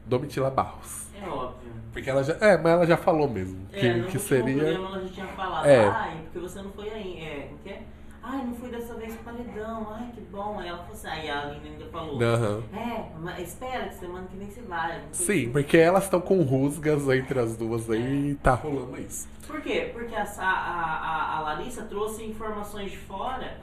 Domitila 0.06 0.52
Barros. 0.52 1.08
É 1.20 1.28
óbvio. 1.28 1.63
Porque 1.94 2.10
ela 2.10 2.24
já. 2.24 2.34
É, 2.42 2.58
mas 2.58 2.74
ela 2.74 2.86
já 2.86 2.98
falou 2.98 3.30
mesmo. 3.30 3.66
Que, 3.68 3.78
é, 3.88 3.94
no 3.94 4.00
que 4.08 4.18
último 4.18 4.20
seria. 4.22 4.58
programa 4.64 4.88
ela 4.90 5.02
já 5.08 5.14
tinha 5.14 5.28
falado, 5.28 5.66
É. 5.66 5.86
ai, 5.88 6.18
porque 6.24 6.40
você 6.40 6.62
não 6.62 6.72
foi 6.72 6.90
aí. 6.90 7.20
É, 7.24 7.50
o 7.54 7.58
quê? 7.64 7.78
Ai, 8.26 8.38
não 8.46 8.56
fui 8.56 8.70
dessa 8.70 8.94
vez 8.96 9.14
pro 9.16 9.34
paredão, 9.34 9.88
ai, 9.92 10.10
que 10.16 10.22
bom. 10.22 10.58
Aí 10.58 10.68
ela 10.70 10.78
falou 10.80 10.94
assim, 10.94 11.08
aí 11.08 11.30
a 11.30 11.42
Aline 11.42 11.70
ainda 11.70 11.86
falou. 11.88 12.22
Aham. 12.24 12.64
É, 12.74 13.06
mas 13.20 13.40
espera 13.50 13.90
que 13.90 13.96
semana 13.96 14.26
que 14.28 14.38
vem 14.38 14.50
você 14.50 14.62
vai. 14.62 15.02
Sim, 15.12 15.52
porque 15.52 15.78
elas 15.78 16.06
estão 16.06 16.22
com 16.22 16.42
rusgas 16.42 17.08
entre 17.10 17.38
as 17.40 17.56
duas 17.58 17.90
aí 17.90 18.30
e 18.32 18.36
tá 18.36 18.54
rolando 18.56 19.00
isso. 19.00 19.28
Por 19.46 19.62
quê? 19.62 19.90
Porque 19.94 20.16
a, 20.16 20.24
a, 20.24 21.38
a 21.38 21.42
Larissa 21.42 21.84
trouxe 21.84 22.24
informações 22.24 22.92
de 22.92 22.98
fora 22.98 23.58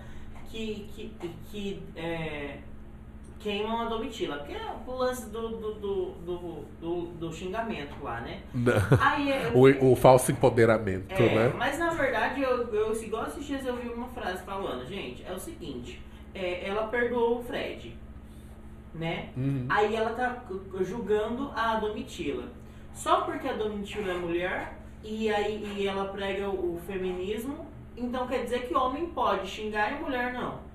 que, 0.50 0.90
que, 0.94 1.14
que 1.50 1.82
é, 1.96 2.58
queimam 3.40 3.80
a 3.80 3.84
Domitila. 3.86 4.36
Porque 4.36 4.52
é 4.52 4.74
o 4.86 4.92
lance 4.92 5.28
do, 5.30 5.48
do, 5.48 5.74
do, 5.74 6.64
do, 6.80 7.02
do, 7.18 7.32
xingamento 7.32 7.94
lá, 8.02 8.20
né? 8.20 8.42
Aí, 9.00 9.30
eu- 9.30 9.80
O, 9.88 9.92
o 9.92 9.96
falso 9.96 10.30
empoderamento, 10.30 11.12
é, 11.12 11.34
né? 11.34 11.52
Mas 11.56 11.78
na 11.78 11.90
verdade, 11.90 12.42
eu, 12.42 12.72
eu 12.72 13.02
igual 13.02 13.26
esses 13.26 13.44
dias 13.44 13.66
eu 13.66 13.76
vi 13.76 13.88
uma 13.88 14.08
frase 14.08 14.44
falando, 14.44 14.86
gente, 14.86 15.24
é 15.26 15.32
o 15.32 15.38
seguinte, 15.38 16.00
é, 16.34 16.68
ela 16.68 16.86
perdoou 16.88 17.38
o 17.38 17.42
Fred, 17.42 17.96
né? 18.94 19.30
Uhum. 19.36 19.66
Aí 19.68 19.96
ela 19.96 20.10
tá 20.10 20.44
julgando 20.82 21.50
a 21.56 21.76
Domitila. 21.76 22.44
Só 22.92 23.22
porque 23.22 23.48
a 23.48 23.54
Domitila 23.54 24.12
é 24.12 24.16
mulher 24.16 24.78
e 25.02 25.32
aí 25.32 25.64
e 25.78 25.86
ela 25.86 26.06
prega 26.06 26.48
o, 26.48 26.76
o 26.76 26.80
feminismo, 26.86 27.66
então 27.96 28.26
quer 28.26 28.44
dizer 28.44 28.66
que 28.66 28.74
homem 28.74 29.06
pode 29.06 29.48
xingar 29.48 29.92
e 29.92 30.02
mulher 30.02 30.32
não. 30.32 30.69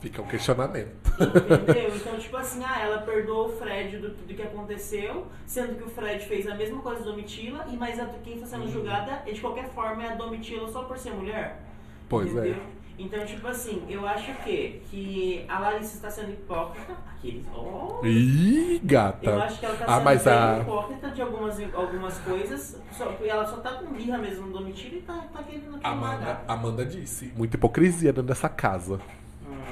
Fica 0.00 0.22
um 0.22 0.26
questionamento. 0.26 0.94
Entendeu? 1.20 1.96
Então, 1.96 2.18
tipo 2.18 2.36
assim, 2.36 2.62
ah, 2.64 2.80
ela 2.80 2.98
perdoou 2.98 3.48
o 3.48 3.52
Fred 3.56 3.98
do, 3.98 4.10
do 4.10 4.34
que 4.34 4.42
aconteceu, 4.42 5.26
sendo 5.46 5.74
que 5.76 5.82
o 5.82 5.88
Fred 5.88 6.24
fez 6.24 6.46
a 6.46 6.54
mesma 6.54 6.80
coisa 6.80 7.00
da 7.00 7.10
Domitila, 7.10 7.66
e 7.68 7.76
mas 7.76 7.98
a, 7.98 8.06
quem 8.22 8.34
está 8.34 8.46
sendo 8.46 8.68
julgada, 8.70 9.22
de 9.30 9.40
qualquer 9.40 9.68
forma, 9.70 10.04
é 10.04 10.12
a 10.12 10.14
Domitila 10.14 10.68
só 10.68 10.84
por 10.84 10.96
ser 10.98 11.12
mulher. 11.12 11.62
Pois 12.08 12.30
entendeu? 12.30 12.54
é. 12.54 12.76
Então, 12.98 13.26
tipo 13.26 13.46
assim, 13.46 13.84
eu 13.90 14.06
acho 14.06 14.32
que, 14.42 14.80
que 14.90 15.44
a 15.48 15.58
Larissa 15.58 15.96
está 15.96 16.10
sendo 16.10 16.30
hipócrita. 16.32 16.94
Aqueles. 17.14 17.44
Oh, 17.54 18.00
Ih, 18.04 18.80
gata. 18.82 19.30
eu 19.30 19.42
acho 19.42 19.60
que 19.60 19.66
ela 19.66 19.76
tá 19.76 19.84
ah, 19.84 19.94
sendo 19.94 20.04
mas 20.04 20.24
bem 20.24 20.32
a. 20.32 20.58
hipócrita 20.60 21.10
de 21.10 21.22
algumas, 21.22 21.74
algumas 21.74 22.18
coisas. 22.18 22.80
Só, 22.92 23.14
ela 23.22 23.46
só 23.46 23.58
tá 23.58 23.72
com 23.72 23.92
birra 23.92 24.16
mesmo 24.16 24.46
no 24.46 24.52
Domitila 24.54 24.96
e 24.96 25.02
tá, 25.02 25.28
tá 25.30 25.42
querendo 25.42 25.78
queimar 25.78 26.14
Amanda. 26.14 26.40
Amanda 26.48 26.86
disse. 26.86 27.32
Muita 27.36 27.56
hipocrisia 27.56 28.12
dentro 28.12 28.28
dessa 28.28 28.48
casa. 28.48 28.98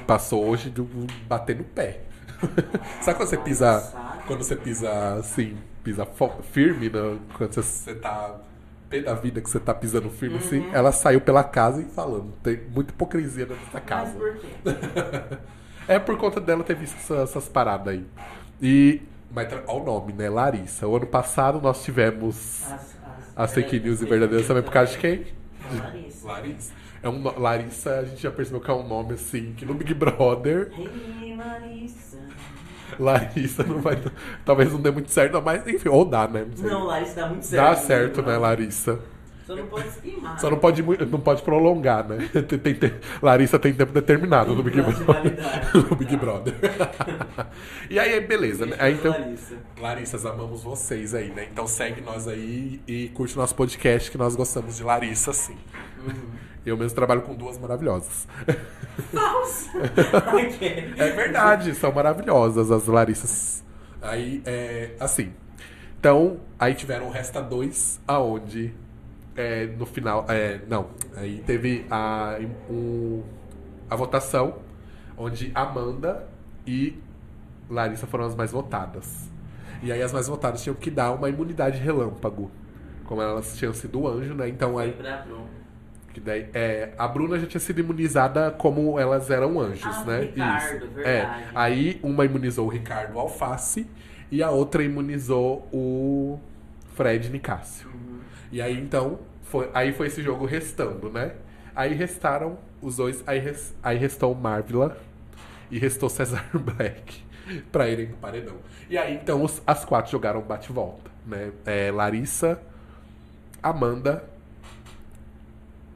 Passou 0.07 0.45
hoje 0.45 0.69
de 0.69 0.81
bater 1.27 1.55
no 1.55 1.63
pé. 1.63 2.01
Sabe 3.01 3.17
quando 3.17 3.29
você 3.29 3.37
pisa. 3.37 3.93
Quando 4.27 4.43
você 4.43 4.55
pisa 4.55 5.15
assim, 5.15 5.57
pisa 5.83 6.07
firme, 6.51 6.89
né? 6.89 7.17
quando 7.37 7.53
você, 7.53 7.61
você 7.61 7.95
tá. 7.95 8.35
Pé 8.89 9.01
da 9.01 9.15
vida 9.15 9.41
que 9.41 9.49
você 9.49 9.59
tá 9.59 9.73
pisando 9.73 10.09
firme 10.11 10.37
assim, 10.37 10.59
Uhum. 10.59 10.69
ela 10.73 10.91
saiu 10.91 11.19
pela 11.19 11.43
casa 11.43 11.81
e 11.81 11.85
falando. 11.85 12.31
Tem 12.43 12.59
muita 12.73 12.91
hipocrisia 12.91 13.45
dentro 13.47 13.63
dessa 13.65 13.79
Mas 13.79 13.83
casa. 13.85 14.11
por 14.13 14.37
quê? 14.37 15.37
É 15.87 15.99
por 15.99 16.17
conta 16.17 16.41
dela 16.41 16.63
ter 16.63 16.75
visto 16.75 16.95
essa- 16.97 17.21
essas 17.21 17.47
paradas 17.47 17.93
aí. 17.93 18.03
E. 18.61 19.01
Mas 19.31 19.51
olha 19.67 19.81
o 19.81 19.83
nome, 19.85 20.13
né? 20.13 20.29
Larissa. 20.29 20.87
O 20.87 20.95
ano 20.95 21.05
passado 21.05 21.59
nós 21.61 21.83
tivemos 21.83 22.63
As, 22.63 22.71
as, 22.71 22.87
as 23.35 23.53
fake 23.53 23.79
news 23.79 24.01
e 24.01 24.05
verdadeiras 24.05 24.47
também 24.47 24.63
por 24.63 24.71
causa 24.71 24.91
de 24.93 24.97
quem? 24.97 25.25
Larissa. 25.77 26.27
Larissa. 26.27 26.73
É 27.05 27.09
um, 27.09 27.21
Larissa, 27.39 27.99
a 27.99 28.03
gente 28.03 28.23
já 28.23 28.31
percebeu 28.31 28.59
que 28.59 28.71
é 28.71 28.73
um 28.73 28.87
nome 28.87 29.13
assim, 29.13 29.53
que 29.55 29.63
no 29.63 29.75
Big 29.75 29.93
Brother, 29.93 30.71
Hey, 30.75 31.35
Larissa. 31.37 32.17
Larissa 32.99 33.63
não 33.63 33.79
vai. 33.79 34.01
Talvez 34.43 34.73
não 34.73 34.81
dê 34.81 34.89
muito 34.89 35.11
certo, 35.11 35.39
mas 35.39 35.67
enfim, 35.67 35.89
ou 35.89 36.03
dá, 36.03 36.27
né? 36.27 36.47
sei. 36.55 36.67
Não, 36.67 36.83
Larissa 36.85 37.15
dá 37.21 37.27
muito 37.27 37.45
certo. 37.45 37.63
Dá 37.63 37.75
certo, 37.75 38.21
né, 38.23 38.37
Larissa? 38.39 38.99
Só 39.45 39.55
não 39.55 39.67
pode 39.67 39.91
se 39.91 40.01
queimar. 40.01 40.39
Só 40.39 40.49
não 40.49 40.57
pode, 40.57 40.81
não 40.81 41.19
pode 41.19 41.43
prolongar, 41.43 42.07
né? 42.07 42.27
Tem, 42.49 42.57
tem- 42.57 42.73
tem- 42.73 42.93
Larissa 43.21 43.59
tem 43.59 43.71
tempo 43.71 43.93
determinado 43.93 44.55
no 44.55 44.63
Big 44.63 44.81
Brother. 44.81 45.37
no 45.87 45.95
Big 45.95 46.17
Brother. 46.17 46.55
e 47.87 47.99
aí, 47.99 48.19
beleza, 48.21 48.65
né? 48.65 48.75
Aí, 48.79 48.93
então, 48.95 49.11
Larissa. 49.11 49.55
Larissas, 49.79 50.25
amamos 50.25 50.63
vocês 50.63 51.13
aí, 51.13 51.29
né? 51.29 51.47
Então 51.51 51.67
segue 51.67 52.01
nós 52.01 52.27
aí 52.27 52.81
e 52.87 53.09
curte 53.09 53.37
nosso 53.37 53.53
podcast 53.53 54.09
que 54.09 54.17
nós 54.17 54.35
gostamos 54.35 54.77
de 54.77 54.83
Larissa, 54.83 55.31
sim. 55.31 55.57
Uhum. 55.99 56.45
Eu 56.65 56.75
mesmo 56.75 56.95
trabalho 56.95 57.21
com 57.21 57.35
duas 57.35 57.57
maravilhosas. 57.57 58.27
Ok. 60.33 60.93
É 60.97 61.11
verdade, 61.11 61.75
são 61.75 61.91
maravilhosas 61.91 62.71
as 62.71 62.87
Larissas. 62.87 63.63
Aí, 64.01 64.41
é, 64.45 64.95
assim. 64.99 65.33
Então, 65.99 66.39
aí 66.59 66.73
tiveram 66.73 67.07
o 67.07 67.11
Resta 67.11 67.41
2, 67.41 68.01
aonde 68.07 68.73
é, 69.35 69.65
no 69.65 69.85
final. 69.85 70.25
É, 70.29 70.61
não, 70.67 70.87
aí 71.15 71.43
teve 71.45 71.85
a, 71.89 72.37
um, 72.69 73.23
a 73.89 73.95
votação, 73.95 74.59
onde 75.17 75.51
Amanda 75.53 76.27
e 76.65 76.97
Larissa 77.69 78.07
foram 78.07 78.25
as 78.25 78.35
mais 78.35 78.51
votadas. 78.51 79.29
E 79.83 79.91
aí 79.91 80.01
as 80.01 80.13
mais 80.13 80.27
votadas 80.27 80.63
tinham 80.63 80.75
que 80.75 80.89
dar 80.89 81.11
uma 81.11 81.29
imunidade 81.29 81.77
relâmpago. 81.77 82.49
Como 83.03 83.21
elas 83.21 83.55
tinham 83.57 83.73
sido 83.73 84.07
anjo, 84.07 84.33
né? 84.33 84.49
Então 84.49 84.73
Foi 84.73 84.85
aí. 84.85 84.91
pra 84.93 85.17
Bruno. 85.17 85.47
Que 86.15 86.21
daí, 86.21 86.47
é, 86.53 86.93
a 86.97 87.05
Bruna 87.09 87.37
já 87.37 87.45
tinha 87.45 87.59
sido 87.59 87.77
imunizada 87.81 88.49
como 88.49 88.97
elas 88.97 89.29
eram 89.29 89.59
anjos, 89.59 89.83
Ah, 89.97 90.05
né? 90.05 90.19
Ricardo, 90.21 90.87
verdade. 90.93 91.43
É. 91.43 91.49
Aí 91.53 91.99
uma 92.01 92.23
imunizou 92.23 92.67
o 92.67 92.69
Ricardo 92.69 93.19
Alface 93.19 93.85
e 94.31 94.41
a 94.41 94.49
outra 94.49 94.81
imunizou 94.81 95.67
o 95.73 96.39
Fred 96.93 97.29
Nicásio. 97.29 97.89
Uhum. 97.89 98.19
E 98.49 98.61
aí 98.61 98.79
então, 98.79 99.19
foi, 99.43 99.69
aí 99.73 99.91
foi 99.91 100.07
esse 100.07 100.21
jogo 100.23 100.45
restando, 100.45 101.09
né? 101.09 101.33
Aí 101.75 101.93
restaram 101.93 102.57
os 102.81 102.95
dois, 102.95 103.21
aí, 103.27 103.39
res- 103.39 103.75
aí 103.83 103.97
restou 103.97 104.33
Marvila 104.33 104.95
e 105.69 105.77
restou 105.77 106.07
Cesar 106.07 106.45
Black 106.57 107.25
pra 107.73 107.89
irem 107.89 108.07
pro 108.07 108.15
paredão. 108.17 108.55
E 108.89 108.97
aí 108.97 109.15
então 109.15 109.43
os- 109.43 109.61
as 109.67 109.83
quatro 109.83 110.09
jogaram 110.13 110.39
bate-volta, 110.39 111.11
né? 111.27 111.51
É, 111.65 111.91
Larissa, 111.91 112.57
Amanda, 113.61 114.23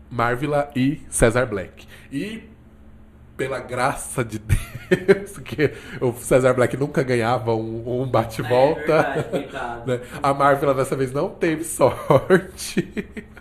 Marvila 0.09 0.69
e 0.75 1.01
Cesar 1.09 1.47
Black. 1.47 1.87
E 2.11 2.43
pela 3.37 3.59
graça 3.59 4.23
de 4.23 4.37
Deus, 4.89 5.37
que 5.39 5.71
o 6.01 6.11
Cesar 6.13 6.53
Black 6.53 6.75
nunca 6.75 7.01
ganhava 7.03 7.53
um, 7.55 8.01
um 8.01 8.03
É 8.03 8.07
bate-volta. 8.07 8.81
verdade, 8.81 9.23
coitado. 9.29 9.85
né? 9.91 10.01
A 10.21 10.33
Marvila 10.33 10.73
dessa 10.73 10.95
vez 10.95 11.11
não 11.11 11.29
teve 11.29 11.63
sorte. 11.63 12.87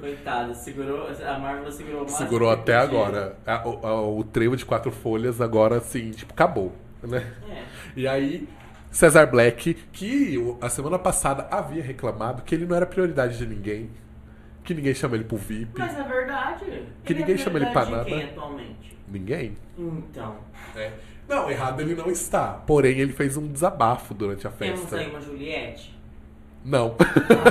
Coitado, 0.00 0.54
segurou. 0.54 1.08
A 1.08 1.38
Marvel 1.38 1.70
segurou 1.70 2.08
Segurou 2.08 2.50
até 2.50 2.74
agora. 2.74 3.36
A- 3.46 3.68
o, 3.68 4.18
o 4.20 4.24
trevo 4.24 4.56
de 4.56 4.64
quatro 4.64 4.90
folhas 4.90 5.40
agora, 5.42 5.76
assim, 5.76 6.10
tipo, 6.10 6.32
acabou. 6.32 6.72
Né? 7.02 7.22
É. 7.50 7.62
E 7.94 8.08
aí, 8.08 8.48
Cesar 8.90 9.30
Black, 9.30 9.74
que 9.92 10.36
a 10.62 10.70
semana 10.70 10.98
passada 10.98 11.46
havia 11.50 11.82
reclamado 11.82 12.42
que 12.42 12.54
ele 12.54 12.64
não 12.64 12.74
era 12.74 12.86
prioridade 12.86 13.36
de 13.36 13.44
ninguém. 13.46 13.90
Que 14.64 14.74
ninguém 14.74 14.94
chama 14.94 15.14
ele 15.16 15.24
pro 15.24 15.36
VIP. 15.36 15.78
Mas 15.78 15.96
é 15.98 16.02
verdade. 16.02 16.64
Que 17.04 17.12
Ele 17.12 17.22
é 17.22 17.26
ninguém 17.26 17.38
chama 17.38 17.58
ele 17.58 17.66
pra 17.66 17.84
nada. 17.84 18.04
Quem 18.06 18.22
atualmente? 18.24 18.96
Ninguém. 19.06 19.56
Então. 19.78 20.36
É. 20.74 20.90
Não, 21.28 21.50
errado 21.50 21.80
ele 21.80 21.94
não 21.94 22.10
está. 22.10 22.48
Porém, 22.66 22.98
ele 22.98 23.12
fez 23.12 23.36
um 23.36 23.46
desabafo 23.46 24.14
durante 24.14 24.46
a 24.46 24.50
Temos 24.50 24.80
festa. 24.80 24.96
aí 24.96 25.10
uma 25.10 25.20
Juliette? 25.20 25.94
Não. 26.64 26.96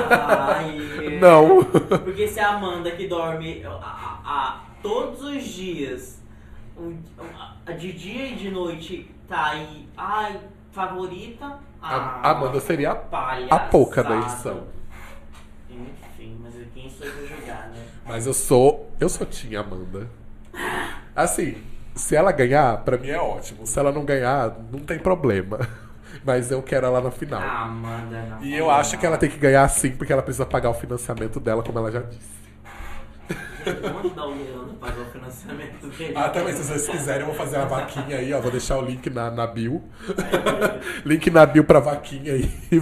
Ai, 0.10 0.78
Não. 1.22 1.64
Porque 1.64 2.28
se 2.28 2.40
a 2.40 2.50
Amanda 2.56 2.92
que 2.92 3.08
dorme 3.08 3.64
a, 3.64 3.70
a- 3.70 4.22
a- 4.26 4.64
todos 4.82 5.22
os 5.24 5.44
dias, 5.44 6.22
um- 6.76 6.98
a- 7.66 7.72
de 7.74 7.94
dia 7.94 8.30
e 8.30 8.36
de 8.36 8.50
noite, 8.50 9.10
tá 9.28 9.52
aí, 9.52 9.88
ai, 9.96 10.40
favorita. 10.72 11.60
A 11.80 11.96
ah, 11.96 12.32
Amanda 12.32 12.60
seria 12.60 12.92
a 12.92 12.96
palhaçada. 12.96 13.70
pouca 13.70 14.04
da 14.04 14.18
edição. 14.18 14.64
Enfim, 15.70 15.92
mas 16.42 16.54
quem 16.74 16.90
sou 16.90 17.08
eu 17.08 17.28
julgar, 17.28 17.70
né? 17.70 17.86
Mas 18.06 18.26
eu 18.28 18.34
sou. 18.34 18.92
Eu 19.00 19.10
sou 19.10 19.26
Tinha 19.26 19.62
Amanda. 19.62 20.10
Assim, 21.16 21.58
se 21.96 22.16
ela 22.16 22.32
ganhar, 22.32 22.78
pra 22.84 22.98
mim 22.98 23.10
é 23.10 23.20
ótimo. 23.20 23.66
Se 23.66 23.78
ela 23.80 23.92
não 23.92 24.04
ganhar, 24.06 24.58
não 24.72 24.80
tem 24.80 25.00
problema. 25.00 25.60
Mas 26.24 26.52
eu 26.52 26.62
quero 26.62 26.86
ela 26.86 27.02
na 27.02 27.12
final. 27.12 27.42
Ah, 27.42 27.64
Amanda, 27.64 28.22
não. 28.30 28.44
E 28.44 28.56
eu 28.56 28.70
acho 28.70 28.98
que 28.98 29.06
ela 29.06 29.18
tem 29.18 29.30
que 29.30 29.38
ganhar 29.38 29.68
sim, 29.68 29.92
porque 29.92 30.14
ela 30.14 30.22
precisa 30.22 30.46
pagar 30.46 30.70
o 30.70 30.74
financiamento 30.74 31.40
dela, 31.40 31.64
como 31.64 31.80
ela 31.80 31.92
já 31.92 32.02
disse. 32.02 32.44
Vamos 33.82 34.06
ajudar 34.06 34.26
o 34.26 34.36
Leandro 34.36 34.72
a 34.72 34.86
pagar 34.86 35.02
o 35.02 35.06
financiamento 35.06 35.88
dele. 35.88 36.14
Ah, 36.16 36.30
também, 36.30 36.54
se 36.54 36.64
vocês 36.64 36.88
quiserem, 36.88 37.22
eu 37.22 37.28
vou 37.28 37.36
fazer 37.36 37.58
a 37.58 37.66
vaquinha 37.66 38.18
aí, 38.18 38.34
ó. 38.34 38.42
Vou 38.42 38.52
deixar 38.52 38.78
o 38.78 38.82
link 38.82 39.10
na, 39.10 39.32
na 39.32 39.48
bio. 39.48 39.82
link 41.06 41.30
na 41.30 41.46
bio 41.46 41.64
pra 41.64 41.80
vaquinha 41.80 42.34
aí. 42.34 42.52
E, 42.72 42.82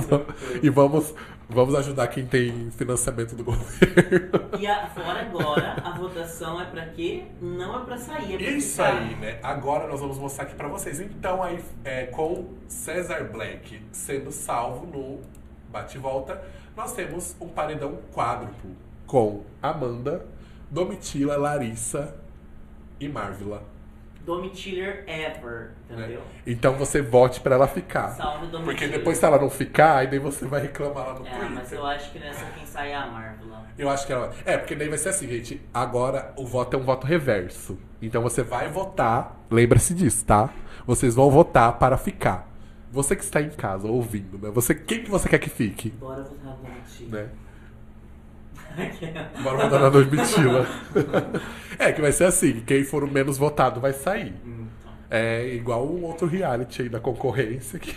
e 0.63 0.69
vamos, 0.69 1.13
vamos 1.51 1.75
ajudar 1.75 2.07
quem 2.07 2.25
tem 2.25 2.71
financiamento 2.71 3.35
do 3.35 3.43
governo. 3.43 4.49
E 4.59 4.65
a- 4.67 4.87
fora 4.89 5.21
agora, 5.21 5.73
a 5.83 5.91
votação 5.97 6.59
é 6.61 6.65
pra 6.65 6.87
quê? 6.87 7.25
Não 7.41 7.81
é 7.81 7.85
pra 7.85 7.97
sair, 7.97 8.33
é 8.35 8.37
pra 8.37 8.47
Isso 8.47 8.71
ficar. 8.83 8.97
aí, 8.97 9.15
né? 9.15 9.39
Agora 9.43 9.87
nós 9.87 9.99
vamos 9.99 10.17
mostrar 10.17 10.45
aqui 10.45 10.55
pra 10.55 10.67
vocês. 10.67 10.99
Então, 10.99 11.41
aí, 11.43 11.63
é, 11.83 12.05
com 12.07 12.47
Cesar 12.67 13.31
Black 13.31 13.81
sendo 13.91 14.31
salvo 14.31 14.85
no 14.85 15.19
bate-volta, 15.69 16.41
nós 16.75 16.93
temos 16.93 17.35
um 17.39 17.47
paredão 17.47 17.99
quádruplo 18.13 18.71
com 19.05 19.43
Amanda, 19.61 20.25
Domitila, 20.69 21.35
Larissa 21.37 22.15
e 22.99 23.07
Marvila. 23.09 23.63
Domitiller 24.25 25.03
ever, 25.07 25.71
entendeu? 25.89 26.21
Então 26.45 26.73
você 26.75 27.01
vote 27.01 27.39
pra 27.41 27.55
ela 27.55 27.67
ficar. 27.67 28.09
Salve 28.09 28.47
Domitiller. 28.47 28.63
Porque 28.65 28.87
depois, 28.87 29.17
se 29.17 29.25
ela 29.25 29.39
não 29.39 29.49
ficar, 29.49 29.97
aí 29.97 30.07
daí 30.07 30.19
você 30.19 30.45
vai 30.45 30.61
reclamar 30.61 31.07
lá 31.07 31.13
no 31.19 31.25
É, 31.25 31.29
Twitter. 31.29 31.49
mas 31.51 31.71
eu 31.71 31.85
acho 31.85 32.11
que 32.11 32.19
nessa 32.19 32.45
quem 32.45 32.65
sai 32.65 32.91
é 32.91 32.95
a 32.95 33.07
Marvel. 33.07 33.51
Eu 33.77 33.89
acho 33.89 34.05
que 34.05 34.13
ela. 34.13 34.31
É, 34.45 34.57
porque 34.57 34.75
daí 34.75 34.89
vai 34.89 34.97
ser 34.97 35.09
assim, 35.09 35.27
gente. 35.27 35.61
Agora 35.73 36.33
o 36.37 36.45
voto 36.45 36.75
é 36.75 36.79
um 36.79 36.83
voto 36.83 37.07
reverso. 37.07 37.77
Então 38.01 38.21
você 38.21 38.43
vai 38.43 38.67
votar. 38.69 39.39
Lembra-se 39.49 39.93
disso, 39.93 40.25
tá? 40.25 40.49
Vocês 40.85 41.15
vão 41.15 41.29
votar 41.31 41.77
para 41.79 41.97
ficar. 41.97 42.49
Você 42.91 43.15
que 43.15 43.23
está 43.23 43.41
em 43.41 43.49
casa 43.49 43.87
ouvindo, 43.87 44.37
né? 44.37 44.51
Você, 44.53 44.75
quem 44.75 45.03
que 45.03 45.09
você 45.09 45.29
quer 45.29 45.39
que 45.39 45.49
fique? 45.49 45.89
Bora 45.91 46.23
votar 46.23 46.57
no 46.57 46.63
Domitiller. 46.63 47.23
Né? 47.23 47.29
Bora 49.43 49.57
votar 49.57 49.79
na 49.79 49.89
Domitila. 49.89 50.67
é, 51.77 51.91
que 51.91 52.01
vai 52.01 52.11
ser 52.11 52.25
assim: 52.25 52.61
quem 52.61 52.83
for 52.83 53.03
o 53.03 53.11
menos 53.11 53.37
votado 53.37 53.79
vai 53.79 53.93
sair. 53.93 54.33
Então. 54.45 54.91
É 55.09 55.45
igual 55.53 55.85
um 55.85 56.03
outro 56.05 56.25
reality 56.25 56.83
aí 56.83 56.89
da 56.89 56.99
concorrência 56.99 57.77
que, 57.77 57.93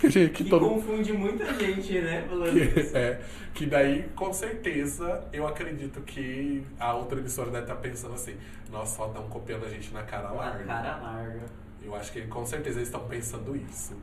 que, 0.00 0.08
que 0.08 0.28
Que 0.28 0.44
todo 0.44 0.68
confunde 0.68 1.12
muita 1.12 1.52
gente, 1.54 2.00
né? 2.00 2.24
Falando 2.28 2.52
que, 2.52 2.80
isso. 2.80 2.96
é, 2.96 3.20
que 3.52 3.66
daí, 3.66 4.04
com 4.14 4.32
certeza, 4.32 5.24
eu 5.32 5.46
acredito 5.48 6.00
que 6.02 6.64
a 6.78 6.94
outra 6.94 7.18
emissora 7.18 7.50
deve 7.50 7.64
estar 7.64 7.74
pensando 7.76 8.14
assim, 8.14 8.36
nossa, 8.70 8.96
só 8.96 9.06
estão 9.08 9.24
copiando 9.24 9.64
a 9.64 9.68
gente 9.68 9.92
na 9.92 10.04
cara 10.04 10.30
larga. 10.30 10.64
cara 10.64 10.96
larga. 10.98 11.40
Eu 11.82 11.94
acho 11.96 12.12
que 12.12 12.22
com 12.22 12.46
certeza 12.46 12.78
eles 12.78 12.88
estão 12.88 13.08
pensando 13.08 13.56
isso. 13.56 13.96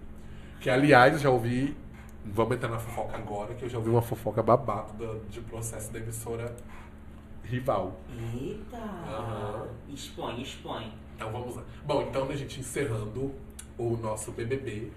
Que, 0.59 0.69
aliás, 0.69 1.13
eu 1.13 1.19
já 1.19 1.29
ouvi, 1.29 1.75
vamos 2.25 2.55
entrar 2.55 2.69
na 2.69 2.79
fofoca 2.79 3.17
agora, 3.17 3.53
que 3.53 3.63
eu 3.63 3.69
já 3.69 3.77
ouvi 3.77 3.89
uma 3.89 4.01
fofoca 4.01 4.41
babado 4.43 4.93
da- 4.93 5.19
de 5.29 5.41
processo 5.41 5.91
da 5.91 5.99
emissora 5.99 6.55
rival. 7.43 7.93
Eita! 8.33 8.77
Aham. 8.77 9.67
Expõe, 9.89 10.41
expõe. 10.41 10.91
Então 11.15 11.31
vamos 11.31 11.55
lá. 11.55 11.63
Bom, 11.85 12.01
então 12.01 12.27
a 12.29 12.35
gente 12.35 12.59
encerrando 12.59 13.31
o 13.77 13.95
nosso 13.97 14.31
BBB. 14.31 14.91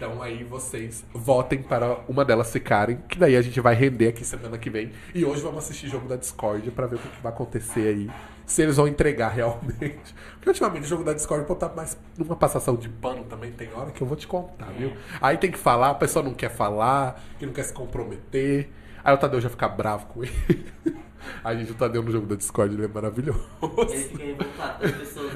Então 0.00 0.22
aí 0.22 0.42
vocês 0.42 1.04
votem 1.12 1.62
para 1.62 1.98
uma 2.08 2.24
delas 2.24 2.50
ficarem, 2.50 2.96
que 3.06 3.18
daí 3.18 3.36
a 3.36 3.42
gente 3.42 3.60
vai 3.60 3.74
render 3.74 4.08
aqui 4.08 4.24
semana 4.24 4.56
que 4.56 4.70
vem. 4.70 4.90
E 5.14 5.26
hoje 5.26 5.42
vamos 5.42 5.58
assistir 5.62 5.88
jogo 5.88 6.08
da 6.08 6.16
Discord 6.16 6.70
pra 6.70 6.86
ver 6.86 6.96
o 6.96 6.98
que, 6.98 7.06
que 7.06 7.22
vai 7.22 7.30
acontecer 7.30 7.86
aí. 7.86 8.10
Se 8.46 8.62
eles 8.62 8.78
vão 8.78 8.88
entregar 8.88 9.28
realmente. 9.36 10.14
Porque 10.36 10.48
ultimamente 10.48 10.84
o 10.84 10.88
jogo 10.88 11.04
da 11.04 11.12
Discord 11.12 11.46
pô, 11.46 11.54
tá 11.54 11.68
mais 11.68 11.98
numa 12.16 12.34
passação 12.34 12.76
de 12.76 12.88
pano 12.88 13.24
também, 13.24 13.52
tem 13.52 13.68
hora 13.74 13.90
que 13.90 14.00
eu 14.00 14.06
vou 14.06 14.16
te 14.16 14.26
contar, 14.26 14.72
viu? 14.72 14.90
Aí 15.20 15.36
tem 15.36 15.50
que 15.50 15.58
falar, 15.58 15.90
a 15.90 15.94
pessoa 15.94 16.22
não 16.22 16.32
quer 16.32 16.48
falar, 16.48 17.22
que 17.38 17.44
não 17.44 17.52
quer 17.52 17.64
se 17.64 17.74
comprometer. 17.74 18.70
Aí 19.04 19.14
o 19.14 19.18
Tadeu 19.18 19.38
já 19.38 19.50
fica 19.50 19.68
bravo 19.68 20.06
com 20.06 20.24
ele. 20.24 20.64
A 21.44 21.54
gente, 21.54 21.72
o 21.72 21.74
Tadeu 21.74 22.02
no 22.02 22.10
jogo 22.10 22.26
da 22.26 22.34
Discord, 22.34 22.74
ele 22.74 22.86
é 22.86 22.88
maravilhoso. 22.88 23.46
Ele. 23.90 24.38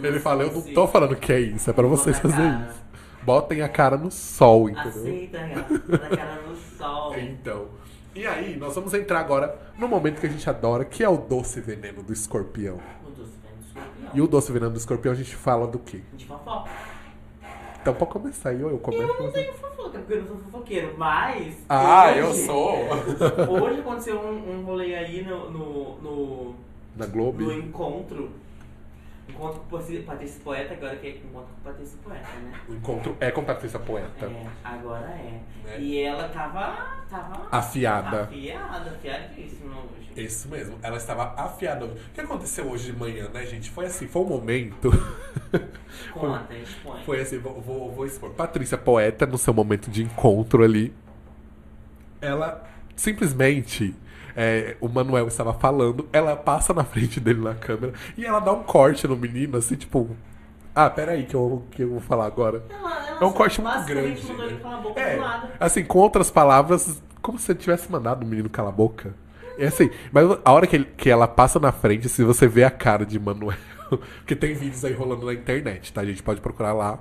Ele 0.03 0.19
fala, 0.19 0.45
eu 0.45 0.53
não 0.53 0.62
tô 0.62 0.86
falando 0.89 1.15
que 1.15 1.31
é 1.31 1.41
isso, 1.41 1.69
é 1.69 1.73
pra 1.74 1.86
vocês 1.86 2.19
fazerem 2.19 2.62
isso. 2.62 2.84
Botem 3.25 3.63
a 3.63 3.69
cara 3.69 3.97
no 3.97 4.11
sol, 4.11 4.69
entendeu? 4.69 4.89
Aceita. 4.91 5.39
Bota 5.89 6.07
a 6.07 6.17
cara 6.17 6.43
no 6.43 6.57
sol. 6.57 7.15
Então. 7.19 7.67
E 8.15 8.27
aí, 8.27 8.57
nós 8.57 8.75
vamos 8.75 8.95
entrar 8.95 9.19
agora 9.21 9.59
no 9.79 9.89
momento 9.89 10.21
que 10.21 10.27
a 10.27 10.31
gente 10.31 10.49
adora, 10.49 10.85
que 10.85 11.03
é 11.03 11.09
o 11.09 11.17
doce 11.17 11.61
veneno 11.61 12.03
do 12.03 12.13
escorpião. 12.13 12.79
O 13.05 13.11
doce 13.11 13.33
vem 13.43 13.53
do 13.57 13.65
escorpião. 13.67 14.11
E 14.15 14.21
o 14.21 14.27
doce 14.29 14.53
veneno 14.53 14.71
do 14.73 14.79
escorpião 14.79 15.13
a 15.13 15.17
gente 15.17 15.35
fala 15.35 15.67
do 15.67 15.79
quê? 15.81 16.01
De 16.13 16.25
fofoca. 16.27 16.71
Então 17.81 17.93
pode 17.95 18.13
começar 18.13 18.51
aí, 18.51 18.63
ou 18.63 18.71
eu 18.71 18.79
começo. 18.79 19.03
Eu 19.03 19.23
não 19.25 19.33
tenho 19.33 19.53
fofoca, 19.55 19.99
porque 19.99 20.13
eu 20.15 20.21
não 20.21 20.27
sou 20.29 20.37
fofoqueiro, 20.39 20.95
mas. 20.97 21.57
Ah, 21.69 22.07
hoje- 22.11 22.19
eu 22.21 22.33
sou! 22.35 22.73
Hoje 23.63 23.81
aconteceu 23.81 24.21
um, 24.21 24.59
um 24.61 24.65
rolê 24.65 24.95
aí 24.95 25.25
no, 25.25 25.51
no, 25.51 25.99
no, 26.01 26.55
Na 26.97 27.07
Globo. 27.07 27.43
no 27.43 27.53
encontro. 27.53 28.31
Encontro 29.29 29.61
com 29.61 29.79
Patrícia- 30.07 30.41
Poeta, 30.45 30.75
agora 30.75 30.97
que 30.97 31.07
é 31.07 31.11
encontro 31.11 31.49
com 31.55 31.71
Patrícia 31.71 31.99
Poeta, 32.05 32.29
né? 32.43 32.61
O 32.69 32.73
encontro 32.75 33.17
é 33.21 33.31
com 33.31 33.45
Patrícia 33.45 33.79
Poeta. 33.79 34.27
É, 34.27 34.47
agora 34.63 35.07
é. 35.09 35.41
Né? 35.65 35.81
E 35.81 35.99
ela 36.01 36.29
tava. 36.29 36.77
tava 37.09 37.49
Afiada. 37.51 38.23
Afiada, 38.25 38.91
afiadíssima 38.91 39.75
hoje. 39.77 40.05
Isso 40.25 40.49
mesmo, 40.49 40.79
ela 40.83 40.97
estava 40.97 41.35
afiada. 41.37 41.87
O 41.87 41.97
que 42.15 42.21
aconteceu 42.21 42.69
hoje 42.71 42.93
de 42.93 42.99
manhã, 42.99 43.29
né, 43.31 43.45
gente? 43.47 43.71
Foi 43.71 43.87
assim, 43.87 44.07
foi 44.07 44.23
um 44.23 44.29
momento. 44.29 44.91
Conta, 46.13 46.55
expõe. 46.55 47.03
Foi 47.05 47.21
assim, 47.21 47.39
vou, 47.39 47.61
vou, 47.61 47.91
vou 47.93 48.07
expor. 48.07 48.31
Patrícia 48.31 48.79
Poeta, 48.79 49.27
no 49.27 49.39
seu 49.39 49.53
momento 49.55 49.91
de 49.91 50.03
encontro 50.05 50.63
ali, 50.63 50.95
ela 52.21 52.65
simplesmente 52.95 53.95
é, 54.36 54.77
o 54.81 54.89
Manuel 54.89 55.28
estava 55.28 55.52
falando, 55.55 56.09
ela 56.12 56.36
passa 56.36 56.73
na 56.74 56.85
frente 56.85 57.20
dele 57.20 57.40
na 57.40 57.55
câmera 57.55 57.93
e 58.16 58.24
ela 58.24 58.40
dá 58.40 58.52
um 58.52 58.62
corte 58.62 59.06
no 59.06 59.16
menino, 59.16 59.56
assim, 59.56 59.77
tipo. 59.77 60.09
Ah, 60.74 60.90
peraí, 60.90 61.24
que 61.24 61.35
eu, 61.35 61.62
que 61.70 61.82
eu 61.82 61.90
vou 61.90 62.01
falar 62.01 62.27
agora. 62.27 62.65
Ela 62.69 63.19
É 63.20 63.24
um 63.24 63.32
corte 63.32 63.61
muito 63.62 63.85
grande. 63.85 64.23
É, 64.97 65.20
assim, 65.61 65.85
com 65.85 65.98
outras 66.01 66.31
palavras, 66.31 67.01
como 67.23 67.39
se 67.39 67.47
você 67.47 67.55
tivesse 67.55 67.90
mandado 67.90 68.24
o 68.24 68.27
menino 68.28 68.51
calar 68.51 68.73
a 68.73 68.77
boca. 68.77 69.15
É 69.56 69.66
assim, 69.69 69.89
mas 70.11 70.27
a 70.44 70.52
hora 70.52 70.66
que, 70.66 70.74
ele- 70.74 70.89
que 70.97 71.09
ela 71.09 71.28
passa 71.28 71.61
na 71.61 71.70
frente, 71.70 72.09
se 72.09 72.24
você 72.24 72.48
vê 72.48 72.65
a 72.65 72.70
cara 72.70 73.06
de 73.06 73.20
Manuel, 73.20 73.56
porque 74.19 74.35
tem 74.35 74.52
vídeos 74.52 74.85
aí 74.85 74.93
rolando 74.93 75.27
na 75.27 75.32
internet, 75.32 75.93
tá? 75.93 76.01
A 76.01 76.05
gente 76.05 76.24
pode 76.24 76.40
procurar 76.40 76.73
lá. 76.73 76.98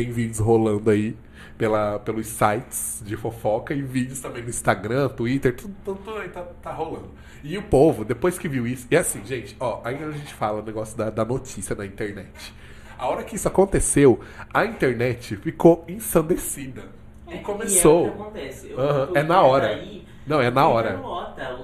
Tem 0.00 0.10
vídeos 0.10 0.38
rolando 0.38 0.88
aí 0.88 1.14
pela, 1.58 1.98
pelos 1.98 2.26
sites 2.26 3.02
de 3.04 3.18
fofoca 3.18 3.74
e 3.74 3.82
vídeos 3.82 4.18
também 4.18 4.42
no 4.42 4.48
Instagram, 4.48 5.10
Twitter, 5.10 5.54
tudo, 5.54 5.76
tudo, 5.84 6.00
tudo 6.02 6.16
aí 6.16 6.30
tá, 6.30 6.40
tá 6.62 6.72
rolando. 6.72 7.10
E 7.44 7.58
o 7.58 7.62
povo, 7.62 8.02
depois 8.02 8.38
que 8.38 8.48
viu 8.48 8.66
isso, 8.66 8.86
e 8.90 8.96
assim, 8.96 9.20
gente, 9.26 9.54
ó, 9.60 9.82
ainda 9.84 10.06
a 10.06 10.10
gente 10.12 10.32
fala 10.32 10.62
o 10.62 10.64
negócio 10.64 10.96
da, 10.96 11.10
da 11.10 11.22
notícia 11.22 11.76
na 11.76 11.84
internet. 11.84 12.54
A 12.98 13.08
hora 13.08 13.22
que 13.22 13.36
isso 13.36 13.46
aconteceu, 13.46 14.20
a 14.54 14.64
internet 14.64 15.36
ficou 15.36 15.84
ensandecida. 15.86 16.84
É, 17.26 17.34
E 17.34 17.36
E 17.36 17.42
começou. 17.42 18.06
é 18.06 18.08
o 18.08 18.12
que 18.14 18.20
acontece. 18.22 18.72
O- 18.72 18.80
Aham, 18.80 19.10
o 19.12 19.18
é 19.18 19.22
na 19.22 19.42
hora. 19.42 19.66
aí, 19.68 20.06
Não, 20.26 20.40
é 20.40 20.50
na 20.50 20.66
hora. 20.66 20.96
Lota, 20.96 21.58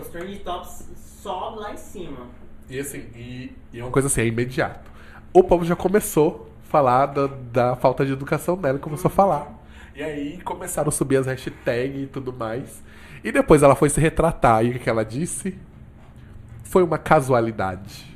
os 0.00 0.08
trend 0.08 0.38
tops 0.38 0.88
sobe 0.96 1.58
lá 1.58 1.74
em 1.74 1.76
cima. 1.76 2.28
E 2.66 2.80
assim, 2.80 3.04
e, 3.14 3.52
e 3.74 3.78
é 3.78 3.84
uma 3.84 3.90
coisa 3.90 4.08
assim, 4.08 4.22
é 4.22 4.26
imediato. 4.26 4.90
O 5.34 5.42
povo 5.44 5.66
já 5.66 5.76
começou 5.76 6.48
falar 6.68 7.06
da, 7.06 7.26
da 7.26 7.76
falta 7.76 8.04
de 8.04 8.12
educação 8.12 8.56
dela, 8.56 8.78
começou 8.78 9.08
a 9.08 9.12
falar. 9.12 9.52
E 9.94 10.02
aí 10.02 10.38
começaram 10.42 10.88
a 10.88 10.92
subir 10.92 11.16
as 11.18 11.26
hashtags 11.26 12.02
e 12.02 12.06
tudo 12.06 12.32
mais. 12.32 12.82
E 13.22 13.30
depois 13.30 13.62
ela 13.62 13.74
foi 13.76 13.88
se 13.88 14.00
retratar. 14.00 14.64
E 14.64 14.70
o 14.70 14.78
que 14.80 14.90
ela 14.90 15.04
disse? 15.04 15.56
Foi 16.64 16.82
uma 16.82 16.98
casualidade. 16.98 18.12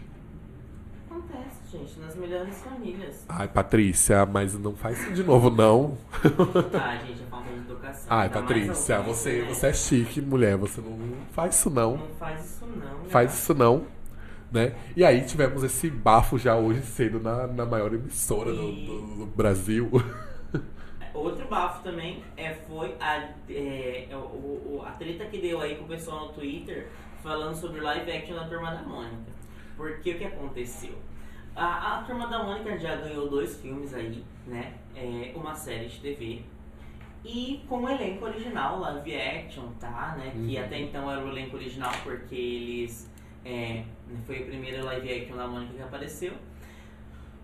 Acontece, 1.09 1.71
gente, 1.71 2.01
nas 2.01 2.17
melhores 2.17 2.57
famílias. 2.63 3.25
Ai, 3.29 3.47
Patrícia, 3.47 4.27
mas 4.27 4.59
não 4.59 4.75
faz 4.75 5.01
isso 5.01 5.13
de 5.13 5.23
novo, 5.23 5.51
não. 5.51 5.97
Ah, 6.75 6.97
gente, 7.07 7.23
é 7.23 7.27
falta 7.31 7.49
de 7.53 7.59
educação. 7.59 8.07
Ai, 8.11 8.29
mais 8.29 8.33
Patrícia, 8.33 9.01
você, 9.03 9.43
né? 9.43 9.49
você 9.55 9.67
é 9.69 9.73
chique, 9.73 10.21
mulher. 10.21 10.57
Você 10.57 10.81
não 10.81 10.99
faz 11.33 11.55
isso, 11.55 11.71
não. 11.71 11.97
Não 11.97 12.09
faz 12.19 12.45
isso 12.45 12.67
não. 12.67 12.77
né? 12.77 13.09
Faz 13.09 13.35
isso 13.35 13.55
não. 13.55 13.85
Né? 14.51 14.75
E 14.97 15.05
aí 15.05 15.25
tivemos 15.27 15.63
esse 15.63 15.91
bafo 15.91 16.39
já 16.39 16.57
hoje 16.57 16.81
cedo 16.83 17.21
na, 17.21 17.47
na 17.47 17.67
maior 17.67 17.93
emissora 17.93 18.51
do, 18.53 18.73
do- 18.73 19.17
do 19.19 19.27
Brasil. 19.27 19.91
Outro 21.13 21.47
bafo 21.49 21.83
também 21.83 22.23
é, 22.37 22.55
foi 22.55 22.95
a, 23.01 23.29
é, 23.51 24.09
o, 24.13 24.17
o- 24.17 24.83
a 24.87 24.91
treta 24.93 25.25
que 25.27 25.39
deu 25.39 25.61
aí 25.61 25.77
com 25.77 25.85
o 25.85 25.89
pessoal 25.89 26.29
no 26.29 26.33
Twitter 26.33 26.89
falando 27.23 27.55
sobre 27.57 27.81
o 27.81 27.83
live 27.83 28.11
action 28.11 28.37
da 28.37 28.45
Turma 28.47 28.71
da 28.71 28.83
Mônica. 28.83 29.33
Porque 29.77 30.13
o 30.13 30.19
que 30.19 30.25
aconteceu? 30.25 30.95
A, 31.57 31.99
a 31.99 32.03
Turma 32.05 32.27
da 32.29 32.43
Mônica 32.45 32.79
já 32.79 32.97
ganhou 32.97 33.29
dois 33.29 33.61
filmes 33.61 33.93
aí, 33.93 34.25
né? 34.47 34.75
É, 34.97 35.33
uma 35.35 35.55
série 35.55 35.89
de 35.89 35.99
TV. 36.01 36.43
E 37.25 37.65
com 37.69 37.83
o 37.83 37.89
elenco 37.89 38.25
original, 38.25 38.79
live 38.79 39.15
action, 39.21 39.65
tá? 39.81 40.15
Né? 40.17 40.31
Que 40.33 40.57
Uhum. 40.57 40.65
até 40.65 40.81
então 40.81 41.11
era 41.11 41.25
o 41.25 41.29
elenco 41.29 41.57
original, 41.57 41.93
porque 42.05 42.35
eles. 42.35 43.11
É, 43.45 43.83
foi 44.27 44.39
a 44.43 44.47
primeira 44.47 44.85
live 44.85 45.13
action 45.13 45.37
da 45.37 45.47
Mônica 45.47 45.75
que 45.75 45.83
apareceu. 45.83 46.33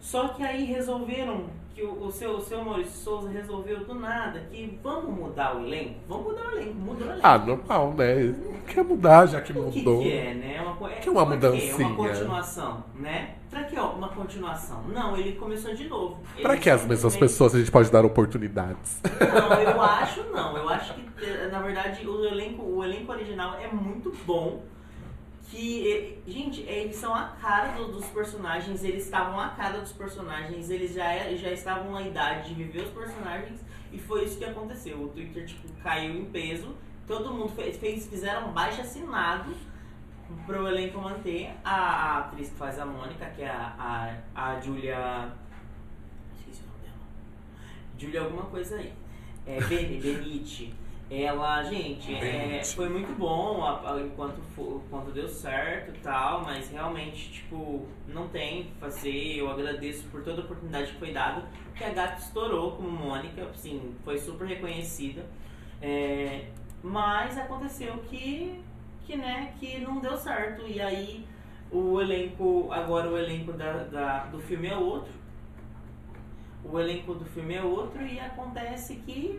Só 0.00 0.28
que 0.28 0.42
aí 0.42 0.64
resolveram 0.64 1.46
que 1.74 1.82
o, 1.82 2.04
o 2.04 2.12
seu, 2.12 2.32
o 2.36 2.40
seu 2.40 2.62
Maurício 2.62 2.92
Souza 2.92 3.30
resolveu 3.30 3.84
do 3.84 3.94
nada 3.94 4.38
que 4.50 4.78
vamos 4.82 5.18
mudar 5.18 5.56
o 5.56 5.64
elenco. 5.66 5.94
Vamos 6.06 6.26
mudar 6.26 6.48
o 6.48 6.50
elenco, 6.58 6.74
muda 6.74 7.04
o 7.04 7.08
elenco. 7.08 7.20
ah, 7.26 7.38
normal, 7.38 7.94
né? 7.94 8.34
Quer 8.66 8.84
mudar 8.84 9.26
já 9.26 9.40
que 9.40 9.50
o 9.52 9.70
que, 9.70 9.78
mudou. 9.78 10.02
que 10.02 10.12
é, 10.12 10.34
né? 10.34 10.60
Uma, 10.60 10.92
é, 10.92 10.96
Que 10.96 11.08
uma 11.10 11.26
pra 11.26 11.36
quê? 11.38 11.46
mudancinha. 11.48 11.86
Uma 11.88 11.96
continuação, 11.96 12.84
né? 12.96 13.34
Pra 13.50 13.64
que 13.64 13.78
ó, 13.78 13.90
uma 13.92 14.08
continuação? 14.10 14.82
Não, 14.88 15.16
ele 15.16 15.32
começou 15.32 15.74
de 15.74 15.88
novo. 15.88 16.18
Pra 16.42 16.52
Ele 16.52 16.60
que 16.62 16.68
as 16.70 16.84
mesmas 16.86 17.16
pessoas 17.16 17.54
a 17.54 17.58
gente 17.58 17.70
pode 17.70 17.90
dar 17.90 18.04
oportunidades? 18.04 19.00
Não, 19.20 19.60
eu 19.60 19.80
acho 19.80 20.22
não. 20.32 20.56
Eu 20.56 20.68
acho 20.68 20.92
que, 20.94 21.24
eh, 21.24 21.48
na 21.50 21.60
verdade, 21.62 22.06
o 22.06 22.24
elenco, 22.26 22.62
o 22.62 22.84
elenco 22.84 23.10
original 23.10 23.54
é 23.54 23.68
muito 23.68 24.12
bom. 24.26 24.62
Que, 25.50 26.18
gente, 26.26 26.62
eles 26.62 26.96
são 26.96 27.14
a 27.14 27.28
cara 27.40 27.72
do- 27.72 27.92
dos 27.92 28.06
personagens, 28.06 28.82
eles 28.82 29.04
estavam 29.04 29.38
a 29.38 29.50
cara 29.50 29.78
dos 29.80 29.92
personagens, 29.92 30.70
eles 30.70 30.94
já, 30.94 31.04
é- 31.12 31.36
já 31.36 31.50
estavam 31.52 31.92
na 31.92 32.02
idade 32.02 32.48
de 32.48 32.54
viver 32.54 32.82
os 32.82 32.90
personagens 32.90 33.60
e 33.92 33.98
foi 33.98 34.24
isso 34.24 34.38
que 34.38 34.44
aconteceu. 34.44 35.02
O 35.02 35.08
Twitter, 35.08 35.46
tipo, 35.46 35.68
caiu 35.82 36.14
em 36.14 36.24
peso, 36.26 36.74
todo 37.06 37.32
mundo 37.32 37.50
fez, 37.54 37.76
fez 37.76 38.06
fizeram 38.06 38.52
baixo 38.52 38.80
assinado 38.80 39.54
pro 40.46 40.66
elenco 40.66 40.98
manter 41.00 41.52
a, 41.62 41.74
a 41.74 42.18
atriz 42.20 42.48
que 42.48 42.56
faz 42.56 42.78
a 42.78 42.86
Mônica, 42.86 43.26
que 43.36 43.42
é 43.42 43.50
a, 43.50 44.16
a, 44.34 44.50
a 44.54 44.60
Julia. 44.60 44.96
Nome 46.46 46.80
dela. 46.82 46.96
Julia 47.98 48.20
alguma 48.22 48.44
coisa 48.46 48.76
aí. 48.76 48.92
É, 49.46 49.60
Beni, 49.62 50.00
Benite. 50.00 50.74
Ela, 51.22 51.62
gente, 51.64 52.12
é, 52.14 52.64
foi 52.64 52.88
muito 52.88 53.12
bom 53.16 53.62
a- 53.62 53.92
a- 53.94 54.00
enquanto, 54.00 54.40
fo- 54.56 54.82
enquanto 54.86 55.12
deu 55.12 55.28
certo 55.28 55.94
e 55.94 56.00
tal, 56.00 56.42
mas 56.42 56.70
realmente, 56.70 57.30
tipo, 57.30 57.86
não 58.08 58.26
tem 58.28 58.62
o 58.62 58.64
que 58.64 58.74
fazer. 58.80 59.36
Eu 59.38 59.50
agradeço 59.50 60.08
por 60.08 60.22
toda 60.24 60.40
a 60.40 60.44
oportunidade 60.44 60.92
que 60.92 60.98
foi 60.98 61.12
dada, 61.12 61.44
que 61.76 61.84
a 61.84 61.90
gata 61.90 62.18
estourou 62.20 62.72
como 62.72 62.88
Mônica, 62.90 63.44
assim, 63.44 63.94
foi 64.04 64.18
super 64.18 64.46
reconhecida. 64.48 65.24
É, 65.80 66.46
mas 66.82 67.36
aconteceu 67.38 67.98
que, 68.08 68.60
que, 69.06 69.16
né, 69.16 69.54
que 69.60 69.78
não 69.78 70.00
deu 70.00 70.16
certo. 70.16 70.66
E 70.66 70.80
aí 70.80 71.24
o 71.70 72.00
elenco, 72.00 72.68
agora 72.72 73.08
o 73.10 73.16
elenco 73.18 73.52
da, 73.52 73.84
da- 73.84 74.24
do 74.26 74.40
filme 74.40 74.68
é 74.68 74.76
outro. 74.76 75.12
O 76.64 76.80
elenco 76.80 77.14
do 77.14 77.24
filme 77.26 77.54
é 77.54 77.62
outro 77.62 78.02
e 78.06 78.18
acontece 78.18 78.96
que, 78.96 79.38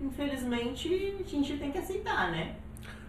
infelizmente, 0.00 0.88
a 1.20 1.28
gente 1.28 1.56
tem 1.58 1.70
que 1.72 1.78
aceitar, 1.78 2.30
né? 2.30 2.56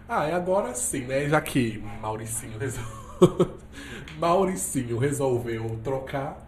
Ah, 0.08 0.24
é 0.26 0.32
agora 0.34 0.74
sim, 0.74 1.04
né? 1.04 1.28
Já 1.28 1.40
que 1.40 1.78
Mauricinho 2.00 2.58
resolveu. 2.58 3.58
Mauricinho 4.18 4.98
resolveu 4.98 5.78
trocar. 5.84 6.46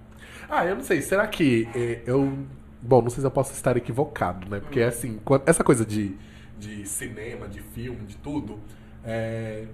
Ah, 0.48 0.64
eu 0.66 0.76
não 0.76 0.82
sei, 0.82 1.02
será 1.02 1.26
que 1.26 1.70
é, 1.74 2.02
eu. 2.06 2.38
Bom, 2.82 3.02
não 3.02 3.10
sei 3.10 3.20
se 3.20 3.26
eu 3.26 3.30
posso 3.30 3.52
estar 3.52 3.76
equivocado, 3.76 4.48
né? 4.48 4.60
Porque 4.60 4.80
assim, 4.80 5.20
quando- 5.24 5.46
essa 5.46 5.62
coisa 5.62 5.84
de, 5.84 6.16
de 6.58 6.86
cinema, 6.86 7.46
de 7.46 7.60
filme, 7.60 8.06
de 8.06 8.16
tudo, 8.16 8.58
é, 9.04 9.66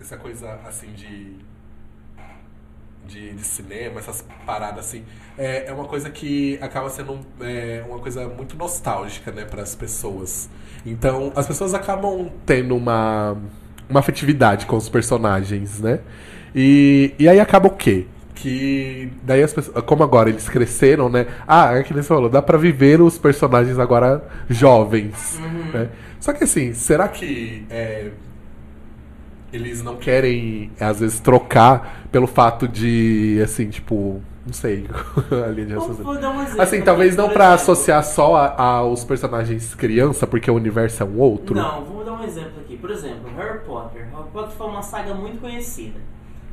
essa 0.00 0.16
coisa 0.16 0.54
assim 0.66 0.92
de. 0.92 1.36
De, 3.06 3.32
de 3.32 3.42
cinema, 3.42 3.98
essas 3.98 4.24
paradas 4.46 4.86
assim, 4.86 5.02
é, 5.36 5.66
é 5.66 5.72
uma 5.72 5.84
coisa 5.84 6.08
que 6.08 6.58
acaba 6.62 6.88
sendo 6.88 7.18
é, 7.40 7.82
uma 7.88 7.98
coisa 7.98 8.28
muito 8.28 8.56
nostálgica, 8.56 9.32
né, 9.32 9.44
para 9.44 9.62
as 9.62 9.74
pessoas. 9.74 10.48
Então, 10.86 11.32
as 11.34 11.46
pessoas 11.46 11.74
acabam 11.74 12.30
tendo 12.46 12.76
uma, 12.76 13.36
uma 13.88 14.00
afetividade 14.00 14.66
com 14.66 14.76
os 14.76 14.88
personagens, 14.88 15.80
né? 15.80 16.00
E, 16.54 17.14
e 17.18 17.28
aí 17.28 17.40
acaba 17.40 17.68
o 17.68 17.70
quê? 17.70 18.06
Que 18.34 19.12
daí 19.22 19.42
as 19.42 19.52
pessoas, 19.52 19.84
como 19.84 20.02
agora 20.02 20.30
eles 20.30 20.48
cresceram, 20.48 21.08
né? 21.08 21.26
Ah, 21.46 21.74
é 21.74 21.82
que 21.82 21.92
você 21.92 22.02
falou, 22.02 22.30
dá 22.30 22.40
pra 22.40 22.56
viver 22.56 23.00
os 23.00 23.18
personagens 23.18 23.78
agora 23.78 24.24
jovens, 24.48 25.38
né? 25.72 25.88
Só 26.18 26.32
que 26.32 26.44
assim, 26.44 26.72
será 26.72 27.08
que 27.08 27.66
é, 27.70 28.10
eles 29.52 29.82
não 29.82 29.96
querem, 29.96 30.70
às 30.80 31.00
vezes, 31.00 31.20
trocar 31.20 32.04
pelo 32.12 32.26
fato 32.26 32.66
de, 32.68 33.40
assim, 33.42 33.68
tipo, 33.68 34.20
não 34.46 34.52
sei, 34.52 34.86
a 35.44 35.48
linha 35.48 35.66
de 35.66 35.74
Vou, 35.74 35.80
raciocínio. 35.88 36.04
vou 36.04 36.18
dar 36.20 36.30
um 36.30 36.42
exemplo. 36.42 36.62
Assim, 36.62 36.82
talvez 36.82 37.16
não 37.16 37.26
exemplo. 37.26 37.42
associar 37.42 38.04
só 38.04 38.54
aos 38.56 39.04
personagens 39.04 39.74
criança, 39.74 40.26
porque 40.26 40.50
o 40.50 40.54
universo 40.54 41.02
é 41.02 41.06
um 41.06 41.18
outro. 41.18 41.54
Não, 41.56 41.84
vamos 41.84 42.04
dar 42.06 42.12
um 42.12 42.22
exemplo 42.24 42.60
aqui. 42.60 42.76
Por 42.76 42.90
exemplo, 42.90 43.30
Harry 43.36 43.60
Potter. 43.60 44.02
Harry 44.10 44.28
Potter 44.32 44.50
foi 44.56 44.66
uma 44.66 44.82
saga 44.82 45.14
muito 45.14 45.40
conhecida. 45.40 45.98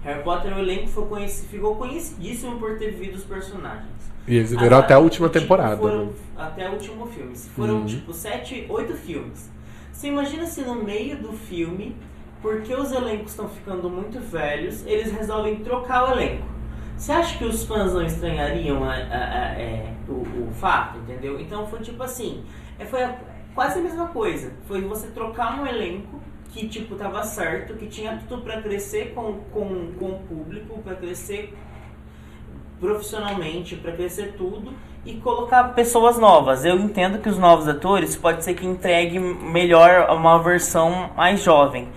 Harry 0.04 0.24
Potter, 0.24 0.56
o 0.56 0.60
elenco 0.60 0.88
foi 0.88 1.06
conheci- 1.06 1.48
ficou 1.48 1.76
conhecidíssimo 1.76 2.58
por 2.60 2.78
ter 2.78 2.92
vivido 2.92 3.16
os 3.16 3.24
personagens. 3.24 3.88
E 4.28 4.36
eles 4.36 4.52
viveram 4.52 4.78
até 4.78 4.94
a 4.94 5.00
última 5.00 5.28
tipo, 5.30 5.40
temporada. 5.42 5.78
foram 5.78 6.06
né? 6.06 6.12
Até 6.38 6.70
o 6.70 6.74
último 6.74 7.06
filme. 7.08 7.34
Foram, 7.56 7.76
Uhum. 7.78 7.86
tipo, 7.86 8.14
sete, 8.14 8.66
oito 8.70 8.94
filmes. 8.94 9.50
Você 9.92 10.08
imagina 10.10 10.46
se 10.46 10.62
no 10.62 10.76
meio 10.76 11.18
do 11.18 11.32
filme, 11.34 11.96
porque 12.42 12.74
os 12.76 12.92
elencos 12.92 13.32
estão 13.32 13.48
ficando 13.50 13.90
muito 13.90 14.20
velhos, 14.20 14.86
eles 14.86 15.12
resolvem 15.12 15.58
trocar 15.58 16.10
o 16.10 16.12
elenco. 16.14 16.46
Você 16.96 17.12
acha 17.12 17.38
que 17.38 17.46
os 17.46 17.64
fãs 17.64 17.94
não 17.94 18.02
estranhariam 18.06 18.84
a- 18.84 18.94
a- 18.94 18.96
a- 18.96 19.54
é, 19.60 19.94
o, 20.08 20.14
o 20.14 20.50
fato, 20.54 20.98
entendeu? 21.00 21.40
Então 21.40 21.68
foi 21.68 21.80
tipo 21.80 22.02
assim, 22.02 22.44
é, 22.80 22.86
foi 22.86 23.02
quase 23.54 23.80
a 23.80 23.82
mesma 23.82 24.08
coisa. 24.08 24.52
Foi 24.68 24.82
você 24.82 25.08
trocar 25.08 25.60
um 25.62 25.66
elenco 25.68 26.20
que 26.50 26.68
tipo 26.68 26.96
tava 26.96 27.22
certo, 27.24 27.76
que 27.76 27.86
tinha 27.88 28.20
tudo 28.28 28.42
pra 28.42 28.62
crescer 28.62 29.14
com, 29.14 29.34
com, 29.52 29.92
com 30.00 30.06
o 30.12 30.20
público, 30.28 30.80
pra 30.82 30.96
crescer 30.96 31.56
profissionalmente, 32.80 33.76
pra 33.76 33.92
crescer 33.92 34.34
tudo 34.38 34.74
e 35.06 35.16
colocar 35.16 35.64
pessoas 35.76 36.18
novas. 36.18 36.66
Eu 36.66 36.78
entendo 36.80 37.20
que 37.20 37.30
os 37.30 37.38
novos 37.38 37.68
atores 37.68 38.16
pode 38.16 38.44
ser 38.44 38.54
que 38.54 38.66
entregue 38.66 39.20
melhor 39.20 40.10
uma 40.16 40.38
versão 40.42 41.12
mais 41.16 41.42
jovem. 41.44 41.90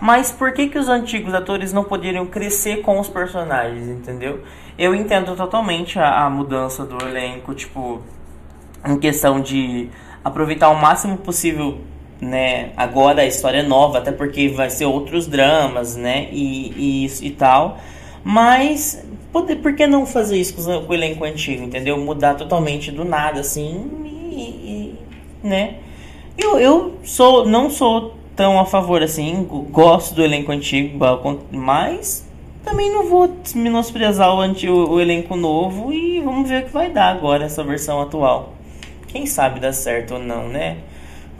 Mas 0.00 0.30
por 0.30 0.52
que, 0.52 0.68
que 0.68 0.78
os 0.78 0.88
antigos 0.88 1.32
atores 1.32 1.72
não 1.72 1.84
poderiam 1.84 2.26
crescer 2.26 2.82
com 2.82 3.00
os 3.00 3.08
personagens, 3.08 3.88
entendeu? 3.88 4.42
Eu 4.78 4.94
entendo 4.94 5.34
totalmente 5.34 5.98
a, 5.98 6.26
a 6.26 6.30
mudança 6.30 6.84
do 6.84 7.02
elenco, 7.06 7.54
tipo, 7.54 8.02
em 8.84 8.98
questão 8.98 9.40
de 9.40 9.88
aproveitar 10.22 10.68
o 10.68 10.80
máximo 10.80 11.16
possível, 11.18 11.78
né? 12.20 12.72
Agora 12.76 13.22
a 13.22 13.26
história 13.26 13.58
é 13.58 13.62
nova, 13.62 13.98
até 13.98 14.12
porque 14.12 14.48
vai 14.48 14.68
ser 14.68 14.84
outros 14.84 15.26
dramas, 15.26 15.96
né? 15.96 16.28
E, 16.30 17.06
e, 17.06 17.26
e 17.26 17.30
tal. 17.30 17.78
Mas 18.22 19.02
poder, 19.32 19.56
por 19.56 19.74
que 19.74 19.86
não 19.86 20.04
fazer 20.04 20.36
isso 20.36 20.54
com 20.54 20.88
o 20.88 20.94
elenco 20.94 21.24
antigo, 21.24 21.62
entendeu? 21.62 21.96
Mudar 21.98 22.34
totalmente 22.34 22.90
do 22.90 23.04
nada, 23.04 23.40
assim, 23.40 23.88
e, 24.04 24.98
e 25.42 25.46
né? 25.46 25.76
Eu, 26.36 26.58
eu 26.58 26.98
sou, 27.02 27.46
não 27.46 27.70
sou 27.70 28.15
tão 28.36 28.60
a 28.60 28.66
favor 28.66 29.02
assim, 29.02 29.44
gosto 29.70 30.14
do 30.14 30.22
elenco 30.22 30.52
antigo, 30.52 30.98
mas 31.50 32.24
também 32.62 32.92
não 32.92 33.08
vou 33.08 33.34
menosprezar 33.54 34.34
o, 34.34 34.40
antigo, 34.40 34.72
o 34.72 35.00
elenco 35.00 35.34
novo 35.34 35.92
e 35.92 36.20
vamos 36.20 36.48
ver 36.48 36.64
o 36.64 36.66
que 36.66 36.72
vai 36.72 36.90
dar 36.90 37.16
agora 37.16 37.44
essa 37.44 37.64
versão 37.64 38.00
atual. 38.02 38.52
Quem 39.08 39.24
sabe 39.24 39.58
dá 39.58 39.72
certo 39.72 40.14
ou 40.14 40.20
não, 40.20 40.48
né? 40.48 40.78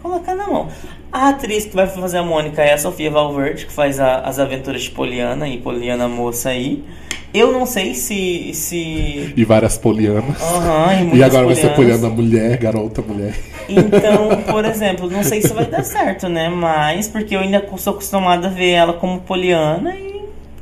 Colocar 0.06 0.36
na 0.36 0.46
mão. 0.46 0.68
A 1.12 1.30
atriz 1.30 1.64
que 1.64 1.74
vai 1.74 1.88
fazer 1.88 2.18
a 2.18 2.22
Mônica 2.22 2.62
é 2.62 2.74
a 2.74 2.78
Sofia 2.78 3.10
Valverde, 3.10 3.66
que 3.66 3.72
faz 3.72 3.98
a, 3.98 4.20
as 4.20 4.38
aventuras 4.38 4.82
de 4.82 4.90
Poliana 4.90 5.48
e 5.48 5.58
Poliana 5.58 6.06
Moça 6.06 6.50
aí. 6.50 6.84
Eu 7.34 7.50
não 7.50 7.66
sei 7.66 7.92
se. 7.92 8.54
se... 8.54 9.34
E 9.36 9.44
várias 9.44 9.76
polianas. 9.76 10.40
Uhum, 10.40 11.12
e, 11.12 11.18
e 11.18 11.24
agora 11.24 11.44
polianas. 11.44 11.46
vai 11.46 11.54
ser 11.56 11.74
poliana 11.74 12.08
mulher, 12.08 12.56
garota 12.56 13.02
mulher. 13.02 13.34
Então, 13.68 14.42
por 14.48 14.64
exemplo, 14.64 15.10
não 15.10 15.24
sei 15.24 15.42
se 15.42 15.52
vai 15.52 15.66
dar 15.66 15.84
certo, 15.84 16.28
né? 16.28 16.48
Mas 16.48 17.08
porque 17.08 17.34
eu 17.34 17.40
ainda 17.40 17.64
sou 17.76 17.94
acostumada 17.94 18.46
a 18.46 18.50
ver 18.50 18.70
ela 18.70 18.92
como 18.92 19.20
poliana 19.20 19.92
e 19.96 20.15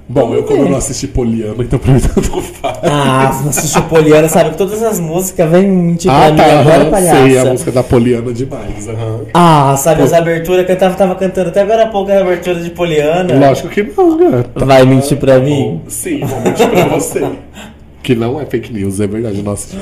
Bom, 0.07 0.35
eu 0.35 0.43
como 0.43 0.65
eu 0.65 0.69
não 0.69 0.77
assisti 0.77 1.09
Poliana, 1.09 1.57
então 1.61 1.79
pra 1.79 1.93
mim 1.93 2.01
tanto 2.01 2.41
faz. 2.43 2.79
Ah, 2.83 3.33
você 3.33 3.43
não 3.43 3.51
assistiu 3.51 3.83
Poliana, 3.85 4.29
sabe 4.29 4.51
que 4.51 4.59
todas 4.59 4.83
as 4.83 5.01
músicas 5.01 5.51
vêm 5.51 5.67
mentir 5.67 6.11
ah, 6.11 6.27
pra 6.27 6.37
tá, 6.37 6.45
mim 6.45 6.61
agora, 6.61 6.91
palhaça. 6.91 7.23
sei, 7.23 7.39
a 7.39 7.45
música 7.47 7.73
da 7.73 7.83
Poliana 7.83 8.33
demais. 8.33 8.87
Uhum. 8.87 9.25
Ah, 9.33 9.75
sabe, 9.79 10.03
as 10.03 10.13
aberturas 10.13 10.67
que 10.67 10.73
eu 10.73 10.79
tava, 10.79 10.95
tava 10.95 11.15
cantando 11.15 11.49
até 11.49 11.63
agora 11.63 11.85
há 11.85 11.87
pouco 11.87 12.13
a 12.13 12.19
abertura 12.21 12.61
de 12.61 12.71
Poliana. 12.71 13.35
Lógico 13.35 13.69
que 13.69 13.83
não, 13.83 14.19
gata. 14.19 14.65
Vai 14.67 14.85
mentir 14.85 15.17
pra 15.17 15.39
mim? 15.39 15.81
Sim, 15.89 16.21
vou 16.21 16.41
mentir 16.41 16.69
pra 16.69 16.85
você. 16.87 17.25
Que 18.05 18.15
não 18.15 18.41
é 18.41 18.47
fake 18.47 18.73
news, 18.73 19.01
é 19.01 19.07
verdade, 19.07 19.43
nossa. 19.43 19.77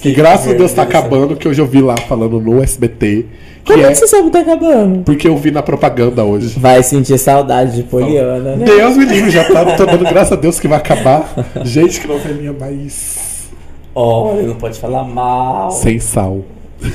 Que 0.00 0.12
graças 0.12 0.52
a 0.52 0.56
Deus 0.56 0.72
tá 0.72 0.82
acabando, 0.82 1.36
que 1.36 1.46
hoje 1.46 1.60
eu 1.60 1.66
vi 1.66 1.82
lá 1.82 1.96
falando 1.96 2.40
no 2.40 2.62
SBT 2.62 3.26
como 3.66 3.84
é 3.84 3.88
que 3.88 3.94
você 3.96 4.06
sabe 4.06 4.26
que 4.26 4.30
tá 4.30 4.40
acabando? 4.40 5.02
Porque 5.02 5.26
eu 5.26 5.36
vi 5.36 5.50
na 5.50 5.60
propaganda 5.60 6.22
hoje. 6.22 6.58
Vai 6.58 6.84
sentir 6.84 7.18
saudade 7.18 7.74
de 7.74 7.82
Poliana, 7.82 8.54
né? 8.54 8.64
Deus 8.64 8.96
me 8.96 9.04
livre, 9.04 9.28
já 9.28 9.42
tá 9.42 9.64
tô 9.76 9.84
dando 9.84 10.04
graças 10.04 10.32
a 10.32 10.36
Deus 10.36 10.60
que 10.60 10.68
vai 10.68 10.78
acabar. 10.78 11.34
Gente, 11.64 12.00
que 12.00 12.06
novelinha 12.06 12.52
mais. 12.52 13.48
Olha, 13.92 14.42
não 14.42 14.54
pode 14.54 14.78
falar 14.78 15.02
mal. 15.02 15.72
Sem 15.72 15.98
sal. 15.98 16.44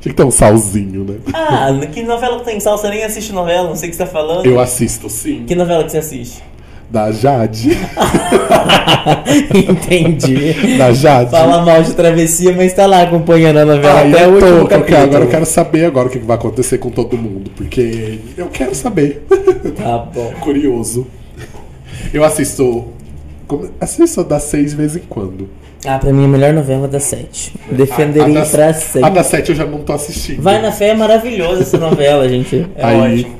Tinha 0.00 0.12
que 0.12 0.14
ter 0.14 0.24
um 0.24 0.32
salzinho, 0.32 1.04
né? 1.04 1.16
Ah, 1.32 1.68
que 1.92 2.02
novela 2.02 2.40
que 2.40 2.46
tem 2.46 2.58
sal? 2.58 2.76
Você 2.76 2.88
nem 2.88 3.04
assiste 3.04 3.32
novela, 3.32 3.68
não 3.68 3.76
sei 3.76 3.88
o 3.88 3.92
que 3.92 3.96
você 3.96 4.04
tá 4.04 4.10
falando. 4.10 4.44
Eu 4.44 4.58
assisto, 4.58 5.08
sim. 5.08 5.44
Que 5.46 5.54
novela 5.54 5.84
que 5.84 5.92
você 5.92 5.98
assiste? 5.98 6.42
Da 6.92 7.10
Jade. 7.10 7.70
Entendi. 9.66 10.76
Da 10.76 10.92
Jade. 10.92 11.30
Fala 11.30 11.64
mal 11.64 11.82
de 11.82 11.94
travessia, 11.94 12.52
mas 12.54 12.74
tá 12.74 12.84
lá 12.84 13.00
acompanhando 13.00 13.60
a 13.60 13.64
novela 13.64 14.00
ah, 14.00 14.08
até 14.08 14.28
o 14.28 14.34
último 14.34 14.68
porque 14.68 14.94
agora 14.94 15.24
eu 15.24 15.30
quero 15.30 15.46
saber 15.46 15.86
agora 15.86 16.08
o 16.08 16.10
que 16.10 16.18
vai 16.18 16.36
acontecer 16.36 16.76
com 16.76 16.90
todo 16.90 17.16
mundo. 17.16 17.50
Porque 17.56 18.18
eu 18.36 18.48
quero 18.48 18.74
saber. 18.74 19.24
Tá 19.74 19.98
bom. 20.14 20.34
Curioso. 20.40 21.06
Eu 22.12 22.24
assisto. 22.24 22.88
Assisto 23.80 24.22
das 24.22 24.42
seis 24.42 24.72
de 24.72 24.76
vez 24.76 24.94
em 24.94 25.02
quando. 25.08 25.48
Ah, 25.86 25.98
pra 25.98 26.12
mim 26.12 26.26
a 26.26 26.28
melhor 26.28 26.52
novela 26.52 26.86
da 26.86 27.00
sete. 27.00 27.54
Defenderia 27.70 28.40
a, 28.40 28.42
a 28.42 28.46
pra 28.46 28.74
sempre. 28.74 29.08
A 29.08 29.08
da 29.08 29.24
sete 29.24 29.48
eu 29.48 29.56
já 29.56 29.64
não 29.64 29.78
tô 29.78 29.94
assistindo. 29.94 30.42
Vai 30.42 30.60
na 30.60 30.70
fé, 30.70 30.88
é 30.88 30.94
maravilhosa 30.94 31.62
essa 31.62 31.78
novela, 31.78 32.28
gente. 32.28 32.66
É 32.76 32.84
Aí, 32.84 33.20
ótimo. 33.20 33.36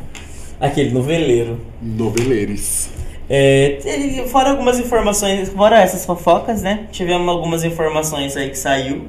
Aquele 0.58 0.90
noveleiro. 0.90 1.58
Noveleiros. 1.82 3.01
É, 3.30 3.78
fora 4.28 4.50
algumas 4.50 4.78
informações, 4.78 5.48
fora 5.48 5.80
essas 5.80 6.04
fofocas, 6.04 6.62
né? 6.62 6.86
Tivemos 6.90 7.28
algumas 7.28 7.64
informações 7.64 8.36
aí 8.36 8.50
que 8.50 8.58
saiu. 8.58 9.02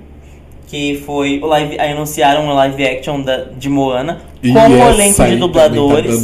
Que 0.68 1.02
foi 1.06 1.40
o 1.40 1.46
live. 1.46 1.80
Aí 1.80 1.92
anunciaram 1.92 2.48
o 2.48 2.54
live 2.54 2.88
action 2.88 3.22
da, 3.22 3.44
de 3.44 3.70
Moana 3.70 4.22
e 4.42 4.52
com 4.52 4.60
o 4.60 4.90
elenco 4.90 5.24
de 5.24 5.36
dubladores. 5.36 6.22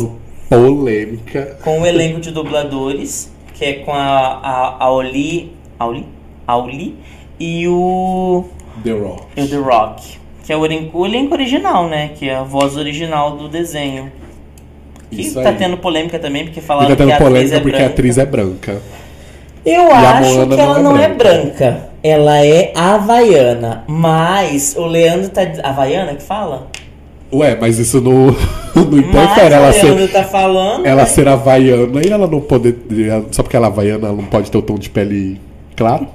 Tá 0.49 0.57
dando 0.57 0.75
polêmica. 0.75 1.57
Com 1.63 1.81
o 1.81 1.85
elenco 1.85 2.19
de 2.19 2.31
dubladores, 2.31 3.31
que 3.53 3.65
é 3.65 3.73
com 3.73 3.93
a, 3.93 3.97
a, 3.99 4.85
a 4.85 4.91
Oli. 4.91 5.53
Auli? 5.77 6.05
Auli 6.47 6.97
e 7.39 7.67
o. 7.67 8.45
The 8.83 8.91
Rock. 8.91 9.23
E 9.37 9.41
o 9.43 9.47
The 9.47 9.55
Rock. 9.57 10.19
Que 10.43 10.53
é 10.53 10.57
o 10.57 10.65
elenco, 10.65 10.97
o 10.97 11.05
elenco 11.05 11.33
original, 11.33 11.87
né? 11.87 12.09
Que 12.15 12.27
é 12.27 12.35
a 12.35 12.43
voz 12.43 12.75
original 12.75 13.37
do 13.37 13.47
desenho. 13.47 14.11
Que 15.09 15.21
Isso 15.21 15.41
tá 15.41 15.49
aí. 15.49 15.55
tendo 15.55 15.77
polêmica 15.77 16.19
também, 16.19 16.45
porque 16.45 16.61
falaram 16.61 16.89
tá 16.89 16.95
tendo 16.95 17.07
que 17.07 17.13
a 17.13 17.17
polêmica 17.17 17.57
atriz 17.57 17.57
é 17.57 17.59
porque 17.59 17.77
branca. 17.77 17.89
a 17.89 17.93
atriz 17.93 18.17
é 18.17 18.25
branca. 18.25 18.81
Eu 19.65 19.91
acho 19.91 20.47
que 20.47 20.59
ela 20.59 20.79
não, 20.79 20.97
é, 20.97 21.07
branca. 21.09 21.15
branca. 21.15 21.89
Ela 22.01 22.45
é 22.45 22.71
havaiana. 22.75 23.83
Mas 23.87 24.75
o 24.77 24.85
Leandro 24.85 25.29
tá. 25.29 25.41
Havaiana 25.63 26.15
que 26.15 26.23
fala? 26.23 26.67
Ué, 27.31 27.55
mas 27.59 27.77
isso 27.77 28.01
não, 28.01 28.35
não 28.75 28.97
interfere 28.97 29.53
ela 29.53 29.71
ser. 29.71 30.11
Tá 30.11 30.23
falando, 30.23 30.85
ela 30.85 31.05
ser 31.05 31.27
havaiana 31.27 32.01
e 32.03 32.09
ela 32.09 32.27
não 32.27 32.41
poder. 32.41 32.75
Só 33.31 33.43
porque 33.43 33.55
ela 33.55 33.67
é 33.67 33.69
havaiana, 33.69 34.07
ela 34.07 34.15
não 34.15 34.25
pode 34.25 34.49
ter 34.49 34.57
o 34.57 34.61
tom 34.61 34.75
de 34.75 34.89
pele 34.89 35.39
claro? 35.75 36.07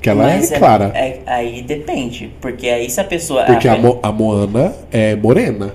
Que 0.00 0.10
ela 0.10 0.24
mas 0.24 0.50
é, 0.50 0.54
é 0.54 0.58
clara. 0.58 0.92
É, 0.94 1.18
aí 1.26 1.62
depende. 1.62 2.32
Porque 2.40 2.68
aí 2.68 2.88
se 2.88 3.00
a 3.00 3.04
pessoa. 3.04 3.44
Porque 3.44 3.68
a, 3.68 3.74
a, 3.74 3.78
Mo, 3.78 3.98
a 4.02 4.12
Moana 4.12 4.72
é 4.90 5.14
morena. 5.14 5.74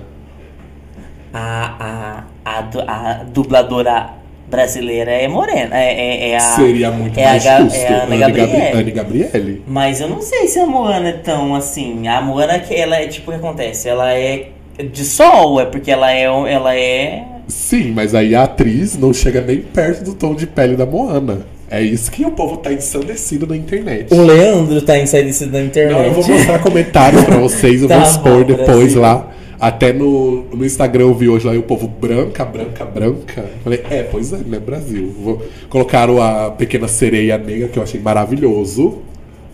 A, 1.32 1.74
a, 1.80 2.24
a, 2.44 2.64
a 2.86 3.14
dubladora 3.24 4.10
brasileira 4.48 5.10
é 5.10 5.26
morena. 5.26 5.76
É, 5.76 5.94
é, 5.94 6.30
é 6.30 6.36
a, 6.36 6.40
Seria 6.40 6.90
muito 6.90 7.18
é 7.18 7.24
mais 7.24 7.46
a, 7.46 7.60
justo. 7.62 7.76
É 7.78 7.88
a 7.88 8.02
Ana 8.04 8.16
Gabriele. 8.16 8.78
Anne 8.78 8.90
Gabriele. 8.90 9.62
Mas 9.66 10.00
eu 10.00 10.08
não 10.08 10.20
sei 10.20 10.46
se 10.48 10.58
a 10.58 10.66
Moana 10.66 11.08
é 11.08 11.12
tão 11.12 11.54
assim. 11.54 12.06
A 12.08 12.20
Moana, 12.20 12.62
ela 12.70 12.96
é 12.96 13.06
tipo 13.06 13.30
o 13.30 13.34
que 13.34 13.40
acontece? 13.40 13.88
Ela 13.88 14.12
é 14.14 14.48
de 14.78 15.04
sol, 15.04 15.60
é 15.60 15.64
porque 15.64 15.90
ela 15.90 16.12
é. 16.12 16.24
Ela 16.24 16.76
é. 16.76 17.24
Sim, 17.48 17.92
mas 17.92 18.14
aí 18.14 18.34
a 18.34 18.44
atriz 18.44 18.96
não 18.96 19.12
chega 19.12 19.40
nem 19.40 19.60
perto 19.60 20.04
do 20.04 20.14
tom 20.14 20.34
de 20.34 20.46
pele 20.46 20.76
da 20.76 20.86
Moana. 20.86 21.46
É 21.70 21.82
isso 21.82 22.10
que 22.10 22.24
o 22.24 22.30
povo 22.30 22.58
tá 22.58 22.72
ensandecido 22.72 23.46
na 23.46 23.56
internet. 23.56 24.12
O 24.14 24.22
Leandro 24.22 24.80
tá 24.82 24.98
ensandecido 24.98 25.52
na 25.52 25.62
internet. 25.62 25.96
Não, 25.96 26.04
eu 26.04 26.12
vou 26.12 26.26
mostrar 26.28 26.58
comentários 26.60 27.24
pra 27.24 27.36
vocês, 27.38 27.82
eu 27.82 27.88
Tá 27.88 27.98
vou 27.98 28.08
expor 28.08 28.38
bom, 28.40 28.44
depois 28.44 28.94
Brasil. 28.94 29.00
lá. 29.00 29.28
Até 29.58 29.92
no, 29.92 30.44
no 30.54 30.64
Instagram 30.64 31.04
eu 31.04 31.14
vi 31.14 31.28
hoje 31.28 31.46
lá 31.46 31.54
e 31.54 31.58
o 31.58 31.62
povo 31.62 31.86
branca, 31.86 32.44
branca, 32.44 32.84
branca. 32.84 33.44
Falei, 33.62 33.82
é, 33.90 34.02
pois 34.02 34.32
é, 34.32 34.38
né, 34.38 34.58
Brasil. 34.58 35.14
Vou, 35.18 35.42
colocaram 35.68 36.20
a 36.20 36.50
pequena 36.50 36.88
sereia 36.88 37.38
negra, 37.38 37.68
que 37.68 37.78
eu 37.78 37.82
achei 37.82 38.00
maravilhoso. 38.00 38.98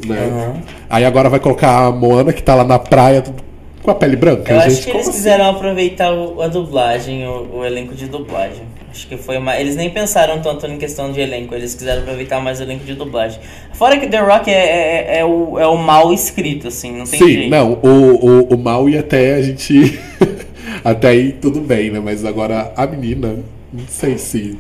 Né? 0.07 0.17
Aham. 0.17 0.63
Aí 0.89 1.05
agora 1.05 1.29
vai 1.29 1.41
colocar 1.41 1.87
a 1.87 1.93
Moana, 1.93 2.33
que 2.33 2.43
tá 2.43 2.55
lá 2.55 2.65
na 2.65 2.79
praia, 2.79 3.23
tudo 3.23 3.50
com 3.83 3.91
a 3.91 3.95
pele 3.95 4.17
branca. 4.17 4.53
Eu 4.53 4.61
gente, 4.61 4.73
acho 4.73 4.83
que 4.85 4.91
eles 4.91 5.03
assim? 5.09 5.13
quiseram 5.13 5.51
aproveitar 5.51 6.13
o- 6.13 6.41
a 6.43 6.49
dublagem, 6.49 7.27
o, 7.27 7.59
o 7.59 7.65
elenco 7.65 7.95
de 7.95 8.07
dublagem. 8.07 8.63
Acho 8.91 9.07
que 9.07 9.17
foi 9.17 9.39
uma. 9.39 9.57
Eles 9.59 9.77
nem 9.77 9.89
pensaram 9.89 10.41
tanto 10.43 10.67
em 10.67 10.77
questão 10.77 11.13
de 11.13 11.21
elenco, 11.21 11.55
eles 11.55 11.75
quiseram 11.75 12.03
aproveitar 12.03 12.41
mais 12.41 12.59
o 12.59 12.65
elenco 12.65 12.85
de 12.85 12.95
dublagem. 12.95 13.41
Fora 13.73 13.97
que 13.99 14.09
The 14.09 14.19
Rock 14.19 14.51
é, 14.51 14.55
é, 14.55 15.19
é 15.21 15.25
o, 15.25 15.59
é 15.59 15.67
o 15.67 15.77
mal 15.77 16.13
escrito, 16.13 16.67
assim, 16.69 16.93
não 16.97 17.07
tem 17.07 17.19
Sim, 17.21 17.27
jeito. 17.33 17.51
não, 17.51 17.75
o, 17.83 17.89
o, 17.89 18.55
o 18.55 18.59
mal 18.59 18.89
ia 18.89 19.01
até 19.01 19.35
a 19.37 19.43
gente. 19.43 19.99
até 20.85 21.09
aí 21.09 21.33
tudo 21.33 21.61
bem, 21.61 21.91
né? 21.91 22.01
Mas 22.01 22.25
agora 22.25 22.73
a 22.77 22.87
menina, 22.87 23.39
não 23.73 23.87
sei 23.89 24.19
se. 24.19 24.59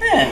É, 0.00 0.28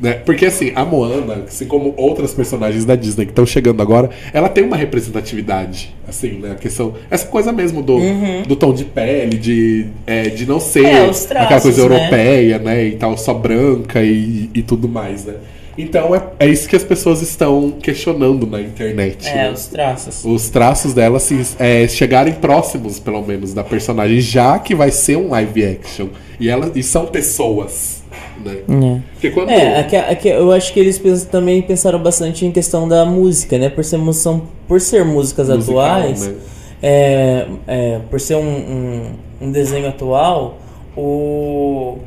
Né? 0.00 0.14
Porque 0.14 0.46
assim, 0.46 0.72
a 0.74 0.84
Moana, 0.84 1.44
assim 1.46 1.66
como 1.66 1.94
outras 1.96 2.32
personagens 2.32 2.84
da 2.84 2.94
Disney 2.94 3.26
que 3.26 3.32
estão 3.32 3.46
chegando 3.46 3.82
agora, 3.82 4.10
ela 4.32 4.48
tem 4.48 4.64
uma 4.64 4.76
representatividade. 4.76 5.94
Assim, 6.06 6.38
né? 6.38 6.52
A 6.52 6.54
questão. 6.54 6.94
Essa 7.10 7.26
coisa 7.26 7.52
mesmo 7.52 7.82
do, 7.82 7.98
do 8.46 8.56
tom 8.56 8.72
de 8.72 8.84
pele, 8.84 9.36
de, 9.36 9.86
é, 10.06 10.22
de 10.22 10.46
não 10.46 10.58
ser 10.58 10.78
Uhum. 10.78 10.86
É, 10.86 11.08
os 11.08 11.24
traços, 11.24 11.46
aquela 11.46 11.60
coisa 11.60 11.88
né? 11.88 11.96
europeia, 11.96 12.58
né? 12.58 12.84
E 12.84 12.92
tal, 12.92 13.16
só 13.16 13.34
branca 13.34 14.02
e, 14.02 14.48
e 14.54 14.62
tudo 14.62 14.88
mais, 14.88 15.24
né? 15.24 15.34
Então 15.76 16.14
é, 16.14 16.22
é 16.40 16.48
isso 16.48 16.68
que 16.68 16.74
as 16.74 16.82
pessoas 16.82 17.22
estão 17.22 17.70
questionando 17.70 18.46
na 18.46 18.60
internet. 18.60 19.28
é, 19.28 19.34
né? 19.34 19.52
os 19.52 19.66
traços. 19.68 20.24
os 20.24 20.50
traços 20.50 20.92
dela 20.92 21.20
se, 21.20 21.40
é, 21.58 21.86
chegarem 21.86 22.34
próximos, 22.34 22.98
pelo 22.98 23.22
menos, 23.22 23.54
da 23.54 23.62
personagem, 23.62 24.20
já 24.20 24.58
que 24.58 24.74
vai 24.74 24.90
ser 24.90 25.16
um 25.16 25.30
live 25.30 25.64
action. 25.64 26.08
E, 26.40 26.48
ela, 26.48 26.72
e 26.74 26.82
são 26.82 27.06
pessoas, 27.06 27.97
né? 28.44 28.62
É. 28.68 29.00
Porque 29.12 29.30
quando. 29.30 29.50
É, 29.50 29.80
aqui, 29.80 29.96
aqui 29.96 30.28
eu 30.28 30.52
acho 30.52 30.72
que 30.72 30.80
eles 30.80 30.98
pens- 30.98 31.24
também 31.24 31.62
pensaram 31.62 31.98
bastante 31.98 32.44
em 32.46 32.52
questão 32.52 32.88
da 32.88 33.04
música, 33.04 33.58
né? 33.58 33.68
Por 33.68 33.84
ser, 33.84 33.98
são, 34.14 34.42
por 34.66 34.80
ser 34.80 35.04
músicas 35.04 35.48
musical, 35.48 35.78
atuais, 35.78 36.26
né? 36.26 36.34
é, 36.82 37.46
é, 37.66 38.00
por 38.10 38.20
ser 38.20 38.36
um, 38.36 38.40
um, 38.40 39.12
um 39.42 39.52
desenho 39.52 39.88
atual, 39.88 40.58
o, 40.96 41.98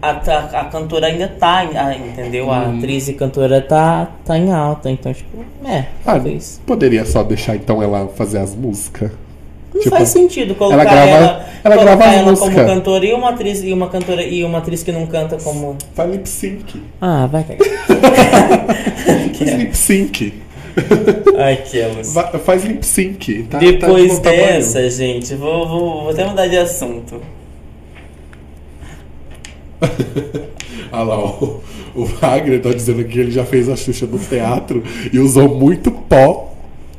a, 0.00 0.10
a, 0.10 0.60
a, 0.60 0.64
cantora 0.66 1.06
ainda 1.06 1.28
tá, 1.28 1.64
entendeu? 1.94 2.50
A 2.50 2.60
hum. 2.60 2.78
atriz 2.78 3.08
e 3.08 3.14
cantora 3.14 3.60
tá, 3.60 4.10
tá 4.24 4.38
em 4.38 4.52
alta, 4.52 4.90
então, 4.90 5.12
tipo, 5.12 5.44
é, 5.64 5.86
ah. 6.06 6.20
Poderia 6.66 7.04
só 7.04 7.22
deixar 7.22 7.56
então 7.56 7.82
ela 7.82 8.08
fazer 8.08 8.38
as 8.38 8.54
músicas. 8.54 9.10
Não 9.76 9.82
tipo, 9.82 9.96
faz 9.96 10.08
sentido 10.08 10.54
colocar 10.54 10.82
ela, 10.82 10.84
grava, 10.84 11.10
ela, 11.10 11.46
ela, 11.62 11.76
grava 11.76 12.04
ela 12.04 12.36
como 12.36 12.56
cantora 12.56 13.04
e 13.04 13.12
uma 13.12 13.30
atriz 13.30 13.62
e 13.62 13.72
uma 13.72 13.88
cantora 13.88 14.22
e 14.22 14.42
uma 14.42 14.58
atriz 14.58 14.82
que 14.82 14.90
não 14.90 15.06
canta 15.06 15.36
como. 15.36 15.76
Faz 15.94 16.10
lip 16.10 16.26
sync. 16.26 16.82
Ah, 17.00 17.26
vai 17.26 17.44
cagar. 17.44 17.68
Faz 19.36 19.54
lip 19.54 19.76
sync. 19.76 20.32
Ai, 21.38 21.56
que 21.56 21.78
elas. 21.78 22.14
Faz 22.44 22.64
lip 22.64 22.84
sync. 22.84 23.42
Tá, 23.44 23.58
Depois 23.58 24.18
tá 24.18 24.30
dessa, 24.30 24.88
gente, 24.88 25.34
vou, 25.34 25.68
vou, 25.68 26.02
vou 26.02 26.10
até 26.10 26.24
mudar 26.24 26.46
de 26.46 26.56
assunto. 26.56 27.20
Olha 30.90 31.04
lá, 31.04 31.18
o, 31.18 31.62
o 31.94 32.04
Wagner 32.06 32.62
tá 32.62 32.70
dizendo 32.70 33.04
que 33.04 33.18
ele 33.18 33.30
já 33.30 33.44
fez 33.44 33.68
a 33.68 33.76
Xuxa 33.76 34.06
no 34.06 34.18
teatro 34.18 34.82
e 35.12 35.18
usou 35.18 35.48
muito 35.48 35.90
pó 35.90 36.55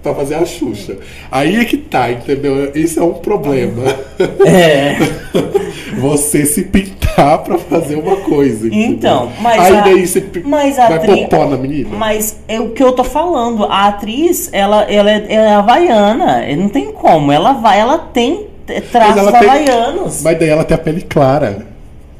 pra 0.08 0.24
fazer 0.24 0.36
a 0.36 0.46
Xuxa. 0.46 0.98
Aí 1.32 1.58
é 1.58 1.66
que 1.66 1.78
tá, 1.78 2.12
entendeu? 2.12 2.72
Isso 2.74 3.00
é 3.00 3.04
um 3.04 3.14
problema. 3.14 3.84
É. 4.46 4.98
Você 6.00 6.46
se 6.46 6.64
pintar 6.64 7.44
pra 7.44 7.58
fazer 7.58 7.96
uma 7.96 8.18
coisa. 8.18 8.68
Entendeu? 8.68 8.92
Então, 8.92 9.32
mas. 9.42 9.60
Aí 9.60 9.78
a, 9.78 9.82
daí 9.82 10.08
você 10.08 10.24
mas 10.44 10.80
a 10.80 10.88
vai 10.88 10.98
atri... 10.98 11.08
pôr 11.08 11.28
pó 11.30 11.46
na 11.48 11.58
menina. 11.58 11.90
Mas 11.96 12.40
é 12.48 12.60
o 12.60 12.70
que 12.70 12.84
eu 12.84 12.94
tô 12.94 13.04
falando. 13.04 13.66
A 13.66 13.88
atriz, 13.88 14.50
ela, 14.52 14.84
ela 14.84 15.12
é, 15.12 15.26
é 15.30 15.50
havaiana. 15.54 16.44
Não 16.56 16.70
tem 16.70 16.92
como. 16.92 17.32
Ela 17.32 17.54
vai, 17.54 17.80
ela 17.80 17.98
tem 17.98 18.48
traços 18.92 19.18
ela 19.18 19.38
havaianos. 19.38 20.16
Tem... 20.16 20.24
Mas 20.24 20.40
daí 20.40 20.50
ela 20.50 20.64
tem 20.64 20.76
a 20.76 20.80
pele 20.80 21.02
clara. 21.02 21.66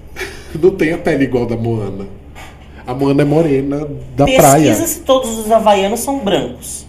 Não 0.60 0.72
tem 0.72 0.94
a 0.94 0.98
pele 0.98 1.26
igual 1.26 1.46
da 1.46 1.56
Moana. 1.56 2.06
A 2.86 2.94
Moana 2.94 3.22
é 3.22 3.26
morena 3.26 3.88
da 4.16 4.26
Pesquisa 4.26 4.48
praia. 4.48 4.68
Pesquisa 4.70 4.88
se 4.88 5.00
todos 5.02 5.38
os 5.38 5.52
havaianos 5.52 6.00
são 6.00 6.20
brancos. 6.20 6.87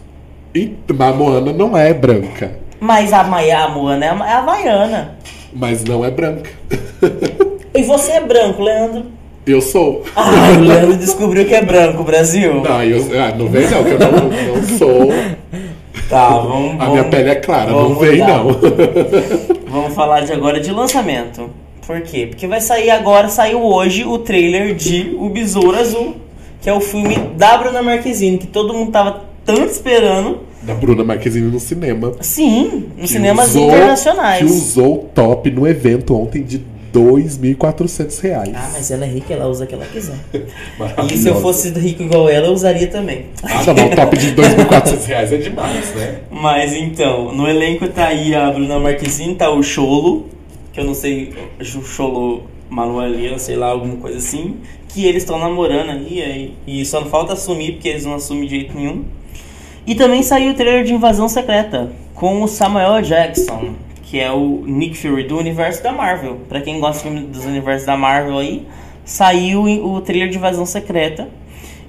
E, 0.54 0.74
mas 0.88 1.08
a 1.08 1.12
Moana 1.12 1.52
não 1.52 1.76
é 1.76 1.92
branca. 1.92 2.52
Mas 2.80 3.12
a 3.12 3.24
Maia, 3.24 3.64
a 3.64 3.68
Moana 3.68 4.04
é, 4.04 4.08
é 4.08 4.32
havaiana. 4.32 5.18
Mas 5.52 5.84
não 5.84 6.04
é 6.04 6.10
branca. 6.10 6.50
E 7.74 7.82
você 7.82 8.12
é 8.12 8.20
branco, 8.20 8.62
Leandro? 8.62 9.04
Eu 9.46 9.60
sou. 9.60 10.02
Ah, 10.16 10.30
o 10.58 10.60
Leandro 10.60 10.96
descobriu 10.96 11.46
que 11.46 11.54
é 11.54 11.62
branco, 11.62 12.02
Brasil. 12.02 12.54
Não, 12.62 12.82
eu, 12.82 13.06
ah, 13.22 13.32
não 13.36 13.46
vem 13.46 13.70
não, 13.70 13.84
que 13.84 13.90
eu 13.90 13.98
não, 13.98 14.56
não 14.56 14.78
sou. 14.78 15.08
Tá, 16.08 16.30
vamos. 16.30 16.74
A 16.74 16.76
vamos, 16.76 16.92
minha 16.92 17.04
pele 17.04 17.30
é 17.30 17.34
clara, 17.36 17.70
não 17.70 17.94
vem 17.94 18.18
mudar. 18.18 18.38
não. 18.38 18.48
vamos 19.68 19.94
falar 19.94 20.22
de 20.22 20.32
agora 20.32 20.58
de 20.58 20.72
lançamento. 20.72 21.50
Por 21.86 22.00
quê? 22.00 22.26
Porque 22.26 22.46
vai 22.46 22.60
sair 22.60 22.90
agora, 22.90 23.28
saiu 23.28 23.62
hoje 23.62 24.04
o 24.04 24.18
trailer 24.18 24.74
de 24.74 25.14
O 25.18 25.28
Besouro 25.28 25.78
Azul, 25.78 26.16
que 26.60 26.68
é 26.68 26.72
o 26.72 26.80
filme 26.80 27.16
da 27.36 27.58
Bruna 27.58 27.82
Marquezine, 27.82 28.38
que 28.38 28.46
todo 28.46 28.74
mundo 28.74 28.90
tava 28.90 29.27
tanto 29.48 29.72
esperando. 29.72 30.40
Da 30.60 30.74
Bruna 30.74 31.02
Marquezine 31.02 31.50
no 31.50 31.58
cinema. 31.58 32.12
Sim, 32.20 32.90
nos 32.98 33.10
cinemas 33.10 33.48
usou, 33.48 33.68
internacionais. 33.68 34.38
Que 34.38 34.44
usou 34.44 34.94
o 34.94 34.98
top 35.14 35.50
no 35.50 35.66
evento 35.66 36.14
ontem 36.14 36.42
de 36.42 36.62
2.400 36.92 38.20
reais. 38.20 38.52
Ah, 38.54 38.70
mas 38.74 38.90
ela 38.90 39.06
é 39.06 39.08
rica, 39.08 39.32
ela 39.32 39.46
usa 39.46 39.64
o 39.64 39.66
que 39.66 39.74
ela 39.74 39.86
quiser. 39.86 40.16
e 41.10 41.16
se 41.16 41.28
eu 41.28 41.40
fosse 41.40 41.70
rico 41.70 42.02
igual 42.02 42.28
ela, 42.28 42.48
eu 42.48 42.52
usaria 42.52 42.88
também. 42.88 43.26
Ah, 43.42 43.72
não, 43.72 43.86
o 43.86 43.96
top 43.96 44.18
de 44.18 44.34
2.400 44.34 45.06
reais 45.06 45.32
é 45.32 45.36
demais, 45.38 45.94
né? 45.94 46.18
Mas 46.30 46.74
então, 46.74 47.32
no 47.32 47.48
elenco 47.48 47.88
tá 47.88 48.08
aí 48.08 48.34
a 48.34 48.50
Bruna 48.50 48.78
Marquezine, 48.78 49.34
tá 49.34 49.50
o 49.50 49.62
Cholo, 49.62 50.26
que 50.74 50.80
eu 50.80 50.84
não 50.84 50.94
sei, 50.94 51.32
Cholo 51.62 52.42
Manuelina, 52.68 53.38
sei 53.38 53.56
lá, 53.56 53.68
alguma 53.68 53.96
coisa 53.96 54.18
assim, 54.18 54.56
que 54.88 55.06
eles 55.06 55.22
estão 55.22 55.38
namorando 55.38 55.90
aí, 55.90 56.54
e 56.66 56.84
só 56.84 57.00
não 57.00 57.08
falta 57.08 57.32
assumir, 57.32 57.72
porque 57.72 57.88
eles 57.88 58.04
não 58.04 58.14
assumem 58.14 58.44
de 58.44 58.50
jeito 58.50 58.76
nenhum. 58.76 59.04
E 59.86 59.94
também 59.94 60.22
saiu 60.22 60.52
o 60.52 60.54
trailer 60.54 60.84
de 60.84 60.92
Invasão 60.92 61.28
Secreta, 61.28 61.90
com 62.14 62.42
o 62.42 62.48
Samuel 62.48 63.00
Jackson, 63.00 63.74
que 64.02 64.18
é 64.18 64.30
o 64.30 64.62
Nick 64.66 64.96
Fury 64.96 65.24
do 65.24 65.38
universo 65.38 65.82
da 65.82 65.92
Marvel. 65.92 66.38
Para 66.48 66.60
quem 66.60 66.80
gosta 66.80 67.08
dos 67.08 67.44
universos 67.44 67.86
da 67.86 67.96
Marvel 67.96 68.38
aí, 68.38 68.66
saiu 69.04 69.62
o 69.62 70.00
trailer 70.00 70.28
de 70.28 70.36
Invasão 70.36 70.66
Secreta. 70.66 71.28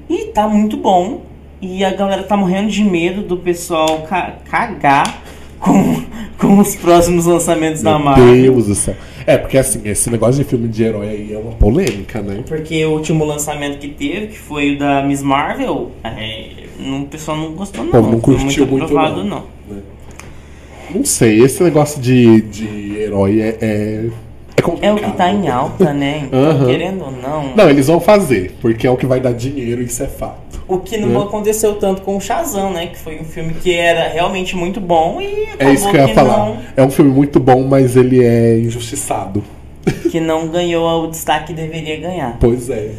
E 0.09 0.25
tá 0.25 0.47
muito 0.47 0.77
bom. 0.77 1.21
E 1.61 1.83
a 1.83 1.91
galera 1.91 2.23
tá 2.23 2.37
morrendo 2.37 2.69
de 2.69 2.83
medo 2.83 3.21
do 3.21 3.37
pessoal 3.37 4.03
ca 4.07 4.37
cagar 4.49 5.21
com, 5.59 6.03
com 6.39 6.57
os 6.57 6.75
próximos 6.75 7.25
lançamentos 7.25 7.83
Meu 7.83 7.93
da 7.93 7.99
Marvel. 7.99 8.25
Meu 8.25 8.53
Deus 8.53 8.67
do 8.67 8.75
céu. 8.75 8.95
É, 9.29 9.37
porque 9.37 9.59
assim, 9.59 9.81
esse 9.85 10.09
negócio 10.09 10.43
de 10.43 10.49
filme 10.49 10.67
de 10.67 10.83
herói 10.83 11.07
aí 11.07 11.33
é 11.33 11.37
uma 11.37 11.51
polêmica, 11.51 12.19
né? 12.19 12.43
Porque 12.47 12.83
o 12.83 12.93
último 12.93 13.23
lançamento 13.23 13.77
que 13.77 13.87
teve, 13.87 14.25
que 14.29 14.39
foi 14.39 14.73
o 14.73 14.79
da 14.79 15.03
Miss 15.03 15.21
Marvel, 15.21 15.91
é, 16.03 16.49
o 16.79 17.05
pessoal 17.05 17.37
não 17.37 17.51
gostou 17.51 17.83
não. 17.83 17.91
Pô, 17.91 18.01
não 18.01 18.19
curtiu 18.19 18.65
muito, 18.65 18.89
muito 18.89 18.91
não. 18.91 19.23
não. 19.23 19.43
Né? 19.69 19.81
Não 20.95 21.05
sei, 21.05 21.43
esse 21.43 21.61
negócio 21.61 22.01
de, 22.01 22.41
de 22.41 22.97
herói 22.97 23.39
é, 23.39 23.57
é 23.61 24.09
é, 24.59 24.87
é, 24.87 24.93
o 24.93 24.97
que 24.97 25.11
tá 25.11 25.31
em 25.31 25.47
alta, 25.47 25.93
né? 25.93 26.23
Então, 26.25 26.39
uhum. 26.39 26.65
querendo 26.65 27.05
ou 27.05 27.11
não. 27.11 27.55
Não, 27.55 27.69
eles 27.69 27.87
vão 27.87 27.99
fazer, 27.99 28.55
porque 28.61 28.85
é 28.85 28.91
o 28.91 28.97
que 28.97 29.05
vai 29.05 29.19
dar 29.19 29.33
dinheiro, 29.33 29.81
isso 29.81 30.01
é 30.03 30.07
fato. 30.07 30.49
O 30.67 30.77
que 30.77 30.97
não 30.97 31.09
né? 31.09 31.25
aconteceu 31.25 31.75
tanto 31.75 32.03
com 32.03 32.15
o 32.15 32.21
Shazam, 32.21 32.71
né? 32.71 32.87
Que 32.87 32.97
foi 32.97 33.19
um 33.19 33.23
filme 33.23 33.53
que 33.55 33.73
era 33.73 34.09
realmente 34.09 34.55
muito 34.55 34.79
bom 34.79 35.19
e 35.19 35.47
É 35.57 35.73
isso 35.73 35.89
que 35.89 35.97
eu 35.97 36.07
ia 36.07 36.13
falar. 36.13 36.45
Não... 36.45 36.57
É 36.77 36.83
um 36.83 36.91
filme 36.91 37.11
muito 37.11 37.39
bom, 37.39 37.63
mas 37.63 37.95
ele 37.95 38.23
é 38.23 38.59
injustiçado. 38.59 39.43
Que 40.11 40.19
não 40.19 40.47
ganhou 40.47 41.05
o 41.05 41.07
destaque 41.07 41.47
que 41.47 41.53
deveria 41.53 41.99
ganhar. 41.99 42.37
Pois 42.39 42.69
é. 42.69 42.91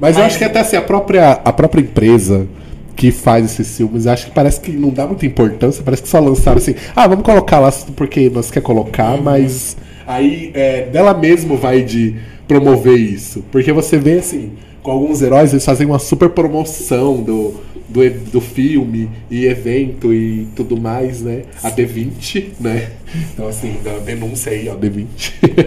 Mas, 0.00 0.16
mas, 0.16 0.18
eu 0.18 0.24
acho 0.24 0.38
que 0.38 0.44
até 0.44 0.60
assim, 0.60 0.76
a 0.76 0.82
própria, 0.82 1.32
a 1.32 1.52
própria 1.52 1.80
empresa 1.80 2.48
que 2.96 3.12
faz 3.12 3.44
esses 3.44 3.76
filmes, 3.76 4.06
acho 4.06 4.26
que 4.26 4.32
parece 4.32 4.60
que 4.60 4.72
não 4.72 4.88
dá 4.88 5.06
muita 5.06 5.26
importância, 5.26 5.84
parece 5.84 6.02
que 6.02 6.08
só 6.08 6.18
lançaram 6.18 6.56
assim, 6.56 6.74
ah, 6.94 7.06
vamos 7.06 7.24
colocar 7.24 7.60
lá 7.60 7.70
porque 7.94 8.30
nós 8.30 8.50
quer 8.50 8.62
colocar, 8.62 9.12
uhum. 9.12 9.22
mas 9.22 9.76
Aí 10.06 10.50
é, 10.54 10.82
dela 10.82 11.12
mesmo 11.14 11.56
vai 11.56 11.82
de 11.82 12.16
promover 12.46 12.98
isso. 12.98 13.44
Porque 13.50 13.72
você 13.72 13.98
vê 13.98 14.18
assim, 14.18 14.52
com 14.82 14.90
alguns 14.90 15.20
heróis, 15.20 15.52
eles 15.52 15.64
fazem 15.64 15.86
uma 15.86 15.98
super 15.98 16.28
promoção 16.30 17.22
do, 17.22 17.54
do, 17.88 18.10
do 18.30 18.40
filme 18.40 19.10
e 19.30 19.46
evento 19.46 20.14
e 20.14 20.46
tudo 20.54 20.80
mais, 20.80 21.22
né? 21.22 21.42
A 21.62 21.70
D20, 21.70 22.52
né? 22.60 22.90
Então, 23.32 23.48
assim, 23.48 23.76
da 23.82 23.98
denúncia 23.98 24.52
aí, 24.52 24.68
ó, 24.68 24.76
D20. 24.76 25.06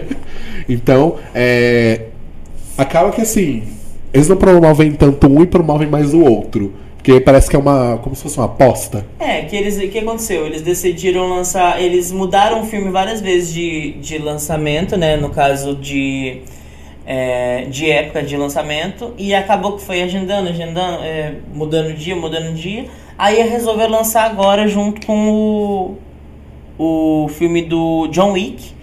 então, 0.68 1.16
é, 1.34 2.06
acaba 2.78 3.10
que 3.10 3.20
assim, 3.20 3.62
eles 4.12 4.28
não 4.28 4.36
promovem 4.36 4.92
tanto 4.92 5.26
um 5.26 5.42
e 5.42 5.46
promovem 5.46 5.88
mais 5.88 6.14
o 6.14 6.20
outro. 6.20 6.72
Porque 7.00 7.18
parece 7.18 7.48
que 7.48 7.56
é 7.56 7.58
uma. 7.58 7.98
como 8.02 8.14
se 8.14 8.22
fosse 8.22 8.36
uma 8.36 8.44
aposta. 8.44 9.06
É, 9.18 9.42
que 9.42 9.56
eles. 9.56 9.78
O 9.78 9.88
que 9.88 9.98
aconteceu? 9.98 10.44
Eles 10.44 10.60
decidiram 10.60 11.30
lançar. 11.30 11.80
Eles 11.82 12.12
mudaram 12.12 12.60
o 12.60 12.64
filme 12.64 12.90
várias 12.90 13.22
vezes 13.22 13.54
de, 13.54 13.92
de 13.92 14.18
lançamento, 14.18 14.98
né? 14.98 15.16
No 15.16 15.30
caso 15.30 15.74
de. 15.74 16.42
É, 17.06 17.64
de 17.64 17.90
época 17.90 18.22
de 18.22 18.36
lançamento. 18.36 19.14
E 19.16 19.34
acabou 19.34 19.76
que 19.76 19.82
foi 19.82 20.02
agendando, 20.02 20.50
agendando, 20.50 21.02
é, 21.02 21.36
mudando 21.54 21.94
dia, 21.94 22.14
mudando 22.14 22.54
dia. 22.54 22.84
Aí 23.16 23.42
resolveu 23.48 23.88
lançar 23.88 24.30
agora 24.30 24.68
junto 24.68 25.06
com 25.06 25.30
o. 25.30 25.96
O 26.82 27.28
filme 27.28 27.62
do 27.62 28.08
John 28.08 28.32
Wick 28.32 28.74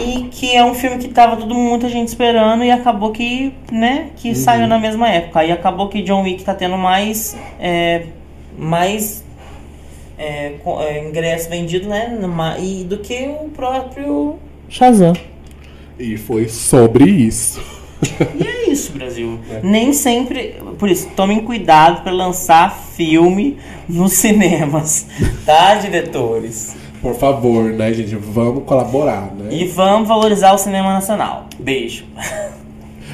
e 0.00 0.28
que 0.30 0.54
é 0.54 0.64
um 0.64 0.74
filme 0.74 0.98
que 0.98 1.08
tava 1.08 1.36
todo 1.36 1.54
muita 1.54 1.88
gente 1.88 2.08
esperando 2.08 2.64
e 2.64 2.70
acabou 2.70 3.12
que, 3.12 3.52
né, 3.70 4.10
que 4.16 4.30
uhum. 4.30 4.34
saiu 4.34 4.66
na 4.66 4.78
mesma 4.78 5.08
época. 5.08 5.44
E 5.44 5.52
acabou 5.52 5.88
que 5.88 6.02
John 6.02 6.22
Wick 6.22 6.44
tá 6.44 6.54
tendo 6.54 6.76
mais 6.76 7.36
é, 7.58 8.06
mais 8.56 9.24
é, 10.18 10.54
é, 10.80 11.08
ingresso 11.08 11.48
vendido, 11.48 11.88
né, 11.88 12.18
e 12.60 12.84
do 12.84 12.98
que 12.98 13.28
o 13.28 13.48
próprio 13.50 14.38
Shazam. 14.68 15.14
E 15.98 16.16
foi 16.16 16.48
sobre 16.48 17.04
isso. 17.10 17.60
E 18.38 18.46
é 18.46 18.70
isso, 18.70 18.92
Brasil. 18.92 19.38
É. 19.50 19.60
Nem 19.62 19.92
sempre. 19.92 20.56
Por 20.78 20.88
isso, 20.88 21.08
tomem 21.16 21.40
cuidado 21.40 22.02
para 22.02 22.12
lançar 22.12 22.70
filme 22.94 23.58
nos 23.88 24.12
cinemas, 24.12 25.06
tá, 25.46 25.74
diretores? 25.80 26.76
Por 27.00 27.14
favor, 27.14 27.64
né, 27.72 27.92
gente? 27.92 28.14
Vamos 28.16 28.64
colaborar, 28.64 29.32
né? 29.34 29.48
E 29.50 29.66
vamos 29.66 30.08
valorizar 30.08 30.52
o 30.52 30.58
cinema 30.58 30.92
nacional. 30.92 31.46
Beijo. 31.58 32.04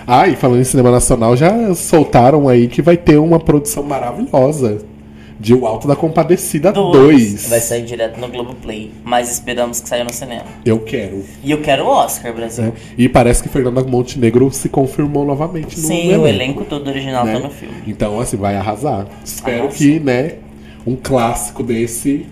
Ah, 0.07 0.29
e 0.29 0.37
falando 0.37 0.61
em 0.61 0.65
cinema 0.65 0.91
nacional, 0.91 1.35
já 1.35 1.75
soltaram 1.75 2.47
aí 2.47 2.69
que 2.69 2.83
vai 2.83 2.97
ter 2.97 3.17
uma 3.17 3.41
produção 3.41 3.83
maravilhosa 3.83 4.85
de 5.39 5.55
O 5.55 5.67
Alto 5.67 5.89
da 5.89 5.97
Compadecida 5.97 6.73
2. 6.73 7.49
Vai 7.49 7.61
sair 7.61 7.85
direto 7.85 8.19
no 8.21 8.29
Globoplay, 8.29 8.93
mas 9.05 9.31
esperamos 9.31 9.81
que 9.81 9.89
saia 9.89 10.05
no 10.05 10.13
cinema. 10.13 10.45
Eu 10.65 10.81
quero. 10.81 11.25
E 11.43 11.51
eu 11.51 11.61
quero 11.61 11.85
o 11.85 11.89
Oscar, 11.89 12.35
Brasil. 12.35 12.65
É. 12.65 12.73
E 12.97 13.09
parece 13.09 13.43
que 13.43 13.49
Fernanda 13.49 13.83
Montenegro 13.83 14.51
se 14.53 14.69
confirmou 14.69 15.25
novamente 15.25 15.79
no 15.81 15.87
Sim, 15.87 16.09
elenco, 16.09 16.23
o 16.23 16.27
elenco 16.27 16.65
todo 16.65 16.89
original 16.89 17.25
tá 17.25 17.33
né? 17.33 17.41
tá 17.41 17.45
no 17.47 17.51
filme. 17.51 17.75
Então, 17.87 18.21
assim, 18.21 18.37
vai 18.37 18.57
arrasar. 18.57 19.07
Espero 19.25 19.69
que, 19.69 19.99
né, 20.01 20.37
um 20.87 20.97
clássico 20.97 21.63
desse 21.63 22.27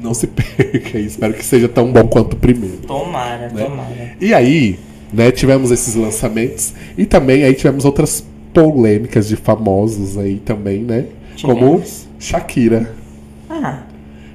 não 0.00 0.14
se 0.14 0.26
perca. 0.28 0.98
Espero 0.98 1.34
que 1.34 1.44
seja 1.44 1.68
tão 1.68 1.92
bom 1.92 2.06
quanto 2.06 2.34
o 2.34 2.36
primeiro. 2.36 2.78
Tomara, 2.78 3.48
né? 3.48 3.64
tomara. 3.64 4.16
E 4.20 4.32
aí, 4.34 4.78
né? 5.12 5.30
Tivemos 5.30 5.70
esses 5.70 5.94
lançamentos 5.94 6.74
e 6.96 7.06
também 7.06 7.44
aí 7.44 7.54
tivemos 7.54 7.84
outras 7.84 8.24
polêmicas 8.52 9.28
de 9.28 9.36
famosos 9.36 10.16
aí 10.18 10.36
também, 10.36 10.82
né? 10.82 11.06
Como 11.42 11.54
Tivemos. 11.54 12.08
Shakira. 12.18 12.94
Ah, 13.50 13.82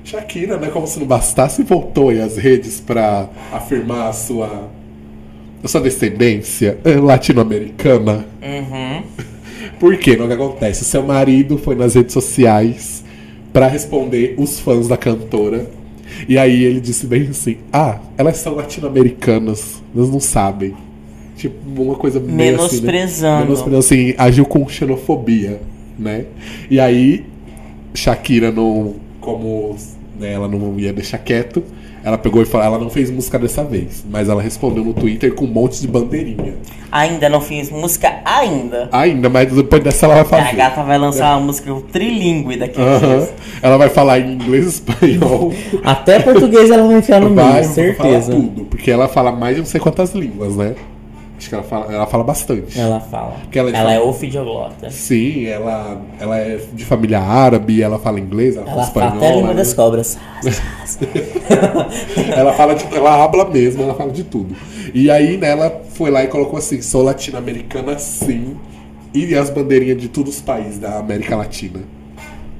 Shakira, 0.03 0.57
né? 0.57 0.69
Como 0.69 0.87
se 0.87 0.99
não 0.99 1.07
bastasse, 1.07 1.63
voltou 1.63 2.09
aí 2.09 2.21
às 2.21 2.37
redes 2.37 2.79
pra 2.79 3.29
afirmar 3.51 4.09
a 4.09 4.13
sua, 4.13 4.69
a 5.63 5.67
sua 5.67 5.81
descendência 5.81 6.77
latino-americana. 7.01 8.25
uhum. 8.41 9.03
Por 9.79 9.95
quê? 9.97 10.11
O 10.11 10.27
que 10.27 10.33
acontece? 10.33 10.83
Seu 10.83 11.01
marido 11.03 11.57
foi 11.57 11.73
nas 11.73 11.95
redes 11.95 12.11
sociais 12.11 12.98
pra 13.59 13.67
responder 13.67 14.35
os 14.37 14.57
fãs 14.57 14.87
da 14.87 14.95
cantora. 14.95 15.69
E 16.29 16.37
aí 16.37 16.63
ele 16.63 16.79
disse 16.79 17.05
bem 17.05 17.27
assim: 17.27 17.57
Ah, 17.73 17.99
elas 18.17 18.37
são 18.37 18.55
latino-americanas, 18.55 19.83
elas 19.93 20.09
não 20.09 20.21
sabem. 20.21 20.73
Tipo, 21.35 21.81
uma 21.81 21.95
coisa 21.95 22.21
meio 22.21 22.53
Menosprezando. 22.53 23.03
Assim, 23.03 23.23
né? 23.25 23.39
Menosprezando, 23.41 23.79
assim, 23.79 24.13
agiu 24.17 24.45
com 24.45 24.67
xenofobia, 24.69 25.59
né? 25.97 26.23
E 26.71 26.79
aí, 26.79 27.25
Shakira 27.93 28.49
não. 28.49 28.95
Como 29.19 29.75
né, 30.17 30.31
ela 30.31 30.47
não 30.47 30.79
ia 30.79 30.93
deixar 30.93 31.17
quieto, 31.17 31.61
ela 32.03 32.17
pegou 32.17 32.41
e 32.41 32.45
falou: 32.45 32.65
ela 32.65 32.79
não 32.79 32.89
fez 32.89 33.09
música 33.09 33.37
dessa 33.37 33.63
vez, 33.63 34.03
mas 34.09 34.29
ela 34.29 34.41
respondeu 34.41 34.83
no 34.83 34.93
Twitter 34.93 35.33
com 35.33 35.45
um 35.45 35.49
monte 35.49 35.81
de 35.81 35.87
bandeirinha. 35.87 36.55
Ainda 36.91 37.29
não 37.29 37.39
fiz 37.39 37.69
música 37.69 38.19
ainda. 38.25 38.89
Ainda, 38.91 39.29
mas 39.29 39.51
depois 39.51 39.83
dessa 39.83 40.05
ela 40.05 40.15
vai 40.15 40.25
fazer. 40.25 40.49
A 40.49 40.51
gata 40.53 40.83
vai 40.83 40.97
lançar 40.97 41.37
uma 41.37 41.45
música 41.45 41.71
trilingue 41.91 42.57
daqui 42.57 42.81
a 42.81 42.83
Aham. 42.83 42.99
dias. 42.99 43.33
Ela 43.61 43.77
vai 43.77 43.89
falar 43.89 44.19
em 44.19 44.33
inglês 44.33 44.65
e 44.65 44.69
espanhol. 44.69 45.53
Até 45.83 46.19
português 46.19 46.71
ela 46.71 46.87
vai 46.87 46.97
enfiar 46.97 47.21
no 47.21 47.29
meio, 47.29 47.63
certeza. 47.63 48.31
falar 48.31 48.41
tudo. 48.41 48.65
Porque 48.65 48.89
ela 48.89 49.07
fala 49.07 49.31
mais 49.31 49.55
de 49.55 49.61
não 49.61 49.67
sei 49.67 49.79
quantas 49.79 50.13
línguas, 50.13 50.55
né? 50.55 50.73
Acho 51.39 51.47
que 51.47 51.55
ela 51.55 51.63
fala, 51.63 51.93
ela 51.93 52.05
fala 52.05 52.23
bastante. 52.25 52.77
Ela 52.77 52.99
fala. 52.99 53.35
Porque 53.43 53.57
ela 53.57 53.69
é 53.71 53.73
ela 53.75 53.93
é 53.93 53.97
fala- 53.97 54.09
ofidioglota. 54.09 54.89
Sim, 54.91 55.45
ela, 55.45 56.01
ela 56.19 56.37
é 56.37 56.59
de 56.73 56.83
família 56.83 57.21
árabe, 57.21 57.81
ela 57.81 57.97
fala 57.97 58.19
inglês, 58.19 58.57
ela, 58.57 58.65
Ela 58.65 58.71
fala 58.83 58.87
espanhol. 58.87 59.17
até 59.17 59.27
a 59.27 59.31
língua 59.35 59.47
ela, 59.51 59.53
das 59.57 59.73
cobras. 59.73 60.17
ela 62.35 62.53
fala 62.53 62.75
de, 62.75 62.85
ela 62.95 63.23
habla 63.23 63.45
mesmo, 63.49 63.83
ela 63.83 63.93
fala 63.95 64.11
de 64.11 64.23
tudo. 64.25 64.53
E 64.93 65.09
aí, 65.09 65.37
né, 65.37 65.51
ela 65.51 65.81
foi 65.93 66.11
lá 66.11 66.23
e 66.23 66.27
colocou 66.27 66.59
assim, 66.59 66.81
sou 66.81 67.03
latino-americana 67.03 67.97
sim. 67.97 68.57
E 69.13 69.33
as 69.35 69.49
bandeirinhas 69.49 69.99
de 69.99 70.07
todos 70.09 70.35
os 70.35 70.41
países 70.41 70.77
da 70.77 70.99
América 70.99 71.35
Latina. 71.35 71.79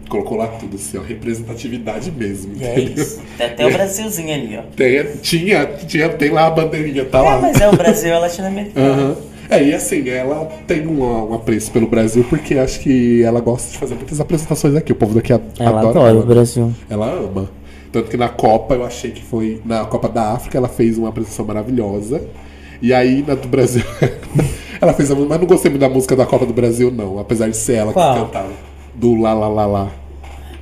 Colocou 0.10 0.38
lá 0.38 0.48
tudo, 0.48 0.76
assim, 0.76 0.98
ó, 0.98 1.02
representatividade 1.02 2.12
mesmo, 2.12 2.54
E 2.60 2.64
é 2.64 2.80
isso. 2.80 3.22
Tem 3.38 3.46
até 3.48 3.66
o 3.68 3.72
Brasilzinho 3.72 4.34
ali, 4.34 4.58
ó. 4.58 4.62
Tem, 4.76 5.06
tinha, 5.22 5.66
tinha, 5.68 6.10
tem 6.10 6.32
lá 6.32 6.48
a 6.48 6.50
bandeirinha, 6.50 7.06
tá 7.06 7.20
É, 7.20 7.22
lá. 7.22 7.38
mas 7.40 7.62
é 7.62 7.70
o 7.70 7.76
Brasil, 7.76 8.12
é 8.12 8.18
latino-americano. 8.20 8.92
Aham. 8.92 9.16
É, 9.52 9.64
e 9.64 9.74
assim, 9.74 10.08
ela 10.10 10.46
tem 10.68 10.86
um, 10.86 11.02
um 11.04 11.34
apreço 11.34 11.72
pelo 11.72 11.88
Brasil 11.88 12.24
porque 12.30 12.56
acho 12.56 12.80
que 12.82 13.24
ela 13.24 13.40
gosta 13.40 13.72
de 13.72 13.78
fazer 13.80 13.96
muitas 13.96 14.20
apresentações 14.20 14.76
aqui. 14.76 14.92
O 14.92 14.96
povo 14.96 15.16
daqui 15.16 15.34
a- 15.34 15.40
Ela 15.60 15.80
adora 15.80 15.90
adora 15.90 16.10
ela. 16.10 16.20
o 16.22 16.26
Brasil. 16.26 16.72
Ela 16.90 17.12
ama. 17.12 17.50
Tanto 17.92 18.10
que 18.12 18.18
na 18.18 18.30
Copa, 18.30 18.76
eu 18.76 18.86
achei 18.86 19.10
que 19.10 19.24
foi. 19.24 19.60
Na 19.66 19.86
Copa 19.86 20.08
da 20.08 20.34
África, 20.34 20.56
ela 20.58 20.68
fez 20.70 21.00
uma 21.00 21.10
apresentação 21.10 21.46
maravilhosa. 21.46 22.22
E 22.80 22.94
aí, 22.94 23.24
na 23.28 23.34
do 23.34 23.48
Brasil. 23.48 23.82
ela 24.80 24.94
fez 24.94 25.10
a 25.10 25.16
música, 25.16 25.30
mas 25.34 25.40
não 25.42 25.48
gostei 25.48 25.72
muito 25.72 25.82
da 25.82 25.90
música 25.90 26.16
da 26.16 26.26
Copa 26.28 26.46
do 26.46 26.54
Brasil, 26.54 26.92
não. 26.92 27.18
Apesar 27.20 27.50
de 27.50 27.58
ser 27.58 27.74
ela 27.74 27.92
Qual? 27.94 28.14
que 28.14 28.20
cantava. 28.22 28.50
Do 28.94 29.16
Lá 29.20 29.34
Lá 29.34 29.48
Lá 29.48 29.66
Lá. 29.66 29.92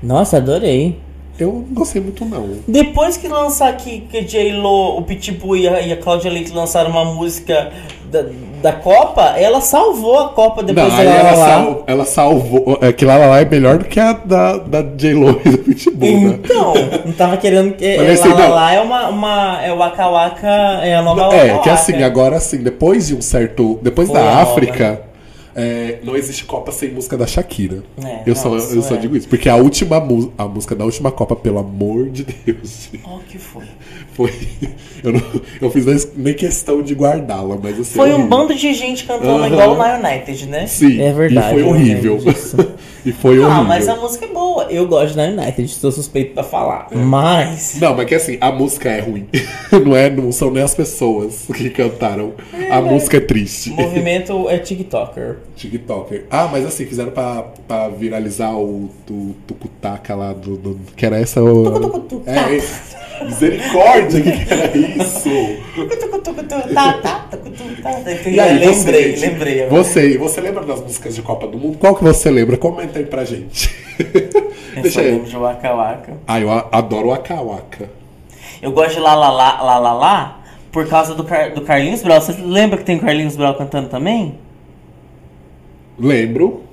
Nossa, 0.01 0.37
adorei. 0.37 0.97
Eu 1.39 1.63
não 1.67 1.75
gostei 1.75 2.01
muito, 2.01 2.25
não. 2.25 2.49
Depois 2.67 3.15
que 3.15 3.27
lançar 3.27 3.69
aqui 3.69 4.07
que 4.09 4.17
a 4.17 4.21
J-Lo, 4.21 4.97
o 4.97 5.01
Pitbull 5.03 5.55
e 5.57 5.67
a, 5.67 5.81
e 5.81 5.91
a 5.93 5.97
Cláudia 5.97 6.31
Leite 6.31 6.51
lançaram 6.51 6.89
uma 6.89 7.05
música 7.05 7.71
da, 8.11 8.25
da 8.59 8.71
Copa, 8.73 9.35
ela 9.37 9.61
salvou 9.61 10.17
a 10.17 10.29
Copa 10.29 10.63
depois 10.63 10.87
não, 10.89 10.97
da 10.97 11.03
ela, 11.03 11.35
sal- 11.35 11.83
ela 11.85 12.05
salvou. 12.05 12.79
É 12.81 12.91
que 12.91 13.05
Lá 13.05 13.17
Lá 13.17 13.39
é 13.39 13.45
melhor 13.45 13.77
do 13.77 13.85
que 13.85 13.99
a 13.99 14.13
da, 14.13 14.57
da 14.57 14.81
J-Lo 14.81 15.39
e 15.45 15.49
do 15.51 15.57
Pitbull, 15.59 16.21
né? 16.21 16.39
Então, 16.43 16.73
não 17.05 17.13
tava 17.13 17.37
querendo 17.37 17.75
que. 17.75 17.85
É, 17.85 18.11
assim, 18.13 18.29
lá, 18.29 18.47
lá, 18.47 18.73
é 18.73 18.81
uma, 18.81 19.07
uma. 19.09 19.61
É 19.63 19.71
o 19.71 19.77
Waka 19.77 20.07
Waka. 20.09 20.47
É 20.81 20.95
a 20.95 21.03
nova 21.03 21.35
É, 21.35 21.49
Waka 21.51 21.63
que 21.65 21.69
assim, 21.69 22.01
agora 22.01 22.37
assim, 22.37 22.57
depois 22.63 23.05
de 23.07 23.13
um 23.15 23.21
certo. 23.21 23.77
Depois 23.83 24.07
Foi 24.07 24.17
da 24.19 24.25
a 24.27 24.35
nova, 24.37 24.51
África, 24.53 25.01
é, 25.59 25.97
não 26.03 26.15
existe 26.15 26.45
Copa 26.45 26.71
sem 26.71 26.91
música 26.91 27.17
da 27.17 27.25
Shakira. 27.25 27.83
É, 28.05 28.21
eu 28.27 28.35
não, 28.35 28.35
só, 28.35 28.55
isso 28.57 28.75
eu 28.75 28.81
só 28.83 28.93
é. 28.93 28.97
digo 28.99 29.17
isso. 29.17 29.27
Porque 29.27 29.49
a 29.49 29.55
última 29.55 29.97
a 30.37 30.45
música 30.47 30.75
da 30.75 30.85
última 30.85 31.11
Copa, 31.11 31.35
pelo 31.35 31.57
amor 31.57 32.09
de 32.11 32.23
Deus, 32.45 32.91
Qual 33.01 33.19
que 33.27 33.39
foi? 33.39 33.63
foi. 34.13 34.31
Eu, 35.03 35.13
não, 35.13 35.21
eu 35.61 35.69
fiz 35.71 36.11
nem- 36.15 36.33
questão 36.35 36.81
de 36.83 36.93
guardá-la, 36.93 37.57
mas 37.61 37.79
assim. 37.79 37.95
Foi 37.95 38.09
um 38.09 38.13
horrível. 38.13 38.29
bando 38.29 38.53
de 38.55 38.73
gente 38.73 39.03
cantando 39.05 39.43
Aham. 39.43 39.47
igual 39.47 39.75
na 39.77 39.95
United, 39.97 40.45
né? 40.47 40.67
Sim, 40.67 41.01
É 41.01 41.11
verdade, 41.11 41.47
e 41.47 41.53
foi 41.53 41.63
horrível. 41.63 42.19
e 43.05 43.11
foi 43.11 43.41
Ah, 43.41 43.47
horrível. 43.47 43.63
mas 43.63 43.87
a 43.87 43.95
música 43.95 44.25
é 44.25 44.29
boa. 44.29 44.63
Eu 44.69 44.87
gosto 44.87 45.15
da 45.15 45.23
United, 45.23 45.63
estou 45.63 45.91
suspeito 45.91 46.33
pra 46.35 46.43
falar. 46.43 46.87
É. 46.91 46.95
Mas. 46.95 47.77
Não, 47.81 47.95
mas 47.95 48.05
que 48.07 48.13
assim, 48.15 48.37
a 48.41 48.51
música 48.51 48.89
é 48.89 48.99
ruim. 48.99 49.27
não, 49.85 49.95
é, 49.95 50.09
não 50.09 50.31
são 50.31 50.51
nem 50.51 50.61
as 50.63 50.75
pessoas 50.75 51.45
que 51.55 51.69
cantaram. 51.71 52.33
A 52.69 52.79
música 52.81 53.17
é 53.17 53.21
triste. 53.21 53.71
O 53.71 53.75
movimento 53.75 54.47
é 54.49 54.59
TikToker. 54.59 55.37
TikToker. 55.55 56.25
Ah, 56.29 56.47
mas 56.51 56.65
assim, 56.65 56.85
fizeram 56.85 57.11
pra, 57.11 57.43
pra 57.67 57.87
viralizar 57.89 58.51
o 58.53 58.89
do 59.07 59.33
Tucutaca 59.47 60.13
lá 60.15 60.33
do, 60.33 60.55
do- 60.57 60.79
Que 60.95 61.05
era 61.05 61.19
essa. 61.19 61.41
O... 61.43 62.23
É, 62.25 62.55
esse. 62.55 62.95
Misericórdia, 63.25 64.21
que 64.21 64.45
que 64.45 64.53
era 64.53 64.77
isso? 64.77 65.29
E 68.25 68.39
aí, 68.39 68.59
lembrei, 68.59 69.15
você, 69.15 69.25
lembrei. 69.27 69.67
Você, 69.67 70.17
você 70.17 70.41
lembra 70.41 70.63
das 70.65 70.81
músicas 70.81 71.15
de 71.15 71.21
Copa 71.21 71.47
do 71.47 71.57
Mundo? 71.57 71.77
Qual 71.77 71.95
que 71.95 72.03
você 72.03 72.29
lembra? 72.29 72.57
Comenta 72.57 72.99
aí 72.99 73.05
pra 73.05 73.23
gente. 73.25 73.73
Eu 74.75 74.81
Deixa 74.83 75.01
aí. 75.01 75.11
lembro 75.11 75.27
de 75.27 75.35
Waka 75.35 75.73
Waka. 75.73 76.13
Ah, 76.27 76.39
eu 76.39 76.51
adoro 76.51 77.07
Waka 77.09 77.35
Waka. 77.41 77.89
Eu 78.61 78.71
gosto 78.71 78.95
de 78.95 78.99
Lá 78.99 79.15
Lá 79.15 79.29
Lá 79.93 80.39
por 80.71 80.87
causa 80.87 81.15
do, 81.15 81.23
Car- 81.23 81.53
do 81.53 81.61
Carlinhos 81.61 82.03
Brau. 82.03 82.21
Você 82.21 82.33
lembra 82.39 82.77
que 82.77 82.83
tem 82.83 82.97
o 82.97 82.99
Carlinhos 83.01 83.35
Brau 83.35 83.55
cantando 83.55 83.89
também? 83.89 84.35
Lembro. 85.99 86.63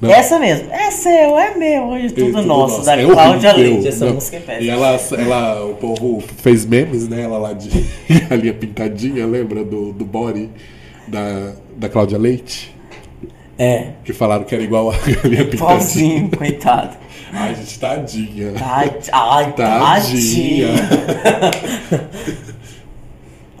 Não. 0.00 0.10
Essa 0.12 0.38
mesmo. 0.38 0.70
É 0.70 0.90
seu, 0.90 1.38
é 1.38 1.54
meu, 1.54 1.94
é 1.94 2.08
tudo, 2.08 2.26
Tudo 2.26 2.42
nosso. 2.42 2.84
Da 2.84 2.96
É 3.00 3.06
Cláudia. 3.06 3.52
Leite. 3.54 3.88
Essa 3.88 4.04
Não. 4.06 4.14
música 4.14 4.42
é 4.48 4.62
E 4.62 4.68
ela, 4.68 5.00
ela, 5.18 5.64
o 5.64 5.74
povo 5.74 6.22
fez 6.38 6.66
memes, 6.66 7.08
né? 7.08 7.22
Ela 7.22 7.38
lá 7.38 7.52
de 7.52 7.68
galinha 8.28 8.52
pintadinha, 8.52 9.26
lembra 9.26 9.64
do, 9.64 9.92
do 9.92 10.04
body 10.04 10.50
da, 11.08 11.52
da 11.76 11.88
Cláudia 11.88 12.18
Leite? 12.18 12.74
É. 13.58 13.92
Que 14.04 14.12
falaram 14.12 14.44
que 14.44 14.54
era 14.54 14.64
igual 14.64 14.90
a 14.90 14.94
galinha 14.98 15.44
pintadinha. 15.46 15.54
Igualzinho, 15.54 16.30
coitado. 16.36 16.96
Ai, 17.32 17.54
gente, 17.54 17.78
tadinha. 17.80 18.52
Ai, 18.60 18.92
ai, 19.12 19.52
Tadinha. 19.52 20.68
tadinha. 20.68 22.10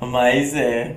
Mas 0.00 0.54
é. 0.54 0.92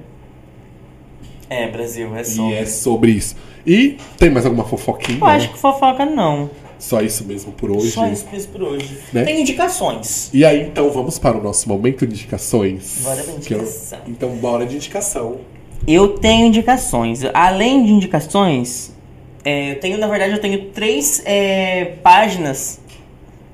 É, 1.50 1.68
Brasil, 1.70 2.14
é 2.16 2.24
só. 2.24 2.50
E 2.50 2.54
é 2.54 2.66
sobre 2.66 3.12
isso. 3.12 3.36
E 3.68 3.98
tem 4.18 4.30
mais 4.30 4.46
alguma 4.46 4.64
fofoquinha? 4.64 5.20
Eu 5.20 5.26
acho 5.28 5.50
que 5.52 5.58
fofoca 5.60 6.06
não. 6.06 6.50
Só 6.80 7.02
isso 7.02 7.26
mesmo 7.26 7.52
por 7.52 7.70
hoje. 7.72 7.92
Só 7.92 8.08
isso 8.08 8.26
mesmo 8.32 8.52
por 8.54 8.62
hoje. 8.64 8.98
Né? 9.12 9.24
Tem 9.26 9.42
indicações. 9.42 10.30
E 10.34 10.46
aí, 10.46 10.62
então, 10.62 10.90
vamos 10.92 11.18
para 11.20 11.38
o 11.38 11.44
nosso 11.44 11.68
momento 11.68 12.06
de 12.08 12.14
indicações. 12.14 13.00
Bora 13.04 13.24
pra 13.24 13.34
Que 13.34 13.54
eu- 13.54 13.58
indicação. 13.60 14.00
Então, 14.08 14.30
bora 14.38 14.66
de 14.66 14.76
indicação. 14.76 15.38
Eu 15.88 16.10
tenho 16.20 16.46
indicações. 16.48 17.22
Além 17.34 17.84
de 17.86 17.92
indicações, 17.92 18.94
é, 19.44 19.72
eu 19.72 19.80
tenho, 19.80 19.98
na 19.98 20.08
verdade, 20.08 20.34
eu 20.34 20.40
tenho 20.42 20.66
três 20.66 21.22
é, 21.26 21.94
páginas 22.04 22.80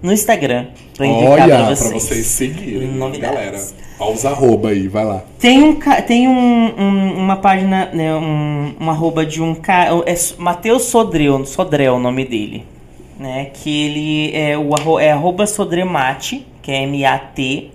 no 0.01 0.11
Instagram 0.11 0.67
pra 0.97 1.07
indicar 1.07 1.31
Olha, 1.31 1.45
pra 1.45 1.57
pra 1.65 1.75
vocês. 1.75 1.93
vocês 2.03 2.25
seguirem, 2.25 2.89
Novidades. 2.89 3.35
galera. 3.35 3.63
Olha 4.03 4.29
arroba 4.29 4.69
aí, 4.69 4.87
vai 4.87 5.05
lá. 5.05 5.23
Tem, 5.39 5.63
um, 5.63 5.79
tem 6.05 6.27
um, 6.27 6.73
um- 6.77 7.13
uma 7.17 7.37
página, 7.37 7.89
né, 7.93 8.13
um, 8.15 8.73
uma 8.79 8.91
arroba 8.91 9.25
de 9.25 9.41
um 9.41 9.55
cara, 9.55 9.91
é 10.05 10.15
Matheus 10.37 10.83
Sodreu, 10.83 11.45
Sodré 11.45 11.89
o 11.91 11.99
nome 11.99 12.25
dele, 12.25 12.63
né, 13.19 13.45
que 13.53 13.85
ele 13.85 14.35
é 14.35 14.57
o 14.57 14.73
arro, 14.73 14.99
é 14.99 15.11
arroba 15.11 15.45
Sodremate, 15.47 16.45
que 16.61 16.71
é 16.71 16.83
M-A-T, 16.83 17.71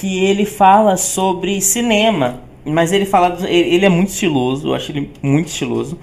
que 0.00 0.24
ele 0.24 0.44
fala 0.44 0.96
sobre 0.96 1.60
cinema, 1.60 2.40
mas 2.64 2.92
ele 2.92 3.04
fala, 3.06 3.38
ele 3.48 3.84
é 3.84 3.88
muito 3.88 4.10
estiloso, 4.10 4.68
eu 4.68 4.74
acho 4.74 4.92
ele 4.92 5.10
muito 5.22 5.48
estiloso, 5.48 5.98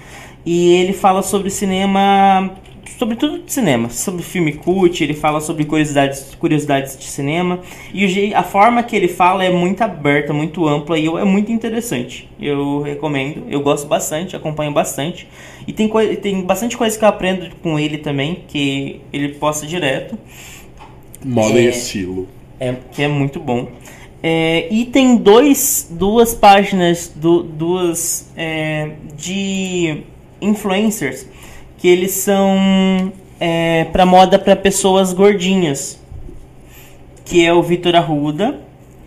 e 0.45 0.73
ele 0.73 0.94
fala 0.94 1.22
sobre 1.22 1.49
cinema, 1.49 2.52
sobre 2.98 3.16
tudo 3.16 3.40
de 3.40 3.52
cinema, 3.52 3.90
sobre 3.90 4.24
filme 4.24 4.53
cult, 4.53 5.03
ele 5.03 5.14
fala 5.14 5.41
sobre 5.41 5.66
curiosidades, 5.66 6.36
curiosidades 6.36 6.98
de 6.98 7.06
cinema, 7.06 7.60
e 7.94 8.34
a 8.34 8.44
forma 8.44 8.82
que 8.84 8.95
ele 8.95 9.07
fala 9.07 9.44
é 9.44 9.49
muito 9.49 9.82
aberta, 9.82 10.34
muito 10.34 10.68
ampla 10.68 10.98
e 10.98 11.07
é 11.07 11.24
muito 11.24 11.52
interessante. 11.52 12.30
Eu 12.40 12.82
recomendo, 12.82 13.44
eu 13.49 13.62
gosto 13.62 13.88
bastante, 13.88 14.36
acompanho 14.36 14.72
bastante. 14.72 15.28
E 15.68 15.74
tem, 15.74 15.90
tem 16.22 16.41
bastante 16.41 16.78
coisa 16.78 16.98
que 16.98 17.03
eu 17.03 17.10
aprendo 17.10 17.49
com 17.62 17.80
ele 17.80 17.98
também, 17.98 18.44
que 18.48 19.02
ele 19.12 19.30
posta 19.30 19.66
direto 19.66 20.18
Moda 21.24 21.60
e 21.60 21.68
É. 21.68 21.70
estilo. 21.70 22.28
é, 22.60 22.76
que 22.91 23.02
é 23.02 23.07
muito 23.07 23.40
bom. 23.40 23.68
É, 24.22 24.68
e 24.72 24.86
tem 24.86 25.18
dois, 25.18 25.88
duas 25.91 26.34
páginas, 26.34 27.12
du, 27.16 27.44
duas 27.44 28.32
é, 28.36 28.91
de 29.16 30.03
influencers 30.41 31.28
que 31.86 31.90
eles 31.90 32.14
são 32.14 33.14
é, 33.40 33.84
para 33.84 34.07
moda 34.07 34.40
para 34.40 34.56
pessoas 34.56 35.14
gordinhas, 35.14 36.02
que 37.24 37.45
é 37.45 37.53
o 37.53 37.62
Vitor 37.62 37.95
Arruda, 37.95 38.60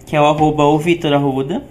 que 0.07 0.15
é 0.15 0.21
o 0.21 0.25
arroba 0.25 0.63
o 0.63 0.79
Vitor 0.79 1.13
Arruda, 1.13 1.65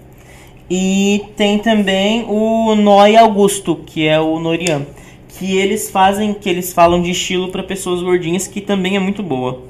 e 0.70 1.24
tem 1.38 1.60
também 1.60 2.26
o 2.28 2.76
Noi 2.76 3.16
Augusto, 3.16 3.78
que 3.86 4.06
é 4.06 4.20
o 4.20 4.38
Norian, 4.38 4.86
que 5.30 5.56
eles 5.56 5.90
fazem, 5.90 6.34
que 6.34 6.50
eles 6.50 6.74
falam 6.74 7.02
de 7.02 7.12
estilo 7.12 7.54
para 7.54 7.64
pessoas 7.64 8.04
gordinhas, 8.04 8.46
que 8.46 8.60
também 8.60 8.98
é 8.98 9.00
muito 9.00 9.24
boa. 9.24 9.64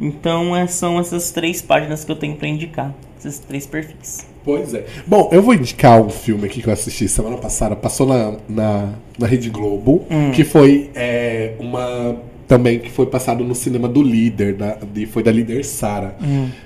Então 0.00 0.56
é, 0.56 0.66
são 0.66 0.98
essas 0.98 1.30
três 1.30 1.60
páginas 1.60 2.02
que 2.02 2.10
eu 2.10 2.16
tenho 2.16 2.34
para 2.34 2.48
indicar, 2.48 2.94
esses 3.18 3.38
três 3.40 3.66
perfis. 3.66 4.26
Pois 4.48 4.72
é. 4.72 4.86
Bom, 5.06 5.28
eu 5.30 5.42
vou 5.42 5.52
indicar 5.52 6.00
um 6.00 6.08
filme 6.08 6.46
aqui 6.46 6.62
que 6.62 6.68
eu 6.70 6.72
assisti 6.72 7.06
semana 7.06 7.36
passada, 7.36 7.76
passou 7.76 8.06
na, 8.06 8.34
na, 8.48 8.94
na 9.18 9.26
Rede 9.26 9.50
Globo, 9.50 10.06
que 10.34 10.42
foi 10.42 10.90
é, 10.94 11.52
uma. 11.58 12.16
Também 12.48 12.78
que 12.78 12.90
foi 12.90 13.04
passado 13.04 13.44
no 13.44 13.54
cinema 13.54 13.86
do 13.86 14.00
Líder, 14.02 14.54
da, 14.54 14.78
de, 14.94 15.04
foi 15.04 15.22
da 15.22 15.30
Líder 15.30 15.62
Sara, 15.66 16.16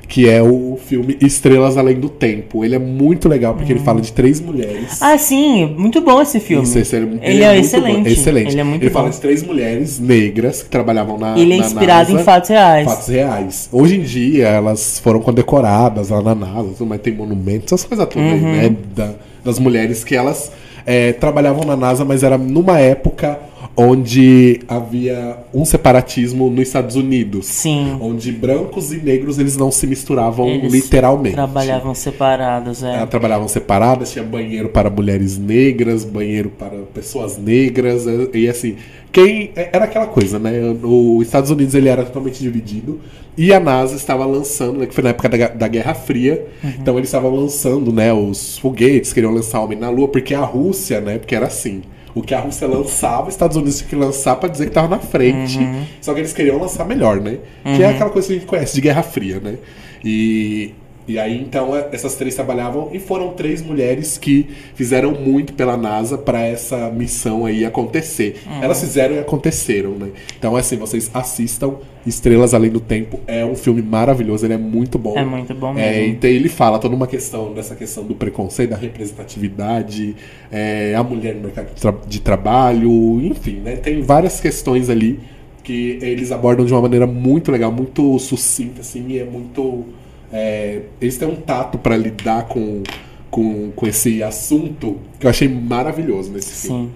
que 0.06 0.28
é 0.28 0.40
o 0.40 0.78
filme 0.80 1.18
Estrelas 1.20 1.76
Além 1.76 1.96
do 1.96 2.08
Tempo. 2.08 2.64
Ele 2.64 2.76
é 2.76 2.78
muito 2.78 3.28
legal 3.28 3.52
porque 3.54 3.72
ele 3.72 3.80
fala 3.80 4.00
de 4.00 4.12
três 4.12 4.40
mulheres. 4.40 5.02
Ah, 5.02 5.18
sim, 5.18 5.66
muito 5.76 6.00
bom 6.00 6.22
esse 6.22 6.38
filme. 6.38 6.62
Isso, 6.62 6.78
esse 6.78 6.94
ele, 6.94 7.18
Ele 7.20 7.42
é 7.42 7.52
muito 7.52 7.64
excelente. 7.66 7.96
bom, 8.04 8.06
excelente. 8.08 8.52
Ele 8.52 8.60
é 8.60 8.64
muito 8.64 8.90
fala 8.92 9.06
bom. 9.06 9.10
de 9.10 9.20
três 9.20 9.42
mulheres 9.42 9.98
negras 9.98 10.62
que 10.62 10.68
trabalhavam 10.68 11.18
na. 11.18 11.36
Ele 11.36 11.54
é 11.54 11.58
na 11.58 11.66
inspirado 11.66 12.10
NASA. 12.12 12.22
em 12.22 12.24
fatos 12.24 12.50
reais. 12.50 12.84
Fatos 12.88 13.08
reais. 13.08 13.68
Hoje 13.72 13.96
em 13.96 14.02
dia, 14.02 14.46
elas 14.48 15.00
foram 15.00 15.18
condecoradas 15.20 16.10
lá 16.10 16.22
na 16.22 16.34
NASA, 16.36 16.84
mas 16.86 17.00
tem 17.00 17.12
monumentos, 17.12 17.72
essas 17.72 17.84
coisas 17.84 18.06
todas 18.06 18.28
aí, 18.32 18.38
Uhum. 18.40 18.52
né? 18.52 18.76
Da- 18.94 19.14
das 19.44 19.58
mulheres 19.58 20.04
que 20.04 20.14
elas 20.14 20.52
é, 20.86 21.12
trabalhavam 21.12 21.64
na 21.64 21.76
NASA, 21.76 22.04
mas 22.04 22.22
era 22.22 22.38
numa 22.38 22.78
época 22.78 23.36
onde 23.76 24.60
havia 24.68 25.38
um 25.52 25.64
separatismo 25.64 26.50
nos 26.50 26.68
Estados 26.68 26.96
Unidos. 26.96 27.46
Sim. 27.46 27.96
Onde 28.00 28.30
brancos 28.30 28.92
e 28.92 28.98
negros 28.98 29.38
eles 29.38 29.56
não 29.56 29.70
se 29.70 29.86
misturavam 29.86 30.48
Eles 30.48 30.72
literalmente. 30.72 31.34
Trabalhavam 31.34 31.94
separados, 31.94 32.82
é. 32.82 32.96
Elas 32.96 33.10
trabalhavam 33.10 33.48
separadas, 33.48 34.12
tinha 34.12 34.24
banheiro 34.24 34.68
para 34.68 34.90
mulheres 34.90 35.38
negras, 35.38 36.04
banheiro 36.04 36.50
para 36.50 36.76
pessoas 36.92 37.38
negras, 37.38 38.06
e 38.06 38.42
e 38.42 38.48
assim, 38.48 38.76
quem 39.12 39.52
era 39.54 39.84
aquela 39.84 40.06
coisa, 40.06 40.38
né? 40.38 40.52
Os 40.82 41.24
Estados 41.24 41.50
Unidos 41.50 41.74
ele 41.74 41.88
era 41.88 42.04
totalmente 42.04 42.40
dividido 42.40 43.00
e 43.36 43.52
a 43.52 43.60
NASA 43.60 43.96
estava 43.96 44.26
lançando, 44.26 44.78
né, 44.80 44.86
que 44.86 44.94
foi 44.94 45.02
na 45.02 45.10
época 45.10 45.28
da, 45.28 45.48
da 45.48 45.68
Guerra 45.68 45.94
Fria, 45.94 46.46
então 46.62 46.96
eles 46.98 47.08
estavam 47.08 47.34
lançando, 47.34 47.90
né, 47.90 48.12
os 48.12 48.58
foguetes, 48.58 49.12
queriam 49.12 49.32
lançar 49.32 49.60
homem 49.60 49.78
na 49.78 49.88
Lua, 49.88 50.08
porque 50.08 50.34
a 50.34 50.40
Rússia, 50.40 51.00
né, 51.00 51.18
porque 51.18 51.34
era 51.34 51.46
assim, 51.46 51.82
o 52.14 52.22
que 52.22 52.34
a 52.34 52.40
Rússia 52.40 52.66
lançava, 52.68 53.28
os 53.28 53.34
Estados 53.34 53.56
Unidos 53.56 53.78
tinha 53.78 53.88
que 53.88 53.96
lançar 53.96 54.36
para 54.36 54.48
dizer 54.48 54.64
que 54.64 54.70
estava 54.70 54.88
na 54.88 54.98
frente. 54.98 55.58
Só 56.00 56.12
que 56.12 56.20
eles 56.20 56.32
queriam 56.32 56.58
lançar 56.58 56.84
melhor, 56.84 57.20
né? 57.20 57.38
Que 57.76 57.82
é 57.82 57.88
aquela 57.88 58.10
coisa 58.10 58.28
que 58.28 58.34
a 58.34 58.36
gente 58.38 58.46
conhece 58.48 58.74
de 58.74 58.80
Guerra 58.80 59.02
Fria, 59.02 59.40
né? 59.40 59.56
E 60.04 60.74
e 61.06 61.18
aí, 61.18 61.40
então, 61.40 61.74
é- 61.76 61.88
essas 61.92 62.14
três 62.14 62.34
trabalhavam 62.34 62.90
e 62.92 62.98
foram 62.98 63.32
três 63.32 63.60
mulheres 63.62 64.16
que 64.16 64.46
fizeram 64.74 65.12
muito 65.12 65.52
pela 65.54 65.76
NASA 65.76 66.16
para 66.16 66.40
essa 66.42 66.90
missão 66.90 67.44
aí 67.44 67.64
acontecer. 67.64 68.40
Elas 68.60 68.80
fizeram 68.80 69.16
e 69.16 69.18
aconteceram, 69.18 69.92
né? 69.92 70.08
Então, 70.38 70.54
assim, 70.56 70.76
vocês 70.76 71.10
assistam 71.12 71.74
Estrelas 72.06 72.52
Além 72.54 72.70
do 72.70 72.80
Tempo. 72.80 73.20
É 73.26 73.44
um 73.44 73.54
filme 73.54 73.80
maravilhoso, 73.82 74.44
ele 74.44 74.54
é 74.54 74.58
muito 74.58 74.98
bom. 74.98 75.16
É 75.16 75.24
muito 75.24 75.54
bom 75.54 75.70
É, 75.78 75.92
mesmo. 76.00 76.14
então 76.14 76.28
ele 76.30 76.48
fala 76.48 76.78
toda 76.78 76.94
uma 76.96 77.06
questão 77.06 77.52
dessa 77.54 77.74
questão 77.76 78.04
do 78.04 78.14
preconceito, 78.14 78.70
da 78.70 78.76
representatividade, 78.76 80.14
é, 80.50 80.94
a 80.96 81.02
mulher 81.02 81.34
no 81.34 81.42
mercado 81.42 81.74
de, 81.74 81.80
tra- 81.80 81.94
de 82.06 82.20
trabalho, 82.20 83.20
enfim, 83.24 83.60
né? 83.64 83.76
Tem 83.76 84.00
várias 84.02 84.40
questões 84.40 84.90
ali 84.90 85.20
que 85.62 85.98
eles 86.02 86.32
abordam 86.32 86.64
de 86.66 86.72
uma 86.72 86.82
maneira 86.82 87.06
muito 87.06 87.52
legal, 87.52 87.70
muito 87.70 88.18
sucinta, 88.18 88.80
assim, 88.80 89.04
e 89.08 89.18
é 89.20 89.24
muito. 89.24 89.84
É, 90.32 90.80
eles 91.00 91.16
têm 91.18 91.28
um 91.28 91.36
tato 91.36 91.78
para 91.78 91.96
lidar 91.96 92.44
com, 92.44 92.82
com, 93.30 93.70
com 93.76 93.86
esse 93.86 94.22
assunto 94.22 94.98
que 95.20 95.26
eu 95.26 95.30
achei 95.30 95.48
maravilhoso 95.48 96.30
nesse 96.32 96.66
filme. 96.68 96.86
Sim. 96.86 96.92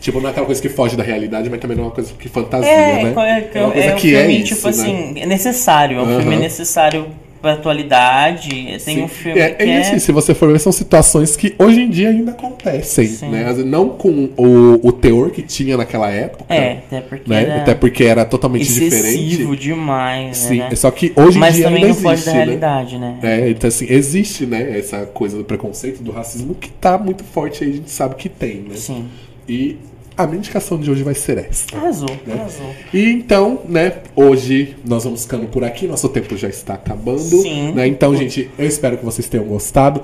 Tipo, 0.00 0.20
não 0.20 0.28
é 0.28 0.30
aquela 0.30 0.46
coisa 0.46 0.62
que 0.62 0.68
foge 0.68 0.96
da 0.96 1.02
realidade, 1.02 1.50
mas 1.50 1.58
também 1.58 1.76
não 1.76 1.84
é 1.84 1.86
uma 1.88 1.92
coisa 1.92 2.12
que 2.14 2.28
fantasia, 2.28 2.70
É, 2.70 3.02
né? 3.02 3.14
é, 3.16 3.58
É 3.58 3.64
uma 3.64 3.72
coisa 3.72 3.88
é 3.88 3.94
um 3.94 3.96
que 3.96 4.14
é 4.14 4.20
filme, 4.20 4.42
isso, 4.42 4.54
tipo 4.54 4.64
né? 4.64 4.70
assim, 4.70 5.20
é 5.20 5.26
necessário. 5.26 5.98
É 5.98 6.02
um 6.02 6.20
filme 6.20 6.36
necessário 6.36 7.06
pra 7.40 7.52
atualidade. 7.52 8.48
Tem 8.50 8.78
Sim. 8.78 9.02
um 9.02 9.08
filme 9.08 9.38
é, 9.40 9.50
que 9.50 9.64
e 9.64 9.70
é... 9.70 9.80
assim, 9.80 9.98
se 9.98 10.12
você 10.12 10.34
for 10.34 10.50
ver, 10.52 10.58
são 10.58 10.72
situações 10.72 11.36
que 11.36 11.54
hoje 11.58 11.80
em 11.82 11.90
dia 11.90 12.10
ainda 12.10 12.32
acontecem, 12.32 13.06
Sim. 13.06 13.30
né? 13.30 13.52
Não 13.64 13.90
com 13.90 14.30
o, 14.36 14.86
o 14.86 14.92
teor 14.92 15.30
que 15.30 15.42
tinha 15.42 15.76
naquela 15.76 16.10
época, 16.10 16.52
É, 16.52 16.78
até 16.86 17.00
porque 17.00 17.30
né? 17.30 17.42
era 17.42 17.56
Até 17.62 17.74
porque 17.74 18.04
era 18.04 18.24
totalmente 18.24 18.62
excessivo 18.62 19.56
diferente. 19.56 19.56
demais, 19.56 20.36
Sim, 20.36 20.58
né? 20.58 20.74
só 20.74 20.90
que 20.90 21.12
hoje 21.16 21.36
em 21.36 21.40
Mas 21.40 21.54
dia 21.54 21.64
também 21.64 21.84
ainda 21.84 22.00
não 22.00 22.10
existe, 22.12 22.26
da 22.26 22.32
né? 22.32 22.38
realidade, 22.44 22.98
né? 22.98 23.18
É, 23.22 23.50
então 23.50 23.68
assim, 23.68 23.86
existe, 23.88 24.46
né, 24.46 24.78
essa 24.78 25.06
coisa 25.06 25.36
do 25.36 25.44
preconceito, 25.44 26.02
do 26.02 26.10
racismo 26.12 26.54
que 26.54 26.70
tá 26.70 26.98
muito 26.98 27.24
forte 27.24 27.64
aí, 27.64 27.70
a 27.70 27.74
gente 27.74 27.90
sabe 27.90 28.14
que 28.16 28.28
tem, 28.28 28.56
né? 28.68 28.74
Sim. 28.76 29.06
E 29.48 29.76
a 30.18 30.26
minha 30.26 30.38
indicação 30.38 30.78
de 30.78 30.90
hoje 30.90 31.04
vai 31.04 31.14
ser 31.14 31.38
essa. 31.38 31.76
Arrasou, 31.76 32.10
Né? 32.26 32.34
arrasou. 32.34 32.74
E 32.92 33.04
então, 33.12 33.60
né, 33.68 33.98
hoje 34.16 34.76
nós 34.84 35.04
vamos 35.04 35.22
ficando 35.22 35.46
por 35.46 35.62
aqui, 35.62 35.86
nosso 35.86 36.08
tempo 36.08 36.36
já 36.36 36.48
está 36.48 36.74
acabando. 36.74 37.20
Sim. 37.20 37.72
Né? 37.72 37.86
Então, 37.86 38.14
gente, 38.16 38.50
eu 38.58 38.66
espero 38.66 38.98
que 38.98 39.04
vocês 39.04 39.28
tenham 39.28 39.46
gostado. 39.46 40.02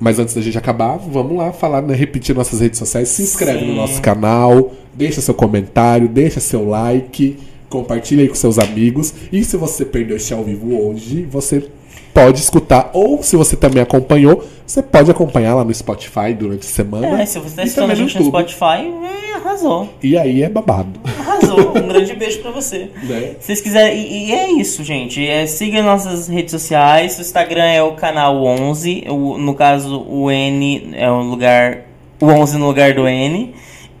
Mas 0.00 0.18
antes 0.18 0.34
da 0.34 0.40
gente 0.40 0.56
acabar, 0.56 0.96
vamos 0.96 1.36
lá 1.36 1.52
falar, 1.52 1.82
né, 1.82 1.94
repetir 1.94 2.34
nossas 2.34 2.58
redes 2.60 2.78
sociais. 2.78 3.08
Se 3.10 3.22
inscreve 3.22 3.60
Sim. 3.60 3.66
no 3.68 3.74
nosso 3.76 4.00
canal, 4.00 4.72
deixa 4.94 5.20
seu 5.20 5.34
comentário, 5.34 6.08
deixa 6.08 6.40
seu 6.40 6.66
like, 6.66 7.36
compartilha 7.68 8.22
aí 8.22 8.28
com 8.28 8.34
seus 8.34 8.58
amigos. 8.58 9.14
E 9.30 9.44
se 9.44 9.56
você 9.56 9.84
perdeu 9.84 10.16
este 10.16 10.32
ao 10.34 10.42
vivo 10.42 10.74
hoje, 10.74 11.22
você 11.30 11.68
pode 12.14 12.40
escutar. 12.40 12.90
Ou 12.92 13.22
se 13.22 13.36
você 13.36 13.56
também 13.56 13.82
acompanhou, 13.82 14.44
você 14.66 14.82
pode 14.82 15.10
acompanhar 15.10 15.54
lá 15.54 15.64
no 15.64 15.74
Spotify 15.74 16.32
durante 16.32 16.66
a 16.66 16.70
semana. 16.70 17.20
É, 17.20 17.26
se 17.26 17.38
você 17.38 17.56
tá 17.56 17.62
E 17.62 17.66
escutando 17.66 17.90
a 17.90 17.94
no 17.94 17.96
gente 17.96 18.18
no 18.18 18.24
YouTube. 18.24 18.48
Spotify, 18.48 18.92
é, 19.04 19.34
arrasou. 19.36 19.88
E 20.02 20.16
aí 20.16 20.42
é 20.42 20.48
babado. 20.48 21.00
Arrasou. 21.18 21.76
um 21.76 21.88
grande 21.88 22.14
beijo 22.14 22.40
pra 22.40 22.50
você. 22.50 22.90
Né? 23.02 23.34
Se 23.40 23.46
vocês 23.46 23.60
quiserem, 23.60 23.98
e, 23.98 24.28
e 24.28 24.32
é 24.32 24.52
isso, 24.52 24.84
gente. 24.84 25.26
É, 25.26 25.46
siga 25.46 25.82
nossas 25.82 26.28
redes 26.28 26.52
sociais. 26.52 27.18
O 27.18 27.20
Instagram 27.20 27.64
é 27.64 27.82
o 27.82 27.92
canal 27.92 28.42
11. 28.44 29.04
O, 29.08 29.38
no 29.38 29.54
caso, 29.54 30.04
o 30.08 30.30
N 30.30 30.90
é 30.94 31.10
o 31.10 31.20
lugar. 31.22 31.86
O 32.20 32.26
11 32.26 32.58
no 32.58 32.66
lugar 32.66 32.94
do 32.94 33.08
N. 33.08 33.54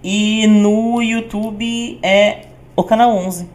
E 0.04 0.46
no 0.46 1.02
YouTube 1.02 1.98
é 2.02 2.42
o 2.76 2.82
canal 2.82 3.10
11. 3.10 3.46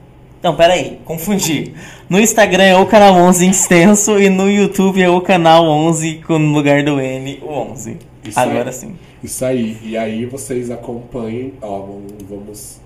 Não, 0.46 0.56
pera 0.56 0.74
aí, 0.74 1.00
confundi. 1.04 1.74
No 2.08 2.20
Instagram 2.20 2.64
é 2.66 2.78
o 2.78 2.86
canal 2.86 3.16
11 3.16 3.50
extenso 3.50 4.20
e 4.20 4.30
no 4.30 4.48
YouTube 4.48 5.02
é 5.02 5.10
o 5.10 5.20
canal 5.20 5.66
11 5.66 6.22
com 6.28 6.38
no 6.38 6.54
lugar 6.54 6.84
do 6.84 7.02
N, 7.02 7.40
o 7.42 7.52
11. 7.52 7.98
Isso 8.24 8.40
Agora 8.40 8.70
aí. 8.70 8.74
sim. 8.74 8.92
Isso 9.24 9.44
aí. 9.44 9.76
E 9.82 9.98
aí 9.98 10.24
vocês 10.28 10.70
acompanhem, 10.70 11.54
ó, 11.60 11.80
vamos, 11.80 12.14
vamos- 12.30 12.78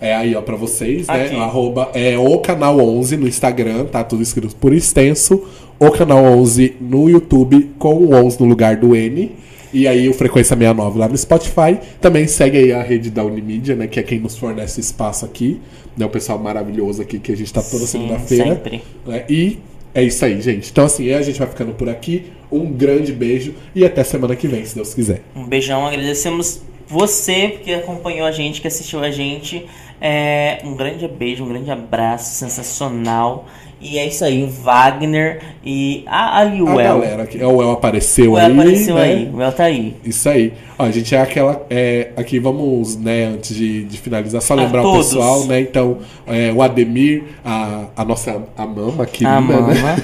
é 0.00 0.14
aí, 0.14 0.36
ó, 0.36 0.40
pra 0.40 0.54
vocês, 0.54 1.08
né? 1.08 1.24
Aqui. 1.24 1.34
Arroba 1.34 1.90
é 1.94 2.16
o 2.16 2.38
canal 2.38 2.78
11 2.78 3.16
no 3.16 3.26
Instagram, 3.26 3.86
tá 3.86 4.04
tudo 4.04 4.22
escrito 4.22 4.54
por 4.54 4.72
extenso. 4.72 5.42
O 5.80 5.90
canal 5.90 6.22
11 6.24 6.76
no 6.80 7.10
YouTube 7.10 7.72
com 7.76 7.94
o 7.94 8.14
11 8.14 8.38
no 8.40 8.46
lugar 8.46 8.76
do 8.76 8.94
N. 8.94 9.32
E 9.72 9.86
aí 9.86 10.08
o 10.08 10.14
Frequência 10.14 10.56
69 10.56 10.98
lá 10.98 11.08
no 11.08 11.16
Spotify. 11.16 11.78
Também 12.00 12.26
segue 12.26 12.58
aí 12.58 12.72
a 12.72 12.82
rede 12.82 13.10
da 13.10 13.24
Unimídia, 13.24 13.76
né? 13.76 13.86
Que 13.86 14.00
é 14.00 14.02
quem 14.02 14.18
nos 14.18 14.36
fornece 14.36 14.80
espaço 14.80 15.24
aqui. 15.24 15.60
Né, 15.96 16.06
o 16.06 16.08
pessoal 16.08 16.38
maravilhoso 16.38 17.02
aqui 17.02 17.18
que 17.18 17.32
a 17.32 17.36
gente 17.36 17.52
tá 17.52 17.62
toda 17.62 17.86
segunda-feira. 17.86 18.54
sempre. 18.54 18.82
né? 19.06 19.24
E 19.28 19.58
é 19.94 20.02
isso 20.02 20.24
aí, 20.24 20.40
gente. 20.40 20.70
Então, 20.70 20.84
assim, 20.84 21.12
a 21.12 21.20
gente 21.22 21.38
vai 21.38 21.48
ficando 21.48 21.72
por 21.72 21.88
aqui. 21.88 22.32
Um 22.50 22.72
grande 22.72 23.12
beijo 23.12 23.54
e 23.74 23.84
até 23.84 24.02
semana 24.02 24.34
que 24.34 24.48
vem, 24.48 24.64
se 24.64 24.74
Deus 24.74 24.94
quiser. 24.94 25.22
Um 25.36 25.44
beijão, 25.44 25.86
agradecemos 25.86 26.60
você 26.86 27.60
que 27.62 27.72
acompanhou 27.72 28.26
a 28.26 28.32
gente, 28.32 28.60
que 28.60 28.66
assistiu 28.66 29.00
a 29.00 29.10
gente. 29.10 29.66
É, 30.00 30.60
um 30.64 30.74
grande 30.74 31.06
beijo, 31.06 31.44
um 31.44 31.48
grande 31.48 31.70
abraço, 31.70 32.34
sensacional. 32.34 33.46
E 33.80 33.98
é 33.98 34.06
isso 34.06 34.24
aí, 34.24 34.44
Wagner 34.44 35.40
e 35.64 36.04
a 36.06 36.38
ali 36.40 36.60
o 36.60 36.68
A 36.78 36.82
El. 36.82 37.00
galera 37.00 37.22
aqui. 37.22 37.38
O 37.42 37.62
El 37.62 37.70
apareceu 37.70 38.32
O 38.32 38.36
aí. 38.36 38.44
El 38.46 38.60
apareceu 38.60 38.94
né? 38.96 39.02
aí, 39.02 39.30
o 39.32 39.40
El 39.42 39.52
tá 39.52 39.64
aí. 39.64 39.96
Isso 40.04 40.28
aí. 40.28 40.52
Ó, 40.78 40.84
a 40.84 40.90
gente 40.90 41.14
é 41.14 41.20
aquela. 41.20 41.64
É, 41.70 42.10
aqui 42.16 42.38
vamos, 42.38 42.96
né, 42.96 43.24
antes 43.26 43.56
de, 43.56 43.84
de 43.84 43.98
finalizar, 43.98 44.42
só 44.42 44.54
lembrar 44.54 44.82
o 44.82 44.92
todos. 44.92 45.06
pessoal, 45.08 45.46
né? 45.46 45.60
Então, 45.60 45.98
é, 46.26 46.52
o 46.52 46.62
Ademir, 46.62 47.24
a, 47.44 47.86
a 47.96 48.04
nossa 48.04 48.42
a 48.56 48.66
mama 48.66 49.06
querida, 49.06 49.36
A 49.36 49.40
né? 49.40 49.46
mama. 49.56 49.96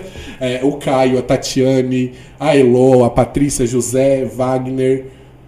É, 0.40 0.60
o 0.62 0.72
Caio, 0.72 1.18
a 1.18 1.22
Tatiane, 1.22 2.12
a 2.38 2.54
Elo, 2.56 3.04
a 3.04 3.08
Patrícia, 3.08 3.64
José, 3.64 4.24
Wagner. 4.26 5.04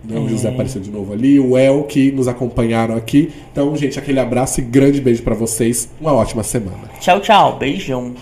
Né, 0.09 0.19
o 0.19 0.27
É. 0.27 0.29
José 0.29 0.49
apareceu 0.49 0.81
de 0.81 0.91
novo 0.91 1.13
ali, 1.13 1.39
o 1.41 1.57
El 1.59 1.83
que 1.85 2.13
nos 2.13 2.29
acompanharam 2.29 2.95
aqui. 2.97 3.31
Então, 3.53 3.77
gente, 3.77 3.99
aquele 3.99 4.21
abraço 4.21 4.61
e 4.61 4.63
grande 4.63 5.01
beijo 5.01 5.23
pra 5.23 5.35
vocês. 5.35 5.89
Uma 6.01 6.13
ótima 6.13 6.43
semana. 6.43 6.89
Tchau, 7.01 7.21
tchau. 7.21 7.59
Beijão. 7.59 8.15